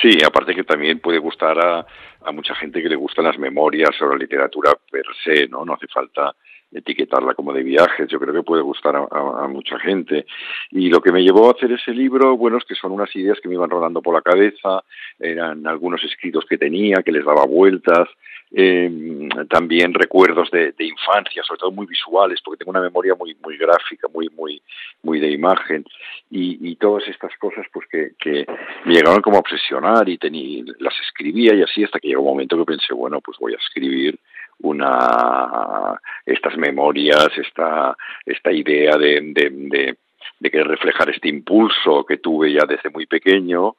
Sí, 0.00 0.18
aparte 0.24 0.54
que 0.54 0.64
también 0.64 0.98
puede 1.00 1.18
gustar 1.18 1.58
a, 1.58 1.86
a 2.24 2.32
mucha 2.32 2.54
gente 2.54 2.82
que 2.82 2.88
le 2.88 2.96
gustan 2.96 3.26
las 3.26 3.38
memorias 3.38 3.90
o 4.00 4.06
la 4.06 4.16
literatura 4.16 4.72
per 4.90 5.04
se, 5.22 5.46
¿no? 5.48 5.64
No 5.64 5.74
hace 5.74 5.86
falta 5.88 6.34
etiquetarla 6.74 7.34
como 7.34 7.52
de 7.52 7.62
viajes, 7.62 8.08
yo 8.08 8.18
creo 8.18 8.34
que 8.34 8.42
puede 8.42 8.62
gustar 8.62 8.96
a, 8.96 9.48
mucha 9.48 9.78
gente. 9.78 10.26
Y 10.70 10.88
lo 10.88 11.00
que 11.00 11.12
me 11.12 11.22
llevó 11.22 11.48
a 11.48 11.52
hacer 11.52 11.72
ese 11.72 11.92
libro, 11.92 12.36
bueno, 12.36 12.58
es 12.58 12.64
que 12.64 12.74
son 12.74 12.92
unas 12.92 13.14
ideas 13.16 13.38
que 13.40 13.48
me 13.48 13.54
iban 13.54 13.70
rodando 13.70 14.02
por 14.02 14.14
la 14.14 14.22
cabeza, 14.22 14.82
eran 15.18 15.66
algunos 15.66 16.02
escritos 16.04 16.44
que 16.48 16.58
tenía, 16.58 17.02
que 17.02 17.12
les 17.12 17.24
daba 17.24 17.46
vueltas, 17.46 18.08
eh, 18.56 19.28
también 19.50 19.92
recuerdos 19.94 20.48
de, 20.50 20.72
infancia, 20.78 21.42
sobre 21.42 21.58
todo 21.58 21.72
muy 21.72 21.86
visuales, 21.86 22.40
porque 22.44 22.58
tengo 22.58 22.70
una 22.70 22.80
memoria 22.80 23.14
muy 23.16 23.36
muy 23.42 23.56
gráfica, 23.56 24.06
muy 24.12 24.28
muy 24.28 24.62
muy 25.02 25.18
de 25.18 25.30
imagen 25.30 25.84
y, 26.30 26.76
todas 26.76 27.08
estas 27.08 27.32
cosas 27.38 27.66
pues 27.72 27.86
que, 27.88 28.12
que 28.18 28.46
me 28.84 28.94
llegaron 28.94 29.22
como 29.22 29.36
a 29.36 29.40
obsesionar 29.40 30.08
y 30.08 30.18
tení, 30.18 30.64
las 30.78 30.94
escribía 31.00 31.54
y 31.54 31.62
así 31.62 31.82
hasta 31.82 31.98
que 31.98 32.08
llegó 32.08 32.22
un 32.22 32.28
momento 32.28 32.58
que 32.58 32.64
pensé 32.64 32.92
bueno 32.92 33.20
pues 33.20 33.38
voy 33.38 33.54
a 33.54 33.56
escribir 33.56 34.18
una 34.60 35.98
estas 36.24 36.56
memorias 36.56 37.28
esta 37.36 37.96
esta 38.24 38.52
idea 38.52 38.96
de, 38.96 39.20
de, 39.32 39.50
de, 39.50 39.96
de 40.40 40.50
querer 40.50 40.68
reflejar 40.68 41.10
este 41.10 41.28
impulso 41.28 42.04
que 42.04 42.18
tuve 42.18 42.52
ya 42.52 42.64
desde 42.66 42.90
muy 42.90 43.06
pequeño 43.06 43.76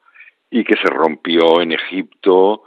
y 0.50 0.64
que 0.64 0.76
se 0.76 0.88
rompió 0.88 1.60
en 1.60 1.72
Egipto 1.72 2.62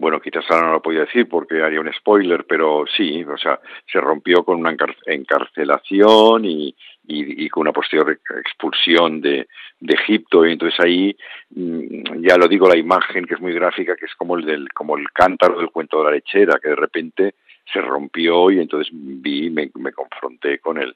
bueno, 0.00 0.18
quizás 0.18 0.44
ahora 0.48 0.68
no 0.68 0.72
lo 0.74 0.82
podía 0.82 1.00
decir 1.00 1.28
porque 1.28 1.62
haría 1.62 1.78
un 1.80 1.92
spoiler, 1.92 2.46
pero 2.48 2.84
sí, 2.96 3.22
o 3.22 3.36
sea, 3.36 3.60
se 3.90 4.00
rompió 4.00 4.42
con 4.44 4.58
una 4.58 4.72
encar- 4.72 4.96
encarcelación 5.04 6.44
y, 6.46 6.68
y, 7.06 7.44
y 7.44 7.48
con 7.50 7.62
una 7.62 7.72
posterior 7.72 8.18
expulsión 8.42 9.20
de, 9.20 9.46
de 9.78 9.94
Egipto. 9.94 10.46
Y 10.46 10.52
entonces 10.52 10.80
ahí, 10.80 11.14
mm, 11.50 12.22
ya 12.26 12.38
lo 12.38 12.48
digo, 12.48 12.66
la 12.66 12.78
imagen 12.78 13.26
que 13.26 13.34
es 13.34 13.40
muy 13.40 13.52
gráfica, 13.52 13.94
que 13.94 14.06
es 14.06 14.14
como 14.14 14.38
el, 14.38 14.46
del, 14.46 14.68
como 14.72 14.96
el 14.96 15.10
cántaro 15.12 15.58
del 15.58 15.70
cuento 15.70 15.98
de 15.98 16.04
la 16.04 16.12
lechera, 16.12 16.58
que 16.62 16.70
de 16.70 16.76
repente 16.76 17.34
se 17.72 17.80
rompió 17.80 18.50
y 18.50 18.60
entonces 18.60 18.92
vi, 18.92 19.50
me, 19.50 19.70
me 19.74 19.92
confronté 19.92 20.58
con 20.58 20.78
el, 20.78 20.94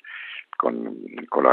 con, 0.56 0.96
con 1.28 1.44
la, 1.44 1.52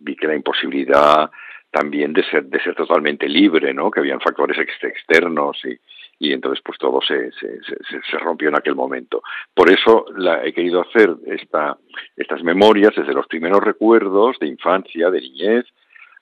vi 0.00 0.16
que 0.16 0.26
la 0.26 0.36
imposibilidad 0.36 1.30
también 1.70 2.12
de 2.12 2.22
ser, 2.24 2.44
de 2.46 2.60
ser 2.60 2.74
totalmente 2.74 3.28
libre, 3.28 3.74
¿no? 3.74 3.90
Que 3.90 4.00
habían 4.00 4.20
factores 4.20 4.58
ex- 4.58 4.82
externos 4.84 5.60
y, 5.64 5.78
y 6.18 6.32
entonces 6.32 6.62
pues 6.64 6.78
todo 6.78 7.00
se, 7.02 7.30
se, 7.32 7.62
se, 7.62 8.02
se 8.10 8.18
rompió 8.18 8.48
en 8.48 8.56
aquel 8.56 8.74
momento. 8.74 9.22
Por 9.54 9.70
eso 9.70 10.06
la, 10.16 10.44
he 10.44 10.52
querido 10.52 10.80
hacer 10.80 11.14
esta, 11.26 11.76
estas 12.16 12.42
memorias 12.42 12.92
desde 12.96 13.12
los 13.12 13.26
primeros 13.26 13.60
recuerdos 13.62 14.38
de 14.38 14.46
infancia, 14.46 15.10
de 15.10 15.20
niñez, 15.20 15.66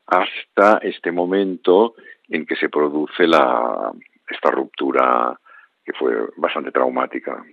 hasta 0.09 0.79
este 0.83 1.13
momento 1.13 1.95
en 2.29 2.45
que 2.45 2.57
se 2.57 2.69
produce 2.69 3.27
la, 3.27 3.93
esta 4.29 4.51
ruptura 4.51 5.39
que 5.85 5.93
fue 5.93 6.13
bastante 6.37 6.73
traumática. 6.73 7.45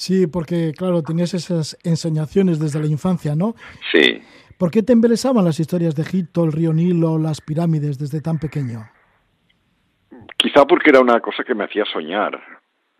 Sí, 0.00 0.26
porque 0.26 0.72
claro, 0.74 1.02
tenías 1.02 1.34
esas 1.34 1.76
enseñaciones 1.84 2.58
desde 2.58 2.80
la 2.80 2.86
infancia, 2.86 3.36
¿no? 3.36 3.54
Sí. 3.92 4.22
¿Por 4.56 4.70
qué 4.70 4.82
te 4.82 4.94
embelesaban 4.94 5.44
las 5.44 5.60
historias 5.60 5.94
de 5.94 6.00
Egipto, 6.00 6.42
el 6.42 6.52
río 6.52 6.72
Nilo, 6.72 7.18
las 7.18 7.42
pirámides 7.42 7.98
desde 7.98 8.22
tan 8.22 8.38
pequeño? 8.38 8.88
Quizá 10.38 10.64
porque 10.64 10.88
era 10.88 11.00
una 11.00 11.20
cosa 11.20 11.44
que 11.44 11.54
me 11.54 11.64
hacía 11.64 11.84
soñar. 11.84 12.40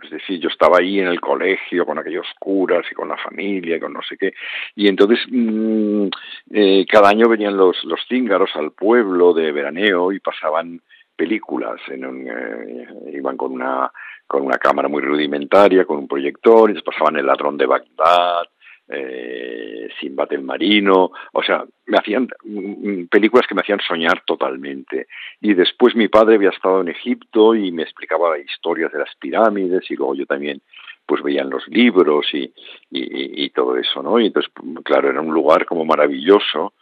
Es 0.02 0.10
decir, 0.10 0.40
yo 0.40 0.50
estaba 0.50 0.76
ahí 0.78 1.00
en 1.00 1.06
el 1.06 1.22
colegio 1.22 1.86
con 1.86 1.98
aquellos 1.98 2.26
curas 2.38 2.84
y 2.92 2.94
con 2.94 3.08
la 3.08 3.16
familia 3.16 3.78
y 3.78 3.80
con 3.80 3.94
no 3.94 4.02
sé 4.02 4.18
qué. 4.18 4.34
Y 4.76 4.86
entonces 4.86 5.20
mmm, 5.30 6.08
eh, 6.50 6.84
cada 6.86 7.08
año 7.08 7.30
venían 7.30 7.56
los, 7.56 7.82
los 7.84 8.00
cíngaros 8.10 8.50
al 8.56 8.72
pueblo 8.72 9.32
de 9.32 9.52
veraneo 9.52 10.12
y 10.12 10.20
pasaban 10.20 10.82
películas. 11.20 11.78
En 11.88 12.06
un, 12.06 12.26
eh, 12.26 13.12
iban 13.12 13.36
con 13.36 13.52
una, 13.52 13.92
con 14.26 14.42
una 14.42 14.56
cámara 14.56 14.88
muy 14.88 15.02
rudimentaria, 15.02 15.84
con 15.84 15.98
un 15.98 16.08
proyector, 16.08 16.70
y 16.70 16.74
les 16.74 16.82
pasaban 16.82 17.16
El 17.16 17.26
ladrón 17.26 17.58
de 17.58 17.66
Bagdad, 17.66 18.44
eh, 18.88 19.88
Sinbad 20.00 20.32
el 20.32 20.42
Marino, 20.42 21.12
o 21.32 21.42
sea, 21.42 21.62
me 21.86 21.98
hacían 21.98 22.26
mm, 22.42 23.04
películas 23.10 23.46
que 23.46 23.54
me 23.54 23.60
hacían 23.60 23.80
soñar 23.86 24.22
totalmente. 24.24 25.08
Y 25.42 25.52
después 25.52 25.94
mi 25.94 26.08
padre 26.08 26.36
había 26.36 26.50
estado 26.50 26.80
en 26.80 26.88
Egipto 26.88 27.54
y 27.54 27.70
me 27.70 27.82
explicaba 27.82 28.38
historias 28.38 28.90
de 28.90 29.00
las 29.00 29.14
pirámides 29.16 29.90
y 29.90 29.96
luego 29.96 30.14
yo 30.14 30.24
también 30.24 30.62
pues 31.04 31.22
veían 31.22 31.50
los 31.50 31.68
libros 31.68 32.26
y, 32.32 32.44
y, 32.90 33.44
y 33.44 33.50
todo 33.50 33.76
eso, 33.76 34.02
¿no? 34.02 34.18
Y 34.18 34.26
entonces, 34.26 34.50
claro, 34.84 35.10
era 35.10 35.20
un 35.20 35.34
lugar 35.34 35.66
como 35.66 35.84
maravilloso 35.84 36.72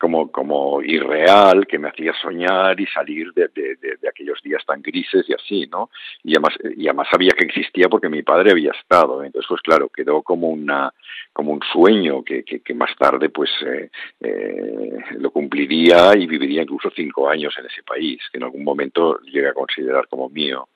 como, 0.00 0.32
como 0.32 0.80
irreal, 0.82 1.66
que 1.66 1.78
me 1.78 1.90
hacía 1.90 2.14
soñar 2.22 2.80
y 2.80 2.86
salir 2.86 3.34
de, 3.34 3.48
de, 3.48 3.76
de, 3.76 4.08
aquellos 4.08 4.40
días 4.42 4.64
tan 4.66 4.80
grises 4.80 5.26
y 5.28 5.34
así, 5.34 5.68
¿no? 5.70 5.90
Y 6.24 6.32
además, 6.32 6.54
y 6.74 6.88
además 6.88 7.08
sabía 7.10 7.32
que 7.36 7.44
existía 7.44 7.88
porque 7.88 8.08
mi 8.08 8.22
padre 8.22 8.52
había 8.52 8.72
estado. 8.72 9.22
Entonces, 9.22 9.46
pues 9.46 9.60
claro, 9.60 9.90
quedó 9.90 10.22
como 10.22 10.48
una 10.48 10.92
como 11.34 11.52
un 11.52 11.60
sueño 11.70 12.24
que, 12.24 12.42
que, 12.42 12.74
más 12.74 12.90
tarde 12.98 13.28
pues 13.28 13.50
eh, 13.64 13.90
eh, 14.20 14.98
lo 15.18 15.30
cumpliría 15.30 16.16
y 16.16 16.26
viviría 16.26 16.62
incluso 16.62 16.90
cinco 16.96 17.28
años 17.28 17.54
en 17.58 17.66
ese 17.66 17.82
país, 17.82 18.20
que 18.32 18.38
en 18.38 18.44
algún 18.44 18.64
momento 18.64 19.20
llegué 19.20 19.48
a 19.48 19.54
considerar 19.54 20.08
como 20.08 20.30
mío. 20.30 20.66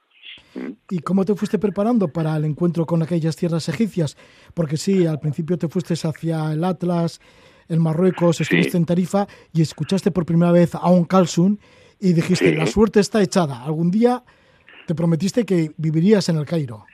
¿Mm? 0.54 0.72
¿Y 0.90 0.98
cómo 0.98 1.24
te 1.24 1.34
fuiste 1.34 1.58
preparando 1.58 2.08
para 2.08 2.36
el 2.36 2.44
encuentro 2.44 2.84
con 2.84 3.02
aquellas 3.02 3.36
tierras 3.36 3.68
egipcias? 3.70 4.16
Porque 4.52 4.76
sí, 4.76 5.06
al 5.06 5.18
principio 5.18 5.56
te 5.56 5.68
fuiste 5.68 5.94
hacia 5.94 6.52
el 6.52 6.62
Atlas, 6.62 7.20
en 7.68 7.80
Marruecos, 7.80 8.40
estuviste 8.40 8.72
sí. 8.72 8.76
en 8.76 8.86
Tarifa 8.86 9.26
y 9.52 9.62
escuchaste 9.62 10.10
por 10.10 10.26
primera 10.26 10.52
vez 10.52 10.74
a 10.74 10.88
un 10.90 11.04
Kalsun 11.04 11.58
y 12.00 12.12
dijiste, 12.12 12.50
sí. 12.50 12.56
la 12.56 12.66
suerte 12.66 13.00
está 13.00 13.22
echada. 13.22 13.64
Algún 13.64 13.90
día 13.90 14.22
te 14.86 14.94
prometiste 14.94 15.44
que 15.44 15.70
vivirías 15.76 16.28
en 16.28 16.36
el 16.36 16.46
Cairo. 16.46 16.84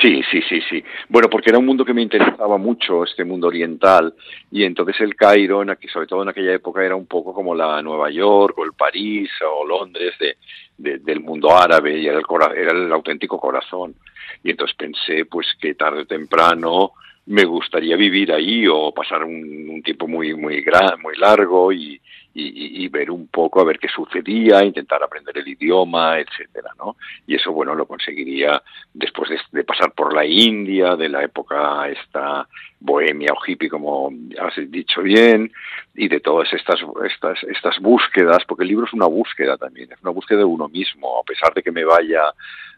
Sí, 0.00 0.22
sí, 0.30 0.40
sí, 0.48 0.60
sí. 0.68 0.84
Bueno, 1.08 1.28
porque 1.28 1.50
era 1.50 1.58
un 1.58 1.66
mundo 1.66 1.84
que 1.84 1.92
me 1.92 2.02
interesaba 2.02 2.56
mucho, 2.58 3.04
este 3.04 3.24
mundo 3.24 3.48
oriental, 3.48 4.14
y 4.50 4.62
entonces 4.62 5.00
el 5.00 5.16
Cairo, 5.16 5.62
en 5.62 5.70
aquí, 5.70 5.88
sobre 5.88 6.06
todo 6.06 6.22
en 6.22 6.28
aquella 6.28 6.54
época, 6.54 6.84
era 6.84 6.94
un 6.94 7.06
poco 7.06 7.34
como 7.34 7.54
la 7.54 7.82
Nueva 7.82 8.08
York 8.10 8.56
o 8.56 8.64
el 8.64 8.72
París 8.72 9.30
o 9.44 9.66
Londres 9.66 10.14
de, 10.20 10.36
de, 10.78 10.98
del 11.00 11.20
mundo 11.20 11.56
árabe, 11.56 11.98
y 11.98 12.06
era 12.06 12.18
el, 12.18 12.24
era 12.56 12.72
el 12.72 12.92
auténtico 12.92 13.38
corazón. 13.38 13.96
Y 14.44 14.50
entonces 14.52 14.76
pensé, 14.76 15.24
pues 15.24 15.48
que 15.60 15.74
tarde 15.74 16.02
o 16.02 16.06
temprano 16.06 16.92
me 17.26 17.44
gustaría 17.44 17.96
vivir 17.96 18.32
ahí 18.32 18.66
o 18.66 18.92
pasar 18.92 19.24
un, 19.24 19.68
un 19.70 19.82
tiempo 19.82 20.06
muy 20.08 20.34
muy 20.34 20.62
gran, 20.62 21.00
muy 21.02 21.16
largo 21.16 21.72
y, 21.72 22.00
y, 22.32 22.84
y, 22.84 22.88
ver 22.88 23.10
un 23.10 23.26
poco 23.26 23.60
a 23.60 23.64
ver 23.64 23.78
qué 23.78 23.88
sucedía, 23.88 24.64
intentar 24.64 25.02
aprender 25.02 25.36
el 25.38 25.48
idioma, 25.48 26.18
etcétera, 26.18 26.70
¿no? 26.78 26.96
Y 27.26 27.34
eso, 27.34 27.50
bueno, 27.52 27.74
lo 27.74 27.86
conseguiría 27.86 28.62
después 28.94 29.30
de, 29.50 29.64
pasar 29.64 29.92
por 29.92 30.14
la 30.14 30.24
India, 30.24 30.94
de 30.94 31.08
la 31.08 31.24
época 31.24 31.88
esta 31.88 32.46
bohemia 32.78 33.30
o 33.32 33.44
hippie, 33.44 33.68
como 33.68 34.12
has 34.38 34.54
dicho 34.70 35.02
bien, 35.02 35.50
y 35.94 36.08
de 36.08 36.20
todas 36.20 36.52
estas, 36.52 36.78
estas, 37.04 37.42
estas 37.44 37.78
búsquedas, 37.80 38.44
porque 38.46 38.62
el 38.62 38.68
libro 38.68 38.86
es 38.86 38.92
una 38.92 39.06
búsqueda 39.06 39.56
también, 39.56 39.90
es 39.92 40.00
una 40.02 40.12
búsqueda 40.12 40.38
de 40.38 40.44
uno 40.44 40.68
mismo, 40.68 41.18
a 41.18 41.24
pesar 41.24 41.52
de 41.52 41.62
que 41.62 41.72
me 41.72 41.84
vaya 41.84 42.32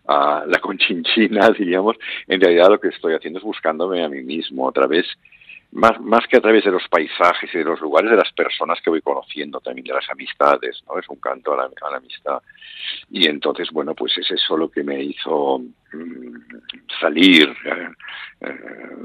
a 0.08 0.44
la 0.46 0.58
conchinchina, 0.60 1.50
diríamos, 1.50 1.96
en 2.26 2.40
realidad 2.40 2.70
lo 2.70 2.80
que 2.80 2.88
estoy 2.88 3.14
haciendo 3.14 3.38
es 3.38 3.44
buscándome 3.44 4.02
a 4.02 4.08
mí 4.08 4.22
mismo 4.22 4.68
a 4.68 4.72
través 4.72 5.06
más, 5.72 5.98
más 6.00 6.26
que 6.28 6.36
a 6.36 6.40
través 6.40 6.64
de 6.64 6.70
los 6.70 6.86
paisajes 6.88 7.50
y 7.52 7.58
de 7.58 7.64
los 7.64 7.80
lugares, 7.80 8.10
de 8.10 8.16
las 8.16 8.32
personas 8.32 8.78
que 8.82 8.90
voy 8.90 9.00
conociendo, 9.00 9.60
también 9.60 9.86
de 9.86 9.94
las 9.94 10.08
amistades, 10.10 10.82
¿no? 10.86 10.98
Es 10.98 11.08
un 11.08 11.16
canto 11.16 11.54
a 11.54 11.56
la, 11.56 11.64
a 11.64 11.90
la 11.90 11.96
amistad. 11.96 12.42
Y 13.10 13.26
entonces, 13.26 13.68
bueno, 13.72 13.94
pues 13.94 14.16
es 14.18 14.30
eso 14.30 14.56
lo 14.56 14.70
que 14.70 14.84
me 14.84 15.02
hizo 15.02 15.58
mmm, 15.92 16.36
salir 17.00 17.48
eh, 17.64 17.88
eh, 18.42 18.56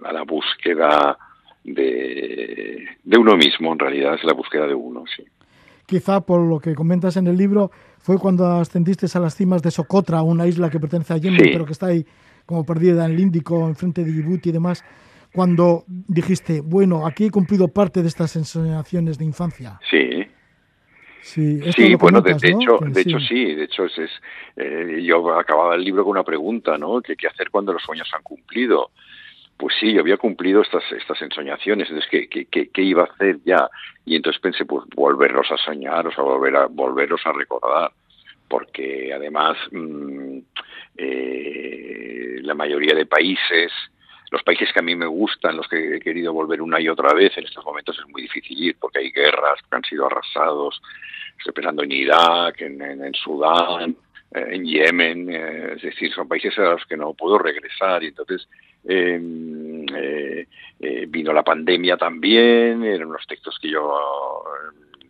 a 0.03 0.11
la 0.11 0.23
búsqueda 0.23 1.17
de, 1.63 2.85
de 3.03 3.17
uno 3.17 3.37
mismo, 3.37 3.71
en 3.71 3.79
realidad, 3.79 4.15
es 4.15 4.23
la 4.25 4.33
búsqueda 4.33 4.67
de 4.67 4.75
uno, 4.75 5.05
sí. 5.15 5.23
Quizá 5.85 6.19
por 6.19 6.41
lo 6.41 6.59
que 6.59 6.75
comentas 6.75 7.15
en 7.15 7.27
el 7.27 7.37
libro, 7.37 7.71
fue 7.99 8.19
cuando 8.19 8.45
ascendiste 8.45 9.07
a 9.13 9.19
las 9.21 9.35
cimas 9.35 9.61
de 9.61 9.71
Socotra, 9.71 10.21
una 10.21 10.45
isla 10.45 10.69
que 10.69 10.81
pertenece 10.81 11.13
a 11.13 11.17
Yemen, 11.17 11.39
sí. 11.39 11.49
pero 11.53 11.65
que 11.65 11.71
está 11.71 11.87
ahí 11.87 12.05
como 12.45 12.65
perdida 12.65 13.05
en 13.05 13.11
el 13.13 13.19
Índico, 13.21 13.67
enfrente 13.67 14.03
de 14.03 14.11
Djibouti 14.11 14.49
y 14.49 14.51
demás 14.51 14.83
cuando 15.33 15.83
dijiste, 15.87 16.61
bueno, 16.61 17.05
aquí 17.05 17.25
he 17.25 17.31
cumplido 17.31 17.67
parte 17.67 18.01
de 18.01 18.07
estas 18.07 18.35
ensoñaciones 18.35 19.17
de 19.17 19.25
infancia. 19.25 19.79
Sí. 19.89 20.27
Sí, 21.21 21.59
sí 21.73 21.95
bueno, 21.95 22.21
comentas, 22.21 22.41
de, 22.41 22.47
de, 22.47 22.53
¿no? 22.53 22.61
hecho, 22.61 22.79
de 22.85 23.03
sí. 23.03 23.09
hecho 23.09 23.19
sí, 23.19 23.55
de 23.55 23.63
hecho 23.65 23.85
es, 23.85 23.97
es 23.97 24.11
eh, 24.55 25.01
yo 25.03 25.37
acababa 25.37 25.75
el 25.75 25.83
libro 25.83 26.03
con 26.03 26.11
una 26.11 26.23
pregunta, 26.23 26.77
¿no? 26.77 27.01
¿Qué, 27.01 27.17
¿Qué 27.17 27.27
hacer 27.27 27.49
cuando 27.49 27.73
los 27.73 27.83
sueños 27.83 28.07
se 28.09 28.15
han 28.15 28.23
cumplido? 28.23 28.91
Pues 29.57 29.75
sí, 29.77 29.91
yo 29.91 30.01
había 30.01 30.17
cumplido 30.17 30.61
estas, 30.61 30.83
estas 30.91 31.21
ensoñaciones, 31.21 31.89
entonces 31.89 32.09
¿qué, 32.09 32.29
qué, 32.29 32.45
qué, 32.45 32.69
qué 32.69 32.81
iba 32.81 33.03
a 33.03 33.07
hacer 33.07 33.39
ya? 33.43 33.69
Y 34.05 34.15
entonces 34.15 34.41
pensé, 34.41 34.63
pues 34.63 34.85
volverlos 34.95 35.51
a 35.51 35.57
soñar, 35.57 36.07
o 36.07 36.11
sea, 36.11 36.23
volver 36.23 36.55
a, 36.55 36.67
volverlos 36.67 37.21
a 37.25 37.33
recordar 37.33 37.91
porque 38.47 39.13
además 39.13 39.57
mmm, 39.71 40.39
eh, 40.97 42.39
la 42.41 42.53
mayoría 42.53 42.95
de 42.95 43.05
países 43.05 43.71
los 44.31 44.43
países 44.43 44.71
que 44.73 44.79
a 44.79 44.83
mí 44.83 44.95
me 44.95 45.05
gustan, 45.05 45.55
los 45.55 45.67
que 45.67 45.95
he 45.95 45.99
querido 45.99 46.33
volver 46.33 46.61
una 46.61 46.79
y 46.81 46.89
otra 46.89 47.13
vez, 47.13 47.37
en 47.37 47.45
estos 47.45 47.63
momentos 47.63 47.97
es 47.97 48.07
muy 48.09 48.23
difícil 48.23 48.61
ir 48.61 48.77
porque 48.79 48.99
hay 48.99 49.11
guerras 49.11 49.59
que 49.61 49.75
han 49.75 49.83
sido 49.83 50.05
arrasados. 50.05 50.81
Estoy 51.37 51.53
pensando 51.53 51.83
en 51.83 51.91
Irak, 51.91 52.61
en, 52.61 53.13
Sudán, 53.13 53.95
eh, 54.33 54.45
en 54.49 54.65
Yemen, 54.65 55.29
eh, 55.29 55.73
es 55.75 55.81
decir, 55.81 56.11
son 56.13 56.27
países 56.27 56.57
a 56.57 56.71
los 56.71 56.85
que 56.85 56.97
no 56.97 57.13
puedo 57.13 57.37
regresar 57.37 58.03
y 58.03 58.07
entonces 58.07 58.47
em, 58.85 59.85
eh, 59.95 60.47
eh, 60.79 61.05
vino 61.07 61.31
la 61.31 61.43
pandemia 61.43 61.95
también, 61.97 62.83
eran 62.83 63.07
unos 63.07 63.25
textos 63.27 63.57
que 63.61 63.69
yo 63.69 64.43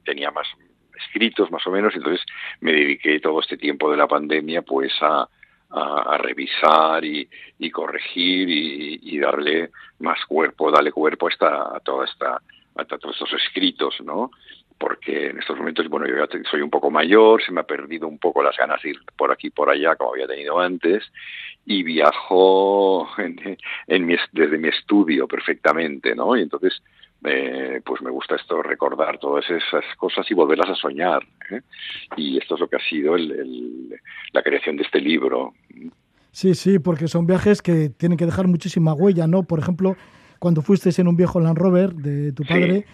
tenía 0.03 0.31
más 0.31 0.47
escritos 0.95 1.51
más 1.51 1.65
o 1.67 1.71
menos, 1.71 1.93
entonces 1.95 2.25
me 2.59 2.71
dediqué 2.71 3.19
todo 3.19 3.39
este 3.39 3.57
tiempo 3.57 3.89
de 3.89 3.97
la 3.97 4.07
pandemia 4.07 4.61
pues 4.61 4.91
a, 5.01 5.27
a, 5.69 6.17
revisar 6.17 7.03
y, 7.03 7.27
corregir 7.71 8.49
y, 8.49 9.19
darle 9.19 9.71
más 9.99 10.23
cuerpo, 10.25 10.71
darle 10.71 10.91
cuerpo 10.91 11.27
a, 11.27 11.29
esta, 11.29 11.75
a 11.75 11.79
toda 11.79 12.05
esta, 12.05 12.41
a 12.75 12.85
todos 12.85 13.15
estos 13.15 13.33
escritos, 13.33 13.95
¿no? 14.03 14.31
Porque 14.77 15.27
en 15.31 15.39
estos 15.39 15.57
momentos, 15.57 15.87
bueno, 15.87 16.05
yo 16.07 16.15
ya 16.15 16.27
soy 16.49 16.61
un 16.61 16.69
poco 16.69 16.91
mayor, 16.91 17.41
se 17.43 17.51
me 17.51 17.61
ha 17.61 17.63
perdido 17.63 18.07
un 18.07 18.19
poco 18.19 18.43
las 18.43 18.55
ganas 18.55 18.81
de 18.83 18.91
ir 18.91 18.99
por 19.15 19.31
aquí 19.31 19.49
por 19.49 19.69
allá 19.69 19.95
como 19.95 20.11
había 20.11 20.27
tenido 20.27 20.59
antes 20.59 21.03
y 21.65 21.83
viajo 21.83 23.09
en, 23.17 23.57
desde 24.31 24.57
mi 24.57 24.67
estudio 24.67 25.27
perfectamente, 25.27 26.15
¿no? 26.15 26.37
Y 26.37 26.43
entonces 26.43 26.81
eh, 27.23 27.81
pues 27.85 28.01
me 28.01 28.11
gusta 28.11 28.35
esto, 28.35 28.61
recordar 28.61 29.17
todas 29.17 29.45
esas 29.49 29.83
cosas 29.97 30.29
y 30.29 30.33
volverlas 30.33 30.69
a 30.69 30.75
soñar. 30.75 31.23
¿eh? 31.51 31.61
Y 32.15 32.37
esto 32.37 32.55
es 32.55 32.61
lo 32.61 32.67
que 32.67 32.75
ha 32.75 32.89
sido 32.89 33.15
el, 33.15 33.31
el, 33.31 34.01
la 34.33 34.43
creación 34.43 34.77
de 34.77 34.83
este 34.83 35.01
libro. 35.01 35.53
Sí, 36.31 36.53
sí, 36.53 36.79
porque 36.79 37.07
son 37.07 37.25
viajes 37.25 37.61
que 37.61 37.89
tienen 37.89 38.17
que 38.17 38.25
dejar 38.25 38.47
muchísima 38.47 38.93
huella, 38.93 39.25
¿no? 39.25 39.43
Por 39.43 39.59
ejemplo, 39.59 39.95
cuando 40.39 40.61
fuiste 40.61 40.89
en 41.01 41.07
un 41.07 41.15
viejo 41.15 41.39
Land 41.39 41.57
Rover 41.57 41.93
de 41.93 42.31
tu 42.31 42.43
padre 42.43 42.85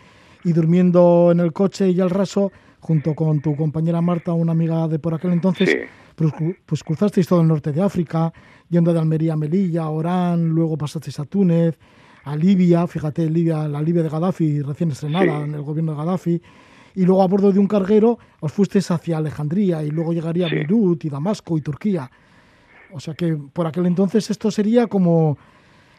sí. 0.41 0.49
y 0.49 0.53
durmiendo 0.53 1.29
en 1.31 1.41
el 1.41 1.51
coche 1.51 1.89
y 1.89 1.99
al 1.99 2.09
raso, 2.09 2.51
junto 2.79 3.13
con 3.13 3.41
tu 3.41 3.55
compañera 3.55 4.01
Marta, 4.01 4.33
una 4.33 4.53
amiga 4.53 4.87
de 4.87 4.99
por 4.99 5.13
aquel 5.13 5.33
entonces, 5.33 5.69
sí. 5.69 5.77
pues, 6.15 6.33
pues 6.65 6.83
cruzasteis 6.83 7.27
todo 7.27 7.41
el 7.41 7.47
norte 7.47 7.71
de 7.71 7.81
África, 7.81 8.31
yendo 8.69 8.93
de 8.93 8.99
Almería 8.99 9.33
a 9.33 9.37
Melilla, 9.37 9.89
Orán, 9.89 10.47
luego 10.49 10.77
pasasteis 10.77 11.19
a 11.19 11.25
Túnez, 11.25 11.77
a 12.23 12.35
Libia, 12.35 12.87
fíjate, 12.87 13.29
Libia, 13.29 13.67
la 13.67 13.81
Libia 13.81 14.03
de 14.03 14.09
Gaddafi, 14.09 14.61
recién 14.61 14.91
estrenada 14.91 15.37
sí. 15.37 15.43
en 15.43 15.55
el 15.55 15.61
gobierno 15.61 15.91
de 15.91 15.97
Gaddafi, 15.97 16.41
y 16.95 17.05
luego 17.05 17.23
a 17.23 17.27
bordo 17.27 17.51
de 17.51 17.59
un 17.59 17.67
carguero 17.67 18.17
os 18.39 18.51
fuisteis 18.51 18.89
hacia 18.91 19.17
Alejandría 19.17 19.83
y 19.83 19.89
luego 19.89 20.13
llegaría 20.13 20.47
sí. 20.47 20.55
a 20.55 20.57
Beirut 20.57 21.05
y 21.05 21.09
Damasco 21.09 21.57
y 21.57 21.61
Turquía. 21.61 22.09
O 22.93 22.99
sea 22.99 23.15
que 23.15 23.35
por 23.51 23.67
aquel 23.67 23.87
entonces 23.87 24.29
esto 24.29 24.51
sería 24.51 24.87
como, 24.87 25.37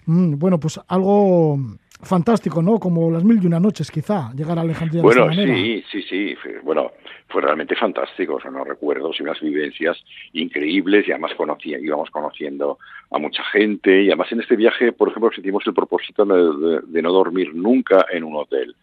mmm, 0.06 0.38
bueno, 0.38 0.58
pues 0.58 0.80
algo 0.88 1.58
fantástico, 2.02 2.62
¿no? 2.62 2.78
Como 2.78 3.10
las 3.10 3.24
mil 3.24 3.42
y 3.42 3.46
una 3.46 3.58
noches, 3.60 3.90
quizá, 3.90 4.30
llegar 4.34 4.58
a 4.58 4.62
Alejandría 4.62 5.02
bueno, 5.02 5.26
de 5.26 5.30
esta 5.30 5.42
manera. 5.42 5.82
sí, 5.90 6.02
sí, 6.02 6.02
sí. 6.42 6.50
Bueno, 6.62 6.92
fue 7.28 7.40
realmente 7.42 7.74
fantástico. 7.76 8.34
O 8.34 8.40
sea, 8.40 8.50
no 8.50 8.64
recuerdo, 8.64 9.12
sí, 9.12 9.22
unas 9.22 9.40
vivencias 9.40 9.96
increíbles 10.32 11.08
y 11.08 11.12
además 11.12 11.32
conocía, 11.34 11.78
íbamos 11.78 12.10
conociendo 12.10 12.78
a 13.10 13.18
mucha 13.18 13.42
gente 13.44 14.02
y 14.02 14.08
además 14.08 14.30
en 14.32 14.40
este 14.40 14.56
viaje, 14.56 14.92
por 14.92 15.08
ejemplo, 15.08 15.30
sentimos 15.32 15.66
el 15.66 15.74
propósito 15.74 16.24
de, 16.24 16.68
de, 16.68 16.80
de 16.86 17.02
no 17.02 17.12
dormir 17.12 17.54
nunca 17.54 18.06
en 18.12 18.24
un 18.24 18.36
hotel, 18.36 18.74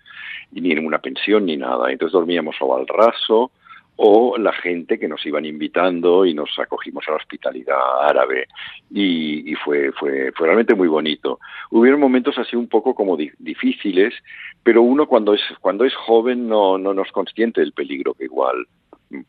ni 0.51 0.71
en 0.71 0.85
una 0.85 0.99
pensión 0.99 1.45
ni 1.45 1.57
nada. 1.57 1.91
Entonces 1.91 2.13
dormíamos 2.13 2.55
o 2.59 2.75
al 2.75 2.87
raso, 2.87 3.51
o 4.03 4.35
la 4.35 4.51
gente 4.51 4.97
que 4.97 5.07
nos 5.07 5.23
iban 5.27 5.45
invitando 5.45 6.25
y 6.25 6.33
nos 6.33 6.57
acogimos 6.57 7.07
a 7.07 7.11
la 7.11 7.17
hospitalidad 7.17 7.77
árabe 8.01 8.47
y, 8.89 9.53
fue, 9.63 9.91
fue, 9.91 10.31
fue 10.31 10.47
realmente 10.47 10.73
muy 10.73 10.87
bonito. 10.87 11.39
Hubieron 11.69 11.99
momentos 11.99 12.35
así 12.39 12.55
un 12.55 12.67
poco 12.67 12.95
como 12.95 13.15
di 13.15 13.29
difíciles, 13.37 14.15
pero 14.63 14.81
uno 14.81 15.05
cuando 15.05 15.35
es, 15.35 15.41
cuando 15.59 15.85
es 15.85 15.93
joven 15.93 16.47
no, 16.47 16.79
no, 16.79 16.95
no 16.95 17.03
es 17.03 17.11
consciente 17.11 17.61
del 17.61 17.73
peligro 17.73 18.15
que 18.15 18.23
igual 18.23 18.65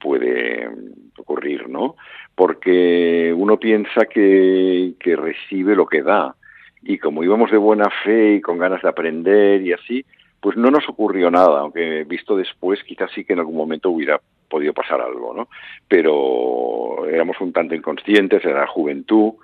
puede 0.00 0.70
ocurrir, 1.18 1.68
¿no? 1.68 1.96
Porque 2.34 3.30
uno 3.36 3.58
piensa 3.58 4.06
que, 4.06 4.94
que 4.98 5.16
recibe 5.16 5.76
lo 5.76 5.84
que 5.84 6.02
da 6.02 6.34
y 6.80 6.96
como 6.96 7.22
íbamos 7.22 7.50
de 7.50 7.58
buena 7.58 7.90
fe 8.04 8.36
y 8.36 8.40
con 8.40 8.56
ganas 8.56 8.80
de 8.80 8.88
aprender 8.88 9.60
y 9.60 9.74
así, 9.74 10.02
pues 10.42 10.56
no 10.56 10.72
nos 10.72 10.88
ocurrió 10.88 11.30
nada, 11.30 11.60
aunque 11.60 12.02
visto 12.02 12.36
después 12.36 12.82
quizás 12.82 13.08
sí 13.14 13.24
que 13.24 13.32
en 13.32 13.38
algún 13.38 13.56
momento 13.56 13.90
hubiera 13.90 14.20
podido 14.48 14.74
pasar 14.74 15.00
algo, 15.00 15.32
¿no? 15.32 15.48
Pero 15.86 17.06
éramos 17.06 17.40
un 17.40 17.52
tanto 17.52 17.76
inconscientes, 17.76 18.44
era 18.44 18.66
juventud 18.66 19.34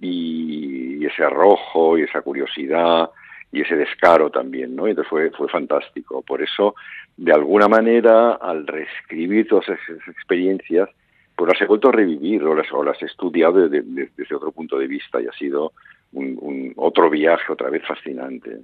y 0.00 1.06
ese 1.06 1.22
arrojo 1.22 1.96
y 1.96 2.02
esa 2.02 2.22
curiosidad 2.22 3.08
y 3.52 3.60
ese 3.60 3.76
descaro 3.76 4.30
también, 4.30 4.74
¿no? 4.74 4.88
Entonces 4.88 5.08
fue, 5.08 5.30
fue 5.30 5.48
fantástico. 5.48 6.22
Por 6.22 6.42
eso, 6.42 6.74
de 7.16 7.32
alguna 7.32 7.68
manera, 7.68 8.32
al 8.32 8.66
reescribir 8.66 9.46
todas 9.46 9.68
esas 9.68 10.08
experiencias, 10.08 10.88
pues 11.36 11.52
las 11.52 11.62
he 11.62 11.66
vuelto 11.66 11.90
a 11.90 11.92
revivir 11.92 12.42
o 12.42 12.52
las, 12.52 12.66
o 12.72 12.82
las 12.82 13.00
he 13.00 13.06
estudiado 13.06 13.68
desde 13.68 14.34
otro 14.34 14.50
punto 14.50 14.76
de 14.76 14.88
vista 14.88 15.22
y 15.22 15.28
ha 15.28 15.32
sido 15.32 15.72
un, 16.12 16.72
otro 16.76 17.08
viaje 17.08 17.52
otra 17.52 17.70
vez 17.70 17.86
fascinante. 17.86 18.58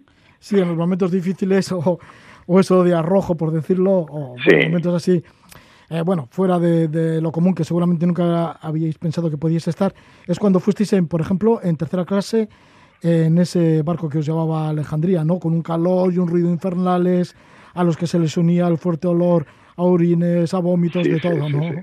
Sí, 0.45 0.61
en 0.61 0.69
los 0.69 0.77
momentos 0.77 1.11
difíciles 1.11 1.73
o, 1.73 1.99
o 2.47 2.61
eso 2.61 2.85
de 2.85 2.95
arrojo, 2.95 3.35
por 3.35 3.51
decirlo, 3.51 3.93
o 3.93 4.37
momentos 4.37 4.95
así, 4.95 5.25
eh, 5.89 6.03
bueno, 6.05 6.29
fuera 6.31 6.59
de, 6.59 7.19
lo 7.23 7.33
común 7.33 7.55
que 7.55 7.65
seguramente 7.65 8.07
nunca 8.07 8.53
habíais 8.61 8.99
pensado 8.99 9.31
que 9.31 9.39
podíais 9.39 9.67
estar, 9.69 9.95
es 10.27 10.39
cuando 10.39 10.61
fuisteis, 10.61 10.93
en, 10.93 11.09
por 11.09 11.23
ejemplo, 11.23 11.61
en 11.63 11.79
tercera 11.79 12.05
clase 12.05 12.51
en 13.01 13.39
ese 13.39 13.83
barco 13.83 14.11
que 14.11 14.19
os 14.19 14.27
llevaba 14.27 14.67
a 14.67 14.69
Alejandría, 14.69 15.25
¿no? 15.25 15.39
Con 15.39 15.55
un 15.55 15.63
calor 15.63 16.13
y 16.13 16.19
un 16.19 16.29
ruido 16.29 16.51
infernales, 16.51 17.35
a 17.73 17.83
los 17.83 17.97
que 17.97 18.07
se 18.07 18.19
les 18.19 18.37
unía 18.37 18.69
el 18.69 18.77
fuerte 18.77 19.09
olor 19.09 19.47
a 19.77 19.83
orines, 19.83 20.53
a 20.53 20.59
vómitos, 20.59 21.05
de 21.05 21.21
todo, 21.21 21.49
¿no? 21.49 21.83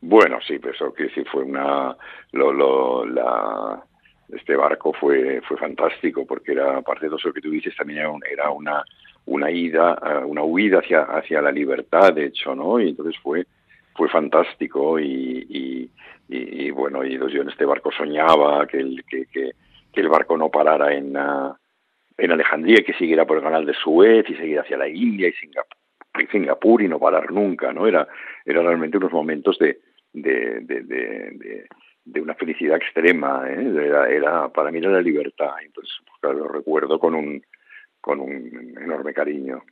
Bueno, 0.00 0.38
sí, 0.44 0.58
pero 0.58 0.74
eso 0.74 0.92
que 0.92 1.08
sí 1.10 1.22
fue 1.30 1.44
una... 1.44 1.96
Lo, 2.32 2.52
lo, 2.52 3.06
la, 3.06 3.80
este 4.28 4.56
barco 4.56 4.92
fue 4.92 5.40
fue 5.42 5.56
fantástico 5.56 6.26
porque 6.26 6.52
era 6.52 6.78
aparte 6.78 7.06
de 7.06 7.08
todo 7.08 7.18
eso 7.18 7.32
que 7.32 7.40
tú 7.40 7.50
dices 7.50 7.74
también 7.76 8.06
era, 8.30 8.50
una 8.50 8.84
una 9.26 9.50
ida 9.50 9.98
eh, 10.04 10.24
una 10.24 10.42
huida 10.42 10.78
hacia 10.78 11.02
hacia 11.02 11.40
la 11.40 11.52
libertad 11.52 12.12
de 12.12 12.26
hecho 12.26 12.54
no 12.54 12.80
y 12.80 12.90
entonces 12.90 13.16
fue 13.22 13.46
fue 13.94 14.08
fantástico 14.08 15.00
y, 15.00 15.90
y, 16.28 16.70
bueno 16.70 17.04
y 17.04 17.16
yo 17.16 17.42
en 17.42 17.48
este 17.48 17.64
barco 17.64 17.90
soñaba 17.92 18.66
que 18.66 18.78
el 18.78 19.04
que, 19.04 19.26
que, 19.26 19.52
el 19.94 20.08
barco 20.08 20.36
no 20.36 20.50
parara 20.50 20.92
en 20.92 21.16
uh, 21.16 21.54
en 22.18 22.32
Alejandría 22.32 22.80
y 22.80 22.84
que 22.84 22.92
siguiera 22.94 23.24
por 23.24 23.38
el 23.38 23.42
canal 23.42 23.64
de 23.64 23.72
Suez 23.72 24.28
y 24.28 24.34
seguir 24.34 24.60
hacia 24.60 24.76
la 24.76 24.88
India 24.88 25.28
y 25.28 25.32
Singapur, 25.32 25.76
y 26.22 26.26
Singapur 26.26 26.82
y 26.82 26.88
no 26.88 26.98
parar 26.98 27.32
nunca 27.32 27.72
no 27.72 27.86
era 27.86 28.06
era 28.44 28.60
realmente 28.60 28.98
unos 28.98 29.12
momentos 29.12 29.58
de 29.58 29.80
de 30.12 30.60
una 32.14 32.34
felicidad 32.34 32.76
extrema, 32.76 33.44
¿eh? 33.48 33.72
era, 34.10 34.48
para 34.48 34.70
mí 34.70 34.78
era 34.78 34.90
la 34.90 35.02
libertad, 35.02 35.50
entonces 35.64 35.92
pues, 36.20 36.36
lo 36.36 36.48
recuerdo 36.48 36.98
con 36.98 37.14
un, 37.14 37.42
con 38.00 38.20
un 38.20 38.76
enorme 38.80 39.12
cariño. 39.12 39.62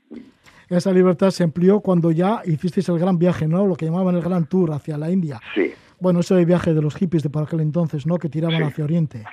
Esa 0.68 0.92
libertad 0.92 1.30
se 1.30 1.44
amplió 1.44 1.80
cuando 1.80 2.10
ya 2.10 2.40
hicisteis 2.44 2.88
el 2.88 2.98
gran 2.98 3.18
viaje, 3.18 3.46
¿no? 3.46 3.66
Lo 3.66 3.76
que 3.76 3.84
llamaban 3.84 4.16
el 4.16 4.22
gran 4.22 4.48
tour 4.48 4.72
hacia 4.72 4.98
la 4.98 5.10
India. 5.10 5.40
Sí. 5.54 5.72
Bueno, 6.00 6.20
ese 6.20 6.44
viaje 6.44 6.74
de 6.74 6.82
los 6.82 6.96
hippies 6.96 7.22
de 7.22 7.30
por 7.30 7.44
aquel 7.44 7.60
entonces, 7.60 8.06
¿no? 8.06 8.16
Que 8.16 8.28
tiraban 8.28 8.62
hacia 8.62 8.84
Oriente. 8.84 9.24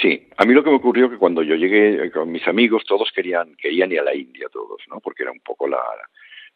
Sí, 0.00 0.28
a 0.36 0.44
mí 0.44 0.52
lo 0.52 0.62
que 0.62 0.70
me 0.70 0.76
ocurrió 0.76 1.08
que 1.08 1.16
cuando 1.16 1.42
yo 1.42 1.54
llegué 1.54 2.10
con 2.10 2.30
mis 2.30 2.46
amigos, 2.46 2.84
todos 2.86 3.10
querían, 3.14 3.54
querían 3.56 3.92
ir 3.92 4.00
a 4.00 4.04
la 4.04 4.14
India, 4.14 4.48
todos, 4.52 4.82
¿no? 4.90 5.00
Porque 5.00 5.22
era 5.22 5.32
un 5.32 5.40
poco 5.40 5.68
la, 5.68 5.82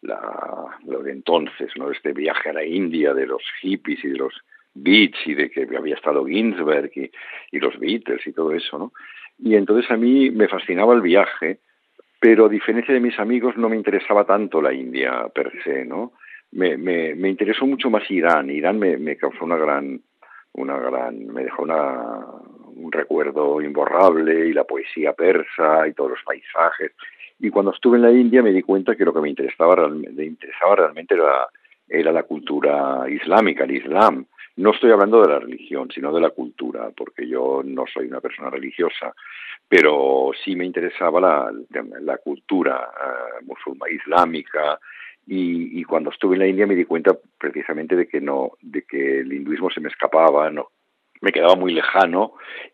la, 0.03 0.79
lo 0.87 1.03
de 1.03 1.13
entonces, 1.13 1.71
¿no? 1.77 1.91
Este 1.91 2.13
viaje 2.13 2.51
a 2.51 2.55
la 2.55 2.65
India 2.65 3.15
de 3.15 3.27
los 3.27 3.43
hippies 3.61 4.05
y 4.05 4.09
de 4.09 4.19
los 4.19 4.35
Beats 4.83 5.19
y 5.27 5.35
de 5.35 5.51
que 5.51 5.69
había 5.77 5.95
estado 5.95 6.25
Ginsberg 6.25 6.91
y, 6.95 7.11
y 7.53 7.59
los 7.59 7.79
Beatles 7.79 8.27
y 8.27 8.33
todo 8.33 8.53
eso, 8.53 8.79
¿no? 8.79 8.93
Y 9.39 9.55
entonces 9.55 9.91
a 9.91 9.97
mí 9.97 10.31
me 10.31 10.49
fascinaba 10.49 10.95
el 10.95 11.01
viaje, 11.01 11.61
pero 12.21 12.47
a 12.47 12.49
diferencia 12.49 12.93
de 12.93 13.01
mis 13.01 13.19
amigos 13.19 13.57
no 13.57 13.69
me 13.69 13.77
interesaba 13.77 14.25
tanto 14.25 14.61
la 14.61 14.73
India 14.73 15.29
per 15.35 15.53
se, 15.63 15.85
¿no? 15.85 16.13
Me, 16.53 16.77
me, 16.77 17.15
me 17.15 17.29
interesó 17.29 17.67
mucho 17.67 17.91
más 17.91 18.11
Irán. 18.11 18.51
Irán 18.51 18.79
me, 18.79 18.97
me 18.97 19.17
causó 19.17 19.45
una 19.45 19.57
gran, 19.57 20.01
una 20.55 20.79
gran, 20.79 21.27
me 21.27 21.45
dejó 21.45 21.63
una, 21.63 22.25
un 22.75 22.91
recuerdo 22.91 23.61
imborrable 23.61 24.49
y 24.49 24.53
la 24.53 24.65
poesía 24.65 25.13
persa 25.13 25.87
y 25.87 25.93
todos 25.93 26.11
los 26.11 26.23
paisajes. 26.25 26.93
Y 27.39 27.51
cuando 27.51 27.73
estuve 27.73 27.97
en 27.97 28.03
la 28.03 28.13
India 28.13 28.43
me 28.43 28.53
di 28.53 28.63
cuenta 28.63 28.97
que 28.97 29.05
lo 29.05 29.13
que 29.13 29.21
me 29.21 29.29
interesaba, 29.29 29.89
me 29.89 30.25
interesaba 30.25 30.75
realmente 30.75 31.15
era, 31.15 31.49
era 31.89 32.11
la 32.13 32.25
cultura 32.25 33.05
islámica, 33.09 33.65
el 33.65 33.77
Islam. 33.77 34.27
No 34.59 34.73
estoy 34.73 34.91
hablando 34.91 35.23
de 35.23 35.29
la 35.29 35.39
religión, 35.39 35.89
sino 35.95 36.13
de 36.13 36.21
la 36.21 36.31
cultura, 36.31 36.91
porque 36.97 37.29
yo 37.29 37.63
no 37.65 37.85
soy 37.87 38.09
una 38.09 38.21
persona 38.21 38.51
religiosa, 38.51 39.15
pero 39.69 40.33
sí 40.45 40.57
me 40.57 40.65
interesaba 40.65 41.21
la, 41.21 42.19
cultura 42.19 42.91
uh, 42.91 43.45
musulmana 43.47 43.93
islámica 43.93 44.81
y, 45.29 45.85
cuando 45.85 46.11
estuve 46.11 46.35
en 46.35 46.41
la 46.41 46.49
India 46.49 46.67
me 46.67 46.75
di 46.75 46.87
cuenta 46.87 47.17
precisamente 47.39 47.95
de 47.95 48.09
que 48.09 48.21
no, 48.21 48.55
de 48.61 48.83
que 48.83 49.21
el 49.21 49.33
hinduismo 49.33 49.71
se 49.71 49.81
me 49.81 49.91
escapaba, 49.91 50.51
no, 50.51 50.71
me 51.21 51.31
quedaba 51.31 51.55
muy 51.55 51.73
lejano 51.73 52.33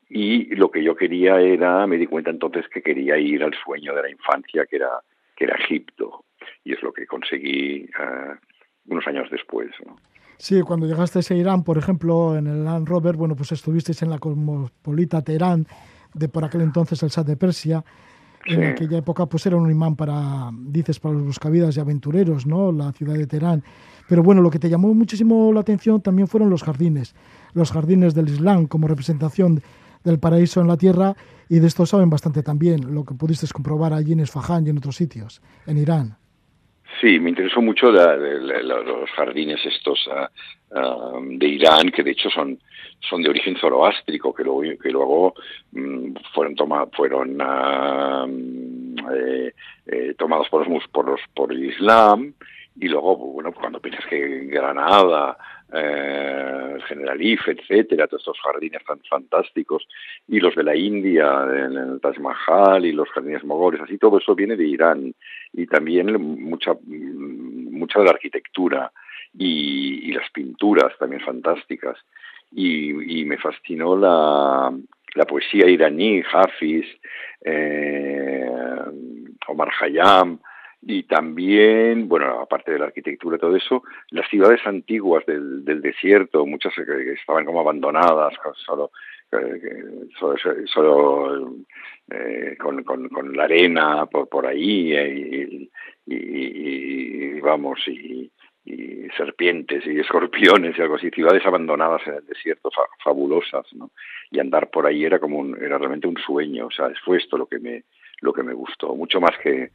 y 0.09 0.55
lo 0.55 0.71
que 0.71 0.83
yo 0.83 0.97
quería 0.97 1.39
era, 1.39 1.87
me 1.87 1.99
di 1.99 2.07
cuenta 2.07 2.31
entonces 2.31 2.67
que 2.69 2.81
quería 2.81 3.19
ir 3.19 3.45
al 3.45 3.53
sueño 3.63 3.95
de 3.95 4.03
la 4.03 4.11
infancia 4.11 4.65
que 4.65 4.77
era, 4.77 5.01
que 5.37 5.45
era 5.45 5.57
Egipto 5.57 6.25
y 6.65 6.73
es 6.73 6.83
lo 6.83 6.95
que 6.95 7.07
conseguí 7.07 7.91
uh, 7.99 8.37
unos 8.87 9.07
años 9.07 9.31
después. 9.31 9.69
Sí, 10.39 10.61
cuando 10.63 10.87
llegaste 10.87 11.21
a 11.21 11.37
Irán, 11.37 11.63
por 11.63 11.79
ejemplo, 11.79 12.37
en 12.37 12.47
el 12.47 12.65
Land 12.65 12.89
Rover, 12.89 13.17
bueno, 13.17 13.37
pues 13.37 13.53
estuvisteis 13.53 14.03
en 14.03 14.11
la 14.11 14.19
cosmopolita 14.19 15.23
Teherán, 15.23 15.67
de 16.13 16.29
por 16.29 16.45
aquel 16.45 16.63
entonces 16.63 17.03
el 17.03 17.11
Shah 17.11 17.25
de 17.25 17.37
Persia. 17.37 17.85
En 18.47 18.63
aquella 18.63 18.99
época, 18.99 19.25
pues 19.25 19.47
era 19.47 19.57
un 19.57 19.71
imán 19.71 19.97
para, 19.97 20.51
dices, 20.53 21.01
para 21.01 21.15
los 21.15 21.25
buscavidas 21.25 21.77
y 21.77 21.81
aventureros, 21.81 22.47
¿no? 22.47 22.73
La 22.73 22.93
ciudad 22.93 23.15
de 23.15 23.27
Teherán. 23.27 23.65
Pero 24.07 24.23
bueno, 24.23 24.43
lo 24.43 24.51
que 24.51 24.59
te 24.59 24.69
llamó 24.69 24.93
muchísimo 24.93 25.51
la 25.53 25.61
atención 25.61 26.03
también 26.03 26.29
fueron 26.29 26.51
los 26.51 26.63
jardines, 26.63 27.15
los 27.55 27.73
jardines 27.73 28.13
del 28.13 28.29
Islam 28.29 28.67
como 28.67 28.87
representación 28.87 29.63
del 30.03 30.19
paraíso 30.19 30.61
en 30.61 30.69
la 30.69 30.77
tierra, 30.77 31.17
y 31.49 31.59
de 31.59 31.67
esto 31.67 31.87
saben 31.87 32.11
bastante 32.11 32.43
también, 32.43 32.95
lo 32.95 33.05
que 33.05 33.15
pudiste 33.15 33.47
comprobar 33.49 33.95
allí 33.95 34.13
en 34.13 34.21
Esfahan 34.21 34.67
y 34.67 34.71
en 34.71 34.79
otros 34.79 34.97
sitios, 34.97 35.41
en 35.67 35.79
Irán. 35.79 36.19
Sí, 37.05 37.21
me 37.21 37.29
interesó 37.29 37.61
mucho 37.61 37.91
los 37.91 39.11
jardines 39.11 39.61
estos 39.67 40.09
ah, 40.11 40.31
ah, 40.75 41.19
de 41.23 41.47
Irán, 41.47 41.91
que 41.91 42.03
de 42.03 42.13
hecho 42.13 42.31
son, 42.31 42.59
son 43.07 43.21
de 43.21 43.29
origen 43.29 43.59
zoroástrico, 43.59 44.35
que 44.35 44.43
luego, 44.43 44.63
que 44.83 44.91
luego 44.91 45.35
mm, 45.73 46.15
fueron, 46.33 46.55
toma, 46.55 46.87
fueron 46.87 47.39
uh, 47.43 49.13
eh, 49.13 49.53
eh, 49.87 50.15
tomados 50.17 50.49
por 50.49 50.67
los, 50.67 50.89
por 50.89 51.07
los 51.07 51.21
por 51.35 51.53
el 51.53 51.67
Islam 51.67 52.33
y 52.81 52.89
luego 52.89 53.19
bueno 53.19 53.53
cuando 53.53 53.81
piensas 53.81 54.07
que 54.07 54.47
Granada 54.47 55.37
eh, 55.73 56.79
Generalife, 56.87 57.53
etcétera, 57.53 58.07
todos 58.07 58.23
estos 58.23 58.41
jardines 58.41 58.85
tan 58.85 59.01
fantásticos, 59.09 59.87
y 60.29 60.41
los 60.41 60.55
de 60.55 60.63
la 60.63 60.77
India, 60.77 61.47
en 61.51 61.77
el 61.77 62.01
Taj 62.01 62.19
Mahal 62.19 62.87
y 62.87 62.93
los 62.93 63.09
jardines 63.11 63.45
mogoles, 63.45 63.81
así 63.81 63.99
todo 63.99 64.19
eso 64.19 64.35
viene 64.35 64.57
de 64.57 64.67
Irán, 64.67 65.15
y 65.53 65.67
también 65.67 66.13
mucha, 66.43 66.75
mucha 66.85 67.99
de 68.01 68.05
la 68.05 68.11
arquitectura 68.13 68.93
y, 69.37 70.13
las 70.13 70.31
pinturas 70.31 70.97
también 70.99 71.23
fantásticas. 71.23 71.99
Y, 72.53 73.25
me 73.25 73.39
fascinó 73.39 73.97
la, 73.97 74.73
la 75.15 75.25
poesía 75.25 75.67
iraní, 75.67 76.23
Hafiz, 76.33 76.87
eh, 77.45 78.47
Omar 79.49 79.71
Khayyam, 79.79 80.39
y 80.87 81.05
también, 81.05 82.09
bueno, 82.09 82.41
aparte 82.41 82.73
de 82.73 82.79
la 82.79 82.87
arquitectura 82.87 83.37
y 83.37 83.41
todo 83.41 83.57
eso, 83.57 83.83
las 84.11 84.29
ciudades 84.29 84.61
antiguas 84.67 85.25
del, 85.27 85.65
desierto, 85.65 86.45
muchas 86.45 86.75
que 86.75 87.13
estaban 87.13 87.47
como 87.47 87.61
abandonadas, 87.61 88.35
solo, 88.67 88.91
solo, 90.19 90.37
solo 90.67 91.57
eh, 92.11 92.57
con, 92.59 92.85
con, 92.85 93.35
la 93.35 93.45
arena 93.45 94.07
por, 94.07 94.29
por 94.29 94.47
ahí 94.47 94.95
y, 94.95 95.71
y, 96.07 97.41
vamos, 97.41 97.81
y, 97.89 98.31
y 98.67 99.09
serpientes 99.17 99.87
y 99.87 100.01
escorpiones 100.01 100.77
y 100.77 100.83
algo 100.83 100.97
así, 100.97 101.09
ciudades 101.11 101.47
abandonadas 101.47 102.07
en 102.07 102.15
el 102.15 102.27
desierto, 102.27 102.71
fabulosas, 103.03 103.67
¿no? 103.73 103.91
Y 104.31 104.39
andar 104.39 104.71
por 104.71 104.87
ahí 104.87 105.05
era 105.05 105.19
como 105.19 105.39
un, 105.39 105.57
era 105.57 105.79
realmente 105.79 106.09
un 106.09 106.19
sueño, 106.19 106.67
o 106.67 106.71
sea, 106.71 106.91
fue 107.05 107.17
esto 107.17 107.39
lo 107.39 107.47
que 107.47 107.59
me, 107.59 107.85
lo 108.21 108.35
que 108.35 108.43
me 108.43 108.53
gustó, 108.53 108.95
mucho 108.95 109.19
más 109.21 109.37
que, 109.43 109.71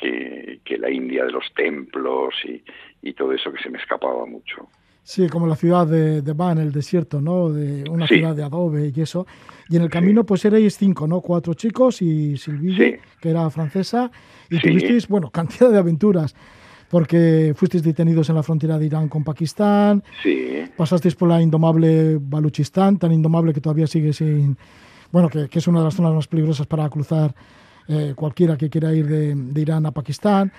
que, 0.00 0.78
la 0.78 0.90
India 0.90 1.24
de 1.24 1.32
los 1.32 1.44
templos 1.54 2.34
y, 2.44 2.62
y, 3.02 3.12
todo 3.14 3.32
eso 3.32 3.52
que 3.52 3.62
se 3.62 3.70
me 3.70 3.78
escapaba 3.78 4.26
mucho. 4.26 4.68
Sí, 5.02 5.28
como 5.28 5.46
la 5.46 5.56
ciudad 5.56 5.86
de, 5.86 6.20
de 6.20 6.32
Van, 6.32 6.58
el 6.58 6.72
desierto, 6.72 7.20
¿no? 7.20 7.50
De 7.50 7.88
una 7.88 8.06
ciudad 8.06 8.34
de 8.34 8.42
adobe 8.42 8.92
y 8.94 9.00
eso. 9.00 9.26
Y 9.68 9.76
en 9.76 9.82
el 9.82 9.88
camino, 9.88 10.24
pues 10.24 10.44
erais 10.44 10.76
cinco, 10.76 11.06
¿no? 11.06 11.20
Cuatro 11.20 11.54
chicos 11.54 12.02
y 12.02 12.36
Silville, 12.36 13.00
que 13.20 13.30
era 13.30 13.48
francesa, 13.50 14.10
y 14.50 14.58
tuvisteis, 14.58 15.08
bueno, 15.08 15.30
cantidad 15.32 15.70
de 15.70 15.78
aventuras 15.78 16.34
porque 16.88 17.52
fuisteis 17.56 17.82
detenidos 17.82 18.28
en 18.28 18.36
la 18.36 18.42
frontera 18.42 18.78
de 18.78 18.86
Irán 18.86 19.08
con 19.08 19.24
Pakistán, 19.24 20.02
sí. 20.22 20.64
pasasteis 20.76 21.14
por 21.14 21.28
la 21.28 21.42
indomable 21.42 22.18
Baluchistán, 22.20 22.98
tan 22.98 23.12
indomable 23.12 23.52
que 23.52 23.60
todavía 23.60 23.86
sigue 23.86 24.12
sin, 24.12 24.56
bueno, 25.10 25.28
que, 25.28 25.48
es 25.50 25.66
una 25.66 25.80
de 25.80 25.86
las 25.86 25.94
zonas 25.94 26.14
más 26.14 26.28
peligrosas 26.28 26.66
para 26.66 26.88
cruzar 26.88 27.34
eh, 27.88 28.12
cualquiera 28.14 28.56
que 28.56 28.68
quiera 28.70 28.92
ir 28.92 29.06
de, 29.06 29.60
Irán 29.60 29.86
a 29.86 29.90
Pakistán. 29.90 30.52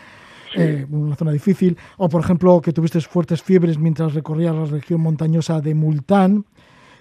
Eh, 0.55 0.85
una 0.89 1.15
zona 1.15 1.33
difícil, 1.33 1.77
o 1.97 2.07
por 2.07 2.21
ejemplo 2.21 2.61
que 2.61 2.71
tuviste 2.71 3.01
fuertes 3.01 3.43
fiebres 3.43 3.77
mientras 3.77 4.13
recorrías 4.13 4.55
la 4.55 4.63
región 4.63 5.01
montañosa 5.01 5.59
de 5.59 5.75
Multán 5.75 6.45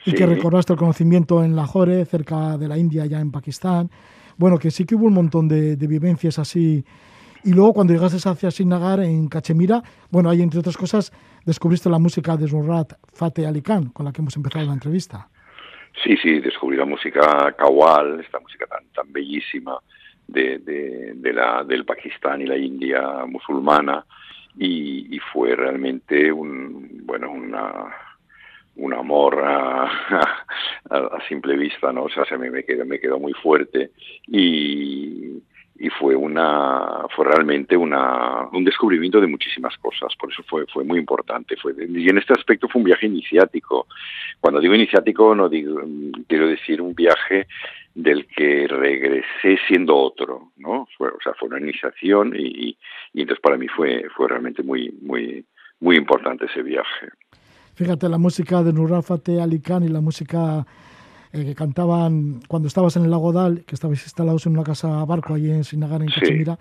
y 0.04 0.12
que 0.12 0.26
recordaste 0.26 0.72
el 0.72 0.78
conocimiento 0.78 1.44
en 1.44 1.54
Lahore, 1.54 2.04
cerca 2.06 2.58
de 2.58 2.66
la 2.66 2.76
India, 2.76 3.06
ya 3.06 3.20
en 3.20 3.30
Pakistán. 3.30 3.88
Bueno, 4.36 4.58
que 4.58 4.72
sí 4.72 4.84
que 4.84 4.96
hubo 4.96 5.06
un 5.06 5.14
montón 5.14 5.46
de, 5.46 5.76
de 5.76 5.86
vivencias 5.86 6.40
así 6.40 6.84
y 7.46 7.52
luego 7.52 7.74
cuando 7.74 7.92
llegaste 7.92 8.28
hacia 8.28 8.50
Sinagar, 8.50 8.98
en 8.98 9.28
Cachemira, 9.28 9.80
bueno, 10.10 10.28
ahí 10.28 10.42
entre 10.42 10.58
otras 10.58 10.76
cosas 10.76 11.12
descubriste 11.44 11.88
la 11.88 12.00
música 12.00 12.36
de 12.36 12.48
Zurrat 12.48 12.94
Fateh 13.14 13.46
Ali 13.46 13.62
Khan, 13.62 13.90
con 13.90 14.04
la 14.04 14.10
que 14.10 14.20
hemos 14.20 14.36
empezado 14.36 14.66
la 14.66 14.72
entrevista. 14.72 15.28
Sí, 16.02 16.16
sí, 16.20 16.40
descubrí 16.40 16.76
la 16.76 16.84
música 16.84 17.54
kawal, 17.56 18.18
esta 18.18 18.40
música 18.40 18.66
tan, 18.66 18.84
tan 18.92 19.12
bellísima 19.12 19.78
de, 20.26 20.58
de, 20.58 21.32
la, 21.32 21.64
del 21.64 21.84
Pakistán 21.84 22.40
y 22.42 22.46
la 22.46 22.56
India 22.56 23.24
musulmana, 23.26 24.04
y, 24.58 25.18
fue 25.32 25.54
realmente 25.54 26.32
un, 26.32 27.02
bueno, 27.04 27.30
una, 27.30 27.94
un 28.76 28.94
amor 28.94 29.42
a, 29.44 29.84
a, 30.90 31.18
simple 31.28 31.56
vista, 31.56 31.92
¿no? 31.92 32.06
Se 32.08 32.38
me, 32.38 32.50
me, 32.50 32.64
quedó, 32.64 32.84
me 32.86 32.98
quedó 32.98 33.18
muy 33.18 33.34
fuerte 33.34 33.90
y, 34.26 35.42
y 35.78 35.88
fue 35.90 36.16
una 36.16 37.06
fue 37.14 37.26
realmente 37.26 37.76
una, 37.76 38.48
un 38.52 38.64
descubrimiento 38.64 39.20
de 39.20 39.26
muchísimas 39.26 39.76
cosas. 39.78 40.14
Por 40.18 40.32
eso 40.32 40.42
fue 40.48 40.66
fue 40.66 40.84
muy 40.84 40.98
importante 40.98 41.56
fue 41.56 41.74
y 41.78 42.08
en 42.08 42.18
este 42.18 42.32
aspecto 42.32 42.68
fue 42.68 42.80
un 42.80 42.86
viaje 42.86 43.06
iniciático. 43.06 43.86
Cuando 44.40 44.60
digo 44.60 44.74
iniciático 44.74 45.34
no 45.34 45.48
digo 45.48 45.82
quiero 46.26 46.48
decir 46.48 46.80
un 46.80 46.94
viaje 46.94 47.46
del 47.94 48.26
que 48.26 48.66
regresé 48.68 49.58
siendo 49.66 49.96
otro 49.96 50.52
no 50.56 50.88
o 50.98 51.20
sea 51.22 51.34
fue 51.38 51.48
una 51.48 51.60
iniciación 51.60 52.34
y, 52.36 52.76
y 53.12 53.20
entonces 53.20 53.42
para 53.42 53.56
mí 53.56 53.68
fue 53.68 54.06
fue 54.16 54.28
realmente 54.28 54.62
muy 54.62 54.92
muy 55.02 55.44
muy 55.80 55.96
importante 55.96 56.46
ese 56.46 56.62
viaje. 56.62 57.08
Fíjate 57.74 58.08
la 58.08 58.16
música 58.16 58.62
de 58.62 58.72
Nurra 58.72 59.02
Fateh 59.02 59.40
Ali 59.40 59.60
y 59.82 59.88
la 59.88 60.00
música 60.00 60.66
eh, 61.36 61.44
que 61.44 61.54
cantaban 61.54 62.40
cuando 62.48 62.68
estabas 62.68 62.96
en 62.96 63.04
el 63.04 63.10
lago 63.10 63.32
Dal, 63.32 63.64
que 63.66 63.74
estabais 63.74 64.02
instalados 64.02 64.46
en 64.46 64.52
una 64.52 64.64
casa 64.64 65.04
barco 65.04 65.34
allí 65.34 65.50
en 65.50 65.64
Sinagar, 65.64 66.00
en 66.02 66.08
Cachemira. 66.08 66.58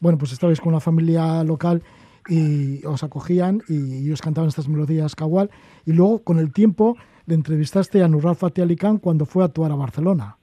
Bueno, 0.00 0.18
pues 0.18 0.32
estabais 0.32 0.60
con 0.60 0.72
una 0.72 0.80
familia 0.80 1.44
local 1.44 1.82
y 2.28 2.84
os 2.84 3.04
acogían 3.04 3.62
y 3.68 4.04
ellos 4.04 4.20
cantaban 4.20 4.48
estas 4.48 4.68
melodías 4.68 5.14
kawal. 5.14 5.50
Y 5.86 5.92
luego, 5.92 6.24
con 6.24 6.38
el 6.38 6.52
tiempo, 6.52 6.96
le 7.26 7.34
entrevistaste 7.34 8.02
a 8.02 8.08
Nurral 8.08 8.36
Fatih 8.36 8.62
Ali 8.62 8.76
Khan 8.76 8.98
cuando 8.98 9.26
fue 9.26 9.44
a 9.44 9.46
actuar 9.46 9.70
a 9.70 9.76
Barcelona. 9.76 10.36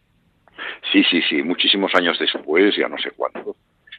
Sí, 0.91 1.03
sí, 1.09 1.21
sí, 1.29 1.43
muchísimos 1.43 1.91
años 1.95 2.17
después, 2.19 2.75
ya 2.77 2.87
no 2.87 2.97
sé 2.97 3.11
cuánto. 3.15 3.55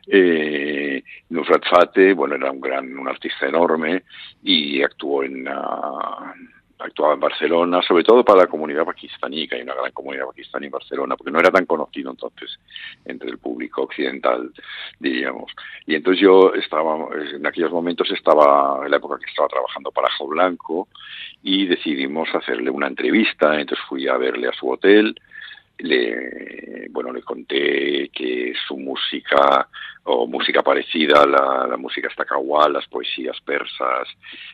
Eh, 0.06 1.02
Nusrat 1.30 1.62
Fateh, 1.68 2.12
bueno, 2.12 2.34
era 2.34 2.50
un 2.50 2.60
gran, 2.60 2.96
un 2.96 3.08
artista 3.08 3.46
enorme 3.46 4.04
y 4.42 4.82
actuó 4.82 5.24
en, 5.24 5.48
uh, 5.48 6.32
actuaba 6.78 7.14
en 7.14 7.20
Barcelona, 7.20 7.82
sobre 7.82 8.04
todo 8.04 8.24
para 8.24 8.42
la 8.42 8.46
comunidad 8.46 8.84
pakistaní, 8.84 9.46
que 9.46 9.56
hay 9.56 9.62
una 9.62 9.74
gran 9.74 9.92
comunidad 9.92 10.26
pakistaní 10.26 10.66
en 10.66 10.72
Barcelona, 10.72 11.16
porque 11.16 11.30
no 11.30 11.40
era 11.40 11.50
tan 11.50 11.66
conocido 11.66 12.10
entonces 12.10 12.58
entre 13.04 13.30
el 13.30 13.38
público 13.38 13.82
occidental, 13.82 14.50
diríamos. 14.98 15.52
Y 15.86 15.94
entonces 15.94 16.20
yo 16.20 16.52
estaba, 16.54 17.08
en 17.34 17.46
aquellos 17.46 17.72
momentos 17.72 18.10
estaba, 18.10 18.84
en 18.84 18.90
la 18.90 18.96
época 18.96 19.18
que 19.18 19.30
estaba 19.30 19.48
trabajando 19.48 19.90
para 19.90 20.10
Jo 20.18 20.26
Blanco, 20.26 20.88
y 21.42 21.66
decidimos 21.66 22.28
hacerle 22.34 22.70
una 22.70 22.86
entrevista, 22.86 23.60
entonces 23.60 23.84
fui 23.86 24.08
a 24.08 24.16
verle 24.16 24.48
a 24.48 24.52
su 24.52 24.70
hotel, 24.70 25.14
le 25.78 26.88
bueno 26.90 27.12
le 27.12 27.22
conté 27.22 28.08
que 28.10 28.52
su 28.68 28.78
música 28.78 29.68
o 30.04 30.26
música 30.26 30.62
parecida 30.62 31.22
a 31.22 31.26
la, 31.66 31.76
música 31.76 32.08
estacahual, 32.08 32.72
las 32.72 32.86
poesías 32.88 33.40
persas, 33.40 34.08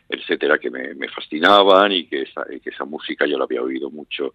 etcétera, 0.09 0.59
que 0.59 0.71
me, 0.71 1.09
fascinaban 1.09 1.93
y 1.93 2.07
que, 2.07 2.23
esa, 2.23 2.85
música 2.85 3.27
yo 3.27 3.37
la 3.37 3.45
había 3.45 3.63
oído 3.63 3.91
mucho 3.91 4.35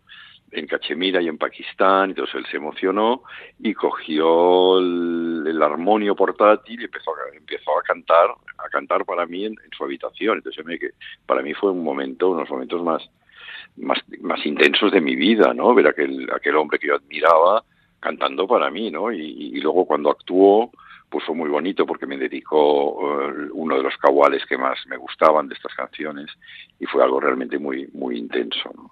en 0.52 0.68
Cachemira 0.68 1.22
y 1.22 1.28
en 1.28 1.38
Pakistán, 1.38 2.12
entonces 2.12 2.36
él 2.36 2.46
se 2.50 2.58
emocionó 2.58 3.24
y 3.60 3.74
cogió 3.74 4.78
el, 4.80 5.62
armonio 5.62 6.16
portátil 6.16 6.82
y 6.82 6.86
empezó 6.86 7.12
a, 7.12 7.36
empezó 7.36 7.80
a 7.80 7.82
cantar, 7.82 8.32
a 8.58 8.70
cantar 8.70 9.04
para 9.06 9.26
mí 9.26 9.46
en, 9.46 9.56
su 9.76 9.84
habitación. 9.84 10.38
Entonces 10.38 10.64
para 11.26 11.42
mí 11.42 11.54
fue 11.54 11.72
un 11.72 11.84
momento, 11.84 12.30
unos 12.30 12.50
momentos 12.50 12.84
más, 12.84 13.10
más, 13.78 14.00
más 14.22 14.46
intensos 14.46 14.92
de 14.92 15.02
mi 15.02 15.16
vida, 15.16 15.54
¿no? 15.54 15.74
Ver 15.74 15.88
aquel, 15.88 16.30
aquel 16.34 16.56
hombre 16.56 16.78
que 16.78 16.88
yo 16.88 16.96
admiraba 16.96 17.64
cantando 18.06 18.48
para 18.48 18.70
mí, 18.70 18.92
¿no? 18.92 19.12
Y, 19.12 19.60
luego 19.62 19.86
cuando 19.86 20.12
actuó, 20.12 20.70
fue 21.20 21.36
muy 21.36 21.50
bonito 21.50 21.86
porque 21.86 22.06
me 22.06 22.18
dedicó 22.18 23.30
eh, 23.30 23.50
uno 23.54 23.78
de 23.78 23.84
los 23.84 23.96
cahuales 23.98 24.44
que 24.48 24.58
más 24.58 24.78
me 24.88 24.98
gustaban 24.98 25.48
de 25.48 25.56
estas 25.56 25.74
canciones 25.76 26.28
y 26.80 26.86
fue 26.86 27.04
algo 27.04 27.20
realmente 27.20 27.58
muy, 27.58 27.88
muy 27.94 28.18
intenso, 28.18 28.72
¿no? 28.76 28.92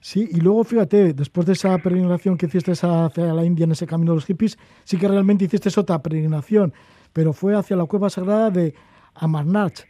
Sí, 0.00 0.28
y 0.30 0.40
luego 0.40 0.62
fíjate, 0.62 1.12
después 1.12 1.46
de 1.46 1.54
esa 1.54 1.76
peregrinación 1.78 2.36
que 2.36 2.46
hiciste 2.46 2.72
hacia 2.72 3.34
la 3.34 3.44
India 3.44 3.64
en 3.64 3.72
ese 3.72 3.86
camino 3.86 4.12
de 4.12 4.16
los 4.16 4.26
hippies, 4.26 4.56
sí 4.84 4.96
que 4.96 5.08
realmente 5.08 5.44
hiciste 5.44 5.68
otra 5.78 6.00
peregrinación, 6.00 6.72
pero 7.12 7.32
fue 7.32 7.56
hacia 7.56 7.76
la 7.76 7.84
cueva 7.86 8.08
sagrada 8.08 8.50
de 8.50 8.74
Amarnach 9.14 9.80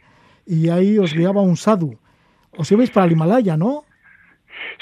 y 0.45 0.69
ahí 0.69 0.97
os 0.97 1.13
guiaba 1.13 1.41
un 1.41 1.55
sadhu. 1.55 1.97
Os 2.57 2.71
ibais 2.71 2.89
para 2.89 3.05
el 3.05 3.11
Himalaya, 3.11 3.55
¿no? 3.55 3.83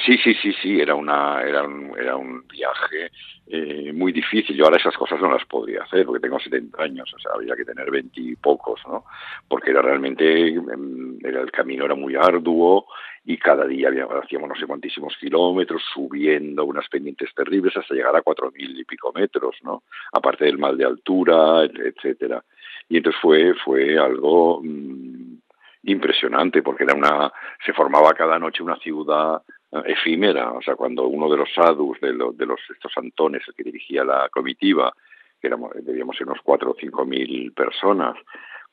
Sí, 0.05 0.17
sí, 0.17 0.33
sí, 0.35 0.53
sí, 0.61 0.79
era, 0.79 0.95
una, 0.95 1.41
era, 1.41 1.63
un, 1.63 1.93
era 1.97 2.15
un 2.15 2.47
viaje 2.47 3.11
eh, 3.47 3.91
muy 3.93 4.11
difícil. 4.11 4.55
Yo 4.55 4.65
ahora 4.65 4.77
esas 4.77 4.95
cosas 4.95 5.19
no 5.21 5.31
las 5.31 5.45
podría 5.45 5.83
hacer 5.83 6.05
porque 6.05 6.21
tengo 6.21 6.39
70 6.39 6.81
años, 6.81 7.13
o 7.13 7.19
sea, 7.19 7.31
había 7.35 7.55
que 7.55 7.65
tener 7.65 7.89
20 7.89 8.19
y 8.19 8.35
pocos, 8.35 8.81
¿no? 8.87 9.05
Porque 9.47 9.71
era 9.71 9.81
realmente, 9.81 10.47
em, 10.49 11.17
era, 11.23 11.41
el 11.41 11.51
camino 11.51 11.85
era 11.85 11.95
muy 11.95 12.15
arduo 12.15 12.87
y 13.25 13.37
cada 13.37 13.65
día 13.65 13.89
hacíamos 14.23 14.49
no 14.49 14.55
sé 14.55 14.65
cuantísimos 14.65 15.15
kilómetros, 15.17 15.81
subiendo 15.93 16.65
unas 16.65 16.87
pendientes 16.89 17.33
terribles 17.33 17.75
hasta 17.75 17.93
llegar 17.93 18.15
a 18.15 18.21
4.000 18.21 18.79
y 18.79 18.85
pico 18.85 19.11
metros, 19.13 19.57
¿no? 19.63 19.83
Aparte 20.13 20.45
del 20.45 20.57
mal 20.57 20.77
de 20.77 20.85
altura, 20.85 21.63
etcétera. 21.63 22.43
Y 22.89 22.97
entonces 22.97 23.21
fue, 23.21 23.53
fue 23.55 23.97
algo 23.97 24.61
mm, 24.63 25.39
impresionante 25.83 26.61
porque 26.61 26.83
era 26.83 26.93
una, 26.95 27.31
se 27.65 27.73
formaba 27.73 28.13
cada 28.13 28.39
noche 28.39 28.63
una 28.63 28.77
ciudad 28.77 29.41
efímera, 29.85 30.51
o 30.53 30.61
sea, 30.61 30.75
cuando 30.75 31.07
uno 31.07 31.29
de 31.29 31.37
los 31.37 31.53
sadhus, 31.53 31.99
de, 31.99 32.13
de 32.13 32.45
los 32.45 32.59
estos 32.69 32.91
antones, 32.97 33.43
el 33.47 33.53
que 33.53 33.63
dirigía 33.63 34.03
la 34.03 34.29
comitiva, 34.29 34.93
que 35.39 35.47
éramos, 35.47 35.71
debíamos 35.83 36.15
ser 36.15 36.27
unos 36.27 36.41
cuatro 36.43 36.71
o 36.71 36.75
cinco 36.79 37.05
mil 37.05 37.51
personas, 37.51 38.15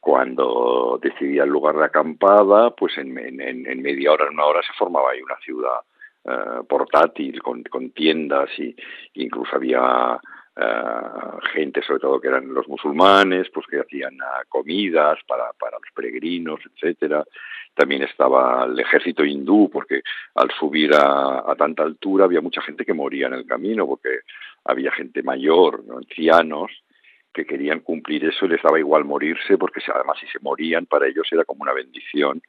cuando 0.05 0.99
decidía 1.03 1.45
el 1.45 1.51
lugar 1.51 1.77
de 1.77 1.87
acampada, 1.87 2.71
pues 2.71 2.99
en, 2.99 3.17
en, 3.19 3.83
media 3.83 4.13
hora, 4.13 4.27
en 4.27 4.35
una 4.35 4.45
hora 4.45 4.61
se 4.63 4.75
formaba 4.75 5.11
ahí 5.11 5.23
una 5.23 5.39
ciudad 5.39 5.81
eh, 6.27 6.63
portátil 6.69 7.43
con, 7.43 7.63
con 7.63 7.91
tiendas 7.91 8.51
y 8.59 8.77
incluso 9.15 9.57
había 9.57 10.21
Uh, 10.57 11.41
gente 11.53 11.83
sobre 11.83 11.99
todo 11.99 12.21
que 12.21 12.29
eran 12.29 12.55
los 12.55 12.69
musulmanes, 12.69 13.51
pues 13.53 13.67
que 13.67 13.81
hacían 13.81 14.15
uh, 14.15 14.49
comidas 14.49 15.19
para, 15.27 15.53
para 15.53 15.79
los 15.81 15.91
peregrinos, 15.93 16.61
etcétera. 16.65 17.25
También 17.75 18.03
estaba 18.03 18.65
el 18.65 18.79
ejército 18.79 19.25
hindú, 19.25 19.69
porque 19.69 20.03
al 20.37 20.53
subir 20.53 20.95
a, 20.95 21.51
a, 21.51 21.57
tanta 21.57 21.83
altura 21.83 22.27
había 22.27 22.41
mucha 22.41 22.63
gente 22.63 22.85
que 22.85 22.95
moría 22.95 23.27
en 23.27 23.35
el 23.35 23.47
camino, 23.47 23.85
porque 23.85 24.21
había 24.65 24.93
gente 24.93 25.25
mayor, 25.25 25.83
ancianos, 25.93 26.71
que 27.33 27.45
querían 27.45 27.81
cumplir 27.81 28.25
eso 28.25 28.47
y 28.47 28.51
les 28.51 28.63
daba 28.63 28.79
igual 28.79 29.05
morirse, 29.05 29.59
porque 29.59 29.81
además 29.93 30.19
si 30.21 30.29
se 30.29 30.39
morían 30.39 30.87
para 30.87 31.09
ellos 31.09 31.27
era 31.33 31.45
como 31.45 31.63
una 31.63 31.73
bendición 31.73 32.41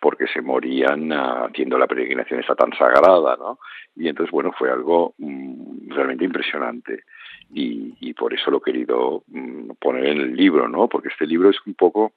porque 0.00 0.26
se 0.28 0.40
morían 0.40 1.12
uh, 1.12 1.46
haciendo 1.46 1.76
la 1.76 1.86
peregrinación 1.86 2.40
esa 2.40 2.54
tan 2.54 2.72
sagrada, 2.72 3.36
¿no? 3.36 3.58
Y 3.96 4.08
entonces, 4.08 4.30
bueno, 4.32 4.52
fue 4.56 4.70
algo 4.70 5.14
mm, 5.18 5.90
realmente 5.90 6.24
impresionante 6.24 7.04
y, 7.52 8.12
por 8.14 8.34
eso 8.34 8.50
lo 8.50 8.58
he 8.58 8.62
querido 8.62 9.24
mm, 9.28 9.70
poner 9.80 10.06
en 10.06 10.20
el 10.20 10.36
libro, 10.36 10.68
¿no? 10.68 10.88
Porque 10.88 11.08
este 11.08 11.26
libro 11.26 11.50
es 11.50 11.56
un 11.66 11.74
poco, 11.74 12.12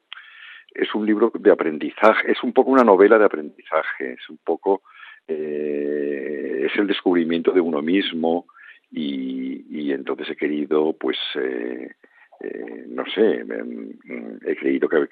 es 0.73 0.93
un 0.93 1.05
libro 1.05 1.31
de 1.33 1.51
aprendizaje, 1.51 2.31
es 2.31 2.43
un 2.43 2.53
poco 2.53 2.71
una 2.71 2.83
novela 2.83 3.17
de 3.17 3.25
aprendizaje, 3.25 4.13
es 4.13 4.29
un 4.29 4.37
poco, 4.43 4.81
eh, 5.27 6.67
es 6.69 6.77
el 6.77 6.87
descubrimiento 6.87 7.51
de 7.51 7.61
uno 7.61 7.81
mismo 7.81 8.47
y, 8.91 9.91
entonces 9.91 10.29
he 10.31 10.35
querido, 10.35 10.93
pues, 10.93 11.17
eh, 11.35 11.91
eh, 12.41 12.85
no 12.87 13.05
sé, 13.05 13.43
mm, 13.43 14.39
he 14.45 14.55
creído 14.55 14.89
que, 14.89 15.07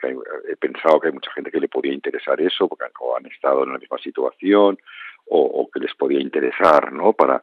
he 0.49 0.55
pensado 0.57 0.99
que 0.99 1.07
hay 1.07 1.13
mucha 1.13 1.31
gente 1.31 1.51
que 1.51 1.59
le 1.59 1.67
podía 1.67 1.93
interesar 1.93 2.41
eso, 2.41 2.67
porque 2.67 2.85
han 2.85 3.25
estado 3.27 3.63
en 3.63 3.73
la 3.73 3.79
misma 3.79 3.97
situación 3.99 4.77
o, 5.27 5.39
o 5.39 5.69
que 5.69 5.79
les 5.79 5.93
podía 5.95 6.19
interesar, 6.19 6.91
¿no? 6.91 7.13
Para 7.13 7.39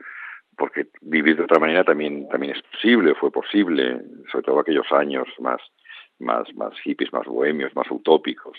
porque 0.59 0.89
vivir 1.01 1.37
de 1.37 1.45
otra 1.45 1.59
manera 1.59 1.85
también 1.85 2.29
también 2.29 2.55
es 2.57 2.63
posible, 2.73 3.15
fue 3.15 3.31
posible, 3.31 4.03
sobre 4.31 4.45
todo 4.45 4.61
aquellos 4.61 4.87
años 4.93 5.27
más 5.41 5.61
más 6.19 6.45
más 6.57 6.73
hippies, 6.85 7.13
más 7.13 7.27
bohemios, 7.27 7.75
más 7.77 7.91
utópicos 7.91 8.59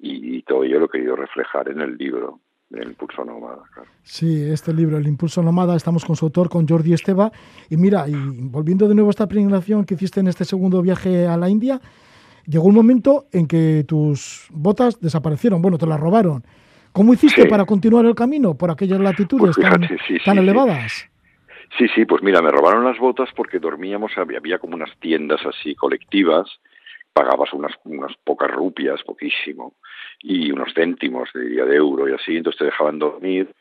y, 0.00 0.42
todo 0.42 0.62
ello 0.64 0.78
lo 0.78 0.86
he 0.86 0.90
querido 0.90 1.16
reflejar 1.16 1.68
en 1.70 1.80
el 1.80 1.96
libro. 1.96 2.40
el 2.70 2.88
impulso 2.88 3.24
nómada. 3.24 3.62
Claro. 3.72 3.88
Sí, 4.02 4.42
este 4.50 4.72
libro, 4.74 4.98
El 4.98 5.06
impulso 5.08 5.42
nómada, 5.42 5.74
estamos 5.74 6.04
con 6.04 6.14
su 6.16 6.26
autor, 6.26 6.48
con 6.50 6.68
Jordi 6.68 6.92
Esteba. 6.92 7.32
Y 7.70 7.76
mira, 7.78 8.06
y 8.06 8.12
volviendo 8.14 8.86
de 8.86 8.94
nuevo 8.94 9.08
a 9.08 9.10
esta 9.10 9.26
peregrinación 9.26 9.84
que 9.86 9.94
hiciste 9.94 10.20
en 10.20 10.28
este 10.28 10.44
segundo 10.44 10.82
viaje 10.82 11.26
a 11.26 11.36
la 11.38 11.48
India, 11.48 11.80
llegó 12.46 12.66
un 12.66 12.74
momento 12.74 13.24
en 13.32 13.46
que 13.48 13.84
tus 13.88 14.46
botas 14.50 15.00
desaparecieron, 15.00 15.62
bueno, 15.62 15.78
te 15.78 15.86
las 15.86 15.98
robaron. 15.98 16.44
¿Cómo 16.92 17.14
hiciste 17.14 17.42
Sí. 17.42 17.48
para 17.48 17.64
continuar 17.64 18.04
el 18.06 18.14
camino 18.14 18.54
por 18.54 18.70
aquellas 18.70 19.00
latitudes 19.00 19.56
Pues 19.56 19.66
tan, 19.66 19.82
sí, 19.82 19.88
tan 19.88 19.98
sí, 20.06 20.18
sí. 20.24 20.38
elevadas? 20.38 21.10
Sí, 21.76 21.86
sí, 21.94 22.04
pues 22.06 22.22
mira, 22.22 22.40
me 22.40 22.50
robaron 22.50 22.84
las 22.84 22.98
botas 22.98 23.28
porque 23.36 23.58
dormíamos, 23.58 24.12
había, 24.16 24.58
como 24.58 24.74
unas 24.74 24.96
tiendas 24.98 25.44
así 25.44 25.74
colectivas, 25.74 26.48
pagabas 27.12 27.52
unas, 27.52 27.72
unas 27.84 28.16
pocas 28.24 28.50
rupias, 28.50 29.02
poquísimo, 29.02 29.74
y 30.20 30.50
unos 30.50 30.72
céntimos, 30.74 31.28
diría, 31.34 31.64
de 31.64 31.76
euro 31.76 32.08
y 32.08 32.14
así, 32.14 32.36
entonces 32.36 32.58
te 32.58 32.64
dejaban 32.66 32.98
dormir 32.98 33.54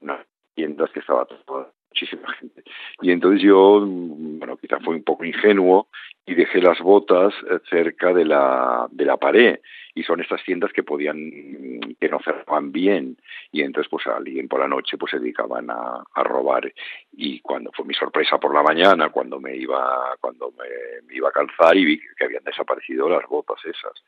unas 0.00 0.26
tiendas 0.54 0.90
que 0.90 1.00
estaba 1.00 1.24
toda 1.24 1.70
muchísima 1.96 2.32
gente. 2.34 2.62
Y 3.00 3.10
entonces 3.10 3.42
yo, 3.42 3.80
mm, 3.80 4.38
bueno, 4.38 4.56
quizá 4.56 4.78
fue 4.80 4.94
un 4.94 5.02
poco 5.02 5.24
ingenuo 5.24 5.88
y 6.26 6.34
dejé 6.34 6.60
las 6.60 6.78
botas 6.80 7.32
eh, 7.50 7.58
cerca 7.70 8.12
de 8.12 8.24
la, 8.24 8.86
de 8.90 9.04
la 9.04 9.16
pared. 9.16 9.60
Y 9.94 10.02
son 10.02 10.20
estas 10.20 10.44
tiendas 10.44 10.72
que 10.74 10.82
podían, 10.82 11.16
mm, 11.16 11.94
que 11.98 12.08
no 12.10 12.20
cerraban 12.20 12.70
bien. 12.70 13.16
Y 13.50 13.62
entonces, 13.62 13.88
pues 13.90 14.06
alguien 14.06 14.46
por 14.46 14.60
la 14.60 14.68
noche, 14.68 14.98
pues 14.98 15.12
se 15.12 15.18
dedicaban 15.18 15.70
a, 15.70 16.04
a 16.14 16.22
robar. 16.22 16.70
Y 17.12 17.40
cuando 17.40 17.72
fue 17.72 17.86
mi 17.86 17.94
sorpresa 17.94 18.38
por 18.38 18.54
la 18.54 18.62
mañana, 18.62 19.08
cuando 19.08 19.40
me 19.40 19.56
iba, 19.56 20.14
cuando 20.20 20.52
me, 20.58 21.06
me 21.06 21.14
iba 21.16 21.30
a 21.30 21.32
calzar 21.32 21.76
y 21.76 21.84
vi 21.86 22.00
que 22.18 22.24
habían 22.24 22.44
desaparecido 22.44 23.08
las 23.08 23.26
botas 23.26 23.58
esas. 23.64 24.04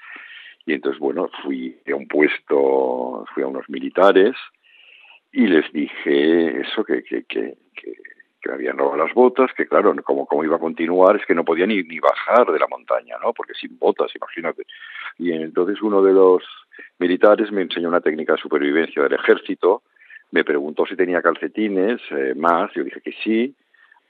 Y 0.66 0.74
entonces, 0.74 1.00
bueno, 1.00 1.30
fui 1.42 1.78
a 1.90 1.94
un 1.94 2.06
puesto, 2.06 3.24
fui 3.32 3.42
a 3.42 3.46
unos 3.46 3.66
militares 3.70 4.36
y 5.32 5.46
les 5.46 5.70
dije 5.72 6.60
eso, 6.60 6.84
que, 6.84 7.02
que, 7.02 7.24
que, 7.24 7.54
que, 7.74 7.92
que 8.40 8.48
me 8.48 8.54
habían 8.54 8.78
robado 8.78 9.04
las 9.04 9.14
botas, 9.14 9.50
que 9.56 9.66
claro, 9.66 9.94
como, 10.02 10.26
como 10.26 10.44
iba 10.44 10.56
a 10.56 10.60
continuar, 10.60 11.16
es 11.16 11.26
que 11.26 11.34
no 11.34 11.44
podía 11.44 11.66
ni, 11.66 11.82
ni 11.82 11.98
bajar 11.98 12.50
de 12.50 12.58
la 12.58 12.66
montaña, 12.68 13.16
¿no? 13.22 13.32
Porque 13.32 13.54
sin 13.54 13.78
botas, 13.78 14.14
imagínate. 14.14 14.64
Y 15.18 15.32
entonces 15.32 15.82
uno 15.82 16.02
de 16.02 16.12
los 16.12 16.42
militares 16.98 17.50
me 17.52 17.62
enseñó 17.62 17.88
una 17.88 18.00
técnica 18.00 18.34
de 18.34 18.38
supervivencia 18.38 19.02
del 19.02 19.14
ejército, 19.14 19.82
me 20.30 20.44
preguntó 20.44 20.84
si 20.86 20.96
tenía 20.96 21.22
calcetines 21.22 22.00
eh, 22.10 22.34
más, 22.36 22.70
yo 22.74 22.84
dije 22.84 23.00
que 23.00 23.12
sí, 23.24 23.54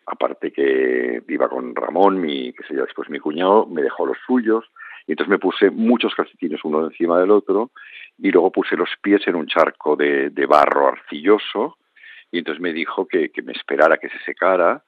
aparte 0.07 0.51
que 0.51 1.23
iba 1.29 1.49
con 1.49 1.75
Ramón, 1.75 2.21
mi, 2.21 2.53
que 2.53 2.65
sería 2.65 2.83
después 2.83 3.09
mi 3.09 3.19
cuñado, 3.19 3.67
me 3.67 3.83
dejó 3.83 4.07
los 4.07 4.19
suyos, 4.27 4.65
y 5.07 5.13
entonces 5.13 5.31
me 5.31 5.39
puse 5.39 5.71
muchos 5.71 6.15
calcetines 6.15 6.65
uno 6.65 6.87
encima 6.87 7.21
del 7.21 7.31
otro, 7.31 7.71
y 8.19 8.31
luego 8.31 8.51
puse 8.51 8.77
los 8.77 8.91
pies 9.01 9.27
en 9.27 9.37
un 9.37 9.47
charco 9.47 9.97
de, 9.97 10.31
de 10.31 10.47
barro 10.47 10.89
arcilloso, 10.89 11.79
y 12.31 12.39
entonces 12.39 12.61
me 12.61 12.73
dijo 12.73 13.07
que, 13.07 13.31
que 13.31 13.43
me 13.43 13.53
esperara 13.53 13.97
que 13.97 14.09
se 14.09 14.19
secara 14.21 14.83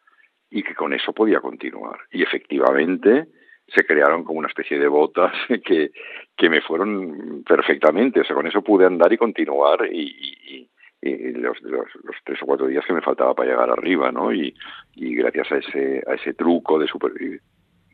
y 0.50 0.62
que 0.62 0.74
con 0.74 0.92
eso 0.92 1.12
podía 1.12 1.40
continuar. 1.40 1.98
Y 2.10 2.22
efectivamente 2.22 3.28
se 3.68 3.84
crearon 3.84 4.24
como 4.24 4.40
una 4.40 4.48
especie 4.48 4.78
de 4.78 4.88
botas 4.88 5.32
que, 5.64 5.92
que 6.36 6.50
me 6.50 6.60
fueron 6.60 7.44
perfectamente, 7.44 8.20
o 8.20 8.24
sea, 8.24 8.34
con 8.34 8.46
eso 8.46 8.62
pude 8.62 8.86
andar 8.86 9.12
y 9.12 9.18
continuar 9.18 9.88
y, 9.90 10.68
los, 11.02 11.58
los, 11.62 11.86
tres 12.24 12.42
o 12.42 12.46
cuatro 12.46 12.66
días 12.66 12.84
que 12.84 12.92
me 12.92 13.00
faltaba 13.00 13.34
para 13.34 13.48
llegar 13.48 13.70
arriba, 13.70 14.12
¿no? 14.12 14.34
Y, 14.34 14.54
y 14.94 15.14
gracias 15.14 15.50
a 15.50 15.56
ese, 15.56 16.02
a 16.06 16.14
ese 16.14 16.34
truco 16.34 16.78
de 16.78 16.86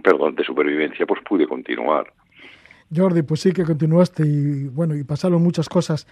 perdón, 0.03 0.35
de 0.35 0.43
supervivencia, 0.43 1.07
pues 1.07 1.23
pude 1.23 1.47
continuar. 1.47 2.13
Jordi, 2.95 3.23
pues 3.23 3.41
sí 3.41 3.53
que 3.53 3.65
continuaste 3.65 4.27
y 4.27 4.69
bueno, 4.69 4.95
y 4.95 5.05
pasaron 5.05 5.43
muchas 5.43 5.69
cosas 5.69 6.07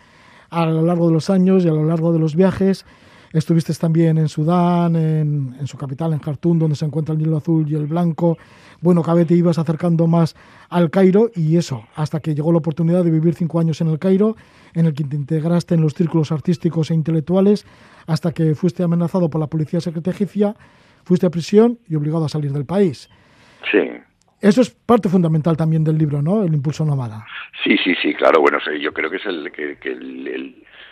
a 0.50 0.66
lo 0.66 0.82
largo 0.82 1.08
de 1.08 1.14
los 1.14 1.30
años 1.30 1.64
y 1.64 1.68
a 1.68 1.72
lo 1.72 1.84
largo 1.84 2.12
de 2.12 2.18
los 2.18 2.34
viajes. 2.36 2.84
Estuviste 3.32 3.74
también 3.74 4.16
en 4.16 4.28
Sudán, 4.28 4.94
en, 4.94 5.66
su 5.66 5.76
capital, 5.76 6.12
en 6.12 6.20
Jartum, 6.20 6.56
donde 6.56 6.76
se 6.76 6.84
encuentra 6.84 7.14
el 7.14 7.18
Nilo 7.18 7.36
Azul 7.36 7.68
y 7.68 7.74
el 7.74 7.86
Blanco. 7.86 8.38
Bueno, 8.80 9.02
cada 9.02 9.16
vez 9.16 9.26
te 9.26 9.34
ibas 9.34 9.58
acercando 9.58 10.06
más 10.06 10.36
al 10.68 10.88
Cairo 10.88 11.30
y 11.34 11.56
eso, 11.56 11.84
hasta 11.96 12.20
que 12.20 12.32
llegó 12.32 12.52
la 12.52 12.58
oportunidad 12.58 13.02
de 13.02 13.10
vivir 13.10 13.34
cinco 13.34 13.58
años 13.58 13.80
en 13.80 13.88
el 13.88 13.98
Cairo, 13.98 14.36
en 14.72 14.86
el 14.86 14.94
que 14.94 15.02
te 15.02 15.16
integraste 15.16 15.74
en 15.74 15.80
los 15.80 15.94
círculos 15.94 16.30
artísticos 16.30 16.92
e 16.92 16.94
intelectuales, 16.94 17.66
hasta 18.06 18.30
que 18.30 18.54
fuiste 18.54 18.84
amenazado 18.84 19.28
por 19.28 19.40
la 19.40 19.48
policía 19.48 19.80
secreta 19.80 20.12
egipcia, 20.12 20.54
fuiste 21.02 21.26
a 21.26 21.30
prisión 21.30 21.80
y 21.88 21.96
obligado 21.96 22.26
a 22.26 22.28
salir 22.28 22.52
del 22.52 22.66
país. 22.66 23.10
Sí, 23.72 23.80
Eso 24.40 24.60
es 24.60 24.70
parte 24.70 25.08
fundamental 25.08 25.56
también 25.56 25.84
del 25.84 25.96
libro, 25.96 26.20
¿no? 26.20 26.42
El 26.42 26.54
impulso 26.54 26.84
nómada. 26.84 27.26
Sí, 27.62 27.76
sí, 27.78 27.94
sí, 28.02 28.14
claro. 28.14 28.40
Bueno, 28.40 28.58
yo 28.78 28.92
creo 28.92 29.10
que 29.10 29.16
es 29.16 29.26
el 29.26 29.50
que, 29.52 29.78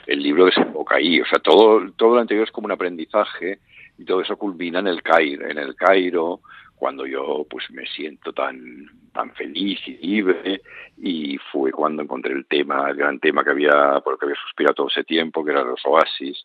el 0.06 0.22
libro 0.22 0.46
desemboca 0.46 0.96
ahí. 0.96 1.20
O 1.20 1.26
sea, 1.26 1.38
todo, 1.38 1.90
todo 1.92 2.14
lo 2.14 2.20
anterior 2.20 2.46
es 2.46 2.52
como 2.52 2.66
un 2.66 2.72
aprendizaje 2.72 3.58
y 3.98 4.04
todo 4.04 4.22
eso 4.22 4.36
culmina 4.36 4.78
en 4.78 4.86
el 4.88 5.02
Cairo, 5.02 5.48
en 5.48 5.58
el 5.58 5.74
Cairo, 5.74 6.40
cuando 6.82 7.06
yo 7.06 7.46
pues 7.48 7.70
me 7.70 7.86
siento 7.86 8.32
tan 8.32 8.86
tan 9.12 9.32
feliz 9.34 9.78
y 9.86 9.98
libre 9.98 10.62
y 10.96 11.38
fue 11.52 11.70
cuando 11.70 12.02
encontré 12.02 12.32
el 12.32 12.46
tema, 12.46 12.90
el 12.90 12.96
gran 12.96 13.20
tema 13.20 13.44
que 13.44 13.50
había 13.50 14.00
por 14.02 14.14
el 14.14 14.18
que 14.18 14.26
había 14.26 14.40
suspirado 14.42 14.74
todo 14.74 14.88
ese 14.88 15.04
tiempo, 15.04 15.44
que 15.44 15.52
era 15.52 15.62
los 15.62 15.80
oasis, 15.84 16.44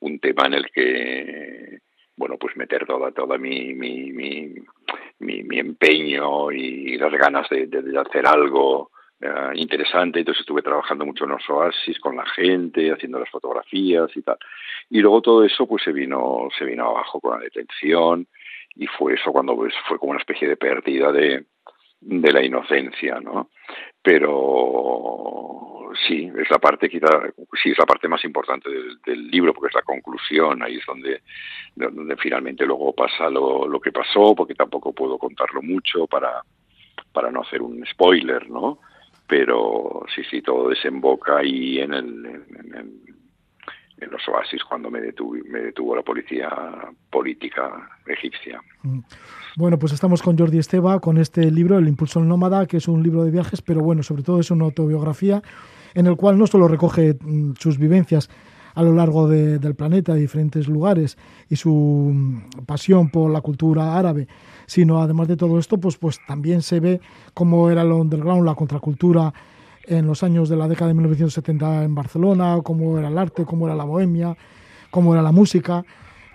un 0.00 0.18
tema 0.18 0.46
en 0.46 0.54
el 0.54 0.70
que 0.72 1.78
bueno, 2.16 2.36
pues 2.38 2.56
meter 2.56 2.86
toda 2.86 3.12
toda 3.12 3.38
mi 3.38 3.74
mi, 3.74 4.12
mi, 4.12 4.54
mi, 5.18 5.58
empeño 5.58 6.50
y 6.50 6.96
las 6.98 7.12
ganas 7.12 7.48
de 7.50 7.68
hacer 7.98 8.26
algo 8.26 8.90
eh, 9.18 9.52
interesante. 9.54 10.18
Entonces 10.18 10.40
estuve 10.40 10.60
trabajando 10.60 11.06
mucho 11.06 11.24
en 11.24 11.30
los 11.30 11.48
oasis 11.48 11.98
con 12.00 12.16
la 12.16 12.26
gente, 12.26 12.92
haciendo 12.92 13.18
las 13.18 13.30
fotografías 13.30 14.14
y 14.14 14.22
tal. 14.22 14.36
Y 14.90 15.00
luego 15.00 15.22
todo 15.22 15.44
eso 15.44 15.66
pues 15.66 15.82
se 15.82 15.92
vino 15.92 16.48
se 16.58 16.64
vino 16.66 16.84
abajo 16.84 17.20
con 17.20 17.38
la 17.38 17.44
detención 17.44 18.26
y 18.74 18.86
fue 18.86 19.14
eso 19.14 19.32
cuando 19.32 19.56
pues 19.56 19.72
fue 19.88 19.98
como 19.98 20.10
una 20.10 20.20
especie 20.20 20.46
de 20.48 20.56
pérdida 20.56 21.12
de 21.12 21.46
de 22.00 22.32
la 22.32 22.44
inocencia, 22.44 23.18
¿no? 23.20 23.48
Pero 24.02 25.75
sí, 26.06 26.30
es 26.36 26.50
la 26.50 26.58
parte 26.58 26.88
quizá, 26.88 27.08
sí, 27.62 27.70
es 27.70 27.78
la 27.78 27.86
parte 27.86 28.08
más 28.08 28.24
importante 28.24 28.68
del, 28.70 28.98
del 29.04 29.28
libro 29.30 29.52
porque 29.54 29.68
es 29.68 29.74
la 29.74 29.82
conclusión, 29.82 30.62
ahí 30.62 30.76
es 30.76 30.84
donde, 30.86 31.22
donde 31.74 32.16
finalmente 32.16 32.64
luego 32.66 32.94
pasa 32.94 33.30
lo, 33.30 33.66
lo 33.68 33.80
que 33.80 33.92
pasó, 33.92 34.34
porque 34.34 34.54
tampoco 34.54 34.92
puedo 34.92 35.18
contarlo 35.18 35.62
mucho 35.62 36.06
para, 36.06 36.42
para 37.12 37.30
no 37.30 37.42
hacer 37.42 37.62
un 37.62 37.84
spoiler, 37.86 38.48
¿no? 38.50 38.78
Pero 39.26 40.04
sí, 40.14 40.22
sí, 40.30 40.42
todo 40.42 40.68
desemboca 40.68 41.38
ahí 41.38 41.78
en, 41.78 41.92
el, 41.94 42.26
en, 42.26 42.74
en- 42.74 43.06
en 43.98 44.10
los 44.10 44.28
oasis 44.28 44.62
cuando 44.62 44.90
me 44.90 45.00
detuvo, 45.00 45.36
me 45.48 45.58
detuvo 45.60 45.96
la 45.96 46.02
policía 46.02 46.50
política 47.10 47.88
egipcia. 48.06 48.60
Bueno, 49.56 49.78
pues 49.78 49.94
estamos 49.94 50.20
con 50.20 50.36
Jordi 50.36 50.58
Esteba 50.58 51.00
con 51.00 51.16
este 51.16 51.50
libro, 51.50 51.78
El 51.78 51.88
Impulso 51.88 52.20
al 52.20 52.28
Nómada, 52.28 52.66
que 52.66 52.76
es 52.76 52.88
un 52.88 53.02
libro 53.02 53.24
de 53.24 53.30
viajes, 53.30 53.62
pero 53.62 53.80
bueno, 53.80 54.02
sobre 54.02 54.22
todo 54.22 54.38
es 54.38 54.50
una 54.50 54.66
autobiografía 54.66 55.40
en 55.96 56.06
el 56.06 56.14
cual 56.16 56.38
no 56.38 56.46
solo 56.46 56.68
recoge 56.68 57.16
mm, 57.20 57.52
sus 57.58 57.78
vivencias 57.78 58.28
a 58.74 58.82
lo 58.82 58.92
largo 58.92 59.26
de- 59.26 59.58
del 59.58 59.74
planeta, 59.74 60.12
de 60.14 60.20
diferentes 60.20 60.68
lugares, 60.68 61.16
y 61.48 61.56
su 61.56 61.72
mm, 62.14 62.64
pasión 62.66 63.08
por 63.10 63.30
la 63.30 63.40
cultura 63.40 63.96
árabe, 63.98 64.28
sino 64.66 65.00
además 65.00 65.28
de 65.28 65.36
todo 65.36 65.58
esto, 65.58 65.78
pues, 65.78 65.96
pues 65.96 66.18
también 66.28 66.60
se 66.62 66.78
ve 66.80 67.00
cómo 67.34 67.70
era 67.70 67.82
el 67.82 67.90
underground, 67.90 68.44
la 68.44 68.54
contracultura 68.54 69.32
en 69.88 70.06
los 70.06 70.22
años 70.22 70.48
de 70.48 70.56
la 70.56 70.68
década 70.68 70.88
de 70.88 70.94
1970 70.94 71.84
en 71.84 71.94
Barcelona, 71.94 72.58
cómo 72.62 72.98
era 72.98 73.08
el 73.08 73.16
arte, 73.16 73.44
cómo 73.46 73.66
era 73.66 73.74
la 73.76 73.84
bohemia, 73.84 74.36
cómo 74.90 75.14
era 75.14 75.22
la 75.22 75.32
música. 75.32 75.84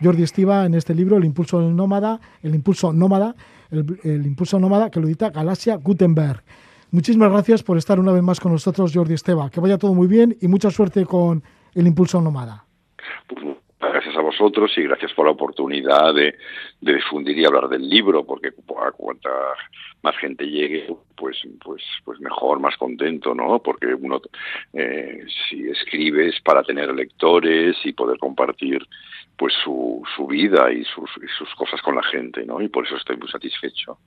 Jordi 0.01 0.23
Estiva 0.23 0.65
en 0.65 0.73
este 0.73 0.95
libro, 0.95 1.17
El 1.17 1.25
impulso 1.25 1.59
del 1.59 1.75
nómada, 1.75 2.19
el 2.41 2.55
impulso 2.55 2.91
nómada, 2.91 3.35
el, 3.69 3.99
el 4.03 4.25
impulso 4.25 4.57
nómada 4.59 4.89
que 4.89 4.99
lo 4.99 5.05
edita 5.07 5.29
Galaxia 5.29 5.75
Gutenberg. 5.75 6.41
Muchísimas 6.91 7.31
gracias 7.31 7.63
por 7.63 7.77
estar 7.77 8.01
una 8.01 8.11
vez 8.11 8.21
más 8.21 8.41
con 8.41 8.51
nosotros, 8.51 8.91
Jordi 8.93 9.13
Esteva. 9.13 9.49
Que 9.49 9.61
vaya 9.61 9.77
todo 9.77 9.93
muy 9.93 10.07
bien 10.07 10.35
y 10.41 10.49
mucha 10.49 10.69
suerte 10.69 11.05
con 11.05 11.41
el 11.73 11.87
impulso 11.87 12.19
nómada. 12.19 12.65
Gracias 13.79 14.17
a 14.17 14.21
vosotros 14.21 14.71
y 14.77 14.83
gracias 14.83 15.13
por 15.13 15.25
la 15.25 15.31
oportunidad 15.31 16.13
de, 16.13 16.35
difundir 16.81 17.37
y 17.37 17.45
hablar 17.45 17.69
del 17.69 17.89
libro, 17.89 18.25
porque 18.25 18.49
a 18.49 18.91
cuanta 18.91 19.29
más 20.03 20.17
gente 20.17 20.45
llegue, 20.45 20.93
pues, 21.15 21.37
pues, 21.63 21.81
pues 22.03 22.19
mejor, 22.19 22.59
más 22.59 22.75
contento, 22.75 23.33
¿no? 23.33 23.59
Porque 23.59 23.87
uno, 23.93 24.21
eh, 24.73 25.25
si 25.47 25.69
escribe 25.69 26.27
es 26.27 26.41
para 26.41 26.61
tener 26.61 26.93
lectores 26.93 27.77
y 27.85 27.93
poder 27.93 28.17
compartir, 28.17 28.85
pues, 29.37 29.53
su, 29.63 30.03
su 30.15 30.27
vida 30.27 30.71
y 30.73 30.83
sus, 30.83 31.09
y 31.23 31.27
sus 31.37 31.53
cosas 31.55 31.81
con 31.81 31.95
la 31.95 32.03
gente, 32.03 32.45
¿no? 32.45 32.61
Y 32.61 32.67
por 32.67 32.85
eso 32.85 32.97
estoy 32.97 33.15
muy 33.15 33.29
satisfecho. 33.29 33.97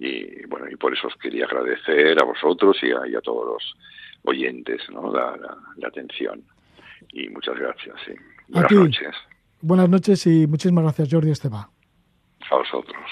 Y 0.00 0.46
bueno, 0.46 0.66
y 0.70 0.76
por 0.76 0.94
eso 0.94 1.08
os 1.08 1.14
quería 1.16 1.44
agradecer 1.44 2.20
a 2.20 2.24
vosotros 2.24 2.76
y 2.82 2.90
a, 2.90 3.06
y 3.06 3.14
a 3.14 3.20
todos 3.20 3.46
los 3.46 3.74
oyentes, 4.24 4.80
¿no? 4.90 5.12
La, 5.12 5.36
la, 5.36 5.56
la 5.76 5.88
atención. 5.88 6.42
Y 7.12 7.28
muchas 7.28 7.56
gracias, 7.58 7.94
sí. 8.06 8.12
Buenas 8.48 8.72
noches. 8.72 9.14
Buenas 9.60 9.88
noches 9.90 10.26
y 10.26 10.46
muchísimas 10.46 10.84
gracias, 10.84 11.08
Jordi 11.12 11.30
Esteva. 11.30 11.68
A 12.50 12.56
vosotros. 12.56 13.06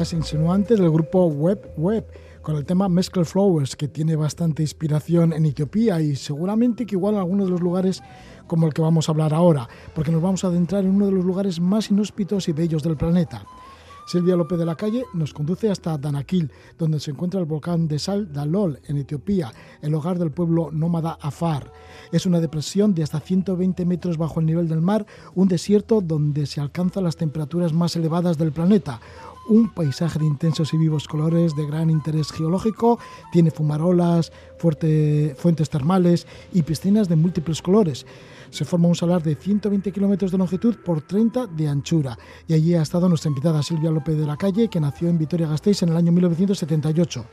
Jazz 0.00 0.14
insinuante 0.14 0.76
del 0.76 0.90
grupo 0.90 1.26
Web 1.26 1.74
Web 1.76 2.06
con 2.40 2.56
el 2.56 2.64
tema 2.64 2.88
Mescal 2.88 3.26
Flowers 3.26 3.76
que 3.76 3.86
tiene 3.86 4.16
bastante 4.16 4.62
inspiración 4.62 5.34
en 5.34 5.44
Etiopía 5.44 6.00
y 6.00 6.16
seguramente 6.16 6.86
que 6.86 6.94
igual 6.94 7.16
en 7.16 7.20
algunos 7.20 7.48
de 7.48 7.50
los 7.50 7.60
lugares 7.60 8.02
como 8.46 8.66
el 8.66 8.72
que 8.72 8.80
vamos 8.80 9.08
a 9.08 9.12
hablar 9.12 9.34
ahora, 9.34 9.68
porque 9.94 10.10
nos 10.10 10.22
vamos 10.22 10.42
a 10.42 10.46
adentrar 10.46 10.84
en 10.84 10.92
uno 10.92 11.04
de 11.04 11.12
los 11.12 11.22
lugares 11.22 11.60
más 11.60 11.90
inhóspitos 11.90 12.48
y 12.48 12.52
bellos 12.52 12.82
del 12.82 12.96
planeta. 12.96 13.44
Silvia 14.06 14.36
López 14.36 14.58
de 14.58 14.64
la 14.64 14.74
Calle 14.74 15.04
nos 15.12 15.32
conduce 15.32 15.70
hasta 15.70 15.96
Danakil, 15.96 16.50
donde 16.78 16.98
se 16.98 17.12
encuentra 17.12 17.38
el 17.38 17.46
volcán 17.46 17.86
de 17.86 17.98
sal 17.98 18.32
Dalol, 18.32 18.80
en 18.88 18.96
Etiopía, 18.96 19.52
el 19.82 19.94
hogar 19.94 20.18
del 20.18 20.32
pueblo 20.32 20.70
nómada 20.72 21.18
Afar. 21.20 21.70
Es 22.10 22.26
una 22.26 22.40
depresión 22.40 22.92
de 22.92 23.04
hasta 23.04 23.20
120 23.20 23.84
metros 23.84 24.16
bajo 24.16 24.40
el 24.40 24.46
nivel 24.46 24.66
del 24.66 24.80
mar, 24.80 25.06
un 25.34 25.46
desierto 25.46 26.00
donde 26.00 26.46
se 26.46 26.60
alcanzan 26.60 27.04
las 27.04 27.16
temperaturas 27.16 27.72
más 27.72 27.94
elevadas 27.94 28.36
del 28.36 28.50
planeta. 28.50 29.00
Un 29.50 29.68
paisaje 29.68 30.20
de 30.20 30.26
intensos 30.26 30.72
y 30.74 30.76
vivos 30.76 31.08
colores 31.08 31.56
de 31.56 31.66
gran 31.66 31.90
interés 31.90 32.30
geológico, 32.30 33.00
tiene 33.32 33.50
fumarolas, 33.50 34.30
fuentes 34.58 35.68
termales 35.68 36.28
y 36.52 36.62
piscinas 36.62 37.08
de 37.08 37.16
múltiples 37.16 37.60
colores 37.60 38.06
se 38.50 38.64
forma 38.64 38.88
un 38.88 38.94
salar 38.94 39.22
de 39.22 39.34
120 39.34 39.92
kilómetros 39.92 40.32
de 40.32 40.38
longitud 40.38 40.76
por 40.84 41.00
30 41.02 41.46
de 41.46 41.68
anchura. 41.68 42.18
Y 42.46 42.54
allí 42.54 42.74
ha 42.74 42.82
estado 42.82 43.08
nuestra 43.08 43.28
invitada 43.28 43.62
Silvia 43.62 43.90
López 43.90 44.16
de 44.18 44.26
la 44.26 44.36
Calle, 44.36 44.68
que 44.68 44.80
nació 44.80 45.08
en 45.08 45.18
Vitoria-Gasteiz 45.18 45.82
en 45.82 45.90
el 45.90 45.96
año 45.96 46.12
1978. 46.12 47.24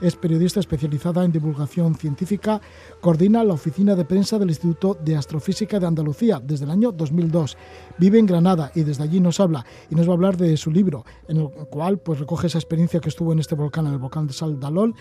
Es 0.00 0.16
periodista 0.16 0.60
especializada 0.60 1.24
en 1.24 1.32
divulgación 1.32 1.94
científica, 1.94 2.60
coordina 3.00 3.44
la 3.44 3.54
oficina 3.54 3.94
de 3.94 4.04
prensa 4.04 4.38
del 4.38 4.48
Instituto 4.48 4.96
de 5.02 5.16
Astrofísica 5.16 5.78
de 5.78 5.86
Andalucía 5.86 6.40
desde 6.42 6.64
el 6.64 6.70
año 6.70 6.92
2002. 6.92 7.56
Vive 7.98 8.18
en 8.18 8.26
Granada 8.26 8.72
y 8.74 8.82
desde 8.82 9.04
allí 9.04 9.20
nos 9.20 9.40
habla 9.40 9.64
y 9.90 9.94
nos 9.94 10.06
va 10.06 10.12
a 10.12 10.14
hablar 10.14 10.36
de 10.36 10.56
su 10.56 10.70
libro, 10.70 11.04
en 11.28 11.36
el 11.38 11.48
cual 11.70 11.98
pues, 11.98 12.18
recoge 12.18 12.46
esa 12.46 12.58
experiencia 12.58 13.00
que 13.00 13.08
estuvo 13.08 13.32
en 13.32 13.38
este 13.38 13.54
volcán, 13.54 13.86
en 13.86 13.92
el 13.92 13.98
volcán 13.98 14.26
de 14.26 14.32
Sal 14.32 14.58
Dalol, 14.58 14.94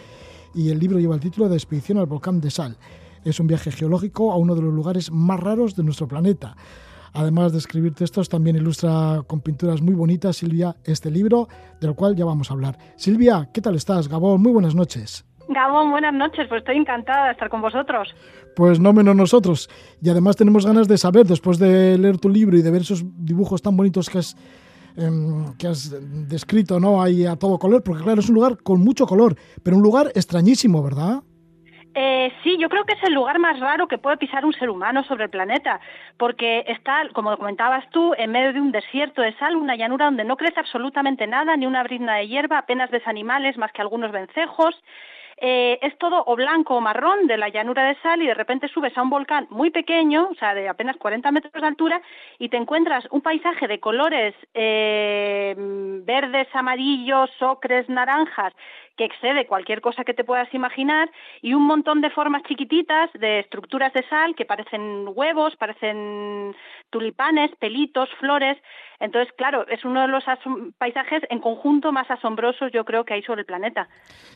y 0.54 0.70
el 0.70 0.80
libro 0.80 1.00
lleva 1.00 1.16
el 1.16 1.22
título 1.22 1.48
de 1.48 1.56
Expedición 1.56 1.98
al 1.98 2.06
volcán 2.06 2.42
de 2.42 2.52
Sal. 2.52 2.78
Es 3.24 3.40
un 3.40 3.48
viaje 3.48 3.72
geológico 3.72 4.32
a 4.32 4.38
uno 4.38 4.56
de 4.56 4.62
los 4.62 4.74
lugares 4.74 5.12
más 5.12 5.40
raros 5.40 5.76
de 5.76 5.84
nuestro 5.84 6.08
planeta. 6.08 6.56
Además 7.14 7.52
de 7.52 7.58
escribir 7.58 7.94
textos, 7.94 8.30
también 8.30 8.56
ilustra 8.56 9.22
con 9.28 9.42
pinturas 9.42 9.82
muy 9.82 9.94
bonitas 9.94 10.38
Silvia 10.38 10.76
este 10.86 11.12
libro, 11.12 11.48
del 11.82 11.94
cual 11.94 12.16
ya 12.16 12.26
vamos 12.26 12.50
a 12.50 12.54
hablar. 12.54 12.78
Silvia, 12.96 13.50
¿qué 13.54 13.62
tal 13.62 13.76
estás? 13.76 14.08
Gabón, 14.08 14.42
muy 14.42 14.52
buenas 14.52 14.76
noches. 14.76 15.26
Gabón, 15.50 15.92
buenas 15.92 16.14
noches, 16.14 16.48
pues 16.48 16.60
estoy 16.60 16.78
encantada 16.78 17.26
de 17.26 17.32
estar 17.34 17.50
con 17.50 17.62
vosotros. 17.62 18.08
Pues 18.56 18.80
no 18.80 18.94
menos 18.94 19.16
nosotros. 19.16 19.70
Y 20.02 20.10
además 20.10 20.38
tenemos 20.38 20.66
ganas 20.66 20.88
de 20.88 20.98
saber, 20.98 21.26
después 21.26 21.60
de 21.60 21.98
leer 21.98 22.18
tu 22.18 22.30
libro 22.30 22.58
y 22.58 22.62
de 22.62 22.72
ver 22.72 22.82
esos 22.82 23.04
dibujos 23.18 23.62
tan 23.62 23.76
bonitos 23.76 24.10
que 24.10 24.20
has, 24.20 24.38
em, 24.96 25.54
que 25.58 25.68
has 25.68 25.94
descrito, 26.30 26.80
¿no? 26.80 27.02
Ahí 27.02 27.26
a 27.26 27.36
todo 27.36 27.60
color, 27.60 27.84
porque 27.84 28.04
claro, 28.04 28.22
es 28.22 28.30
un 28.30 28.36
lugar 28.36 28.58
con 28.64 28.80
mucho 28.80 29.06
color, 29.06 29.36
pero 29.62 29.76
un 29.76 29.84
lugar 29.84 30.12
extrañísimo, 30.16 30.82
¿verdad? 30.82 31.22
Eh, 31.94 32.32
sí, 32.42 32.58
yo 32.58 32.70
creo 32.70 32.86
que 32.86 32.94
es 32.94 33.04
el 33.04 33.14
lugar 33.14 33.38
más 33.38 33.60
raro 33.60 33.88
que 33.88 33.98
puede 33.98 34.16
pisar 34.16 34.46
un 34.46 34.54
ser 34.54 34.70
humano 34.70 35.04
sobre 35.04 35.26
el 35.26 35.30
planeta, 35.30 35.82
porque 36.18 36.64
está, 36.68 37.10
como 37.14 37.36
comentabas 37.36 37.90
tú, 37.90 38.14
en 38.18 38.32
medio 38.32 38.54
de 38.54 38.62
un 38.62 38.72
desierto 38.72 39.22
de 39.22 39.34
sal, 39.34 39.58
una 39.58 39.76
llanura 39.76 40.06
donde 40.06 40.24
no 40.24 40.38
crece 40.38 40.62
absolutamente 40.62 41.28
nada, 41.28 41.58
ni 41.58 41.66
una 41.66 41.84
brizna 41.84 42.16
de 42.16 42.30
hierba, 42.30 42.60
apenas 42.60 42.90
ves 42.92 43.06
animales 43.08 43.58
más 43.58 43.74
que 43.74 43.82
algunos 43.82 44.12
vencejos. 44.14 44.74
Eh, 45.44 45.80
es 45.82 45.98
todo 45.98 46.24
o 46.28 46.36
blanco 46.36 46.76
o 46.76 46.82
marrón 46.82 47.26
de 47.26 47.36
la 47.36 47.50
llanura 47.50 47.84
de 47.88 47.96
sal 48.02 48.22
y 48.22 48.28
de 48.28 48.36
repente 48.36 48.68
subes 48.68 48.96
a 48.96 49.02
un 49.02 49.10
volcán 49.10 49.48
muy 49.50 49.72
pequeño, 49.72 50.30
o 50.30 50.36
sea, 50.36 50.54
de 50.54 50.70
apenas 50.70 50.98
40 50.98 51.32
metros 51.32 51.60
de 51.60 51.68
altura, 51.68 52.00
y 52.38 52.50
te 52.50 52.58
encuentras 52.58 53.08
un 53.10 53.22
paisaje 53.22 53.68
de 53.68 53.80
colores 53.80 54.36
eh, 54.54 55.56
verdes, 55.58 56.48
amarillos, 56.54 57.32
ocres, 57.42 57.90
naranjas, 57.90 58.54
que 58.98 59.06
excede 59.06 59.48
cualquier 59.48 59.82
cosa 59.82 60.04
que 60.04 60.14
te 60.14 60.24
puedas 60.24 60.54
imaginar 60.54 61.10
y 61.42 61.56
un 61.56 61.64
montón 61.64 62.02
de 62.02 62.12
formas 62.12 62.44
chiquititas 62.44 63.10
de 63.14 63.40
estructuras 63.40 63.92
de 63.94 64.08
sal 64.10 64.36
que 64.36 64.46
parecen 64.46 65.06
huevos, 65.16 65.56
parecen 65.56 66.56
tulipanes, 66.92 67.52
pelitos, 67.60 68.10
flores. 68.20 68.58
Entonces, 69.00 69.34
claro, 69.36 69.66
es 69.68 69.84
uno 69.84 70.02
de 70.02 70.08
los 70.08 70.24
paisajes 70.78 71.24
en 71.30 71.40
conjunto 71.40 71.92
más 71.92 72.10
asombrosos 72.12 72.72
yo 72.72 72.86
creo 72.86 73.04
que 73.04 73.16
hay 73.16 73.24
sobre 73.24 73.42
el 73.42 73.48
planeta. 73.48 73.90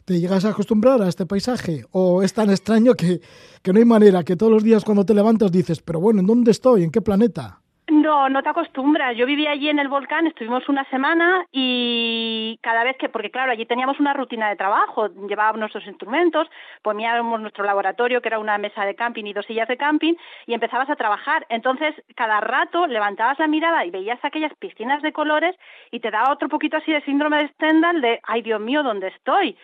¿Te 0.05 0.19
llegas 0.19 0.43
a 0.45 0.49
acostumbrar 0.49 1.01
a 1.01 1.07
este 1.07 1.25
paisaje 1.25 1.83
o 1.91 2.23
es 2.23 2.33
tan 2.33 2.49
extraño 2.49 2.95
que, 2.95 3.19
que 3.61 3.73
no 3.73 3.79
hay 3.79 3.85
manera, 3.85 4.23
que 4.23 4.35
todos 4.35 4.51
los 4.51 4.63
días 4.63 4.83
cuando 4.83 5.05
te 5.05 5.13
levantas 5.13 5.51
dices, 5.51 5.81
pero 5.81 5.99
bueno, 5.99 6.21
¿en 6.21 6.27
dónde 6.27 6.51
estoy? 6.51 6.83
¿En 6.83 6.91
qué 6.91 7.01
planeta? 7.01 7.61
No, 7.87 8.29
no 8.29 8.41
te 8.41 8.49
acostumbras. 8.49 9.15
Yo 9.15 9.27
vivía 9.27 9.51
allí 9.51 9.69
en 9.69 9.77
el 9.77 9.87
volcán, 9.87 10.25
estuvimos 10.25 10.67
una 10.69 10.85
semana 10.85 11.45
y 11.51 12.57
cada 12.63 12.83
vez 12.83 12.97
que, 12.97 13.09
porque 13.09 13.29
claro, 13.29 13.51
allí 13.51 13.67
teníamos 13.67 13.99
una 13.99 14.11
rutina 14.13 14.49
de 14.49 14.55
trabajo, 14.55 15.09
llevábamos 15.27 15.59
nuestros 15.59 15.85
instrumentos, 15.85 16.47
poníamos 16.81 17.39
nuestro 17.39 17.63
laboratorio, 17.63 18.21
que 18.21 18.29
era 18.29 18.39
una 18.39 18.57
mesa 18.57 18.85
de 18.85 18.95
camping 18.95 19.25
y 19.25 19.33
dos 19.33 19.45
sillas 19.45 19.67
de 19.67 19.77
camping, 19.77 20.15
y 20.47 20.55
empezabas 20.55 20.89
a 20.89 20.95
trabajar. 20.95 21.45
Entonces, 21.49 21.93
cada 22.15 22.41
rato 22.41 22.87
levantabas 22.87 23.37
la 23.37 23.45
mirada 23.47 23.85
y 23.85 23.91
veías 23.91 24.19
aquellas 24.23 24.53
piscinas 24.55 25.03
de 25.03 25.13
colores 25.13 25.55
y 25.91 25.99
te 25.99 26.09
daba 26.09 26.33
otro 26.33 26.49
poquito 26.49 26.77
así 26.77 26.91
de 26.91 27.01
síndrome 27.01 27.37
de 27.37 27.49
Stendhal 27.49 28.01
de, 28.01 28.19
ay 28.23 28.41
Dios 28.41 28.59
mío, 28.59 28.81
¿dónde 28.81 29.09
estoy? 29.09 29.55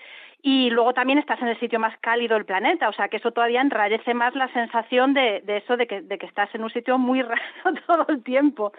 Y 0.43 0.69
luego 0.69 0.93
también 0.93 1.19
estás 1.19 1.41
en 1.41 1.49
el 1.49 1.59
sitio 1.59 1.80
más 1.80 1.93
cálido 2.01 2.35
del 2.35 2.45
planeta, 2.45 2.89
o 2.89 2.93
sea 2.93 3.09
que 3.09 3.18
eso 3.18 3.31
todavía 3.31 3.61
enrarece 3.61 4.13
más 4.13 4.35
la 4.35 4.51
sensación 4.53 5.13
de, 5.13 5.43
eso 5.47 5.77
de 5.77 5.88
que, 5.88 6.01
de 6.01 6.18
que 6.18 6.26
estás 6.26 6.53
en 6.55 6.63
un 6.63 6.69
sitio 6.69 6.97
muy 6.97 7.22
raro 7.23 7.39
todo 7.85 8.05
el 8.09 8.23
tiempo. 8.23 8.72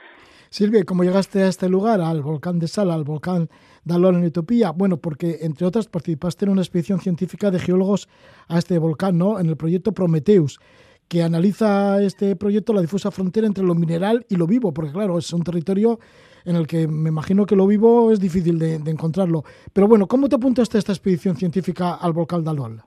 Silvia, 0.51 0.85
¿cómo 0.85 1.05
llegaste 1.05 1.43
a 1.43 1.49
este 1.49 1.69
lugar, 1.69 2.01
al 2.01 2.21
volcán 2.21 2.59
de 2.59 2.69
Sal, 2.69 2.91
al 2.91 3.05
volcán 3.05 3.49
de 3.85 3.95
en 3.95 4.25
Etiopía? 4.25 4.71
Bueno, 4.71 4.99
porque 4.99 5.39
entre 5.41 5.67
otras 5.67 5.89
participaste 5.89 6.45
en 6.45 6.51
una 6.51 6.61
expedición 6.61 7.01
científica 7.01 7.51
de 7.51 7.59
geólogos 7.59 8.09
a 8.49 8.59
este 8.59 8.79
volcán, 8.79 9.17
¿no? 9.17 9.41
En 9.41 9.49
el 9.49 9.57
proyecto 9.57 9.93
Prometheus 9.93 10.59
que 11.09 11.23
analiza 11.23 12.03
este 12.03 12.37
proyecto 12.37 12.73
la 12.73 12.81
difusa 12.81 13.11
frontera 13.11 13.47
entre 13.47 13.65
lo 13.65 13.75
mineral 13.75 14.25
y 14.31 14.37
lo 14.37 14.47
vivo, 14.47 14.73
porque 14.73 14.93
claro, 14.93 15.19
es 15.19 15.31
un 15.33 15.43
territorio 15.43 16.01
en 16.45 16.57
el 16.57 16.67
que 16.67 16.87
me 16.89 17.09
imagino 17.09 17.47
que 17.47 17.57
lo 17.57 17.67
vivo 17.67 18.13
es 18.13 18.21
difícil 18.21 18.59
de, 18.59 18.75
encontrarlo. 18.91 19.43
Pero 19.73 19.89
bueno, 19.89 20.07
¿cómo 20.07 20.29
te 20.29 20.37
apuntaste 20.37 20.79
a 20.79 20.81
esta 20.81 20.93
expedición 20.93 21.37
científica 21.37 21.95
al 21.95 22.13
volcán 22.13 22.45
Dalol? 22.45 22.83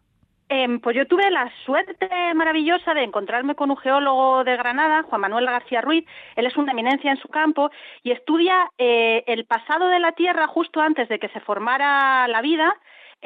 Eh, 0.47 0.79
pues 0.81 0.95
yo 0.95 1.07
tuve 1.07 1.31
la 1.31 1.51
suerte 1.65 2.07
maravillosa 2.35 2.93
de 2.93 3.03
encontrarme 3.03 3.55
con 3.55 3.71
un 3.71 3.77
geólogo 3.77 4.43
de 4.43 4.55
Granada, 4.57 5.03
Juan 5.03 5.21
Manuel 5.21 5.45
García 5.45 5.81
Ruiz. 5.81 6.05
Él 6.35 6.45
es 6.45 6.55
una 6.55 6.71
eminencia 6.71 7.09
en 7.09 7.17
su 7.17 7.29
campo 7.29 7.71
y 8.03 8.11
estudia 8.11 8.69
eh, 8.77 9.23
el 9.25 9.45
pasado 9.45 9.87
de 9.87 9.99
la 9.99 10.11
Tierra 10.11 10.45
justo 10.47 10.81
antes 10.81 11.09
de 11.09 11.17
que 11.17 11.29
se 11.29 11.39
formara 11.39 12.27
la 12.27 12.41
vida 12.41 12.75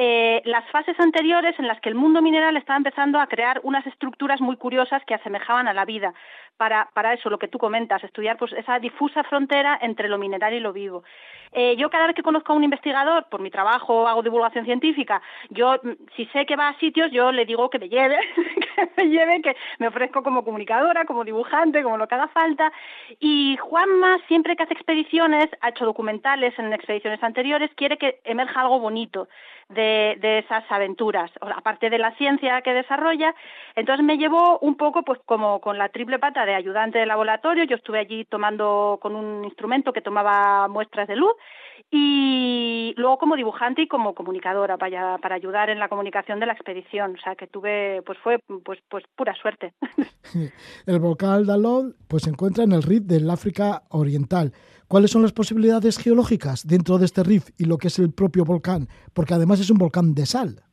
eh, 0.02 0.42
las 0.46 0.64
fases 0.72 0.98
anteriores 0.98 1.60
en 1.60 1.68
las 1.68 1.82
que 1.82 1.90
el 1.90 1.96
mundo 1.96 2.22
mineral 2.22 2.56
estaba 2.56 2.78
empezando 2.78 3.20
a 3.20 3.28
crear 3.28 3.60
unas 3.64 3.86
estructuras 3.86 4.40
muy 4.40 4.56
curiosas 4.56 5.04
que 5.06 5.14
asemejaban 5.14 5.68
a 5.68 5.74
la 5.74 5.84
vida. 5.84 6.14
Para, 6.60 6.90
para 6.94 7.14
eso, 7.14 7.30
lo 7.30 7.40
que 7.40 7.48
tú 7.48 7.58
comentas, 7.58 8.04
estudiar 8.04 8.36
pues, 8.36 8.52
esa 8.52 8.80
difusa 8.80 9.24
frontera 9.24 9.80
entre 9.82 10.10
lo 10.10 10.18
mineral 10.18 10.54
y 10.54 10.60
lo 10.60 10.74
vivo. 10.74 11.06
Eh, 11.54 11.78
yo 11.78 11.90
cada 11.90 12.06
vez 12.08 12.16
que 12.18 12.22
conozco 12.22 12.52
a 12.52 12.56
un 12.58 12.66
investigador, 12.66 13.28
por 13.30 13.40
mi 13.40 13.50
trabajo 13.50 14.10
hago 14.10 14.22
divulgación 14.22 14.66
científica, 14.66 15.22
yo 15.50 15.80
mm, 15.82 15.92
si 16.18 16.26
sé 16.28 16.46
que 16.46 16.58
va 16.58 16.68
a 16.68 16.80
sitios, 16.80 17.12
yo 17.12 17.32
le 17.32 17.46
digo 17.46 17.70
que 17.70 17.80
me 17.80 17.88
lleve, 17.88 18.18
que 18.76 18.90
me 18.98 19.10
lleve, 19.10 19.42
que 19.42 19.56
me 19.78 19.88
ofrezco 19.88 20.22
como 20.22 20.44
comunicadora, 20.44 21.06
como 21.06 21.24
dibujante, 21.24 21.82
como 21.82 21.98
lo 21.98 22.10
que 22.10 22.16
haga 22.16 22.28
falta. 22.28 22.74
Y 23.22 23.56
Juanma, 23.62 24.20
siempre 24.28 24.58
que 24.58 24.64
hace 24.64 24.74
expediciones, 24.74 25.50
ha 25.62 25.70
hecho 25.70 25.86
documentales 25.86 26.58
en 26.60 26.74
expediciones 26.74 27.24
anteriores, 27.24 27.72
quiere 27.76 27.98
que 27.98 28.20
emerja 28.26 28.60
algo 28.60 28.80
bonito 28.80 29.30
de, 29.70 30.18
de 30.20 30.40
esas 30.40 30.64
aventuras, 30.70 31.32
aparte 31.42 31.90
de 31.90 32.00
la 32.00 32.12
ciencia 32.16 32.62
que 32.62 32.74
desarrolla. 32.74 33.34
Entonces 33.76 34.04
me 34.04 34.18
llevó 34.18 34.60
un 34.60 34.76
poco 34.76 35.04
pues 35.04 35.20
como 35.26 35.62
con 35.62 35.78
la 35.78 35.90
triple 35.90 36.20
pata 36.20 36.46
de 36.50 36.56
ayudante 36.56 37.00
de 37.00 37.06
laboratorio, 37.06 37.64
yo 37.64 37.76
estuve 37.76 38.00
allí 38.00 38.26
tomando 38.26 38.98
con 39.02 39.16
un 39.16 39.46
instrumento 39.46 39.94
que 39.94 40.02
tomaba 40.02 40.68
muestras 40.68 41.08
de 41.08 41.16
luz 41.16 41.34
y 41.92 42.94
luego 42.98 43.18
como 43.18 43.36
dibujante 43.36 43.84
y 43.84 43.88
como 43.88 44.14
comunicadora 44.14 44.78
para, 44.78 45.18
para 45.18 45.36
ayudar 45.36 45.70
en 45.70 45.80
la 45.80 45.90
comunicación 45.90 46.40
de 46.40 46.46
la 46.46 46.54
expedición, 46.54 47.16
o 47.16 47.22
sea 47.22 47.36
que 47.36 47.48
tuve, 47.48 48.02
pues 48.06 48.18
fue 48.20 48.40
pues, 48.64 48.80
pues 48.90 49.04
pura 49.16 49.34
suerte. 49.36 49.74
El 50.86 51.00
volcán 51.00 51.46
Dalol 51.46 51.96
pues 52.08 52.24
se 52.24 52.30
encuentra 52.30 52.64
en 52.64 52.74
el 52.74 52.84
RIF 52.84 53.04
del 53.04 53.30
África 53.30 53.84
Oriental. 53.90 54.54
¿Cuáles 54.88 55.12
son 55.12 55.22
las 55.22 55.34
posibilidades 55.34 55.98
geológicas 55.98 56.66
dentro 56.68 56.98
de 56.98 57.06
este 57.06 57.24
RIF 57.24 57.50
y 57.58 57.66
lo 57.66 57.78
que 57.78 57.88
es 57.88 58.00
el 58.00 58.12
propio 58.12 58.44
volcán? 58.44 58.88
Porque 59.14 59.36
además 59.36 59.60
es 59.60 59.70
un 59.70 59.78
volcán 59.78 60.16
de 60.16 60.26
sal. 60.26 60.64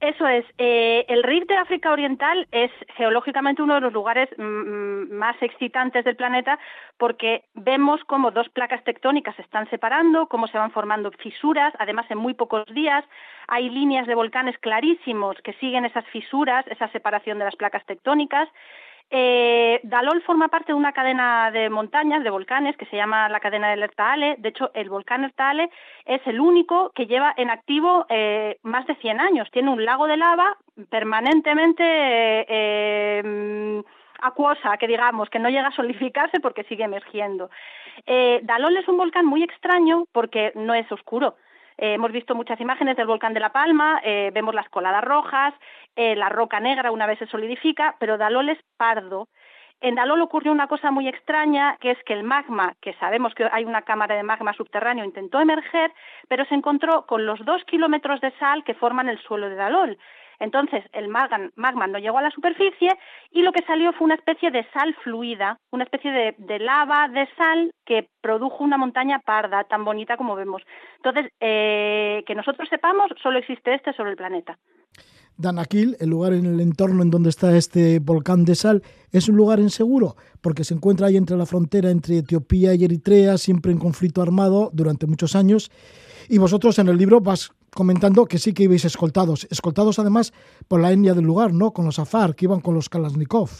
Eso 0.00 0.28
es. 0.28 0.44
Eh, 0.58 1.06
el 1.08 1.22
RIF 1.22 1.46
de 1.46 1.56
África 1.56 1.90
Oriental 1.90 2.46
es 2.52 2.70
geológicamente 2.96 3.62
uno 3.62 3.76
de 3.76 3.80
los 3.80 3.92
lugares 3.94 4.28
mm, 4.36 4.42
mm, 4.42 5.12
más 5.12 5.36
excitantes 5.40 6.04
del 6.04 6.16
planeta 6.16 6.58
porque 6.98 7.44
vemos 7.54 8.04
cómo 8.04 8.30
dos 8.30 8.48
placas 8.50 8.84
tectónicas 8.84 9.34
se 9.36 9.42
están 9.42 9.68
separando, 9.70 10.26
cómo 10.26 10.48
se 10.48 10.58
van 10.58 10.70
formando 10.70 11.10
fisuras, 11.12 11.72
además 11.78 12.04
en 12.10 12.18
muy 12.18 12.34
pocos 12.34 12.66
días 12.74 13.04
hay 13.48 13.70
líneas 13.70 14.06
de 14.06 14.14
volcanes 14.14 14.58
clarísimos 14.58 15.36
que 15.42 15.54
siguen 15.54 15.86
esas 15.86 16.04
fisuras, 16.08 16.66
esa 16.68 16.88
separación 16.88 17.38
de 17.38 17.46
las 17.46 17.56
placas 17.56 17.84
tectónicas 17.86 18.48
Eh, 19.10 19.80
Dalol 19.84 20.22
forma 20.22 20.48
parte 20.48 20.72
de 20.72 20.78
una 20.78 20.92
cadena 20.92 21.50
de 21.50 21.70
montañas, 21.70 22.24
de 22.24 22.30
volcanes, 22.30 22.76
que 22.76 22.86
se 22.86 22.96
llama 22.96 23.28
la 23.28 23.40
cadena 23.40 23.70
del 23.70 23.82
Ertaale. 23.82 24.36
De 24.38 24.48
hecho, 24.48 24.70
el 24.74 24.88
volcán 24.88 25.24
Ertaale 25.24 25.70
es 26.04 26.20
el 26.26 26.40
único 26.40 26.90
que 26.94 27.06
lleva 27.06 27.32
en 27.36 27.50
activo 27.50 28.06
eh, 28.08 28.58
más 28.62 28.86
de 28.86 28.96
100 28.96 29.20
años. 29.20 29.48
Tiene 29.52 29.70
un 29.70 29.84
lago 29.84 30.06
de 30.06 30.16
lava 30.16 30.56
permanentemente 30.90 31.84
eh, 31.86 33.82
acuosa, 34.20 34.76
que 34.76 34.88
digamos, 34.88 35.30
que 35.30 35.38
no 35.38 35.50
llega 35.50 35.68
a 35.68 35.76
solidificarse 35.76 36.40
porque 36.40 36.64
sigue 36.64 36.84
emergiendo. 36.84 37.50
Dalol 38.42 38.76
es 38.76 38.86
un 38.88 38.98
volcán 38.98 39.24
muy 39.24 39.42
extraño 39.42 40.04
porque 40.12 40.52
no 40.54 40.74
es 40.74 40.90
oscuro. 40.92 41.36
Hemos 41.78 42.12
visto 42.12 42.34
muchas 42.34 42.60
imágenes 42.60 42.96
del 42.96 43.06
volcán 43.06 43.34
de 43.34 43.40
La 43.40 43.52
Palma, 43.52 44.00
vemos 44.32 44.54
las 44.54 44.68
coladas 44.68 45.04
rojas, 45.04 45.54
eh, 45.96 46.14
la 46.14 46.28
roca 46.28 46.60
negra 46.60 46.90
una 46.90 47.06
vez 47.06 47.18
se 47.18 47.26
solidifica, 47.26 47.96
pero 47.98 48.18
Dalol 48.18 48.50
es 48.50 48.58
pardo. 48.76 49.28
En 49.80 49.94
Dalol 49.94 50.20
ocurrió 50.20 50.52
una 50.52 50.68
cosa 50.68 50.90
muy 50.90 51.08
extraña, 51.08 51.76
que 51.80 51.90
es 51.90 51.98
que 52.04 52.12
el 52.12 52.22
magma, 52.22 52.74
que 52.82 52.94
sabemos 52.94 53.34
que 53.34 53.48
hay 53.50 53.64
una 53.64 53.82
cámara 53.82 54.14
de 54.14 54.22
magma 54.22 54.52
subterráneo, 54.52 55.04
intentó 55.04 55.40
emerger, 55.40 55.92
pero 56.28 56.44
se 56.46 56.54
encontró 56.54 57.06
con 57.06 57.24
los 57.24 57.42
dos 57.44 57.64
kilómetros 57.64 58.20
de 58.20 58.30
sal 58.38 58.62
que 58.64 58.74
forman 58.74 59.08
el 59.08 59.18
suelo 59.20 59.48
de 59.48 59.56
Dalol. 59.56 59.98
Entonces, 60.40 60.84
el 60.92 61.08
magma 61.08 61.86
no 61.86 61.98
llegó 61.98 62.18
a 62.18 62.22
la 62.22 62.30
superficie 62.30 62.90
y 63.30 63.42
lo 63.42 63.52
que 63.52 63.64
salió 63.64 63.92
fue 63.92 64.04
una 64.04 64.14
especie 64.14 64.50
de 64.50 64.66
sal 64.72 64.94
fluida, 65.02 65.58
una 65.70 65.84
especie 65.84 66.10
de, 66.10 66.58
lava 66.58 67.08
de 67.08 67.28
sal 67.36 67.72
que 67.84 68.08
produjo 68.20 68.64
una 68.64 68.76
montaña 68.76 69.20
parda, 69.20 69.64
tan 69.64 69.84
bonita 69.84 70.16
como 70.16 70.36
vemos. 70.36 70.62
Entonces, 70.96 71.32
eh, 71.40 72.22
que 72.26 72.34
nosotros 72.34 72.68
sepamos, 72.68 73.10
solo 73.22 73.38
existe 73.38 73.74
este 73.74 73.92
sobre 73.94 74.10
el 74.10 74.16
planeta. 74.16 74.58
Danakil, 75.38 75.96
el 76.00 76.08
lugar 76.08 76.32
en 76.32 76.46
el 76.46 76.60
entorno 76.60 77.02
en 77.02 77.10
donde 77.10 77.28
está 77.28 77.54
este 77.56 77.98
volcán 77.98 78.44
de 78.44 78.54
sal, 78.54 78.82
es 79.12 79.28
un 79.28 79.36
lugar 79.36 79.60
inseguro 79.60 80.16
porque 80.40 80.64
se 80.64 80.74
encuentra 80.74 81.08
ahí 81.08 81.16
entre 81.16 81.36
la 81.36 81.44
frontera 81.44 81.90
entre 81.90 82.18
Etiopía 82.18 82.74
y 82.74 82.84
Eritrea, 82.84 83.36
siempre 83.36 83.72
en 83.72 83.78
conflicto 83.78 84.22
armado 84.22 84.70
durante 84.72 85.06
muchos 85.06 85.36
años. 85.36 85.70
Y 86.28 86.38
vosotros 86.38 86.78
en 86.78 86.88
el 86.88 86.96
libro 86.96 87.20
vas 87.20 87.52
comentando 87.76 88.26
que 88.26 88.38
sí 88.38 88.54
que 88.54 88.64
ibais 88.64 88.84
escoltados, 88.84 89.46
escoltados 89.52 90.00
además 90.00 90.32
por 90.68 90.80
la 90.80 90.90
etnia 90.90 91.14
del 91.14 91.26
lugar, 91.26 91.52
¿no? 91.52 91.70
Con 91.70 91.84
los 91.84 92.00
Afar, 92.00 92.34
que 92.34 92.46
iban 92.46 92.60
con 92.60 92.74
los 92.74 92.88
Kalashnikov. 92.88 93.50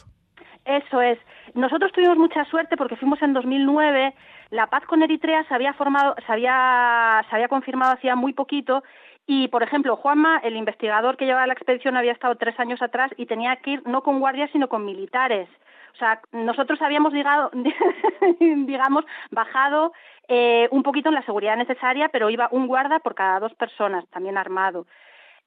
Eso 0.64 1.00
es. 1.00 1.18
Nosotros 1.54 1.92
tuvimos 1.92 2.18
mucha 2.18 2.44
suerte 2.46 2.76
porque 2.76 2.96
fuimos 2.96 3.22
en 3.22 3.32
2009. 3.34 4.14
La 4.50 4.66
paz 4.66 4.84
con 4.86 5.02
Eritrea 5.02 5.44
se 5.46 5.54
había 5.54 5.72
formado, 5.74 6.16
se 6.26 6.32
había, 6.32 7.24
se 7.28 7.36
había 7.36 7.48
confirmado 7.48 7.92
hacía 7.92 8.16
muy 8.16 8.32
poquito 8.32 8.82
y, 9.26 9.48
por 9.48 9.62
ejemplo, 9.62 9.96
Juanma, 9.96 10.38
el 10.44 10.56
investigador 10.56 11.16
que 11.16 11.26
llevaba 11.26 11.46
la 11.46 11.52
expedición, 11.52 11.96
había 11.96 12.12
estado 12.12 12.36
tres 12.36 12.58
años 12.60 12.80
atrás 12.80 13.10
y 13.16 13.26
tenía 13.26 13.56
que 13.56 13.72
ir 13.72 13.82
no 13.86 14.02
con 14.02 14.20
guardias, 14.20 14.50
sino 14.52 14.68
con 14.68 14.84
militares. 14.84 15.48
O 15.96 15.98
sea, 15.98 16.20
nosotros 16.32 16.80
habíamos, 16.82 17.12
digamos, 18.40 19.04
bajado 19.30 19.92
eh, 20.28 20.68
un 20.70 20.82
poquito 20.82 21.08
en 21.08 21.14
la 21.14 21.24
seguridad 21.24 21.56
necesaria, 21.56 22.10
pero 22.10 22.28
iba 22.28 22.48
un 22.52 22.66
guarda 22.66 22.98
por 22.98 23.14
cada 23.14 23.40
dos 23.40 23.54
personas, 23.54 24.06
también 24.10 24.36
armado. 24.36 24.86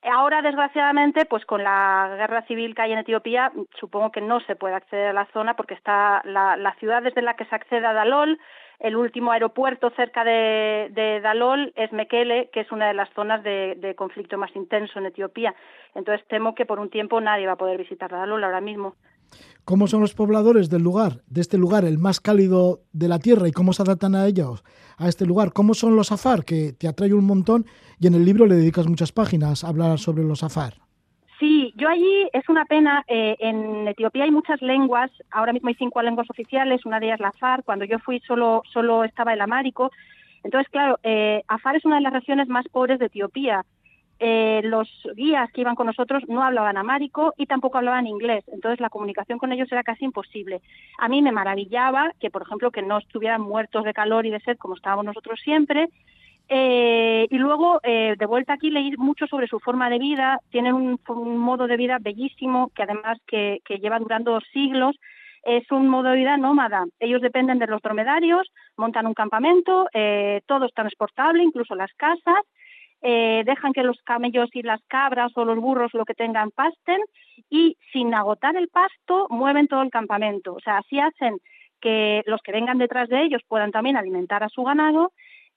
Ahora, 0.01 0.41
desgraciadamente, 0.41 1.26
pues 1.26 1.45
con 1.45 1.63
la 1.63 2.15
guerra 2.17 2.41
civil 2.43 2.73
que 2.73 2.81
hay 2.81 2.93
en 2.93 2.99
Etiopía, 2.99 3.51
supongo 3.80 4.11
que 4.11 4.21
no 4.21 4.39
se 4.41 4.55
puede 4.55 4.76
acceder 4.76 5.09
a 5.09 5.13
la 5.13 5.26
zona 5.34 5.55
porque 5.55 5.73
está 5.73 6.21
la, 6.23 6.55
la 6.57 6.73
ciudad 6.76 7.03
desde 7.03 7.21
la 7.21 7.35
que 7.35 7.45
se 7.45 7.55
accede 7.55 7.85
a 7.85 7.93
Dalol, 7.93 8.39
el 8.80 8.95
último 8.95 9.31
aeropuerto 9.31 9.89
cerca 9.91 10.23
de, 10.23 11.19
Dalol 11.21 11.73
es 11.76 11.91
Mekele, 11.91 12.49
que 12.51 12.61
es 12.61 12.71
una 12.71 12.88
de 12.88 12.93
las 12.93 13.09
zonas 13.13 13.43
de, 13.43 13.93
conflicto 13.97 14.38
más 14.38 14.55
intenso 14.55 14.99
en 14.99 15.07
Etiopía. 15.07 15.53
Entonces 15.95 16.26
temo 16.27 16.55
que 16.55 16.65
por 16.65 16.80
un 16.80 16.89
tiempo 16.89 17.19
nadie 17.19 17.45
va 17.45 17.53
a 17.53 17.57
poder 17.57 17.77
visitar 17.77 18.09
Dalol 18.09 18.43
ahora 18.43 18.61
mismo. 18.61 18.95
¿Cómo 19.65 19.88
son 19.88 20.01
los 20.01 20.14
pobladores 20.14 20.69
del 20.69 20.81
lugar, 20.81 21.22
de 21.27 21.41
este 21.41 21.57
lugar, 21.57 21.85
el 21.85 21.99
más 21.99 22.19
cálido 22.19 22.81
de 22.91 23.07
la 23.07 23.19
tierra, 23.19 23.47
y 23.47 23.51
cómo 23.51 23.73
se 23.73 23.84
adaptan 23.84 24.15
a 24.15 24.26
ellos, 24.26 24.64
a 24.97 25.07
este 25.07 25.26
lugar? 25.26 25.53
¿Cómo 25.53 25.73
son 25.73 25.95
los 25.95 26.11
afar, 26.11 26.43
que 26.43 26.73
te 26.73 26.88
atrae 26.88 27.14
un 27.14 27.26
montón 27.26 27.65
y 27.99 28.07
en 28.07 28.15
el 28.15 28.26
libro 28.26 28.45
le 28.45 28.56
dedicas 28.56 28.88
muchas 28.88 29.11
páginas 29.11 29.64
a 29.64 29.68
hablar 29.68 29.99
sobre 29.99 30.23
los 30.23 30.43
afar? 30.43 30.73
Sí, 31.39 31.73
yo 31.77 31.88
allí 31.88 32.27
es 32.34 32.49
una 32.49 32.65
pena. 32.65 33.06
Eh, 33.07 33.38
en 33.39 33.88
Etiopía 33.88 34.26
hay 34.26 34.31
muchas 34.31 34.61
lenguas. 34.61 35.10
Ahora 35.31 35.53
mismo 35.53 35.69
hay 35.69 35.76
cinco 35.76 36.01
lenguas 36.01 36.30
oficiales. 36.30 36.85
Una 36.85 36.99
de 36.99 37.06
ellas 37.07 37.22
la 37.22 37.30
Afar. 37.30 37.64
Cuando 37.64 37.85
yo 37.85 37.97
fui 37.99 38.19
solo 38.27 38.61
solo 38.73 39.06
estaba 39.06 39.34
el 39.34 39.39
amárico. 39.39 39.89
Entonces, 40.43 40.69
claro, 40.69 40.99
eh, 41.03 41.43
Afar 41.47 41.77
es 41.77 41.85
una 41.85 41.95
de 41.95 42.01
las 42.01 42.14
regiones 42.14 42.49
más 42.49 42.68
pobres 42.68 42.99
de 42.99 43.06
Etiopía. 43.06 43.65
Eh, 44.20 44.62
los 44.64 44.90
guías 45.16 45.50
que 45.52 45.62
iban 45.62 45.76
con 45.76 45.88
nosotros 45.88 46.24
no 46.28 46.44
hablaban 46.44 46.78
amárico 46.78 47.34
y 47.38 47.46
tampoco 47.46 47.78
hablaban 47.78 48.06
inglés. 48.06 48.44
Entonces, 48.52 48.82
la 48.82 48.90
comunicación 48.90 49.40
con 49.40 49.52
ellos 49.52 49.72
era 49.72 49.84
casi 49.84 50.06
imposible. 50.06 50.62
A 50.98 51.08
mí 51.08 51.22
me 51.22 51.32
maravillaba 51.32 52.12
que, 52.20 52.30
por 52.30 52.41
ejemplo, 52.41 52.72
que 52.72 52.82
no 52.82 52.98
estuvieran 52.98 53.41
muertos 53.41 53.86
de 53.86 53.94
calor 53.94 54.26
y 54.26 54.32
de 54.32 54.41
sed 54.41 54.58
como 54.58 54.76
estábamos 54.76 55.06
nosotros 55.06 55.40
siempre 55.41 55.90
eh, 56.52 57.28
y 57.30 57.38
luego, 57.38 57.80
eh, 57.84 58.16
de 58.18 58.26
vuelta 58.26 58.54
aquí, 58.54 58.72
leí 58.72 58.91
mucho 58.98 59.28
sobre 59.28 59.48
su 59.48 59.60
forma 59.60 59.90
de 59.90 60.00
vida. 60.00 60.40
Tienen 60.50 60.74
un, 60.74 61.00
modo 61.38 61.68
de 61.68 61.78
vida 61.78 61.98
bellísimo 62.02 62.72
que 62.76 62.84
además 62.84 63.20
que, 63.28 63.62
lleva 63.80 64.00
durando 64.00 64.40
siglos. 64.52 64.96
Es 65.44 65.72
un 65.72 65.88
modo 65.88 66.10
de 66.10 66.18
vida 66.18 66.38
nómada. 66.38 66.86
Ellos 67.00 67.22
dependen 67.22 67.60
de 67.60 67.68
los 67.68 67.82
dromedarios, 67.82 68.52
montan 68.76 69.06
un 69.06 69.14
campamento, 69.14 69.88
eh, 69.94 70.41
todo 70.48 70.66
es 70.66 70.74
transportable, 70.74 71.44
incluso 71.44 71.76
las 71.76 71.94
casas. 71.94 72.44
Dejan 73.01 73.73
que 73.73 73.84
los 73.84 73.97
camellos 74.03 74.49
y 74.53 74.61
las 74.61 74.81
cabras 74.88 75.31
o 75.35 75.45
los 75.45 75.57
burros 75.57 75.93
lo 75.93 76.05
que 76.05 76.13
tengan 76.13 76.51
pasten 76.51 76.99
y 77.49 77.77
sin 77.91 78.13
agotar 78.13 78.55
el 78.55 78.67
pasto 78.67 79.27
mueven 79.30 79.67
todo 79.67 79.81
el 79.81 79.89
campamento. 79.89 80.53
O 80.53 80.59
sea, 80.59 80.77
así 80.77 80.99
hacen 80.99 81.38
que 81.80 82.23
los 82.26 82.41
que 82.41 82.51
vengan 82.51 82.77
detrás 82.77 83.09
de 83.09 83.23
ellos 83.23 83.41
puedan 83.47 83.71
también 83.71 83.97
alimentar 83.97 84.43
a 84.43 84.49
su 84.49 84.63
ganado 84.63 85.11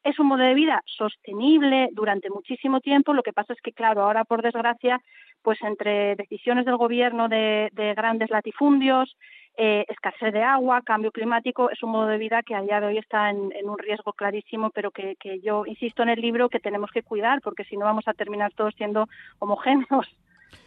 es 0.05 0.19
un 0.19 0.27
modo 0.27 0.43
de 0.43 0.55
vida 0.55 0.83
sostenible 0.85 1.89
durante 1.93 2.31
muchísimo 2.31 2.81
tiempo. 2.81 3.15
Lo 3.15 3.23
que 3.23 3.33
pasa 3.33 3.53
es 3.53 3.61
que, 3.61 3.73
claro, 3.73 4.03
ahora 4.03 4.25
por 4.25 4.43
desgracia, 4.43 5.01
pues 5.43 5.59
entre 5.63 6.17
decisiones 6.17 6.65
del 6.65 6.77
gobierno 6.77 7.29
de, 7.29 7.71
grandes 7.97 8.31
latifundios, 8.31 9.17
eh, 9.57 9.85
escasez 9.89 10.33
de 10.33 10.43
agua, 10.43 10.83
cambio 10.83 11.11
climático, 11.11 11.71
es 11.71 11.83
un 11.83 11.91
modo 11.91 12.07
de 12.07 12.19
vida 12.19 12.43
que 12.43 12.55
a 12.55 12.63
día 12.63 12.81
de 12.81 12.87
hoy 12.87 12.99
está 12.99 13.31
en, 13.31 13.53
un 13.65 13.79
riesgo 13.79 14.13
clarísimo, 14.13 14.71
pero 14.71 14.91
que, 14.91 15.17
que, 15.21 15.41
yo 15.41 15.67
insisto 15.67 16.03
en 16.03 16.09
el 16.09 16.21
libro 16.21 16.49
que 16.49 16.61
tenemos 16.61 16.91
que 16.91 17.03
cuidar, 17.03 17.41
porque 17.43 17.65
si 17.65 17.77
no 17.77 17.85
vamos 17.85 18.09
a 18.09 18.15
terminar 18.15 18.53
todos 18.55 18.75
siendo 18.77 19.09
homogéneos. 19.39 20.07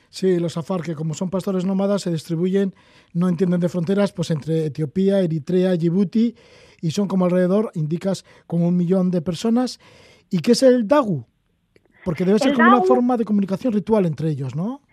Sí, 0.10 0.40
los 0.40 0.56
afar, 0.56 0.82
que 0.82 0.96
como 0.96 1.14
son 1.14 1.30
pastores 1.30 1.66
nómadas, 1.66 2.04
se 2.04 2.12
distribuyen, 2.12 2.74
no 3.14 3.28
entienden 3.28 3.60
de 3.60 3.68
fronteras, 3.68 4.14
pues 4.14 4.32
entre 4.32 4.68
Etiopía, 4.68 5.20
Eritrea, 5.20 5.76
Djibouti, 5.76 6.36
y 6.82 6.92
son 6.92 7.10
como 7.10 7.26
alrededor, 7.26 7.72
indicas, 7.74 8.24
como 8.48 8.68
un 8.68 8.78
millón 8.78 9.12
de 9.12 9.22
personas. 9.22 9.80
¿Y 10.30 10.40
qué 10.40 10.54
es 10.54 10.64
el 10.64 10.88
Dagu? 10.88 11.26
Porque 12.06 12.24
debe 12.24 12.40
ser 12.40 12.54
como 12.54 12.70
una 12.70 12.84
forma 12.84 13.18
de 13.18 13.26
comunicación 13.26 13.74
ritual 13.74 14.06
entre 14.06 14.30
ellos, 14.30 14.56
¿no? 14.56 14.85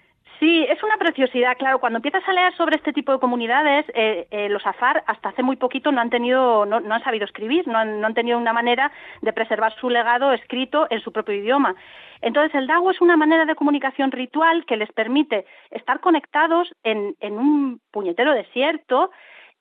Sí, 0.42 0.66
es 0.68 0.82
una 0.82 0.96
preciosidad, 0.96 1.56
claro. 1.56 1.78
Cuando 1.78 1.98
empiezas 1.98 2.28
a 2.28 2.32
leer 2.32 2.52
sobre 2.56 2.74
este 2.74 2.92
tipo 2.92 3.12
de 3.12 3.20
comunidades, 3.20 3.86
eh, 3.94 4.26
eh, 4.32 4.48
los 4.48 4.66
afar 4.66 5.04
hasta 5.06 5.28
hace 5.28 5.44
muy 5.44 5.54
poquito 5.54 5.92
no 5.92 6.00
han 6.00 6.10
tenido, 6.10 6.66
no, 6.66 6.78
han 6.78 7.04
sabido 7.04 7.26
escribir, 7.26 7.68
no 7.68 7.78
han, 7.78 8.00
no 8.00 8.12
tenido 8.12 8.38
una 8.38 8.52
manera 8.52 8.90
de 9.20 9.32
preservar 9.32 9.72
su 9.76 9.88
legado 9.88 10.32
escrito 10.32 10.88
en 10.90 11.00
su 11.00 11.12
propio 11.12 11.36
idioma. 11.36 11.76
Entonces, 12.22 12.52
el 12.56 12.66
DAO 12.66 12.90
es 12.90 13.00
una 13.00 13.16
manera 13.16 13.44
de 13.44 13.54
comunicación 13.54 14.10
ritual 14.10 14.66
que 14.66 14.76
les 14.76 14.90
permite 14.90 15.46
estar 15.70 16.00
conectados 16.00 16.74
en 16.82 17.14
un 17.20 17.80
puñetero 17.92 18.32
desierto, 18.32 19.12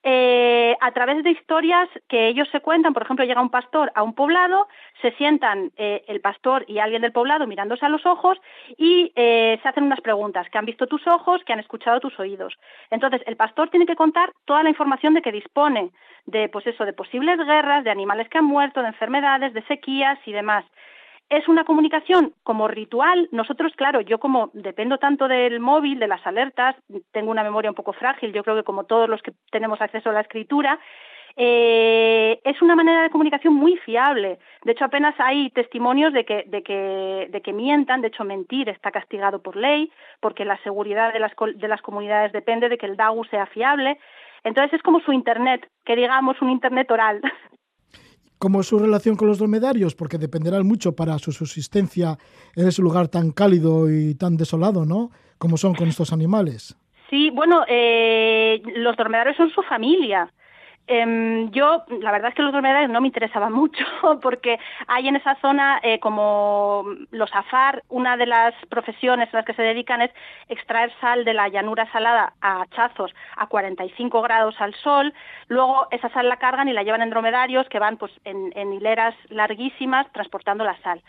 eh, 0.03 0.75
a 0.81 0.91
través 0.91 1.23
de 1.23 1.31
historias 1.31 1.87
que 2.07 2.27
ellos 2.27 2.47
se 2.51 2.61
cuentan, 2.61 2.93
por 2.93 3.03
ejemplo, 3.03 3.25
llega 3.25 3.41
un 3.41 3.51
pastor 3.51 3.91
a 3.93 4.01
un 4.01 4.15
poblado, 4.15 4.67
se 5.01 5.11
sientan 5.11 5.71
eh, 5.77 6.03
el 6.07 6.21
pastor 6.21 6.65
y 6.67 6.79
alguien 6.79 7.03
del 7.03 7.11
poblado 7.11 7.45
mirándose 7.45 7.85
a 7.85 7.89
los 7.89 8.05
ojos 8.05 8.39
y 8.77 9.11
eh, 9.15 9.59
se 9.61 9.69
hacen 9.69 9.83
unas 9.83 10.01
preguntas, 10.01 10.49
que 10.49 10.57
han 10.57 10.65
visto 10.65 10.87
tus 10.87 11.05
ojos, 11.07 11.43
que 11.45 11.53
han 11.53 11.59
escuchado 11.59 11.99
tus 11.99 12.19
oídos. 12.19 12.57
Entonces, 12.89 13.21
el 13.27 13.35
pastor 13.35 13.69
tiene 13.69 13.85
que 13.85 13.95
contar 13.95 14.31
toda 14.45 14.63
la 14.63 14.69
información 14.69 15.13
de 15.13 15.21
que 15.21 15.31
dispone, 15.31 15.91
de 16.25 16.49
pues 16.49 16.65
eso, 16.65 16.85
de 16.85 16.93
posibles 16.93 17.37
guerras, 17.37 17.83
de 17.83 17.91
animales 17.91 18.27
que 18.29 18.39
han 18.39 18.45
muerto, 18.45 18.81
de 18.81 18.87
enfermedades, 18.87 19.53
de 19.53 19.63
sequías 19.63 20.17
y 20.25 20.31
demás 20.31 20.65
es 21.31 21.47
una 21.47 21.63
comunicación 21.63 22.33
como 22.43 22.67
ritual. 22.67 23.29
Nosotros, 23.31 23.71
claro, 23.77 24.01
yo 24.01 24.19
como 24.19 24.51
dependo 24.53 24.97
tanto 24.97 25.29
del 25.29 25.61
móvil, 25.61 25.97
de 25.97 26.07
las 26.07 26.25
alertas, 26.27 26.75
tengo 27.13 27.31
una 27.31 27.43
memoria 27.43 27.71
un 27.71 27.75
poco 27.75 27.93
frágil, 27.93 28.33
yo 28.33 28.43
creo 28.43 28.57
que 28.57 28.65
como 28.65 28.83
todos 28.83 29.07
los 29.07 29.21
que 29.21 29.31
tenemos 29.49 29.79
acceso 29.81 30.09
a 30.09 30.13
la 30.13 30.21
escritura, 30.21 30.77
eh, 31.37 32.41
es 32.43 32.61
una 32.61 32.75
manera 32.75 33.03
de 33.03 33.09
comunicación 33.09 33.53
muy 33.53 33.77
fiable. 33.77 34.39
De 34.65 34.73
hecho, 34.73 34.83
apenas 34.83 35.15
hay 35.19 35.49
testimonios 35.51 36.11
de 36.11 36.25
que, 36.25 36.43
de, 36.47 36.63
que, 36.63 37.29
de 37.29 37.41
que 37.41 37.53
mientan. 37.53 38.01
De 38.01 38.09
hecho, 38.09 38.25
mentir 38.25 38.67
está 38.67 38.91
castigado 38.91 39.41
por 39.41 39.55
ley, 39.55 39.89
porque 40.19 40.43
la 40.43 40.61
seguridad 40.63 41.13
de 41.13 41.19
las, 41.19 41.31
de 41.55 41.67
las 41.69 41.81
comunidades 41.81 42.33
depende 42.33 42.67
de 42.67 42.77
que 42.77 42.87
el 42.87 42.97
DAU 42.97 43.23
sea 43.25 43.45
fiable. 43.45 43.97
Entonces, 44.43 44.73
es 44.73 44.81
como 44.83 44.99
su 44.99 45.13
Internet, 45.13 45.65
que 45.85 45.95
digamos 45.95 46.41
un 46.41 46.49
Internet 46.49 46.91
oral. 46.91 47.21
¿Cómo 48.41 48.61
es 48.61 48.67
su 48.69 48.79
relación 48.79 49.15
con 49.15 49.27
los 49.27 49.37
dromedarios? 49.37 49.93
Porque 49.93 50.17
dependerán 50.17 50.65
mucho 50.65 50.95
para 50.95 51.19
su 51.19 51.31
subsistencia 51.31 52.17
en 52.55 52.67
ese 52.67 52.81
lugar 52.81 53.07
tan 53.07 53.29
cálido 53.29 53.87
y 53.87 54.15
tan 54.15 54.35
desolado, 54.35 54.83
¿no? 54.83 55.11
Como 55.37 55.57
son 55.57 55.75
con 55.75 55.87
estos 55.87 56.11
animales. 56.11 56.75
Sí, 57.11 57.29
bueno, 57.29 57.63
eh, 57.67 58.59
los 58.77 58.97
dormedarios 58.97 59.37
son 59.37 59.51
su 59.51 59.61
familia. 59.61 60.33
Em, 60.93 61.49
yo, 61.51 61.85
la 62.01 62.11
verdad 62.11 62.31
es 62.31 62.35
que 62.35 62.41
los 62.41 62.51
dromedarios 62.51 62.91
no 62.91 62.99
me 62.99 63.07
interesaban 63.07 63.53
mucho 63.61 63.85
porque 64.21 64.59
hay 64.87 65.07
en 65.07 65.15
esa 65.15 65.35
zona, 65.35 65.79
eh, 65.83 66.01
como 66.01 66.83
los 67.11 67.33
afar, 67.33 67.83
una 67.87 68.17
de 68.17 68.25
las 68.25 68.53
profesiones 68.67 69.33
a 69.33 69.37
las 69.37 69.45
que 69.45 69.53
se 69.53 69.61
dedican 69.61 70.01
es 70.01 70.11
extraer 70.49 70.91
sal 70.99 71.23
de 71.23 71.33
la 71.33 71.47
llanura 71.47 71.89
salada 71.93 72.33
a 72.41 72.63
hachazos 72.63 73.15
a 73.37 73.47
45 73.47 74.21
grados 74.21 74.59
al 74.59 74.73
sol, 74.75 75.13
luego 75.47 75.87
esa 75.91 76.09
sal 76.09 76.27
la 76.27 76.35
cargan 76.35 76.67
y 76.67 76.73
la 76.73 76.83
llevan 76.83 77.03
en 77.03 77.09
dromedarios 77.09 77.69
que 77.69 77.79
van 77.79 77.95
pues 77.95 78.11
en, 78.25 78.51
en 78.57 78.73
hileras 78.73 79.15
larguísimas 79.29 80.11
transportando 80.11 80.65
la 80.65 80.77
sal 80.81 81.01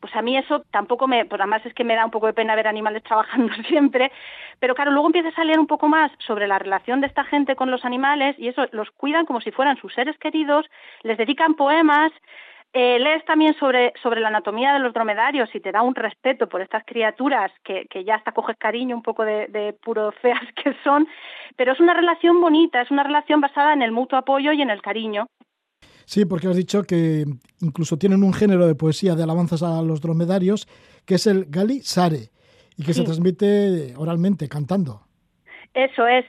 pues 0.00 0.14
a 0.14 0.22
mí 0.22 0.36
eso 0.36 0.62
tampoco 0.70 1.06
me, 1.06 1.24
pues 1.24 1.40
además 1.40 1.64
es 1.66 1.74
que 1.74 1.84
me 1.84 1.94
da 1.94 2.04
un 2.04 2.10
poco 2.10 2.26
de 2.26 2.32
pena 2.32 2.54
ver 2.54 2.68
animales 2.68 3.02
trabajando 3.04 3.52
siempre, 3.66 4.12
pero 4.60 4.74
claro, 4.74 4.90
luego 4.90 5.08
empiezas 5.08 5.38
a 5.38 5.44
leer 5.44 5.58
un 5.58 5.66
poco 5.66 5.88
más 5.88 6.10
sobre 6.18 6.46
la 6.46 6.58
relación 6.58 7.00
de 7.00 7.06
esta 7.06 7.24
gente 7.24 7.56
con 7.56 7.70
los 7.70 7.84
animales 7.84 8.36
y 8.38 8.48
eso 8.48 8.66
los 8.72 8.90
cuidan 8.92 9.26
como 9.26 9.40
si 9.40 9.50
fueran 9.50 9.76
sus 9.76 9.94
seres 9.94 10.16
queridos, 10.18 10.66
les 11.02 11.18
dedican 11.18 11.54
poemas, 11.54 12.12
eh, 12.74 12.98
lees 12.98 13.24
también 13.24 13.54
sobre, 13.54 13.94
sobre 14.02 14.20
la 14.20 14.28
anatomía 14.28 14.74
de 14.74 14.80
los 14.80 14.92
dromedarios 14.92 15.48
y 15.54 15.60
te 15.60 15.72
da 15.72 15.80
un 15.80 15.94
respeto 15.94 16.48
por 16.48 16.60
estas 16.60 16.84
criaturas 16.84 17.50
que, 17.64 17.86
que 17.88 18.04
ya 18.04 18.16
hasta 18.16 18.32
coges 18.32 18.58
cariño 18.58 18.94
un 18.94 19.02
poco 19.02 19.24
de, 19.24 19.46
de 19.48 19.72
puro 19.72 20.12
feas 20.22 20.44
que 20.62 20.74
son, 20.84 21.08
pero 21.56 21.72
es 21.72 21.80
una 21.80 21.94
relación 21.94 22.40
bonita, 22.40 22.82
es 22.82 22.90
una 22.90 23.04
relación 23.04 23.40
basada 23.40 23.72
en 23.72 23.82
el 23.82 23.92
mutuo 23.92 24.18
apoyo 24.18 24.52
y 24.52 24.60
en 24.60 24.70
el 24.70 24.82
cariño. 24.82 25.28
Sí, 26.08 26.24
porque 26.24 26.48
has 26.48 26.56
dicho 26.56 26.84
que 26.84 27.26
incluso 27.60 27.98
tienen 27.98 28.24
un 28.24 28.32
género 28.32 28.66
de 28.66 28.74
poesía 28.74 29.14
de 29.14 29.24
alabanzas 29.24 29.62
a 29.62 29.82
los 29.82 30.00
dromedarios, 30.00 30.66
que 31.04 31.16
es 31.16 31.26
el 31.26 31.44
Gali 31.50 31.82
Sare, 31.82 32.30
y 32.78 32.82
que 32.82 32.94
se 32.94 33.02
transmite 33.02 33.92
oralmente, 33.94 34.48
cantando. 34.48 35.02
Eso 35.74 36.06
es, 36.06 36.24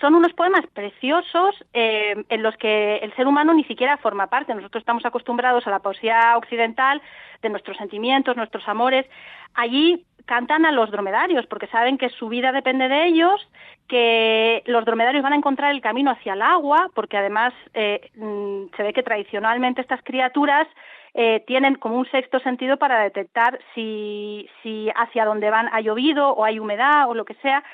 son 0.00 0.14
unos 0.14 0.32
poemas 0.34 0.66
preciosos 0.72 1.54
eh, 1.72 2.14
en 2.28 2.42
los 2.42 2.56
que 2.56 2.96
el 2.98 3.14
ser 3.16 3.26
humano 3.26 3.54
ni 3.54 3.64
siquiera 3.64 3.96
forma 3.96 4.28
parte. 4.28 4.54
Nosotros 4.54 4.82
estamos 4.82 5.04
acostumbrados 5.04 5.66
a 5.66 5.70
la 5.70 5.80
poesía 5.80 6.36
occidental, 6.36 7.02
de 7.42 7.48
nuestros 7.48 7.76
sentimientos, 7.76 8.36
nuestros 8.36 8.66
amores. 8.68 9.06
Allí 9.54 10.04
cantan 10.26 10.66
a 10.66 10.72
los 10.72 10.90
dromedarios 10.90 11.46
porque 11.46 11.66
saben 11.68 11.96
que 11.96 12.10
su 12.10 12.28
vida 12.28 12.52
depende 12.52 12.88
de 12.88 13.06
ellos, 13.06 13.48
que 13.88 14.62
los 14.66 14.84
dromedarios 14.84 15.22
van 15.22 15.32
a 15.32 15.36
encontrar 15.36 15.72
el 15.72 15.80
camino 15.80 16.10
hacia 16.10 16.34
el 16.34 16.42
agua, 16.42 16.90
porque 16.94 17.16
además 17.16 17.54
eh, 17.72 18.10
mm, 18.14 18.76
se 18.76 18.82
ve 18.82 18.92
que 18.92 19.02
tradicionalmente 19.02 19.80
estas 19.80 20.02
criaturas 20.02 20.68
eh, 21.14 21.42
tienen 21.46 21.76
como 21.76 21.96
un 21.96 22.10
sexto 22.10 22.38
sentido 22.40 22.76
para 22.76 23.00
detectar 23.00 23.58
si, 23.74 24.48
si 24.62 24.90
hacia 24.94 25.24
donde 25.24 25.48
van 25.48 25.68
ha 25.72 25.80
llovido 25.80 26.28
o 26.30 26.44
hay 26.44 26.58
humedad 26.58 27.08
o 27.08 27.14
lo 27.14 27.24
que 27.24 27.34
sea. 27.36 27.64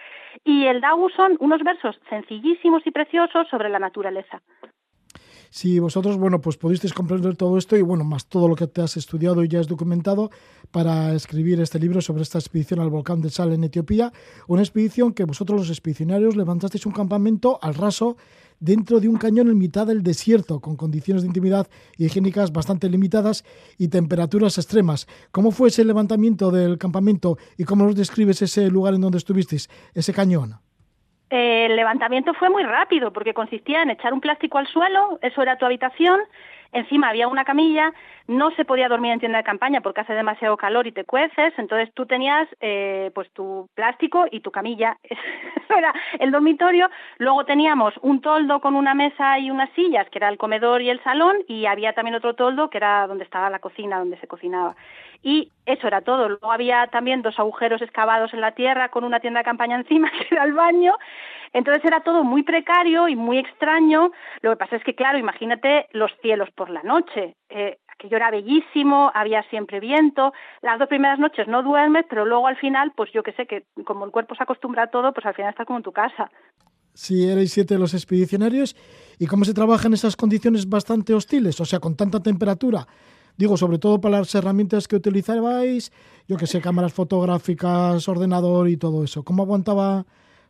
Y 0.42 0.66
el 0.66 0.80
Dagu 0.80 1.08
son 1.10 1.36
unos 1.40 1.62
versos 1.62 2.00
sencillísimos 2.08 2.86
y 2.86 2.90
preciosos 2.90 3.46
sobre 3.48 3.68
la 3.68 3.78
naturaleza. 3.78 4.42
Si 5.56 5.78
vosotros, 5.78 6.16
bueno, 6.16 6.40
pues 6.40 6.56
pudisteis 6.56 6.92
comprender 6.92 7.36
todo 7.36 7.56
esto 7.58 7.76
y, 7.76 7.82
bueno, 7.82 8.02
más 8.02 8.26
todo 8.26 8.48
lo 8.48 8.56
que 8.56 8.66
te 8.66 8.82
has 8.82 8.96
estudiado 8.96 9.44
y 9.44 9.48
ya 9.48 9.60
has 9.60 9.68
documentado 9.68 10.32
para 10.72 11.14
escribir 11.14 11.60
este 11.60 11.78
libro 11.78 12.00
sobre 12.00 12.24
esta 12.24 12.40
expedición 12.40 12.80
al 12.80 12.90
volcán 12.90 13.20
de 13.20 13.30
Sal 13.30 13.52
en 13.52 13.62
Etiopía, 13.62 14.12
una 14.48 14.62
expedición 14.62 15.12
que 15.12 15.22
vosotros 15.22 15.60
los 15.60 15.70
expedicionarios 15.70 16.34
levantasteis 16.34 16.86
un 16.86 16.92
campamento 16.92 17.60
al 17.62 17.76
raso 17.76 18.16
dentro 18.58 18.98
de 18.98 19.08
un 19.08 19.16
cañón 19.16 19.48
en 19.48 19.56
mitad 19.56 19.86
del 19.86 20.02
desierto, 20.02 20.58
con 20.58 20.74
condiciones 20.74 21.22
de 21.22 21.28
intimidad 21.28 21.68
y 21.96 22.06
higiénicas 22.06 22.52
bastante 22.52 22.88
limitadas 22.88 23.44
y 23.78 23.86
temperaturas 23.86 24.58
extremas. 24.58 25.06
¿Cómo 25.30 25.52
fue 25.52 25.68
ese 25.68 25.84
levantamiento 25.84 26.50
del 26.50 26.78
campamento 26.78 27.38
y 27.56 27.62
cómo 27.62 27.84
nos 27.84 27.94
describes 27.94 28.42
ese 28.42 28.68
lugar 28.70 28.94
en 28.94 29.02
donde 29.02 29.18
estuvisteis, 29.18 29.70
ese 29.94 30.12
cañón? 30.12 30.63
El 31.34 31.74
levantamiento 31.74 32.32
fue 32.34 32.48
muy 32.48 32.62
rápido 32.62 33.12
porque 33.12 33.34
consistía 33.34 33.82
en 33.82 33.90
echar 33.90 34.12
un 34.12 34.20
plástico 34.20 34.58
al 34.58 34.68
suelo, 34.68 35.18
eso 35.20 35.42
era 35.42 35.58
tu 35.58 35.64
habitación, 35.64 36.20
encima 36.72 37.08
había 37.08 37.28
una 37.28 37.44
camilla, 37.44 37.92
no 38.26 38.50
se 38.52 38.64
podía 38.64 38.88
dormir 38.88 39.12
en 39.12 39.20
tienda 39.20 39.38
de 39.38 39.44
campaña 39.44 39.80
porque 39.80 40.00
hace 40.00 40.14
demasiado 40.14 40.56
calor 40.56 40.86
y 40.86 40.92
te 40.92 41.04
cueces, 41.04 41.52
entonces 41.56 41.92
tú 41.94 42.06
tenías 42.06 42.48
eh, 42.60 43.10
pues 43.14 43.30
tu 43.32 43.68
plástico 43.74 44.26
y 44.30 44.40
tu 44.40 44.50
camilla, 44.50 44.96
eso 45.02 45.74
era 45.76 45.92
el 46.18 46.30
dormitorio, 46.30 46.88
luego 47.18 47.44
teníamos 47.44 47.94
un 48.02 48.20
toldo 48.20 48.60
con 48.60 48.76
una 48.76 48.94
mesa 48.94 49.38
y 49.38 49.50
unas 49.50 49.70
sillas, 49.70 50.08
que 50.10 50.18
era 50.18 50.28
el 50.28 50.38
comedor 50.38 50.82
y 50.82 50.90
el 50.90 51.02
salón, 51.02 51.36
y 51.48 51.66
había 51.66 51.92
también 51.94 52.14
otro 52.14 52.34
toldo 52.34 52.70
que 52.70 52.78
era 52.78 53.06
donde 53.06 53.24
estaba 53.24 53.50
la 53.50 53.58
cocina, 53.58 53.98
donde 53.98 54.18
se 54.18 54.26
cocinaba. 54.26 54.76
Y 55.24 55.50
eso 55.64 55.86
era 55.86 56.02
todo. 56.02 56.28
Luego 56.28 56.52
había 56.52 56.86
también 56.88 57.22
dos 57.22 57.38
agujeros 57.38 57.80
excavados 57.80 58.34
en 58.34 58.42
la 58.42 58.52
tierra 58.52 58.90
con 58.90 59.04
una 59.04 59.20
tienda 59.20 59.40
de 59.40 59.44
campaña 59.44 59.76
encima, 59.76 60.10
que 60.28 60.34
era 60.34 60.44
el 60.44 60.52
baño. 60.52 60.92
Entonces 61.54 61.82
era 61.82 62.00
todo 62.00 62.24
muy 62.24 62.42
precario 62.42 63.08
y 63.08 63.16
muy 63.16 63.38
extraño. 63.38 64.12
Lo 64.42 64.50
que 64.50 64.56
pasa 64.56 64.76
es 64.76 64.84
que, 64.84 64.94
claro, 64.94 65.16
imagínate 65.18 65.86
los 65.92 66.10
cielos 66.20 66.50
por 66.50 66.68
la 66.68 66.82
noche. 66.82 67.36
Eh, 67.48 67.78
aquello 67.88 68.16
era 68.18 68.30
bellísimo, 68.30 69.10
había 69.14 69.42
siempre 69.44 69.80
viento. 69.80 70.34
Las 70.60 70.78
dos 70.78 70.88
primeras 70.88 71.18
noches 71.18 71.48
no 71.48 71.62
duermes, 71.62 72.04
pero 72.10 72.26
luego 72.26 72.46
al 72.46 72.56
final, 72.56 72.92
pues 72.94 73.10
yo 73.12 73.22
que 73.22 73.32
sé, 73.32 73.46
que 73.46 73.64
como 73.84 74.04
el 74.04 74.10
cuerpo 74.10 74.34
se 74.34 74.42
acostumbra 74.42 74.82
a 74.82 74.86
todo, 74.88 75.14
pues 75.14 75.24
al 75.24 75.34
final 75.34 75.52
estás 75.52 75.66
como 75.66 75.78
en 75.78 75.84
tu 75.84 75.92
casa. 75.92 76.30
Si 76.92 77.28
erais 77.28 77.50
siete 77.50 77.78
los 77.78 77.94
expedicionarios, 77.94 78.76
¿y 79.18 79.26
cómo 79.26 79.44
se 79.46 79.54
trabaja 79.54 79.86
en 79.86 79.94
esas 79.94 80.16
condiciones 80.16 80.68
bastante 80.68 81.14
hostiles? 81.14 81.60
O 81.60 81.64
sea, 81.64 81.80
con 81.80 81.96
tanta 81.96 82.22
temperatura 82.22 82.86
Digo, 83.36 83.56
sobre 83.56 83.78
todo 83.78 84.00
para 84.00 84.18
las 84.18 84.34
herramientas 84.34 84.86
que 84.86 84.96
utilizabais, 84.96 85.92
yo 86.28 86.36
que 86.36 86.46
sé, 86.46 86.60
cámaras 86.60 86.92
fotográficas, 86.92 88.08
ordenador 88.08 88.68
y 88.68 88.76
todo 88.76 89.04
eso. 89.04 89.24
¿Cómo 89.24 89.42
aguantaba 89.42 90.04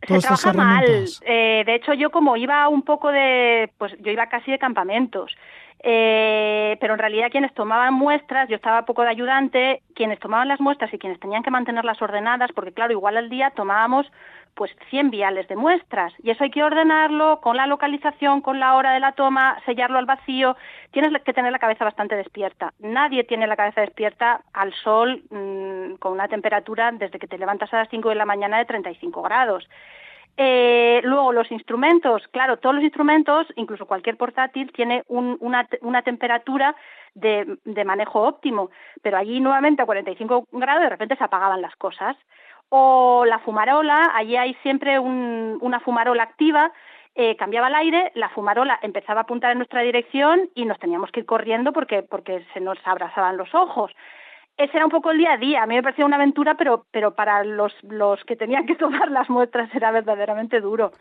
todas 0.07 0.25
estas 0.25 0.45
herramientas? 0.45 1.21
Mal. 1.21 1.31
Eh, 1.31 1.63
de 1.65 1.75
hecho, 1.77 1.95
yo 1.95 2.11
como 2.11 2.37
iba 2.37 2.69
un 2.69 2.83
poco 2.83 3.11
de, 3.11 3.71
pues 3.79 3.93
yo 4.01 4.13
iba 4.13 4.29
casi 4.29 4.51
de 4.51 4.59
campamentos. 4.59 5.35
Eh, 5.83 6.77
pero 6.81 6.95
en 6.95 6.99
realidad 6.99 7.29
quienes 7.31 7.53
tomaban 7.53 7.93
muestras, 7.93 8.49
yo 8.49 8.57
estaba 8.57 8.87
poco 8.87 9.03
de 9.03 9.11
ayudante, 9.11 9.83
quienes 9.95 10.19
tomaban 10.19 10.49
las 10.49 10.61
muestras 10.61 10.93
y 10.95 10.99
quienes 10.99 11.21
tenían 11.21 11.43
que 11.43 11.51
mantenerlas 11.51 12.01
ordenadas, 12.01 12.51
porque 12.53 12.73
claro, 12.73 12.93
igual 12.93 13.17
al 13.17 13.29
día 13.29 13.51
tomábamos 13.51 14.07
pues 14.55 14.71
100 14.91 15.11
viales 15.11 15.49
de 15.49 15.57
muestras 15.57 16.13
y 16.23 16.31
eso 16.31 16.45
hay 16.45 16.51
que 16.51 16.63
ordenarlo 16.63 17.41
con 17.41 17.57
la 17.57 17.67
localización, 17.67 18.41
con 18.41 18.61
la 18.61 18.77
hora 18.77 18.93
de 18.93 19.01
la 19.01 19.13
toma, 19.13 19.61
sellarlo 19.67 19.99
al 19.99 20.07
vacío. 20.07 20.57
Tienes 20.93 21.13
que 21.23 21.33
tener 21.33 21.53
la 21.53 21.59
cabeza 21.59 21.85
bastante 21.85 22.17
despierta. 22.17 22.73
Nadie 22.79 23.25
tiene 23.25 23.47
la 23.47 23.57
cabeza 23.57 23.81
despierta 23.81 24.43
al 24.53 24.73
sol 24.73 25.23
mmm, 25.31 25.97
con 25.97 26.13
una 26.13 26.29
temperatura 26.29 26.93
desde 26.93 27.19
que 27.19 27.27
te 27.27 27.39
levantas 27.39 27.73
a 27.75 27.79
las 27.79 27.89
5 27.89 28.09
de 28.09 28.15
la 28.15 28.27
mañana 28.27 28.59
de 28.59 28.65
35 28.65 29.23
grados. 29.23 29.69
Eh, 30.37 31.01
luego 31.05 31.33
los 31.33 31.51
instrumentos, 31.53 32.27
claro, 32.33 32.57
todos 32.57 32.75
los 32.75 32.85
instrumentos, 32.85 33.47
incluso 33.55 33.87
cualquier 33.87 34.17
portátil, 34.17 34.73
tiene 34.73 35.05
un, 35.07 35.37
una, 35.41 36.03
temperatura 36.03 36.75
de, 37.15 37.85
manejo 37.85 38.23
óptimo, 38.23 38.71
pero 39.01 39.17
allí 39.17 39.39
nuevamente 39.39 39.83
a 39.83 39.87
45 39.87 40.49
grados 40.51 40.83
de 40.83 40.89
repente 40.89 41.17
se 41.17 41.25
apagaban 41.25 41.63
las 41.63 41.77
cosas 41.77 42.17
o 42.69 43.25
la 43.27 43.39
fumarola, 43.41 44.11
allí 44.15 44.37
hay 44.37 44.55
siempre 44.63 44.99
un, 44.99 45.59
una 45.61 45.79
fumarola 45.79 46.25
activa, 46.25 46.73
eh, 47.15 47.37
cambiaba 47.37 47.69
el 47.69 47.77
aire, 47.77 48.11
la 48.17 48.29
fumarola 48.31 48.81
empezaba 48.83 49.21
a 49.21 49.23
apuntar 49.23 49.53
en 49.53 49.59
nuestra 49.59 49.83
dirección 49.83 50.51
y 50.57 50.65
nos 50.65 50.81
teníamos 50.81 51.13
que 51.13 51.21
ir 51.21 51.27
corriendo 51.27 51.73
porque, 51.73 52.03
porque 52.03 52.45
se 52.53 52.61
nos 52.61 52.79
abrazaban 52.85 53.37
los 53.37 53.55
ojos. 53.55 53.93
Ese 54.57 54.77
era 54.77 54.85
un 54.85 54.91
poco 54.91 55.11
el 55.11 55.19
día 55.19 55.33
a 55.33 55.39
día. 55.39 55.63
A 55.63 55.67
mí 55.67 55.75
me 55.75 55.83
parecía 55.83 56.07
una 56.07 56.17
aventura, 56.17 56.57
pero, 56.57 56.87
pero 56.91 57.15
para 57.15 57.43
los, 57.45 57.73
los 57.83 58.23
que 58.25 58.37
tenían 58.37 58.67
que 58.67 58.77
tomar 58.77 59.11
las 59.11 59.29
muestras 59.29 59.75
era 59.75 59.91
verdaderamente 59.91 60.61
duro. 60.61 60.93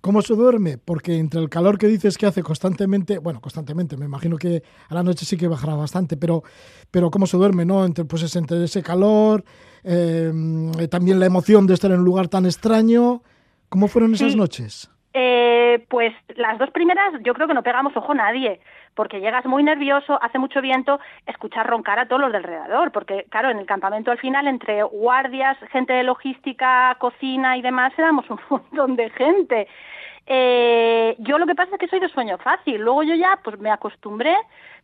¿Cómo 0.00 0.22
se 0.22 0.34
duerme? 0.34 0.78
Porque 0.78 1.18
entre 1.18 1.40
el 1.40 1.50
calor 1.50 1.76
que 1.76 1.86
dices 1.86 2.16
que 2.16 2.24
hace 2.24 2.42
constantemente, 2.42 3.18
bueno, 3.18 3.40
constantemente, 3.40 3.98
me 3.98 4.06
imagino 4.06 4.38
que 4.38 4.62
a 4.88 4.94
la 4.94 5.02
noche 5.02 5.26
sí 5.26 5.36
que 5.36 5.46
bajará 5.46 5.74
bastante, 5.74 6.16
pero, 6.16 6.42
pero 6.90 7.10
¿cómo 7.10 7.26
se 7.26 7.36
duerme? 7.36 7.66
¿no? 7.66 7.84
Entre, 7.84 8.06
pues 8.06 8.22
es 8.22 8.34
entre 8.34 8.64
ese 8.64 8.82
calor, 8.82 9.44
eh, 9.84 10.32
también 10.90 11.20
la 11.20 11.26
emoción 11.26 11.66
de 11.66 11.74
estar 11.74 11.90
en 11.90 11.98
un 11.98 12.04
lugar 12.04 12.28
tan 12.28 12.46
extraño. 12.46 13.22
¿Cómo 13.68 13.88
fueron 13.88 14.14
esas 14.14 14.32
sí. 14.32 14.38
noches? 14.38 14.90
Eh, 15.12 15.84
pues 15.88 16.14
las 16.36 16.58
dos 16.58 16.70
primeras 16.70 17.12
yo 17.22 17.34
creo 17.34 17.46
que 17.46 17.54
no 17.54 17.62
pegamos 17.62 17.94
ojo 17.96 18.12
a 18.12 18.14
nadie, 18.14 18.60
porque 18.94 19.20
llegas 19.20 19.44
muy 19.46 19.62
nervioso, 19.62 20.18
hace 20.22 20.38
mucho 20.38 20.60
viento, 20.60 21.00
escuchar 21.26 21.66
roncar 21.66 21.98
a 21.98 22.06
todos 22.06 22.20
los 22.20 22.32
del 22.32 22.44
alrededor, 22.44 22.92
porque 22.92 23.26
claro, 23.30 23.50
en 23.50 23.58
el 23.58 23.66
campamento 23.66 24.10
al 24.10 24.18
final, 24.18 24.46
entre 24.46 24.82
guardias, 24.82 25.56
gente 25.70 25.92
de 25.92 26.02
logística, 26.02 26.96
cocina 26.98 27.56
y 27.56 27.62
demás, 27.62 27.92
éramos 27.98 28.28
un 28.30 28.40
montón 28.50 28.96
de 28.96 29.10
gente. 29.10 29.68
Eh, 30.32 31.16
yo 31.18 31.38
lo 31.38 31.46
que 31.46 31.56
pasa 31.56 31.72
es 31.74 31.80
que 31.80 31.88
soy 31.88 31.98
de 31.98 32.08
sueño 32.08 32.38
fácil, 32.38 32.80
luego 32.80 33.02
yo 33.02 33.16
ya 33.16 33.40
pues 33.42 33.58
me 33.58 33.68
acostumbré, 33.68 34.32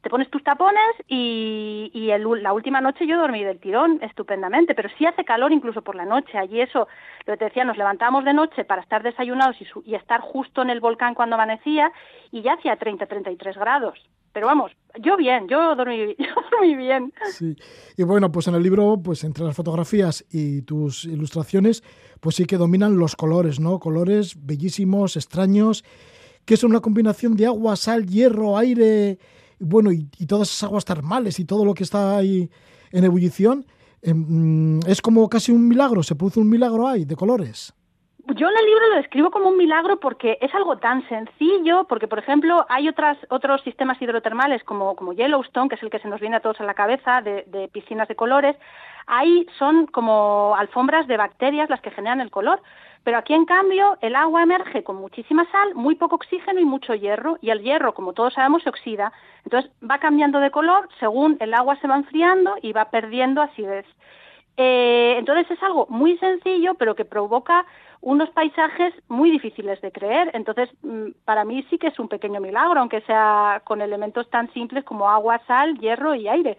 te 0.02 0.10
pones 0.10 0.28
tus 0.28 0.42
tapones 0.42 0.82
y, 1.06 1.88
y 1.94 2.10
el, 2.10 2.24
la 2.42 2.52
última 2.52 2.80
noche 2.80 3.06
yo 3.06 3.16
dormí 3.16 3.44
del 3.44 3.60
tirón 3.60 4.00
estupendamente, 4.02 4.74
pero 4.74 4.88
sí 4.98 5.06
hace 5.06 5.24
calor 5.24 5.52
incluso 5.52 5.82
por 5.82 5.94
la 5.94 6.04
noche. 6.04 6.36
Allí 6.36 6.60
eso, 6.60 6.88
lo 7.26 7.34
que 7.34 7.36
te 7.38 7.44
decía, 7.44 7.64
nos 7.64 7.76
levantábamos 7.76 8.24
de 8.24 8.34
noche 8.34 8.64
para 8.64 8.82
estar 8.82 9.04
desayunados 9.04 9.54
y, 9.60 9.66
su- 9.66 9.84
y 9.86 9.94
estar 9.94 10.20
justo 10.20 10.62
en 10.62 10.70
el 10.70 10.80
volcán 10.80 11.14
cuando 11.14 11.36
amanecía 11.36 11.92
y 12.32 12.42
ya 12.42 12.54
hacía 12.54 12.74
30, 12.74 13.06
33 13.06 13.56
grados. 13.56 14.00
Pero 14.32 14.48
vamos, 14.48 14.72
yo 14.98 15.16
bien, 15.16 15.46
yo 15.48 15.76
dormí, 15.76 16.14
yo 16.18 16.26
dormí 16.50 16.74
bien. 16.74 17.12
Y 17.96 18.02
bueno, 18.02 18.32
pues 18.32 18.48
en 18.48 18.56
el 18.56 18.62
libro, 18.64 18.96
pues 19.02 19.22
entre 19.22 19.44
las 19.44 19.54
fotografías 19.56 20.24
y 20.30 20.62
tus 20.62 21.04
ilustraciones, 21.04 21.82
pues 22.20 22.36
sí 22.36 22.44
que 22.44 22.56
dominan 22.56 22.98
los 22.98 23.16
colores, 23.16 23.60
¿no? 23.60 23.78
Colores 23.78 24.34
bellísimos, 24.38 25.16
extraños, 25.16 25.84
que 26.44 26.56
son 26.56 26.70
una 26.70 26.80
combinación 26.80 27.36
de 27.36 27.46
agua, 27.46 27.76
sal, 27.76 28.06
hierro, 28.06 28.56
aire, 28.56 29.18
bueno, 29.58 29.92
y, 29.92 30.08
y 30.18 30.26
todas 30.26 30.48
esas 30.48 30.64
aguas 30.64 30.84
termales 30.84 31.38
y 31.40 31.44
todo 31.44 31.64
lo 31.64 31.74
que 31.74 31.84
está 31.84 32.16
ahí 32.16 32.50
en 32.92 33.04
ebullición. 33.04 33.66
Em, 34.02 34.80
es 34.86 35.02
como 35.02 35.28
casi 35.28 35.52
un 35.52 35.66
milagro, 35.66 36.02
se 36.02 36.14
produce 36.14 36.40
un 36.40 36.48
milagro 36.48 36.86
ahí 36.86 37.04
de 37.04 37.16
colores. 37.16 37.74
Yo 38.34 38.48
en 38.48 38.58
el 38.58 38.66
libro 38.66 38.88
lo 38.88 38.96
describo 38.96 39.30
como 39.30 39.50
un 39.50 39.56
milagro 39.56 40.00
porque 40.00 40.36
es 40.40 40.52
algo 40.52 40.78
tan 40.78 41.08
sencillo, 41.08 41.84
porque 41.84 42.08
por 42.08 42.18
ejemplo 42.18 42.66
hay 42.68 42.88
otras, 42.88 43.16
otros 43.28 43.62
sistemas 43.62 44.02
hidrotermales 44.02 44.64
como, 44.64 44.96
como 44.96 45.12
Yellowstone, 45.12 45.68
que 45.68 45.76
es 45.76 45.82
el 45.84 45.90
que 45.90 46.00
se 46.00 46.08
nos 46.08 46.20
viene 46.20 46.36
a 46.36 46.40
todos 46.40 46.60
a 46.60 46.64
la 46.64 46.74
cabeza, 46.74 47.22
de, 47.22 47.44
de 47.46 47.68
piscinas 47.68 48.08
de 48.08 48.16
colores, 48.16 48.56
ahí 49.06 49.46
son 49.60 49.86
como 49.86 50.56
alfombras 50.58 51.06
de 51.06 51.16
bacterias 51.16 51.70
las 51.70 51.80
que 51.80 51.92
generan 51.92 52.20
el 52.20 52.32
color, 52.32 52.60
pero 53.04 53.18
aquí 53.18 53.32
en 53.32 53.44
cambio 53.44 53.96
el 54.00 54.16
agua 54.16 54.42
emerge 54.42 54.82
con 54.82 54.96
muchísima 54.96 55.48
sal, 55.52 55.76
muy 55.76 55.94
poco 55.94 56.16
oxígeno 56.16 56.58
y 56.58 56.64
mucho 56.64 56.96
hierro, 56.96 57.38
y 57.40 57.50
el 57.50 57.62
hierro, 57.62 57.94
como 57.94 58.12
todos 58.12 58.34
sabemos, 58.34 58.64
se 58.64 58.70
oxida, 58.70 59.12
entonces 59.44 59.70
va 59.88 59.98
cambiando 59.98 60.40
de 60.40 60.50
color 60.50 60.88
según 60.98 61.36
el 61.38 61.54
agua 61.54 61.76
se 61.76 61.86
va 61.86 61.94
enfriando 61.94 62.56
y 62.60 62.72
va 62.72 62.90
perdiendo 62.90 63.40
acidez. 63.40 63.86
Eh, 64.56 65.16
entonces 65.18 65.50
es 65.50 65.62
algo 65.62 65.86
muy 65.90 66.16
sencillo, 66.18 66.74
pero 66.74 66.94
que 66.94 67.04
provoca 67.04 67.66
unos 68.00 68.30
paisajes 68.30 68.94
muy 69.08 69.30
difíciles 69.30 69.80
de 69.80 69.92
creer. 69.92 70.30
Entonces, 70.34 70.68
mm, 70.82 71.10
para 71.24 71.44
mí 71.44 71.64
sí 71.70 71.78
que 71.78 71.88
es 71.88 71.98
un 71.98 72.08
pequeño 72.08 72.40
milagro, 72.40 72.80
aunque 72.80 73.00
sea 73.02 73.62
con 73.64 73.80
elementos 73.80 74.28
tan 74.30 74.52
simples 74.52 74.84
como 74.84 75.08
agua, 75.08 75.40
sal, 75.46 75.78
hierro 75.78 76.14
y 76.14 76.28
aire. 76.28 76.58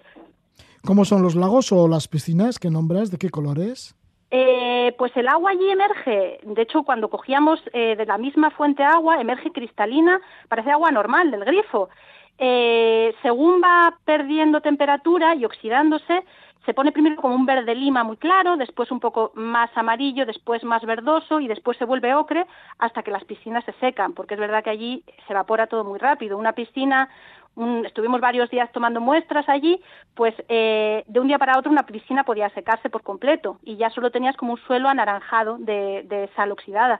¿Cómo 0.85 1.05
son 1.05 1.21
los 1.21 1.35
lagos 1.35 1.71
o 1.71 1.87
las 1.87 2.07
piscinas 2.07 2.59
que 2.59 2.69
nombras? 2.69 3.11
¿De 3.11 3.17
qué 3.17 3.29
colores? 3.29 3.95
Eh, 4.29 4.93
pues 4.97 5.15
el 5.15 5.27
agua 5.27 5.51
allí 5.51 5.69
emerge, 5.69 6.39
de 6.43 6.61
hecho 6.61 6.83
cuando 6.83 7.09
cogíamos 7.09 7.61
eh, 7.71 7.95
de 7.95 8.05
la 8.05 8.17
misma 8.17 8.51
fuente 8.51 8.83
agua, 8.83 9.21
emerge 9.21 9.51
cristalina, 9.51 10.19
parece 10.49 10.71
agua 10.71 10.91
normal 10.91 11.31
del 11.31 11.45
grifo. 11.45 11.89
Eh, 12.37 13.15
según 13.21 13.61
va 13.63 13.97
perdiendo 14.05 14.61
temperatura 14.61 15.33
y 15.33 15.45
oxidándose, 15.45 16.23
se 16.67 16.73
pone 16.73 16.91
primero 16.91 17.15
como 17.15 17.33
un 17.33 17.45
verde 17.45 17.73
lima 17.73 18.03
muy 18.03 18.17
claro, 18.17 18.57
después 18.57 18.91
un 18.91 18.99
poco 18.99 19.31
más 19.35 19.69
amarillo, 19.75 20.25
después 20.25 20.65
más 20.65 20.83
verdoso 20.83 21.39
y 21.39 21.47
después 21.47 21.77
se 21.77 21.85
vuelve 21.85 22.13
ocre 22.13 22.45
hasta 22.77 23.03
que 23.03 23.09
las 23.11 23.23
piscinas 23.23 23.63
se 23.63 23.71
secan, 23.79 24.11
porque 24.13 24.33
es 24.33 24.39
verdad 24.39 24.65
que 24.65 24.69
allí 24.71 25.03
se 25.25 25.31
evapora 25.33 25.67
todo 25.67 25.85
muy 25.85 25.97
rápido. 25.97 26.37
Una 26.37 26.51
piscina, 26.51 27.07
un- 27.55 27.85
estuvimos 27.85 28.19
varios 28.19 28.49
días 28.49 28.69
tomando 28.73 28.99
muestras 28.99 29.47
allí, 29.47 29.81
pues 30.13 30.35
eh, 30.49 31.05
de 31.07 31.19
un 31.21 31.27
día 31.27 31.39
para 31.39 31.57
otro 31.57 31.71
una 31.71 31.85
piscina 31.85 32.25
podía 32.25 32.49
secarse 32.49 32.89
por 32.89 33.01
completo 33.01 33.59
y 33.63 33.77
ya 33.77 33.89
solo 33.89 34.11
tenías 34.11 34.35
como 34.35 34.51
un 34.51 34.59
suelo 34.59 34.89
anaranjado 34.89 35.57
de, 35.59 36.29
sal 36.35 36.51
oxidada. 36.51 36.99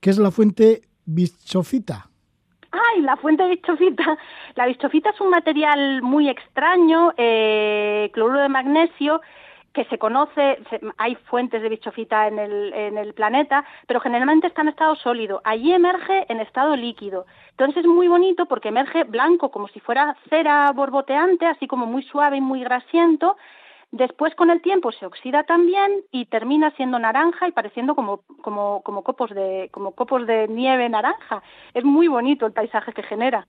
¿Qué 0.00 0.10
es 0.10 0.18
la 0.18 0.30
fuente 0.30 0.82
bichofita? 1.06 2.10
¡Ay, 2.70 3.00
la 3.02 3.16
fuente 3.16 3.42
de 3.42 3.50
bichofita! 3.50 4.18
La 4.54 4.66
bichofita 4.66 5.10
es 5.10 5.20
un 5.20 5.30
material 5.30 6.02
muy 6.02 6.28
extraño, 6.28 7.12
eh, 7.16 8.10
cloruro 8.12 8.40
de 8.40 8.48
magnesio, 8.48 9.20
que 9.72 9.84
se 9.84 9.98
conoce, 9.98 10.58
hay 10.96 11.14
fuentes 11.14 11.62
de 11.62 11.68
bichofita 11.68 12.26
en 12.26 12.38
el, 12.38 12.72
en 12.72 12.98
el 12.98 13.14
planeta, 13.14 13.64
pero 13.86 14.00
generalmente 14.00 14.48
está 14.48 14.62
en 14.62 14.68
estado 14.68 14.96
sólido. 14.96 15.40
Allí 15.44 15.72
emerge 15.72 16.26
en 16.28 16.40
estado 16.40 16.74
líquido. 16.74 17.26
Entonces 17.50 17.84
es 17.84 17.86
muy 17.86 18.08
bonito 18.08 18.46
porque 18.46 18.68
emerge 18.70 19.04
blanco, 19.04 19.50
como 19.50 19.68
si 19.68 19.78
fuera 19.78 20.16
cera 20.30 20.72
borboteante, 20.72 21.46
así 21.46 21.66
como 21.68 21.86
muy 21.86 22.02
suave 22.02 22.38
y 22.38 22.40
muy 22.40 22.60
grasiento. 22.60 23.36
Después, 23.90 24.34
con 24.34 24.50
el 24.50 24.60
tiempo, 24.60 24.92
se 24.92 25.06
oxida 25.06 25.44
también 25.44 26.02
y 26.10 26.26
termina 26.26 26.70
siendo 26.72 26.98
naranja 26.98 27.48
y 27.48 27.52
pareciendo 27.52 27.94
como, 27.94 28.20
como, 28.42 28.82
como, 28.82 29.02
copos 29.02 29.30
de, 29.30 29.70
como 29.72 29.92
copos 29.92 30.26
de 30.26 30.46
nieve 30.48 30.88
naranja. 30.90 31.42
Es 31.72 31.84
muy 31.84 32.06
bonito 32.06 32.44
el 32.44 32.52
paisaje 32.52 32.92
que 32.92 33.02
genera. 33.02 33.46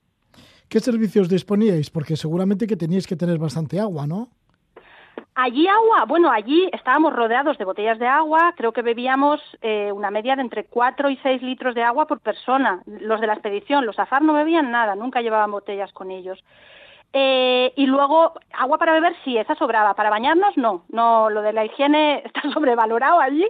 ¿Qué 0.68 0.80
servicios 0.80 1.28
disponíais? 1.28 1.90
Porque 1.90 2.16
seguramente 2.16 2.66
que 2.66 2.76
teníais 2.76 3.06
que 3.06 3.16
tener 3.16 3.38
bastante 3.38 3.78
agua, 3.78 4.06
¿no? 4.06 4.28
Allí 5.34 5.66
agua, 5.68 6.04
bueno, 6.06 6.30
allí 6.30 6.68
estábamos 6.72 7.12
rodeados 7.12 7.56
de 7.58 7.64
botellas 7.64 7.98
de 7.98 8.06
agua, 8.06 8.54
creo 8.56 8.72
que 8.72 8.82
bebíamos 8.82 9.40
eh, 9.62 9.92
una 9.92 10.10
media 10.10 10.36
de 10.36 10.42
entre 10.42 10.64
4 10.64 11.10
y 11.10 11.16
6 11.18 11.42
litros 11.42 11.74
de 11.74 11.82
agua 11.82 12.06
por 12.06 12.20
persona. 12.20 12.82
Los 12.86 13.20
de 13.20 13.26
la 13.26 13.34
expedición, 13.34 13.86
los 13.86 13.98
AFAR 13.98 14.22
no 14.22 14.32
bebían 14.34 14.70
nada, 14.70 14.94
nunca 14.94 15.20
llevaban 15.22 15.50
botellas 15.50 15.92
con 15.92 16.10
ellos. 16.10 16.42
Eh, 17.12 17.72
y 17.76 17.86
luego, 17.86 18.34
agua 18.52 18.78
para 18.78 18.92
beber 18.92 19.16
sí, 19.24 19.36
esa 19.36 19.54
sobraba. 19.56 19.94
Para 19.94 20.10
bañarnos 20.10 20.56
no, 20.56 20.84
no, 20.88 21.28
lo 21.28 21.42
de 21.42 21.52
la 21.52 21.64
higiene 21.64 22.22
está 22.24 22.42
sobrevalorado 22.52 23.20
allí. 23.20 23.48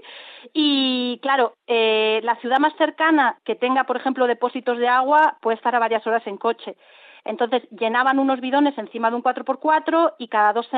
Y 0.53 1.19
claro, 1.23 1.55
eh, 1.67 2.21
la 2.23 2.37
ciudad 2.37 2.59
más 2.59 2.75
cercana 2.77 3.39
que 3.45 3.57
tenga, 3.57 3.85
por 3.85 3.97
ejemplo, 3.97 4.27
depósitos 4.27 4.79
de 4.79 4.89
agua 4.89 5.37
puede 5.43 5.57
estar 5.57 5.75
a 5.75 5.81
varias 5.81 6.07
horas 6.07 6.27
en 6.27 6.39
coche. 6.39 6.77
Entonces 7.25 7.63
llenaban 7.71 8.19
unos 8.19 8.41
bidones 8.41 8.77
encima 8.79 9.11
de 9.11 9.17
un 9.17 9.23
4x4 9.23 10.15
y 10.19 10.29
cada 10.29 10.53
dos, 10.55 10.69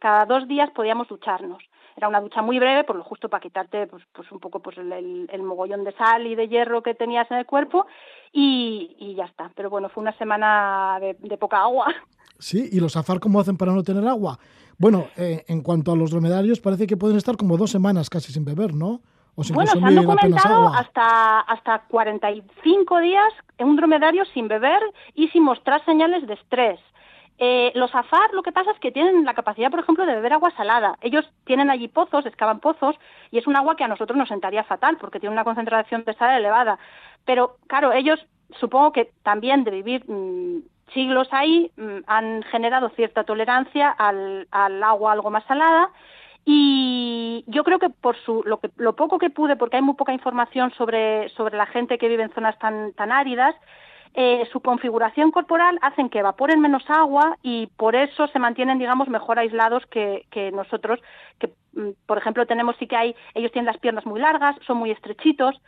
cada 0.00 0.24
dos 0.26 0.46
días 0.46 0.70
podíamos 0.70 1.08
ducharnos. 1.08 1.62
Era 1.96 2.08
una 2.08 2.20
ducha 2.20 2.42
muy 2.42 2.58
breve, 2.58 2.84
por 2.84 2.96
lo 2.96 3.04
justo 3.04 3.28
para 3.28 3.40
quitarte 3.40 3.86
pues, 3.86 4.02
pues 4.12 4.30
un 4.32 4.40
poco 4.40 4.60
pues, 4.60 4.78
el, 4.78 4.92
el- 5.30 5.42
mogollón 5.42 5.84
de 5.84 5.92
sal 5.92 6.26
y 6.26 6.34
de 6.34 6.48
hierro 6.48 6.82
que 6.82 6.94
tenías 6.94 7.30
en 7.30 7.38
el 7.38 7.46
cuerpo 7.46 7.86
y, 8.32 8.96
y 8.98 9.14
ya 9.14 9.24
está. 9.24 9.50
Pero 9.54 9.70
bueno, 9.70 9.88
fue 9.88 10.02
una 10.02 10.16
semana 10.18 10.98
de, 11.00 11.14
de 11.20 11.36
poca 11.36 11.60
agua. 11.62 11.86
Sí, 12.38 12.68
¿y 12.72 12.80
los 12.80 12.96
afar 12.96 13.20
cómo 13.20 13.38
hacen 13.40 13.56
para 13.56 13.72
no 13.72 13.82
tener 13.82 14.06
agua? 14.08 14.38
Bueno, 14.78 15.06
eh, 15.16 15.44
en 15.46 15.62
cuanto 15.62 15.92
a 15.92 15.96
los 15.96 16.10
dromedarios, 16.10 16.60
parece 16.60 16.86
que 16.86 16.96
pueden 16.96 17.16
estar 17.16 17.36
como 17.36 17.56
dos 17.56 17.70
semanas 17.70 18.10
casi 18.10 18.32
sin 18.32 18.44
beber, 18.44 18.74
¿no? 18.74 19.00
O 19.34 19.44
sin 19.44 19.54
Bueno, 19.54 19.70
se 19.70 19.78
han 19.78 19.94
documentado 19.94 20.68
hasta, 20.68 21.40
hasta 21.40 21.82
45 21.88 22.98
días 23.00 23.32
en 23.58 23.68
un 23.68 23.76
dromedario 23.76 24.24
sin 24.26 24.48
beber 24.48 24.80
y 25.14 25.28
sin 25.28 25.42
mostrar 25.44 25.84
señales 25.84 26.26
de 26.26 26.34
estrés. 26.34 26.80
Eh, 27.38 27.72
los 27.74 27.94
afar 27.94 28.32
lo 28.32 28.42
que 28.42 28.52
pasa 28.52 28.70
es 28.70 28.78
que 28.78 28.92
tienen 28.92 29.24
la 29.24 29.34
capacidad, 29.34 29.70
por 29.70 29.80
ejemplo, 29.80 30.06
de 30.06 30.14
beber 30.14 30.34
agua 30.34 30.52
salada. 30.56 30.96
Ellos 31.00 31.28
tienen 31.44 31.70
allí 31.70 31.88
pozos, 31.88 32.26
excavan 32.26 32.60
pozos, 32.60 32.96
y 33.30 33.38
es 33.38 33.46
un 33.46 33.56
agua 33.56 33.76
que 33.76 33.84
a 33.84 33.88
nosotros 33.88 34.16
nos 34.16 34.28
sentaría 34.28 34.64
fatal 34.64 34.96
porque 34.98 35.18
tiene 35.18 35.32
una 35.32 35.44
concentración 35.44 36.04
de 36.04 36.14
sal 36.14 36.38
elevada. 36.38 36.78
Pero 37.24 37.56
claro, 37.66 37.92
ellos 37.92 38.24
supongo 38.60 38.92
que 38.92 39.10
también 39.22 39.64
de 39.64 39.70
vivir 39.70 40.04
mm, 40.08 40.62
siglos 40.92 41.28
ahí 41.32 41.70
mm, 41.76 41.98
han 42.06 42.42
generado 42.44 42.90
cierta 42.90 43.24
tolerancia 43.24 43.90
al, 43.90 44.46
al 44.50 44.82
agua 44.82 45.12
algo 45.12 45.30
más 45.30 45.44
salada 45.44 45.90
y 46.44 47.44
yo 47.46 47.62
creo 47.62 47.78
que 47.78 47.88
por 47.88 48.16
su, 48.16 48.42
lo, 48.44 48.58
que, 48.58 48.70
lo 48.76 48.96
poco 48.96 49.18
que 49.18 49.30
pude, 49.30 49.56
porque 49.56 49.76
hay 49.76 49.82
muy 49.82 49.94
poca 49.94 50.12
información 50.12 50.72
sobre, 50.72 51.28
sobre 51.30 51.56
la 51.56 51.66
gente 51.66 51.98
que 51.98 52.08
vive 52.08 52.24
en 52.24 52.34
zonas 52.34 52.58
tan, 52.58 52.92
tan 52.94 53.12
áridas, 53.12 53.54
eh, 54.14 54.46
su 54.52 54.60
configuración 54.60 55.30
corporal 55.30 55.78
hacen 55.80 56.10
que 56.10 56.18
evaporen 56.18 56.60
menos 56.60 56.82
agua 56.88 57.38
y 57.42 57.68
por 57.78 57.96
eso 57.96 58.26
se 58.28 58.38
mantienen, 58.38 58.78
digamos, 58.78 59.08
mejor 59.08 59.38
aislados 59.38 59.84
que, 59.86 60.50
nosotros, 60.52 61.00
que, 61.38 61.52
mm, 61.72 61.90
por 62.06 62.18
ejemplo, 62.18 62.46
tenemos 62.46 62.76
sí 62.78 62.86
que 62.86 62.96
hay, 62.96 63.16
ellos 63.34 63.52
tienen 63.52 63.66
las 63.66 63.78
piernas 63.78 64.04
muy 64.04 64.20
largas, 64.20 64.56
son 64.66 64.76
muy 64.76 64.90
estrechitos, 64.90 65.60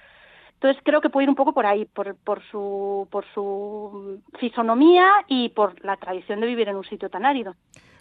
entonces 0.55 0.83
creo 0.85 1.01
que 1.01 1.11
puede 1.11 1.25
ir 1.25 1.31
un 1.31 1.37
poco 1.37 1.53
por 1.53 1.65
ahí, 1.65 1.87
por, 1.87 2.17
por, 2.17 2.43
su, 2.51 3.09
por 3.11 3.25
su 3.33 4.21
fisonomía 4.39 5.07
y 5.27 5.49
por 5.51 5.83
la 5.85 5.97
tradición 5.97 6.41
de 6.41 6.47
vivir 6.47 6.69
en 6.69 6.77
un 6.77 6.85
sitio 6.85 7.09
tan 7.09 7.25
árido. 7.25 7.55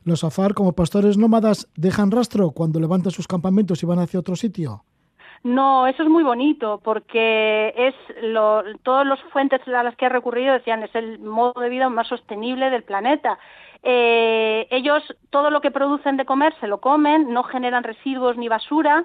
¿Los 0.03 0.26
afar, 0.26 0.53
como 0.53 0.74
pastores 0.74 1.18
nómadas, 1.18 1.70
dejan 1.76 2.11
rastro 2.11 2.52
cuando 2.52 2.82
levantan 2.82 3.11
sus 3.11 3.28
campamentos 3.28 3.82
y 3.82 3.86
van 3.86 3.99
hacia 3.99 4.20
otro 4.20 4.36
sitio? 4.36 4.84
No, 5.44 5.88
eso 5.88 6.03
es 6.03 6.10
muy 6.10 6.24
bonito 6.24 6.80
porque 6.84 7.74
es 7.76 7.95
lo, 8.24 8.64
todas 8.84 9.06
las 9.06 9.20
fuentes 9.24 9.60
a 9.68 9.84
las 9.84 9.95
que 9.98 10.06
he 10.06 10.10
recurrido 10.10 10.53
decían 10.53 10.84
es 10.84 10.95
el 10.95 11.20
modo 11.20 11.60
de 11.60 11.68
vida 11.68 11.90
más 11.90 12.07
sostenible 12.07 12.70
del 12.70 12.84
planeta. 12.84 13.38
Eh, 13.84 14.65
ellos 14.72 15.03
todo 15.32 15.49
lo 15.49 15.60
que 15.60 15.70
producen 15.70 16.15
de 16.15 16.24
comer 16.24 16.56
se 16.61 16.68
lo 16.68 16.80
comen, 16.80 17.34
no 17.34 17.44
generan 17.44 17.84
residuos 17.84 18.38
ni 18.38 18.48
basura. 18.48 19.03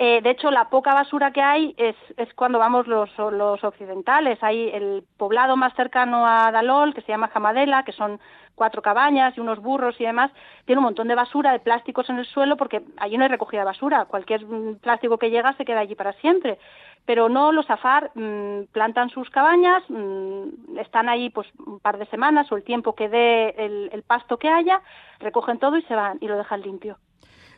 Eh, 0.00 0.20
de 0.22 0.30
hecho, 0.30 0.52
la 0.52 0.70
poca 0.70 0.94
basura 0.94 1.32
que 1.32 1.42
hay 1.42 1.74
es, 1.76 1.96
cuando 2.36 2.60
vamos 2.60 2.86
los, 2.86 3.10
los 3.18 3.64
occidentales. 3.64 4.38
Hay 4.42 4.68
el 4.68 5.02
poblado 5.16 5.56
más 5.56 5.74
cercano 5.74 6.24
a 6.24 6.52
Dalol, 6.52 6.94
que 6.94 7.00
se 7.00 7.08
llama 7.08 7.26
Jamadela, 7.26 7.82
que 7.82 7.90
son 7.90 8.20
cuatro 8.54 8.80
cabañas 8.80 9.36
y 9.36 9.40
unos 9.40 9.60
burros 9.60 10.00
y 10.00 10.04
demás, 10.04 10.30
tiene 10.66 10.78
un 10.78 10.84
montón 10.84 11.08
de 11.08 11.16
basura, 11.16 11.52
de 11.52 11.58
plásticos 11.58 12.08
en 12.10 12.18
el 12.18 12.26
suelo, 12.26 12.56
porque 12.56 12.82
allí 12.98 13.16
no 13.16 13.24
hay 13.24 13.30
recogida 13.30 13.62
de 13.62 13.66
basura. 13.66 14.04
Cualquier 14.04 14.46
mm, 14.46 14.76
plástico 14.76 15.18
que 15.18 15.30
llega 15.30 15.56
se 15.56 15.64
queda 15.64 15.80
allí 15.80 15.96
para 15.96 16.12
siempre. 16.14 16.58
Pero 17.04 17.28
no, 17.28 17.50
los 17.50 17.68
afar 17.68 18.12
mm, 18.14 18.66
plantan 18.70 19.10
sus 19.10 19.28
cabañas, 19.30 19.82
mm, 19.88 20.78
están 20.78 21.08
ahí 21.08 21.30
pues 21.30 21.48
un 21.66 21.80
par 21.80 21.98
de 21.98 22.06
semanas 22.06 22.52
o 22.52 22.56
el 22.56 22.62
tiempo 22.62 22.94
que 22.94 23.08
dé 23.08 23.50
el, 23.58 23.90
el 23.92 24.02
pasto 24.04 24.36
que 24.36 24.48
haya, 24.48 24.80
recogen 25.18 25.58
todo 25.58 25.76
y 25.76 25.82
se 25.82 25.96
van 25.96 26.18
y 26.20 26.28
lo 26.28 26.36
dejan 26.36 26.60
limpio. 26.60 26.98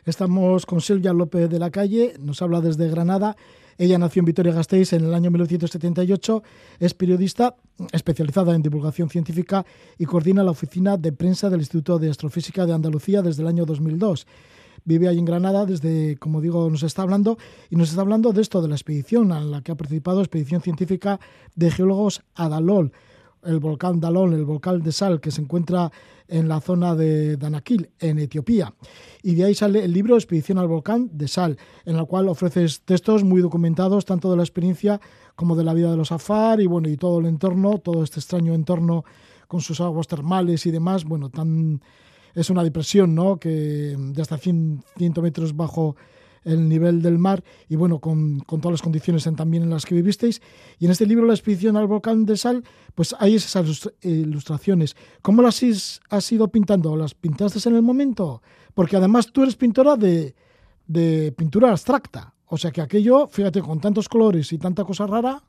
Estamos 0.03 0.65
con 0.65 0.81
Silvia 0.81 1.13
López 1.13 1.47
de 1.47 1.59
la 1.59 1.69
Calle, 1.69 2.13
nos 2.19 2.41
habla 2.41 2.59
desde 2.59 2.89
Granada. 2.89 3.35
Ella 3.77 3.99
nació 3.99 4.21
en 4.21 4.25
Vitoria-Gasteiz 4.25 4.93
en 4.93 5.05
el 5.05 5.13
año 5.13 5.29
1978, 5.29 6.41
es 6.79 6.93
periodista 6.95 7.55
especializada 7.91 8.55
en 8.55 8.63
divulgación 8.63 9.11
científica 9.11 9.63
y 9.99 10.05
coordina 10.05 10.43
la 10.43 10.51
oficina 10.51 10.97
de 10.97 11.11
prensa 11.11 11.51
del 11.51 11.59
Instituto 11.59 11.99
de 11.99 12.09
Astrofísica 12.09 12.65
de 12.65 12.73
Andalucía 12.73 13.21
desde 13.21 13.43
el 13.43 13.47
año 13.47 13.63
2002. 13.63 14.25
Vive 14.85 15.07
ahí 15.07 15.19
en 15.19 15.25
Granada 15.25 15.67
desde, 15.67 16.17
como 16.17 16.41
digo, 16.41 16.67
nos 16.71 16.81
está 16.81 17.03
hablando 17.03 17.37
y 17.69 17.75
nos 17.75 17.89
está 17.89 18.01
hablando 18.01 18.33
de 18.33 18.41
esto, 18.41 18.59
de 18.63 18.69
la 18.69 18.75
expedición 18.75 19.31
a 19.31 19.41
la 19.41 19.61
que 19.61 19.71
ha 19.71 19.75
participado, 19.75 20.21
expedición 20.21 20.63
científica 20.63 21.19
de 21.55 21.69
geólogos 21.69 22.23
a 22.33 22.49
Dalol 22.49 22.91
el 23.43 23.59
volcán 23.59 23.99
Dalol, 23.99 24.33
el 24.33 24.45
volcán 24.45 24.81
de 24.81 24.91
sal 24.91 25.19
que 25.19 25.31
se 25.31 25.41
encuentra 25.41 25.91
en 26.27 26.47
la 26.47 26.61
zona 26.61 26.95
de 26.95 27.37
Danakil, 27.37 27.89
en 27.99 28.19
Etiopía. 28.19 28.73
Y 29.21 29.35
de 29.35 29.45
ahí 29.45 29.55
sale 29.55 29.83
el 29.83 29.91
libro 29.91 30.15
Expedición 30.15 30.57
al 30.57 30.67
volcán 30.67 31.09
de 31.11 31.27
sal, 31.27 31.57
en 31.85 31.97
el 31.97 32.05
cual 32.05 32.29
ofreces 32.29 32.81
textos 32.81 33.23
muy 33.23 33.41
documentados, 33.41 34.05
tanto 34.05 34.31
de 34.31 34.37
la 34.37 34.43
experiencia 34.43 35.01
como 35.35 35.55
de 35.55 35.63
la 35.63 35.73
vida 35.73 35.91
de 35.91 35.97
los 35.97 36.11
afar 36.11 36.61
y 36.61 36.67
bueno, 36.67 36.89
y 36.89 36.97
todo 36.97 37.19
el 37.19 37.25
entorno, 37.25 37.79
todo 37.79 38.03
este 38.03 38.19
extraño 38.19 38.53
entorno 38.53 39.03
con 39.47 39.61
sus 39.61 39.81
aguas 39.81 40.07
termales 40.07 40.65
y 40.65 40.71
demás, 40.71 41.03
bueno, 41.03 41.29
tan 41.29 41.81
es 42.33 42.49
una 42.49 42.63
depresión, 42.63 43.13
¿no? 43.13 43.37
Que 43.37 43.95
de 43.97 44.21
hasta 44.21 44.37
100, 44.37 44.83
100 44.97 45.13
metros 45.21 45.55
bajo 45.55 45.95
el 46.43 46.67
nivel 46.67 47.01
del 47.01 47.17
mar 47.17 47.43
y 47.69 47.75
bueno, 47.75 47.99
con, 47.99 48.39
con 48.39 48.61
todas 48.61 48.73
las 48.73 48.81
condiciones 48.81 49.27
en, 49.27 49.35
también 49.35 49.63
en 49.63 49.69
las 49.69 49.85
que 49.85 49.95
vivisteis. 49.95 50.41
Y 50.79 50.85
en 50.85 50.91
este 50.91 51.05
libro, 51.05 51.25
La 51.25 51.33
expedición 51.33 51.77
al 51.77 51.87
volcán 51.87 52.25
de 52.25 52.37
Sal, 52.37 52.63
pues 52.95 53.15
hay 53.19 53.35
esas 53.35 53.91
ilustraciones. 54.01 54.95
¿Cómo 55.21 55.41
las 55.41 55.61
has 56.09 56.31
ido 56.31 56.47
pintando? 56.49 56.95
¿Las 56.95 57.13
pintaste 57.13 57.67
en 57.69 57.75
el 57.75 57.81
momento? 57.81 58.41
Porque 58.73 58.97
además 58.97 59.31
tú 59.31 59.43
eres 59.43 59.55
pintora 59.55 59.95
de, 59.95 60.35
de 60.87 61.31
pintura 61.37 61.69
abstracta. 61.69 62.33
O 62.45 62.57
sea 62.57 62.71
que 62.71 62.81
aquello, 62.81 63.27
fíjate, 63.27 63.61
con 63.61 63.79
tantos 63.79 64.09
colores 64.09 64.51
y 64.51 64.57
tanta 64.57 64.83
cosa 64.83 65.07
rara. 65.07 65.41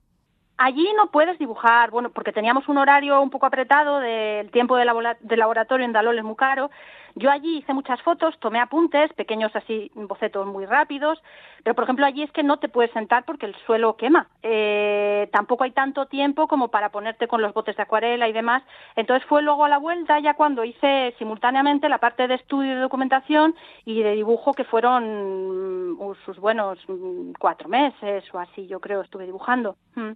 Allí 0.58 0.86
no 0.96 1.10
puedes 1.10 1.38
dibujar, 1.40 1.90
bueno, 1.90 2.10
porque 2.10 2.30
teníamos 2.30 2.68
un 2.68 2.78
horario 2.78 3.20
un 3.20 3.30
poco 3.30 3.46
apretado 3.46 3.98
del 3.98 4.50
tiempo 4.52 4.76
de, 4.76 4.84
laboratorio 4.84 5.84
en 5.84 5.92
Dalol 5.92 6.18
es 6.18 6.24
muy 6.24 6.36
caro. 6.36 6.70
Yo 7.14 7.30
allí 7.30 7.58
hice 7.58 7.74
muchas 7.74 8.00
fotos, 8.02 8.38
tomé 8.38 8.58
apuntes, 8.58 9.12
pequeños 9.12 9.54
así, 9.54 9.90
bocetos 9.94 10.46
muy 10.46 10.64
rápidos, 10.64 11.22
pero 11.62 11.74
por 11.74 11.84
ejemplo 11.84 12.06
allí 12.06 12.22
es 12.22 12.32
que 12.32 12.42
no 12.42 12.58
te 12.58 12.68
puedes 12.68 12.90
sentar 12.92 13.24
porque 13.24 13.46
el 13.46 13.54
suelo 13.66 13.96
quema. 13.96 14.28
Eh, 14.42 15.28
tampoco 15.32 15.64
hay 15.64 15.72
tanto 15.72 16.06
tiempo 16.06 16.48
como 16.48 16.68
para 16.68 16.90
ponerte 16.90 17.28
con 17.28 17.42
los 17.42 17.52
botes 17.52 17.76
de 17.76 17.82
acuarela 17.82 18.28
y 18.28 18.32
demás. 18.32 18.62
Entonces 18.96 19.26
fue 19.28 19.42
luego 19.42 19.64
a 19.64 19.68
la 19.68 19.78
vuelta 19.78 20.18
ya 20.20 20.34
cuando 20.34 20.64
hice 20.64 21.14
simultáneamente 21.18 21.88
la 21.88 21.98
parte 21.98 22.26
de 22.26 22.34
estudio 22.34 22.72
y 22.72 22.80
documentación 22.80 23.54
y 23.84 24.02
de 24.02 24.12
dibujo 24.12 24.52
que 24.52 24.64
fueron 24.64 25.96
mm, 25.96 26.14
sus 26.24 26.38
buenos 26.38 26.78
mm, 26.88 27.32
cuatro 27.38 27.68
meses 27.68 28.24
o 28.32 28.38
así, 28.38 28.66
yo 28.66 28.80
creo, 28.80 29.02
estuve 29.02 29.26
dibujando. 29.26 29.76
Mm. 29.94 30.12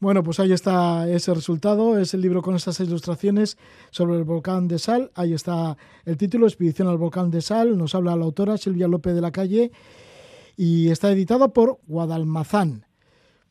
Bueno, 0.00 0.22
pues 0.22 0.38
ahí 0.38 0.52
está 0.52 1.08
ese 1.08 1.34
resultado, 1.34 1.98
es 1.98 2.14
el 2.14 2.20
libro 2.20 2.40
con 2.40 2.54
estas 2.54 2.78
ilustraciones 2.78 3.58
sobre 3.90 4.16
el 4.16 4.22
volcán 4.22 4.68
de 4.68 4.78
Sal. 4.78 5.10
Ahí 5.16 5.34
está 5.34 5.76
el 6.04 6.16
título, 6.16 6.46
Expedición 6.46 6.86
al 6.86 6.98
volcán 6.98 7.32
de 7.32 7.40
Sal. 7.40 7.76
Nos 7.76 7.96
habla 7.96 8.14
la 8.14 8.24
autora 8.24 8.56
Silvia 8.58 8.86
López 8.86 9.14
de 9.14 9.20
la 9.20 9.32
Calle 9.32 9.72
y 10.56 10.90
está 10.90 11.10
editado 11.10 11.52
por 11.52 11.78
Guadalmazán. 11.88 12.84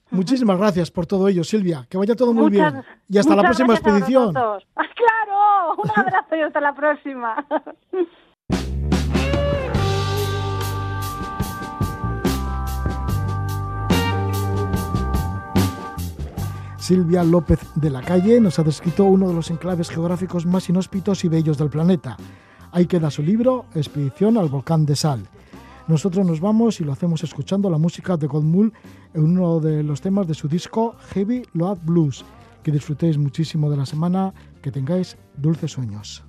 Muchísimas 0.10 0.58
gracias 0.58 0.90
por 0.90 1.06
todo 1.06 1.28
ello, 1.28 1.44
Silvia. 1.44 1.86
Que 1.90 1.98
vaya 1.98 2.16
todo 2.16 2.34
muy 2.34 2.50
bien. 2.50 2.82
Y 3.10 3.18
hasta 3.18 3.36
la 3.36 3.44
próxima 3.44 3.74
expedición. 3.74 4.34
claro, 4.34 5.76
un 5.84 5.90
abrazo 5.96 6.36
y 6.36 6.42
hasta 6.42 6.62
la 6.62 6.74
próxima. 6.74 7.46
Silvia 16.88 17.22
López 17.22 17.60
de 17.76 17.90
la 17.90 18.02
Calle 18.02 18.40
nos 18.40 18.60
ha 18.60 18.64
descrito 18.64 19.04
uno 19.04 19.28
de 19.28 19.34
los 19.34 19.52
enclaves 19.52 19.90
geográficos 19.90 20.46
más 20.46 20.70
inhóspitos 20.70 21.26
y 21.26 21.28
bellos 21.28 21.58
del 21.58 21.70
planeta. 21.70 22.16
Ahí 22.72 22.86
queda 22.86 23.12
su 23.12 23.22
libro, 23.22 23.66
Expedición 23.76 24.38
al 24.38 24.48
Volcán 24.48 24.86
de 24.86 24.96
Sal. 24.96 25.28
Nosotros 25.90 26.26
nos 26.26 26.40
vamos 26.40 26.80
y 26.80 26.86
lo 26.86 26.94
hacemos 26.94 27.26
escuchando 27.26 27.70
la 27.70 27.78
música 27.78 28.16
de 28.16 28.28
Goldmull 28.28 28.72
en 29.14 29.22
uno 29.22 29.60
de 29.60 29.84
los 29.84 30.00
temas 30.00 30.28
de 30.28 30.34
su 30.34 30.48
disco 30.48 30.96
Heavy 31.10 31.44
Load 31.52 31.80
Blues. 31.84 32.24
Que 32.64 32.72
disfrutéis 32.72 33.18
muchísimo 33.18 33.70
de 33.70 33.76
la 33.76 33.86
semana, 33.86 34.34
que 34.62 34.72
tengáis 34.72 35.18
dulces 35.36 35.74
sueños. 35.74 36.24